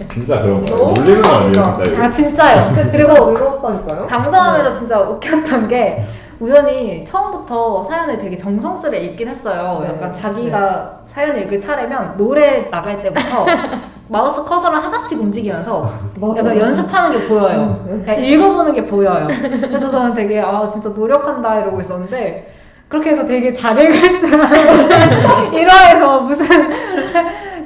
진짜 0.08 0.42
그런 0.42 0.62
거예요. 0.62 0.78
너무 0.78 0.94
놀리는 0.94 1.22
거 1.22 1.30
아니에요. 1.30 1.52
진짜 1.54 1.84
이거. 1.92 2.04
아 2.04 2.10
진짜요. 2.12 2.66
근데 2.74 2.82
진짜 2.90 3.14
그리고 3.14 3.32
늘었다니까요? 3.32 4.08
방송하면서 4.08 4.76
진짜 4.76 5.00
웃겼던 5.02 5.68
게 5.68 6.06
우연히 6.40 7.04
처음부터 7.06 7.84
사연을 7.84 8.18
되게 8.18 8.38
정성스레 8.38 9.00
읽긴 9.02 9.28
했어요. 9.28 9.80
네. 9.84 9.90
약간 9.90 10.14
자기가 10.14 11.00
사연을 11.08 11.44
읽을 11.44 11.60
차례면 11.60 12.16
노래 12.18 12.70
나갈 12.72 13.04
때부터 13.04 13.46
마우스 14.08 14.44
커서를 14.44 14.82
하나씩 14.84 15.20
움직이면서 15.20 15.88
맞아. 16.20 16.40
약간 16.40 16.58
연습하는 16.58 17.20
게 17.20 17.28
보여요. 17.28 17.80
그냥 17.86 18.24
읽어보는 18.24 18.74
게 18.74 18.86
보여요. 18.86 19.28
그래서 19.62 19.92
저는 19.92 20.14
되게 20.16 20.40
아 20.40 20.70
진짜 20.72 20.90
노력한다 20.90 21.60
이러고 21.60 21.80
있었는데 21.82 22.54
그렇게 22.90 23.12
해서 23.12 23.26
되게 23.26 23.54
잘 23.54 23.78
읽을 23.80 24.20
줄 24.20 24.34
알았는데 24.36 25.52
1화에서 25.52 26.22
무슨 26.24 26.46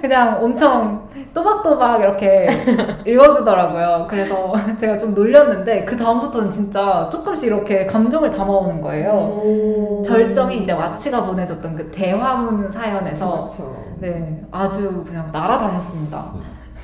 그냥 0.07 0.43
엄청 0.43 1.07
또박또박 1.33 1.99
이렇게 1.99 2.47
읽어주더라고요. 3.05 4.05
그래서 4.07 4.53
제가 4.79 4.97
좀 4.99 5.15
놀렸는데 5.15 5.83
그 5.83 5.97
다음부터는 5.97 6.51
진짜 6.51 7.09
조금씩 7.11 7.45
이렇게 7.45 7.87
감정을 7.87 8.29
담아오는 8.29 8.81
거예요. 8.81 9.11
오. 9.11 10.03
절정이 10.05 10.59
이제 10.59 10.71
와치가 10.71 11.25
보내줬던 11.25 11.75
그 11.75 11.91
대화문 11.91 12.69
사연에서 12.71 13.47
그렇죠. 13.47 13.75
네 13.99 14.45
아주 14.51 15.03
그냥 15.03 15.29
날아다녔습니다. 15.31 16.33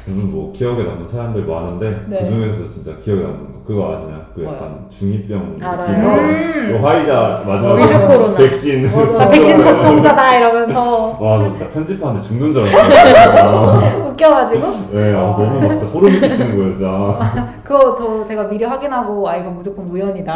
저는 0.06 0.31
뭐 0.31 0.52
기억에 0.52 0.84
남는 0.84 1.07
사연들 1.07 1.45
많은데 1.45 2.06
네. 2.07 2.23
그 2.23 2.30
중에서 2.30 2.68
진짜 2.68 2.98
기억에 2.98 3.22
남는 3.22 3.45
거 3.45 3.50
그거 3.72 3.93
아시나요? 3.93 4.22
그 4.35 4.41
뭐요? 4.41 4.53
약간 4.56 4.85
중이병 4.89 5.57
알아요. 5.61 6.68
그 6.68 6.80
화이자 6.84 7.41
마지막 7.48 7.76
코로나. 7.77 8.35
백신. 8.35 8.88
자, 9.18 9.30
백신 9.30 9.61
접종자다 9.61 10.38
이러면서 10.38 11.18
와, 11.18 11.38
나 11.38 11.49
진짜 11.49 11.69
편집하는데 11.69 12.22
죽는 12.22 12.52
줄 12.52 12.65
알았어. 12.65 14.10
웃겨가지고 14.11 14.68
네, 14.91 15.14
아, 15.15 15.22
너무 15.22 15.61
막 15.61 15.69
진짜 15.69 15.85
소름이 15.85 16.19
끼치는 16.19 16.57
거예요, 16.57 16.72
진짜. 16.73 17.53
그거 17.64 17.95
저 17.95 18.26
제가 18.26 18.43
미리 18.49 18.65
확인하고 18.65 19.30
아 19.30 19.38
이거 19.38 19.49
무조건 19.52 19.85
우연이다 19.89 20.34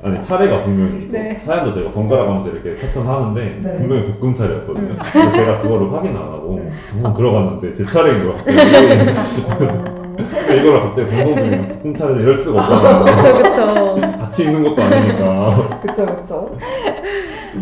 아니, 0.00 0.22
차례가 0.22 0.62
분명히 0.62 1.02
있고, 1.02 1.12
네. 1.12 1.36
사연도 1.44 1.72
제가 1.72 1.90
번갈아 1.90 2.24
가면서 2.24 2.50
이렇게 2.50 2.76
패턴 2.76 3.04
하는데, 3.04 3.60
네. 3.60 3.76
분명히 3.78 4.12
볶음 4.12 4.32
차례였거든요. 4.32 4.90
음. 4.92 4.98
그래서 5.12 5.32
제가 5.32 5.58
그거를 5.60 5.92
확인 5.92 6.16
안 6.16 6.22
하고, 6.22 6.70
방송 6.92 7.14
들어갔는데, 7.14 7.74
제 7.74 7.84
차례인 7.84 8.22
거야, 8.22 8.36
갑자기. 8.36 9.64
어, 9.64 9.97
이거를 10.22 10.80
갑자기 10.82 11.10
방송 11.10 11.36
중에 11.36 11.92
차례를 11.94 12.20
이럴 12.22 12.38
수가 12.38 12.60
없잖아요. 12.62 13.04
그쵸, 13.42 13.42
그쵸. 13.42 14.18
같이 14.18 14.44
있는 14.44 14.62
것도 14.64 14.82
아니니까. 14.82 15.80
그쵸, 15.82 16.06
그쵸. 16.16 16.56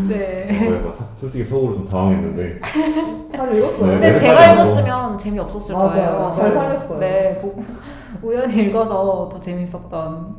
네. 0.08 0.70
솔직히 1.16 1.44
속으로 1.44 1.74
좀 1.74 1.84
당황했는데, 1.86 2.60
잘 3.32 3.56
읽었어요. 3.56 3.86
네, 3.86 3.92
근데 3.92 4.12
네, 4.12 4.20
제가. 4.20 4.52
읽었으면 4.52 5.18
재미없었을 5.18 5.74
맞아요. 5.74 5.90
거예요. 5.90 6.30
잘 6.34 6.52
살렸어요. 6.52 6.98
네. 6.98 7.38
보- 7.40 7.54
우연히 8.22 8.64
읽어서 8.64 9.28
더 9.32 9.40
재밌었던 9.40 9.90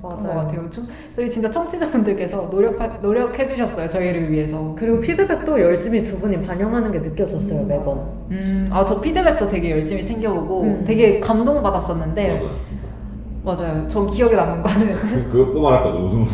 맞아요. 0.01 0.17
것 0.17 0.27
같아요. 0.27 0.69
청- 0.69 0.85
저희 1.15 1.29
진짜 1.29 1.49
청취자분들께서 1.49 2.49
노력 2.49 2.77
노력해 3.01 3.45
주셨어요. 3.45 3.87
저희를 3.89 4.31
위해서. 4.31 4.75
그리고 4.77 4.99
피드백도 4.99 5.59
열심히 5.61 6.03
두 6.05 6.17
분이 6.19 6.41
반영하는 6.45 6.91
게 6.91 6.99
느껴졌어요, 6.99 7.63
매번. 7.65 7.97
음, 8.31 8.69
아, 8.71 8.85
저 8.85 8.99
피드백도 8.99 9.47
되게 9.49 9.71
열심히 9.71 10.05
챙겨보고 10.05 10.61
음. 10.63 10.83
되게 10.85 11.19
감동 11.19 11.61
받았었는데, 11.61 12.27
맞아요, 12.27 12.49
진짜. 12.67 12.87
맞아요. 13.43 13.85
저 13.87 14.05
기억에 14.07 14.35
남는 14.35 14.63
거는. 14.63 14.91
그- 14.93 15.29
그것도 15.31 15.61
말할 15.61 15.83
거죠, 15.83 15.99
웃음. 15.99 16.25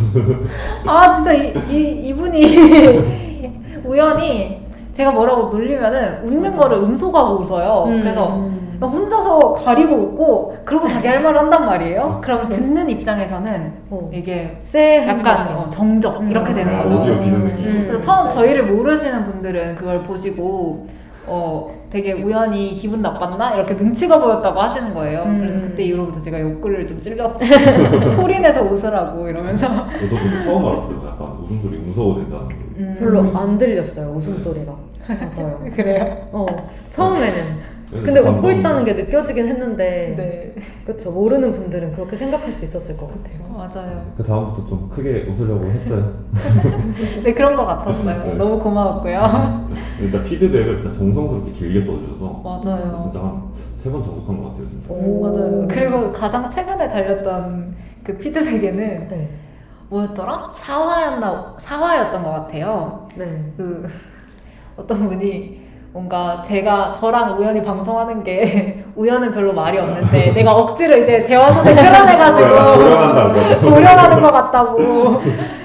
아, 0.86 1.12
진짜 1.14 1.34
이, 1.34 1.54
이, 1.70 2.08
이분이 2.10 2.42
우연히 3.86 4.64
제가 4.94 5.12
뭐라고 5.12 5.48
놀리면은 5.50 6.24
웃는 6.26 6.56
거를 6.56 6.78
음소거하고 6.78 7.42
웃어요. 7.42 7.86
음. 7.88 8.02
그래서 8.02 8.36
음. 8.38 8.63
막 8.84 8.90
혼자서 8.90 9.54
가리고 9.54 9.96
웃고 9.96 10.58
그러고 10.66 10.88
자기 10.90 11.08
할 11.08 11.24
말을 11.24 11.40
한단 11.40 11.66
말이에요. 11.66 12.20
그럼 12.22 12.50
듣는 12.50 12.90
입장에서는 12.90 13.72
어. 13.90 14.10
이게 14.14 14.60
쎄 14.66 15.08
약간 15.08 15.56
어, 15.56 15.70
정적 15.70 16.20
음. 16.20 16.30
이렇게 16.30 16.54
되는 16.54 16.76
아, 16.76 16.84
거죠. 16.84 17.02
오디오 17.02 17.20
비는 17.22 17.46
느낌. 17.46 17.66
음. 17.66 17.84
그래서 17.88 18.02
처음 18.02 18.28
저희를 18.28 18.66
모르시는 18.66 19.24
분들은 19.24 19.76
그걸 19.76 20.04
보시고 20.04 20.86
어 21.28 21.72
되게 21.90 22.12
우연히 22.12 22.74
기분 22.74 23.02
나빴나 23.02 23.56
이렇게 23.56 23.74
눈치가 23.76 24.20
보였다고 24.20 24.60
하시는 24.62 24.94
거예요. 24.94 25.24
음. 25.28 25.40
그래서 25.40 25.62
그때 25.62 25.84
이후로부터 25.84 26.20
제가 26.20 26.42
욕구를 26.42 26.86
좀 26.86 27.00
찔렀지. 27.00 27.48
소리 28.18 28.38
내서 28.42 28.64
웃으라고 28.64 29.30
이러면서. 29.30 29.66
저 30.10 30.20
근데 30.20 30.42
처음 30.42 30.66
알았어요. 30.66 31.08
약간 31.08 31.38
웃음소리 31.42 31.78
무서워 31.78 32.16
된다는 32.16 32.48
걸. 32.48 32.56
음. 32.80 32.98
별로 33.00 33.22
안 33.38 33.58
들렸어요 33.58 34.10
웃음소리가 34.10 34.74
맞아요 35.08 35.60
그래요. 35.74 36.18
어 36.34 36.46
처음에는 36.92 37.73
근데 38.02 38.20
웃고 38.20 38.52
있다는 38.52 38.86
게 38.86 38.94
느껴지긴 38.94 39.48
했는데 39.48 40.16
네 40.18 40.62
그쵸 40.86 41.12
모르는 41.12 41.52
분들은 41.52 41.92
그렇게 41.94 42.16
생각할 42.18 42.52
수 42.54 42.66
있었을 42.66 42.98
것 42.98 43.08
같아요 43.08 43.48
맞아요. 43.56 44.06
그 44.18 44.24
다음부터 44.24 44.66
좀 44.66 44.90
크게 44.90 45.26
웃으려고 45.30 45.66
했어요. 45.66 46.12
네 47.24 47.34
그런 47.34 47.56
것 47.56 47.66
같았어요. 47.66 48.24
네. 48.24 48.34
너무 48.36 48.60
고마웠고요. 48.60 49.68
진짜 50.00 50.24
피드백을 50.24 50.82
진짜 50.82 50.98
정성스럽게 50.98 51.52
길게 51.52 51.82
써주셔서 51.82 52.42
맞아요. 52.44 53.00
진짜 53.04 53.20
한 53.20 53.54
세 53.84 53.92
번 53.92 54.02
정독한 54.02 54.42
것 54.42 54.52
같아요, 54.52 54.68
진짜. 54.70 54.94
오. 54.94 55.22
맞아요. 55.24 55.68
그리고 55.70 56.14
가장 56.14 56.50
최근에 56.50 56.88
달렸던 56.88 57.76
그 58.06 58.16
피드백에는 58.18 59.08
네. 59.10 59.30
뭐였더라? 59.90 60.54
사화였나 60.56 61.56
사화였던 61.60 62.24
것 62.24 62.32
같아요. 62.32 63.10
네. 63.18 63.44
그 63.58 63.86
어떤 64.78 65.10
분이 65.10 65.63
뭔가 65.94 66.44
제가 66.46 66.92
저랑 66.92 67.38
우연히 67.38 67.64
방송하는 67.64 68.24
게 68.24 68.84
우연은 68.96 69.32
별로 69.32 69.54
말이 69.54 69.78
없는데 69.78 70.34
내가 70.34 70.54
억지로 70.56 70.98
이제 70.98 71.24
대화선을 71.24 71.76
끌어내가지고 71.76 72.50
조련한다고. 72.74 73.60
조련하는 73.62 74.22
것 74.22 74.32
같다고. 74.32 75.22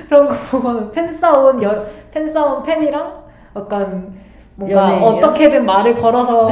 그런 0.08 0.28
거 0.28 0.34
보고 0.50 0.90
팬 0.90 1.12
싸운 1.16 1.62
여, 1.62 1.84
팬 2.12 2.30
싸운 2.32 2.62
팬이랑 2.62 3.12
약간 3.56 4.12
뭔가 4.54 4.82
연예인이요? 4.84 5.08
어떻게든 5.08 5.64
말을 5.66 5.94
걸어서 5.96 6.48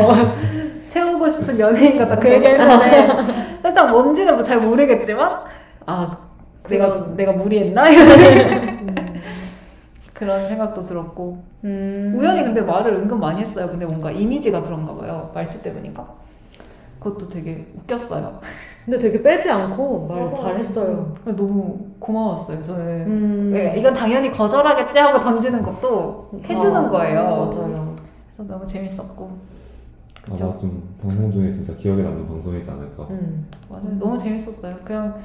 채우고 0.89 1.29
싶은 1.29 1.59
연예인 1.59 1.99
같다. 1.99 2.17
그 2.17 2.31
얘기했는데 2.33 3.09
살짝 3.63 3.91
뭔지는 3.91 4.43
잘 4.45 4.59
모르겠지만 4.59 5.39
아 5.87 6.17
내가 6.69 7.07
내가 7.15 7.33
무리했나? 7.33 7.89
이런 7.89 8.09
그런 10.17 10.49
생각도 10.49 10.83
들었고 10.83 11.43
음. 11.65 12.15
우연히 12.17 12.43
근데 12.43 12.63
말을 12.63 12.95
은근 12.95 13.21
많이 13.21 13.43
했어요. 13.43 13.69
근데 13.69 13.85
뭔가 13.85 14.11
이미지가 14.11 14.63
그런가 14.63 14.95
봐요. 14.97 15.31
말투 15.35 15.61
때문인가? 15.61 16.07
그것도 16.99 17.29
되게 17.29 17.67
웃겼어요. 17.77 18.41
근데 18.87 18.99
되게 18.99 19.23
빼지 19.23 19.51
않고 19.51 20.07
말. 20.07 20.31
잘했어요 20.31 21.15
너무 21.25 21.79
고마웠어요. 21.99 22.65
저는 22.65 23.07
음. 23.07 23.51
네, 23.53 23.79
이건 23.79 23.93
당연히 23.93 24.31
거절하겠지 24.31 24.99
하고 24.99 25.21
던지는 25.21 25.61
것도 25.61 26.31
해주는 26.49 26.75
아, 26.75 26.89
거예요. 26.89 27.23
맞아요 27.23 27.97
그래서 28.35 28.53
너무 28.53 28.67
재밌었고 28.67 29.31
아마 30.29 30.37
좀 30.57 30.97
방송 31.03 31.31
중에 31.31 31.53
진짜 31.53 31.75
기억에 31.75 32.03
남는 32.03 32.27
방송이지 32.27 32.71
않을까. 32.71 33.03
음. 33.11 33.47
맞아요. 33.69 33.99
너무 33.99 34.17
재밌었어요. 34.17 34.77
그냥 34.83 35.19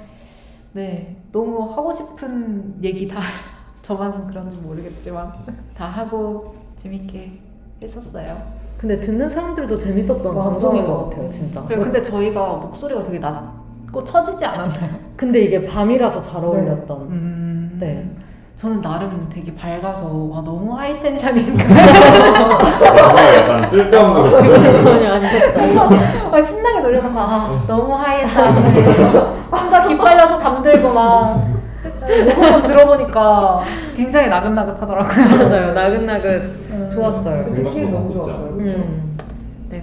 네 0.74 1.16
너무 1.32 1.72
하고 1.72 1.94
싶은 1.94 2.76
얘기 2.84 3.08
다 3.08 3.22
저만 3.82 4.28
그런지 4.28 4.60
모르겠지만 4.62 5.32
다 5.78 5.86
하고 5.86 6.56
재밌게 6.82 7.40
했었어요. 7.82 8.26
근데 8.78 9.00
듣는 9.00 9.30
사람들도 9.30 9.78
재밌었던 9.78 10.24
맞아요. 10.36 10.50
방송인 10.52 10.86
것 10.86 11.10
같아요 11.10 11.30
진짜 11.32 11.64
그리고 11.68 11.84
근데 11.84 12.02
저희가 12.02 12.42
목소리가 12.54 13.04
되게 13.04 13.20
낮고 13.20 14.04
처지지 14.04 14.44
않았나요? 14.46 14.90
근데 15.16 15.40
이게 15.42 15.68
밤이라서 15.68 16.22
잘 16.24 16.44
어울렸던 16.44 17.02
음, 17.02 17.78
네. 17.80 18.10
저는 18.60 18.82
나름 18.82 19.28
되게 19.32 19.54
밝아서 19.56 20.06
와 20.08 20.42
너무 20.42 20.76
하이텐션인가 20.78 21.64
약간 23.38 23.70
쓸데없는 23.70 24.32
거. 24.32 24.42
전혀 24.84 25.12
안 25.14 25.22
좋다 25.22 26.36
아, 26.36 26.42
신나게 26.42 26.80
놀려놓고 26.82 27.20
아 27.20 27.50
너무 27.68 27.94
하이했다 27.96 28.52
혼자 29.52 29.84
기빨려서 29.86 30.40
잠들고 30.40 30.94
막 30.94 31.44
녹음본 32.26 32.64
들어보니까 32.64 33.62
굉장히 33.96 34.28
나긋나긋하더라고요 34.30 35.26
맞아요 35.50 35.74
나긋나긋 35.74 36.42
좋았어요 36.94 37.46
듣기 37.46 37.82
너무. 37.90 38.14
좋았어요. 38.14 38.58
그쵸? 38.58 38.74
음. 38.78 39.18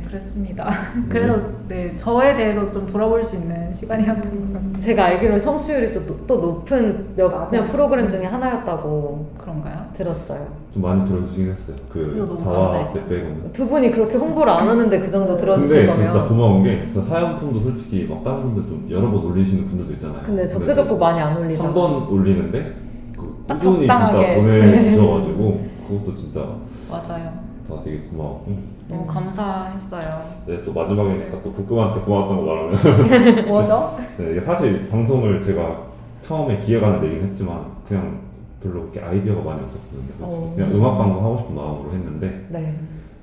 네 0.09 0.13
그랬습니다 0.13 0.71
그래서 1.09 1.39
네 1.69 1.95
저에 1.97 2.35
대해서 2.37 2.71
좀 2.73 2.87
돌아볼 2.87 3.25
수 3.25 3.37
있는 3.37 3.73
시간이었던 3.75 4.23
것 4.23 4.53
같아요 4.55 4.85
제가 4.85 5.05
알기로는 5.05 5.41
청취율이 5.41 5.93
또, 5.93 6.27
또 6.27 6.37
높은 6.41 7.15
몇몇 7.15 7.51
맞아요. 7.51 7.69
프로그램 7.69 8.11
중에 8.11 8.25
하나였다고 8.25 9.33
그런가요? 9.39 9.87
들었어요. 9.97 10.47
좀 10.73 10.83
많이 10.83 11.05
들어주시긴 11.05 11.51
했어요. 11.51 11.77
그. 11.91 12.93
때 12.95 13.05
빼고는. 13.05 13.53
두 13.53 13.69
분이 13.69 13.91
그렇게 13.91 14.17
홍보를 14.17 14.53
안 14.53 14.69
하는데 14.69 15.01
그 15.01 15.11
정도 15.11 15.37
근데 15.37 15.41
들어주신 15.41 15.95
진짜 15.95 16.13
거면. 16.13 16.29
고마운 16.29 16.63
게, 16.63 16.89
저 16.95 17.03
사연품도 17.03 17.61
솔직히 17.61 18.07
막 18.09 18.23
다른 18.23 18.43
분들 18.43 18.67
좀 18.69 18.87
여러 18.91 19.11
번 19.11 19.25
올리시는 19.27 19.67
분들도 19.67 19.93
있잖아요. 19.95 20.23
근데 20.25 20.47
적재적고 20.47 20.97
많이 20.97 21.21
안 21.21 21.37
올리잖아. 21.37 21.69
한번 21.69 22.09
올리는데, 22.09 22.77
그딱 23.17 23.59
꾸준히 23.59 23.81
진짜. 23.81 24.35
보내주셔가지고, 24.37 25.69
그것도 25.89 26.15
진짜 26.15 26.41
맞아요 26.89 27.33
다 27.69 27.75
되게 27.85 27.99
고마웠고. 28.03 28.78
너무 28.89 29.07
감사했어요 29.07 30.23
네, 30.47 30.63
또 30.65 30.73
마지막이니까 30.73 31.43
또 31.43 31.53
북금한테 31.53 32.01
고마웠던 32.01 32.37
거 32.39 32.43
말하면. 32.43 33.45
뭐죠? 33.49 33.97
네, 34.17 34.31
이게 34.33 34.41
사실 34.41 34.89
방송을 34.89 35.43
제가 35.43 35.83
처음에 36.23 36.59
기획안을 36.59 37.01
내긴 37.03 37.29
했지만, 37.29 37.67
그냥 37.87 38.19
별로 38.63 38.81
그렇게 38.81 39.01
아이디어가 39.01 39.43
많이 39.43 39.61
없었거든요. 39.63 40.09
솔직히. 40.19 40.23
어. 40.23 40.53
그냥 40.57 40.73
음악 40.75 40.99
방송 40.99 41.23
하고 41.25 41.37
싶은 41.37 41.55
마음으로 41.55 41.93
했는데, 41.93 42.47
네. 42.49 42.75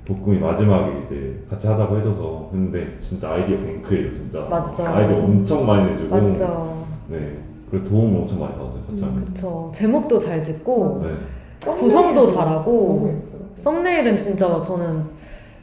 복금이 0.06 0.38
마지막에 0.38 0.92
이제 1.06 1.44
같이 1.50 1.66
하자고 1.66 1.98
해줘서 1.98 2.48
했는데 2.52 2.96
진짜 3.00 3.32
아이디어 3.32 3.56
뱅크예요 3.58 4.12
진짜 4.12 4.38
맞죠. 4.48 4.86
아이디어 4.86 5.16
엄청 5.18 5.66
많이 5.66 5.90
내주고 5.90 6.14
맞죠. 6.14 6.86
네 7.08 7.38
그래서 7.68 7.88
도움을 7.88 8.20
엄청 8.20 8.38
많이 8.38 8.52
받았어요 8.52 8.82
같이 8.88 9.02
하면 9.02 9.24
그쵸. 9.24 9.72
제목도 9.74 10.20
잘 10.20 10.44
짓고 10.44 11.02
네 11.02 11.72
구성도 11.74 12.32
잘하고. 12.32 13.20
썸네일은 13.56 14.16
진짜 14.16 14.60
저는 14.60 15.02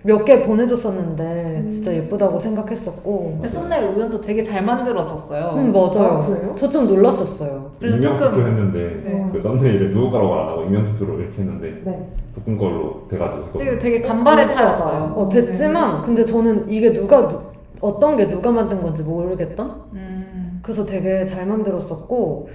몇 0.05 0.25
개 0.25 0.43
보내줬었는데 0.43 1.69
진짜 1.71 1.93
예쁘다고 1.93 2.39
생각했었고. 2.39 3.39
썸네일 3.47 3.83
우연도 3.95 4.19
되게 4.19 4.43
잘 4.43 4.63
만들었었어요 4.63 5.53
음 5.55 5.71
맞아요. 5.71 6.19
아, 6.21 6.25
그래요? 6.25 6.55
저좀 6.57 6.87
놀랐었어요. 6.87 7.71
그래서 7.79 7.95
익명 7.97 8.19
조금- 8.19 8.33
투표 8.35 8.47
했는데 8.47 8.79
네. 9.05 9.29
그 9.31 9.41
썸네일에 9.41 9.91
누구 9.91 10.09
거라고 10.11 10.33
안 10.35 10.47
하고 10.49 10.63
익명 10.63 10.85
투표로 10.87 11.19
이렇게 11.19 11.37
했는데 11.41 11.81
네. 11.85 12.09
복금 12.35 12.57
걸로 12.57 13.07
돼가지고 13.09 13.57
되게 13.59 13.79
되게 13.79 14.01
간발의 14.01 14.49
차였어요 14.53 15.13
어 15.15 15.29
됐지만 15.29 16.01
근데 16.01 16.25
저는 16.25 16.69
이게 16.69 16.91
누가 16.91 17.27
누- 17.27 17.39
어떤 17.79 18.17
게 18.17 18.27
누가 18.27 18.51
만든 18.51 18.81
건지 18.81 19.03
모르겠던 19.03 19.81
음. 19.93 20.59
그래서 20.63 20.83
되게 20.85 21.25
잘 21.25 21.45
만들었었고 21.45 22.49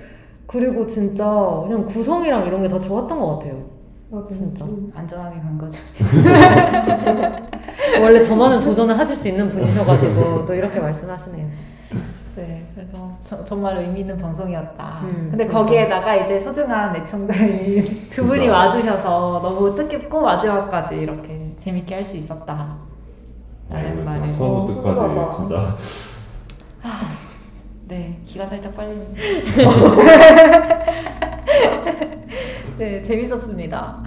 그리고 0.47 0.87
진짜 0.87 1.25
그냥 1.67 1.85
구성이랑 1.87 2.47
이런 2.47 2.63
게 2.63 2.69
다 2.69 2.81
좋았던 2.81 3.19
것 3.19 3.39
같아요. 3.39 3.78
맞아요. 4.11 4.25
진짜. 4.31 4.65
음. 4.65 4.91
안전하게 4.95 5.39
간 5.39 5.59
거죠. 5.59 5.81
원래 8.03 8.25
더 8.25 8.35
많은 8.37 8.63
도전을 8.65 8.99
하실 8.99 9.17
수 9.17 9.29
있는 9.29 9.51
분이셔가지고 9.51 10.47
또 10.47 10.55
이렇게 10.55 10.81
말씀하시네요. 10.81 11.47
네, 12.37 12.67
그래서 12.75 13.17
저- 13.27 13.45
정말 13.45 13.77
의미 13.79 14.01
있는 14.01 14.17
방송이었다. 14.17 15.01
음, 15.03 15.29
근데 15.31 15.45
진짜. 15.45 15.59
거기에다가 15.59 16.15
이제 16.17 16.39
소중한 16.39 16.95
애청자인 16.97 17.85
두 18.09 18.25
분이 18.27 18.43
진짜. 18.43 18.57
와주셔서 18.57 19.41
너무 19.43 19.75
뜻깊고 19.75 20.21
마지막까지 20.21 20.97
이렇게 20.97 21.55
재밌게 21.59 21.95
할 21.97 22.05
수 22.05 22.17
있었다. 22.17 22.77
라는 23.71 24.05
말을. 24.05 24.23
네, 24.23 24.33
처음부터 24.33 24.81
끝까지 24.83 25.01
훈훈하다. 25.01 25.31
진짜 25.35 25.75
네, 27.89 28.19
기가 28.27 28.47
살짝 28.47 28.77
빨리는데. 28.77 29.19
네, 32.79 33.03
재밌었습니다. 33.03 34.03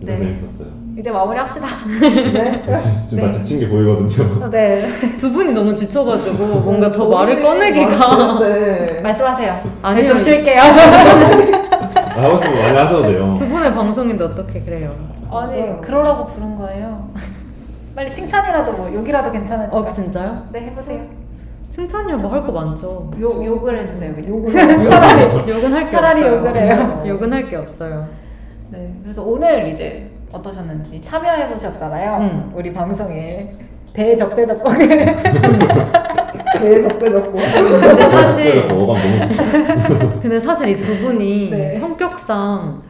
네. 0.00 0.18
재밌었어요 0.18 0.68
이제 0.98 1.10
마무리합시다. 1.10 1.66
네. 2.00 2.60
지금 3.08 3.24
다 3.24 3.30
네. 3.30 3.32
지친 3.32 3.60
게 3.60 3.68
보이거든요 3.68 4.50
네, 4.50 4.88
두 5.20 5.32
분이 5.32 5.52
너무 5.52 5.74
지쳐가지고 5.74 6.60
뭔가 6.60 6.90
더 6.92 7.08
말을 7.08 7.42
꺼내기가 7.42 8.38
네. 8.40 9.00
말씀하세요. 9.00 9.60
아니요. 9.82 10.06
좀 10.06 10.18
쉴게요. 10.18 10.60
아, 10.60 12.22
하고 12.22 12.36
싶은 12.36 12.54
거 12.54 12.62
많이 12.62 12.76
하셔도 12.76 13.02
돼요 13.02 13.34
두 13.38 13.48
분의 13.48 13.74
방송인데 13.74 14.24
어떻게 14.24 14.60
그래요? 14.60 14.94
아니. 15.30 15.80
그러라고 15.80 16.26
부른 16.32 16.56
거예요. 16.58 17.10
빨리 17.96 18.14
칭찬이라도 18.14 18.72
뭐 18.72 18.92
욕이라도 18.92 19.32
괜찮으니까. 19.32 19.76
어 19.76 19.94
진짜요? 19.94 20.46
네, 20.52 20.60
해보세요. 20.60 21.21
칭찬이야 21.72 22.16
뭐 22.18 22.30
할 22.30 22.44
거 22.44 22.52
많죠. 22.52 23.10
욕, 23.18 23.44
욕을 23.44 23.78
해주세요. 23.80 24.12
욕을 24.28 24.52
차라리 24.52 25.48
욕은 25.48 25.72
할 25.72 25.84
게 25.86 25.90
차라리 25.90 26.20
없어요. 26.22 26.36
욕을 26.38 26.56
해요. 26.56 27.02
욕은 27.08 27.32
할 27.32 27.48
게 27.48 27.56
없어요. 27.56 28.06
네, 28.70 28.94
그래서 29.02 29.22
오늘 29.22 29.68
이제 29.72 30.10
어떠셨는지 30.32 31.00
참여해 31.02 31.48
보셨잖아요. 31.48 32.16
음. 32.18 32.52
우리 32.54 32.72
방송에 32.72 33.56
대적대적곡에 33.94 35.06
대적대적고. 36.60 37.32
근데 37.38 38.10
사실 38.10 38.68
근데 40.22 40.40
사실 40.40 40.68
이 40.68 40.80
두 40.80 40.94
분이 40.98 41.50
네. 41.50 41.78
성격상 41.78 42.82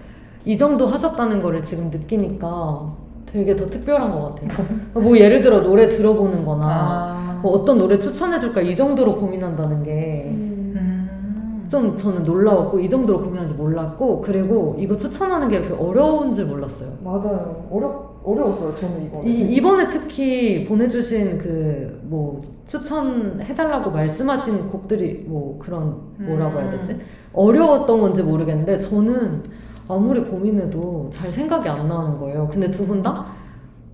이 0.45 0.57
정도 0.59 0.87
하셨다는 0.87 1.41
거를 1.41 1.63
지금 1.65 1.89
느끼니까 1.91 2.81
되게 3.27 3.55
더 3.57 3.67
특별한 3.69 4.11
것 4.13 4.35
같아요. 4.35 4.67
뭐 4.95 5.17
예를 5.17 5.41
들어 5.41 5.61
노래 5.63 5.89
들어보는 5.89 6.45
거나 6.45 6.67
아. 6.67 7.22
뭐 7.43 7.53
어떤 7.53 7.79
노래 7.79 7.99
추천해줄까 7.99 8.61
이 8.61 8.77
정도로 8.77 9.17
고민한다는 9.17 9.83
게좀 9.83 11.85
음. 11.85 11.97
저는 11.99 12.25
놀라웠고 12.25 12.79
이 12.81 12.89
정도로 12.89 13.21
고민하는지 13.21 13.55
몰랐고 13.55 14.21
그리고 14.23 14.77
이거 14.79 14.97
추천하는 14.97 15.49
게 15.49 15.57
이렇게 15.59 15.75
어려운 15.75 16.33
줄 16.35 16.47
몰랐어요. 16.47 16.91
맞아요. 17.03 17.67
어려 17.71 18.13
어려웠어요. 18.25 18.75
저는 18.77 19.03
이번에. 19.07 19.29
이. 19.29 19.55
이번에 19.57 19.91
특히 19.91 20.65
보내주신 20.67 21.39
그 21.39 22.01
뭐 22.13 22.43
추천해달라고 22.67 23.91
말씀하신 23.91 24.69
곡들이 24.71 25.25
뭐 25.27 25.59
그런 25.59 25.97
뭐라고 26.19 26.61
해야 26.61 26.71
되지? 26.71 26.97
어려웠던 27.33 28.01
건지 28.01 28.23
모르겠는데 28.23 28.81
저는 28.81 29.43
아무리 29.89 30.23
고민해도 30.23 31.09
잘 31.13 31.33
생각이 31.33 31.69
안 31.69 31.89
나는 31.89 32.19
거예요. 32.19 32.49
근데 32.53 32.71
두 32.71 32.87
분 32.87 33.03
다 33.03 33.27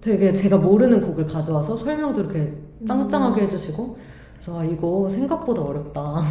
되게 0.01 0.35
제가 0.35 0.57
모르는 0.59 1.01
곡을 1.01 1.27
가져와서 1.29 1.77
설명도 1.77 2.21
이렇게 2.21 2.53
짱짱하게 2.87 3.43
해주시고 3.43 3.97
그래서 4.35 4.61
아, 4.61 4.65
이거 4.65 5.09
생각보다 5.11 5.63
어렵다. 5.63 6.23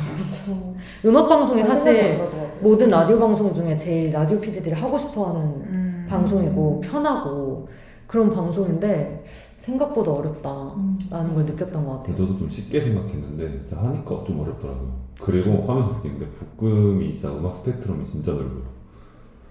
저 0.45 1.09
음악 1.09 1.27
방송이 1.27 1.61
잘 1.63 1.75
사실. 1.77 2.19
모든 2.61 2.89
라디오 2.89 3.19
방송 3.19 3.53
중에 3.53 3.77
제일 3.77 4.11
라디오 4.11 4.39
PD들이 4.39 4.73
하고 4.73 4.97
싶어하는 4.97 5.41
음. 5.41 6.07
방송이고 6.09 6.81
편하고 6.81 7.67
그런 8.07 8.31
방송인데 8.31 9.23
생각보다 9.59 10.11
어렵다라는 10.11 11.33
걸 11.35 11.45
느꼈던 11.45 11.85
것 11.85 11.97
같아요. 11.97 12.15
저도 12.15 12.37
좀 12.37 12.49
쉽게 12.49 12.81
생각했는데 12.81 13.65
하니까 13.75 14.23
좀 14.23 14.39
어렵더라고요. 14.39 14.93
그리고 15.19 15.63
하면서 15.67 15.91
느끼는데 15.97 16.25
북금이 16.27 17.13
진짜 17.15 17.35
음악 17.35 17.55
스펙트럼이 17.57 18.05
진짜 18.05 18.31
넓어요. 18.31 18.61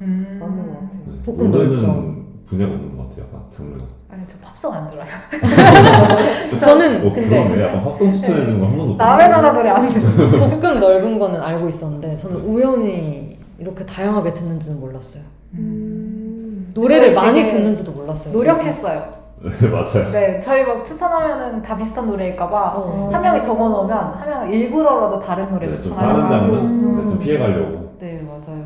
음. 0.00 0.38
맞는 0.40 0.66
것 0.66 0.72
같아요. 0.72 1.00
네, 1.06 1.22
북금 1.22 1.50
넓죠. 1.50 2.25
분야가 2.46 2.72
없는 2.74 2.96
것 2.96 3.08
같아요. 3.08 3.26
약간 3.26 3.42
장르가. 3.50 3.84
아니 4.08 4.22
저 4.26 4.38
팝송 4.38 4.72
안 4.72 4.90
들어요. 4.90 5.06
저는 6.60 7.06
어, 7.06 7.12
근데 7.12 7.28
그러네. 7.28 7.62
약간 7.62 7.80
팝송 7.82 8.12
추천해주는 8.12 8.60
거 8.60 8.66
한 8.66 8.76
번도 8.76 8.92
못 8.92 8.96
남의. 8.98 9.28
나라 9.28 9.52
노래 9.52 9.68
안 9.70 9.88
들어. 9.88 10.48
복근 10.48 10.80
넓은 10.80 11.18
거는 11.18 11.40
알고 11.40 11.68
있었는데 11.68 12.16
저는 12.16 12.36
네. 12.38 12.42
우연히 12.48 13.38
이렇게 13.58 13.84
다양하게 13.84 14.34
듣는지는 14.34 14.80
몰랐어요. 14.80 15.22
음. 15.54 16.70
노래를 16.74 17.06
저희 17.06 17.14
많이 17.14 17.40
되게 17.42 17.52
듣는지도 17.56 17.92
몰랐어요. 17.92 18.32
노력했어요. 18.32 19.16
네, 19.42 19.68
맞아요. 19.68 20.10
네, 20.12 20.40
저희 20.40 20.64
막 20.64 20.84
추천하면은 20.84 21.62
다 21.62 21.76
비슷한 21.76 22.06
노래일까봐 22.06 22.72
어. 22.76 23.10
한 23.12 23.22
명이 23.22 23.40
적어 23.40 23.68
놓으면 23.68 23.96
한 24.14 24.28
명은 24.28 24.52
일부러라도 24.52 25.20
다른 25.20 25.50
노래 25.50 25.66
네, 25.66 25.72
좀 25.72 25.82
추천하려고 25.82 26.22
다른 26.22 26.44
하고. 26.44 26.54
장르 26.56 27.00
네, 27.02 27.08
좀 27.08 27.18
피해가려고. 27.18 27.96
네, 28.00 28.22
맞아요. 28.26 28.62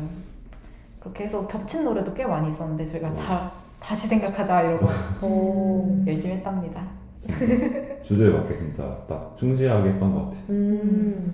그렇게 0.99 1.23
해서 1.25 1.47
겹친 1.47 1.83
노래도 1.83 2.13
꽤 2.13 2.25
많이 2.25 2.49
있었는데 2.49 2.85
저희가 2.85 3.13
다 3.15 3.51
다시 3.81 4.07
생각하자 4.07 4.61
이러고 4.61 4.85
어. 5.21 6.03
열심히 6.07 6.35
했답니다. 6.35 6.83
주제에 8.01 8.29
맞게 8.31 8.57
진짜 8.57 8.97
딱 9.07 9.35
충실하게 9.37 9.91
했던 9.91 10.13
것 10.13 10.25
같아요. 10.25 10.39
음. 10.49 11.33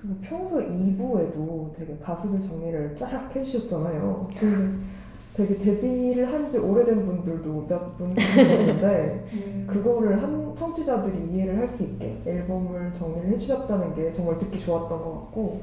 그리고 0.00 0.16
평소 0.22 0.56
2부에도 0.58 1.74
되게 1.76 1.96
가수들 1.98 2.40
정리를 2.40 2.96
쫙 2.96 3.30
해주셨잖아요. 3.34 4.28
근데 4.38 4.82
되게 5.34 5.56
데뷔를 5.56 6.30
한 6.32 6.50
지 6.50 6.58
오래된 6.58 7.06
분들도 7.06 7.66
몇 7.68 7.96
분 7.96 8.12
계셨는데 8.14 9.64
그거를 9.66 10.22
한 10.22 10.54
청취자들이 10.54 11.30
이해를 11.30 11.58
할 11.58 11.68
수 11.68 11.84
있게 11.84 12.20
앨범을 12.26 12.92
정리를 12.92 13.30
해주셨다는 13.30 13.94
게 13.94 14.12
정말 14.12 14.36
듣기 14.38 14.60
좋았던 14.60 14.98
것 14.98 15.20
같고 15.20 15.60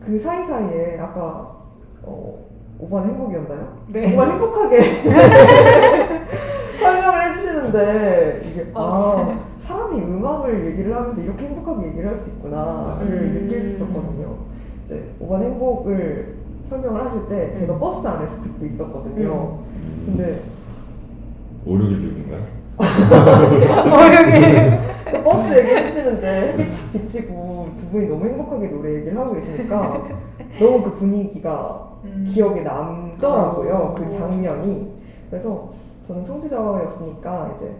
그 0.00 0.18
사이사이에 0.18 0.98
아까 0.98 1.56
어, 2.02 2.38
오반 2.80 3.06
행복이었나요? 3.08 3.76
네. 3.88 4.00
정말 4.02 4.28
행복하게 4.30 4.80
설명을 6.80 7.22
해주시는데 7.24 8.42
이게 8.50 8.70
아. 8.74 9.38
사람이 9.60 10.00
음악을 10.00 10.66
얘기를 10.66 10.94
하면서 10.96 11.20
이렇게 11.20 11.46
행복하게 11.46 11.88
얘기를 11.88 12.08
할 12.08 12.16
수 12.16 12.28
있구나를 12.30 13.06
음. 13.06 13.38
느낄 13.42 13.62
수 13.62 13.68
있었거든요. 13.70 14.36
이제 14.84 15.10
오반 15.20 15.42
행복을 15.42 16.34
설명을 16.68 17.04
하실 17.04 17.28
때 17.28 17.52
제가 17.54 17.78
버스 17.78 18.06
안에서 18.06 18.42
듣고 18.42 18.64
있었거든요. 18.64 19.58
근데 20.06 20.40
5616인가요? 21.66 22.60
그 25.10 25.22
버스 25.22 25.58
얘기해 25.58 25.82
주시는데 25.88 26.52
햇빛 26.52 26.70
착 26.70 26.92
비치고 26.92 27.68
두 27.76 27.86
분이 27.88 28.06
너무 28.08 28.24
행복하게 28.24 28.68
노래 28.68 28.94
얘기를 28.94 29.18
하고 29.18 29.34
계시니까 29.34 30.02
너무 30.58 30.82
그 30.84 30.94
분위기가 30.94 31.89
음. 32.04 32.24
기억에 32.28 32.62
남더라고요. 32.62 33.74
어. 33.74 33.94
그 33.94 34.08
장면이. 34.08 35.00
그래서 35.30 35.70
저는 36.06 36.24
청취자였으니까 36.24 37.52
이제 37.56 37.74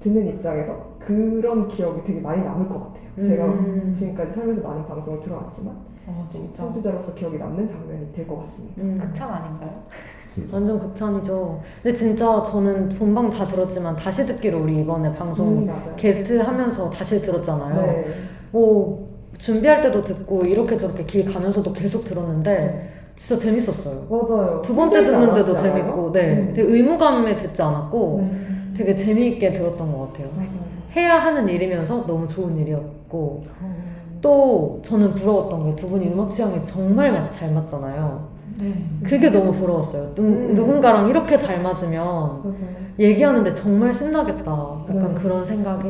듣는 0.00 0.26
입장에서 0.28 0.94
그런 0.98 1.66
기억이 1.68 2.04
되게 2.04 2.20
많이 2.20 2.42
남을 2.42 2.68
것 2.68 2.74
같아요. 2.80 3.22
제가 3.22 3.46
음. 3.46 3.92
지금까지 3.94 4.32
살면서 4.32 4.66
많은 4.68 4.86
방송을 4.86 5.20
들어왔지만 5.20 5.74
어, 6.06 6.28
청취자로서 6.52 7.14
기억에 7.14 7.38
남는 7.38 7.66
장면이 7.66 8.12
될 8.12 8.26
것 8.26 8.40
같습니다. 8.40 8.82
음. 8.82 8.98
극찬 9.00 9.28
아닌가요? 9.28 9.82
완전 10.52 10.80
극찬이죠. 10.80 11.60
근데 11.82 11.96
진짜 11.96 12.44
저는 12.44 12.98
본방 12.98 13.30
다 13.30 13.46
들었지만 13.46 13.94
다시 13.96 14.26
듣기로 14.26 14.62
우리 14.62 14.80
이번에 14.82 15.14
방송 15.14 15.58
음. 15.68 15.68
게스트 15.96 16.38
하면서 16.40 16.90
다시 16.90 17.20
들었잖아요. 17.20 17.86
네. 17.86 18.06
뭐 18.50 19.13
준비할 19.44 19.82
때도 19.82 20.02
듣고 20.02 20.42
이렇게 20.46 20.74
저렇게 20.74 21.04
길 21.04 21.30
가면서도 21.30 21.70
계속 21.74 22.04
들었는데 22.04 22.50
네. 22.50 22.88
진짜 23.14 23.42
재밌었어요. 23.42 24.06
맞아요. 24.08 24.62
두 24.64 24.74
번째 24.74 25.04
듣는데도? 25.04 25.52
재밌고, 25.60 26.12
네, 26.12 26.32
음. 26.48 26.54
되게 26.56 26.62
의무감에 26.72 27.36
듣지 27.36 27.60
않았고 27.60 28.18
네. 28.22 28.74
되게 28.76 28.96
재미있게 28.96 29.52
들었던 29.52 29.92
것 29.92 30.12
같아요. 30.12 30.28
맞아요. 30.34 30.64
해야 30.96 31.18
하는 31.18 31.46
일이면서 31.48 32.06
너무 32.06 32.26
좋은 32.26 32.56
일이었고 32.58 33.44
어. 33.60 33.74
또 34.22 34.80
저는 34.86 35.14
부러웠던 35.14 35.66
게 35.70 35.76
두 35.76 35.88
분이 35.90 36.08
음악 36.08 36.32
취향이 36.32 36.62
정말 36.64 37.12
맞- 37.12 37.30
잘 37.30 37.52
맞잖아요. 37.52 38.26
네. 38.58 38.74
그게 39.04 39.28
너무 39.28 39.52
부러웠어요. 39.52 40.14
누, 40.14 40.22
음. 40.22 40.54
누군가랑 40.54 41.08
이렇게 41.10 41.36
잘 41.38 41.60
맞으면 41.62 42.02
맞아요. 42.06 42.56
얘기하는데 42.98 43.52
정말 43.52 43.92
신나겠다. 43.92 44.50
약간 44.88 45.14
네. 45.14 45.20
그런 45.20 45.44
생각이 45.44 45.88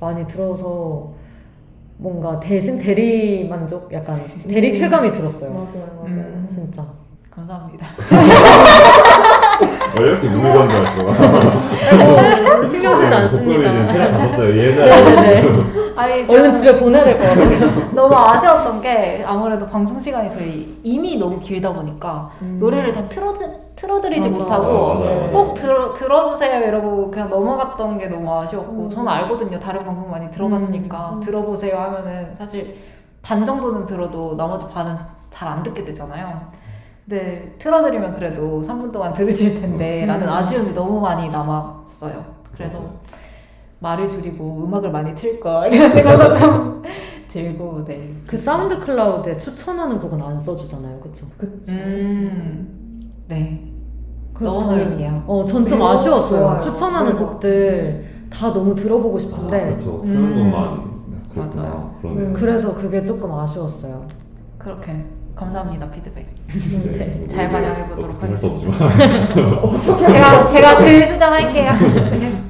많이 0.00 0.26
들어서 0.28 1.16
뭔가 1.98 2.38
대신 2.40 2.78
대리 2.78 3.48
만족, 3.48 3.92
약간 3.92 4.20
대리 4.48 4.72
음. 4.72 4.78
쾌감이 4.80 5.12
들었어요. 5.12 5.50
맞아요. 5.50 5.86
맞아요. 6.00 6.06
음. 6.06 6.48
진짜. 6.52 6.84
감사합니다. 7.34 7.86
왜 9.96 10.02
이렇게 10.06 10.28
건드렸어? 10.28 11.12
아이고, 11.12 12.68
신경 12.68 12.94
쓰지 12.96 13.06
이제 13.06 13.14
않습니다. 13.14 13.86
체력 13.88 14.10
다 14.10 14.28
썼어요. 14.28 14.56
예전에. 14.56 15.42
아니 15.96 16.24
얼른 16.28 16.56
집에 16.56 16.78
보내야 16.78 17.04
될 17.04 17.18
것 17.18 17.28
같아요. 17.28 17.90
너무 17.94 18.14
아쉬웠던 18.14 18.80
게 18.80 19.24
아무래도 19.26 19.66
방송 19.66 19.98
시간이 20.00 20.30
저희 20.30 20.78
이미 20.84 21.16
너무 21.16 21.38
길다 21.40 21.72
보니까 21.72 22.30
노래를 22.40 22.92
다 22.92 23.08
틀어지, 23.08 23.44
틀어드리지 23.82 24.28
맞아. 24.30 24.42
못하고 24.42 25.04
아. 25.04 25.30
꼭 25.30 25.54
들어, 25.54 25.94
들어주세요 25.94 26.66
이러고 26.66 27.10
그냥 27.10 27.30
넘어갔던 27.30 27.98
게 27.98 28.06
너무 28.08 28.32
아쉬웠고 28.40 28.84
음. 28.84 28.88
저는 28.88 29.08
알거든요 29.08 29.60
다른 29.60 29.84
방송 29.84 30.10
많이 30.10 30.28
들어봤으니까 30.30 31.10
음. 31.14 31.20
들어보세요 31.20 31.78
하면은 31.78 32.34
사실 32.34 32.76
반 33.22 33.44
정도는 33.44 33.86
들어도 33.86 34.36
나머지 34.36 34.66
반은 34.68 34.96
잘 35.30 35.48
안 35.48 35.62
듣게 35.62 35.84
되잖아요 35.84 36.40
근데 37.08 37.54
틀어드리면 37.58 38.14
그래도 38.16 38.60
3분 38.62 38.92
동안 38.92 39.12
들으실 39.12 39.60
텐데 39.60 40.02
음. 40.02 40.08
라는 40.08 40.28
아쉬움이 40.28 40.74
너무 40.74 41.00
많이 41.00 41.28
남았어요 41.30 42.24
그래서 42.52 42.82
말을 43.78 44.08
줄이고 44.08 44.64
음악을 44.64 44.90
많이 44.90 45.14
틀걸 45.14 45.72
이런 45.72 45.92
생각도 46.02 46.38
좀 46.38 46.82
들고 47.28 47.84
네. 47.84 48.12
그 48.26 48.36
사운드 48.36 48.80
클라우드에 48.80 49.36
추천하는 49.36 50.00
곡은 50.00 50.20
안 50.20 50.40
써주잖아요. 50.40 50.98
그쵸? 50.98 51.26
그, 51.36 51.62
음, 51.68 52.77
네. 53.28 53.64
저는- 54.40 55.22
어, 55.26 55.44
전좀 55.46 55.64
그거 55.78 55.90
아쉬웠어요. 55.92 56.40
좋아요. 56.40 56.60
추천하는 56.62 57.12
그거. 57.12 57.26
곡들 57.32 58.04
다 58.30 58.52
너무 58.52 58.74
들어보고 58.74 59.16
아, 59.16 59.20
싶은데 59.20 59.64
그렇죠. 59.66 60.00
쓰는 60.02 60.16
음. 60.16 60.52
것만. 60.52 60.88
맞아요. 61.34 61.94
그러네. 62.00 62.20
네. 62.28 62.32
그래서 62.32 62.74
그게 62.74 63.04
조금 63.04 63.32
아쉬웠어요. 63.32 64.06
그렇게 64.56 65.04
감사합니다 65.34 65.90
피드백. 65.90 66.26
네, 66.48 67.16
뭐잘 67.18 67.48
반영해 67.50 67.88
보도록 67.90 68.10
어떻게 68.16 68.26
할수 68.28 68.46
하겠습니다. 68.46 68.86
없지만 69.62 69.98
제가 70.12 70.48
제가 70.48 70.78
그 70.78 71.06
수정할게요. 71.06 71.70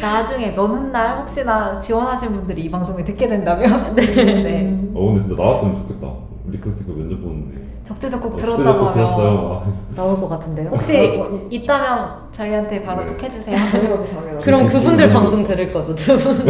나중에 0.00 0.50
너는 0.50 0.90
날 0.92 1.20
혹시나 1.20 1.78
지원하신 1.80 2.28
분들이 2.30 2.64
이 2.64 2.70
방송을 2.70 3.04
듣게 3.04 3.26
된다면 3.28 3.94
네. 3.94 4.90
어 4.94 5.06
근데 5.06 5.22
진짜 5.22 5.42
나왔으면 5.42 5.74
좋겠다. 5.76 6.08
우리 6.46 6.58
그때 6.58 6.84
그 6.84 6.92
면접 6.92 7.20
보는데 7.22 7.58
적재적곡 7.86 8.34
어, 8.34 8.36
들었다고 8.38 8.84
하면. 8.86 9.74
나올 9.94 10.18
것 10.20 10.28
같은데요? 10.30 10.70
혹시 10.70 10.96
어, 11.18 11.28
이- 11.50 11.56
있다면 11.56 12.10
저희한테 12.32 12.82
바로 12.82 13.02
네. 13.04 13.08
톡 13.08 13.22
해주세요. 13.22 13.54
당연하죠, 13.70 14.06
당연하죠. 14.08 14.38
그럼 14.44 14.66
그치, 14.66 14.78
그분들 14.78 15.06
그치. 15.06 15.14
방송 15.14 15.44
들을 15.44 15.72
거죠, 15.72 15.94
두 15.94 16.18
분. 16.18 16.32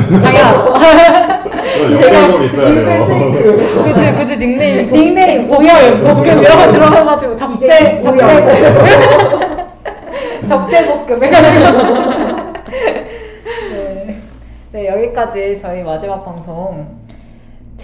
있어야 1.85 2.75
돼요 2.75 3.07
그치, 3.85 4.13
그치, 4.17 4.37
닉네임. 4.39 4.93
닉네임 4.93 5.49
보열 5.49 6.01
볶음 6.03 6.25
이런 6.25 6.43
거 6.45 6.73
들어가가지고 6.73 7.37
적재 7.37 8.01
적재 8.03 8.21
적재 10.49 10.81
네. 13.73 14.21
네 14.73 14.87
여기까지 14.89 15.59
저희 15.61 15.83
마지막 15.83 16.23
방송 16.25 16.87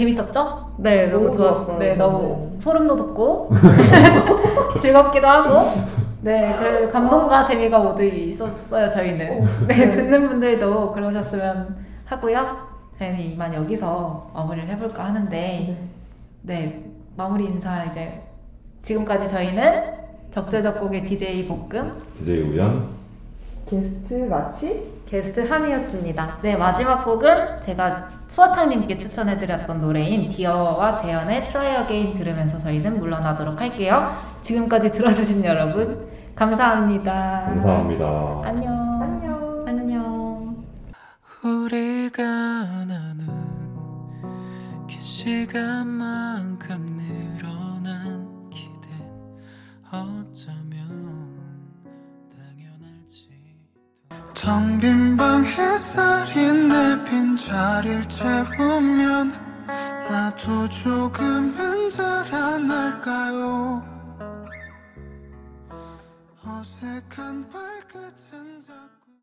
재밌었죠? 0.01 0.73
네, 0.79 1.09
너무 1.09 1.27
너무 1.27 1.37
좋았어요. 1.37 1.79
네 1.79 1.95
저는. 1.95 1.99
너무 1.99 2.57
소름도 2.61 2.97
돋고. 2.97 3.51
즐겁기도 4.81 5.27
하고. 5.27 5.69
네 6.23 6.55
그래도 6.59 6.91
감동과 6.91 7.45
재미가 7.45 7.79
모두 7.79 8.03
있었어요 8.05 8.89
저희는. 8.89 9.41
네 9.69 9.91
듣는 9.93 10.29
분들도 10.29 10.93
그러셨으면 10.93 11.77
하고요. 12.07 12.57
저희는 12.99 13.21
이만 13.21 13.53
여기서 13.53 14.31
마무리를 14.35 14.69
해볼까 14.71 15.05
하는데. 15.07 15.77
네 16.43 16.85
마무리 17.17 17.45
인사 17.45 17.85
이제 17.85 18.23
지금까지 18.83 19.29
저희는 19.29 19.85
적재적곡의 20.31 21.05
DJ 21.05 21.47
볶음. 21.47 22.03
DJ 22.17 22.43
우연. 22.45 22.89
게스트 23.69 24.15
마치 24.31 25.00
게스트 25.11 25.41
한이었습니다. 25.41 26.39
네 26.41 26.55
마지막 26.57 27.05
곡은 27.05 27.63
제가 27.63 28.07
수아탕님께 28.29 28.97
추천해드렸던 28.97 29.81
노래인 29.81 30.31
디어와 30.31 30.95
재현의 30.95 31.47
Try 31.47 31.83
Again 31.83 32.17
들으면서 32.17 32.61
저희는 32.61 33.01
물러나도록 33.01 33.61
할게요 33.61 34.17
지금까지 34.43 34.93
들어주신 34.93 35.45
여러분 35.45 36.09
감사합니다 36.37 37.43
감사합니다 37.47 38.43
안녕 38.45 39.03
안녕. 39.03 39.65
안녕 39.67 40.57
우리가 41.43 42.23
나눈 42.85 43.27
긴 44.87 45.03
시간만큼 45.03 47.01
늘어난 47.37 48.49
기댄 48.49 48.93
어쩌 49.91 50.60
텅 54.35 54.79
빈 54.81 55.17
방 55.17 55.45
햇살이 55.45 56.35
내 56.69 57.05
빈자리를 57.05 58.09
채우면 58.09 59.33
나도 60.09 60.69
조금은 60.71 61.91
자라날까요? 61.91 63.83
어색한 66.45 67.49
발끝은 67.51 68.50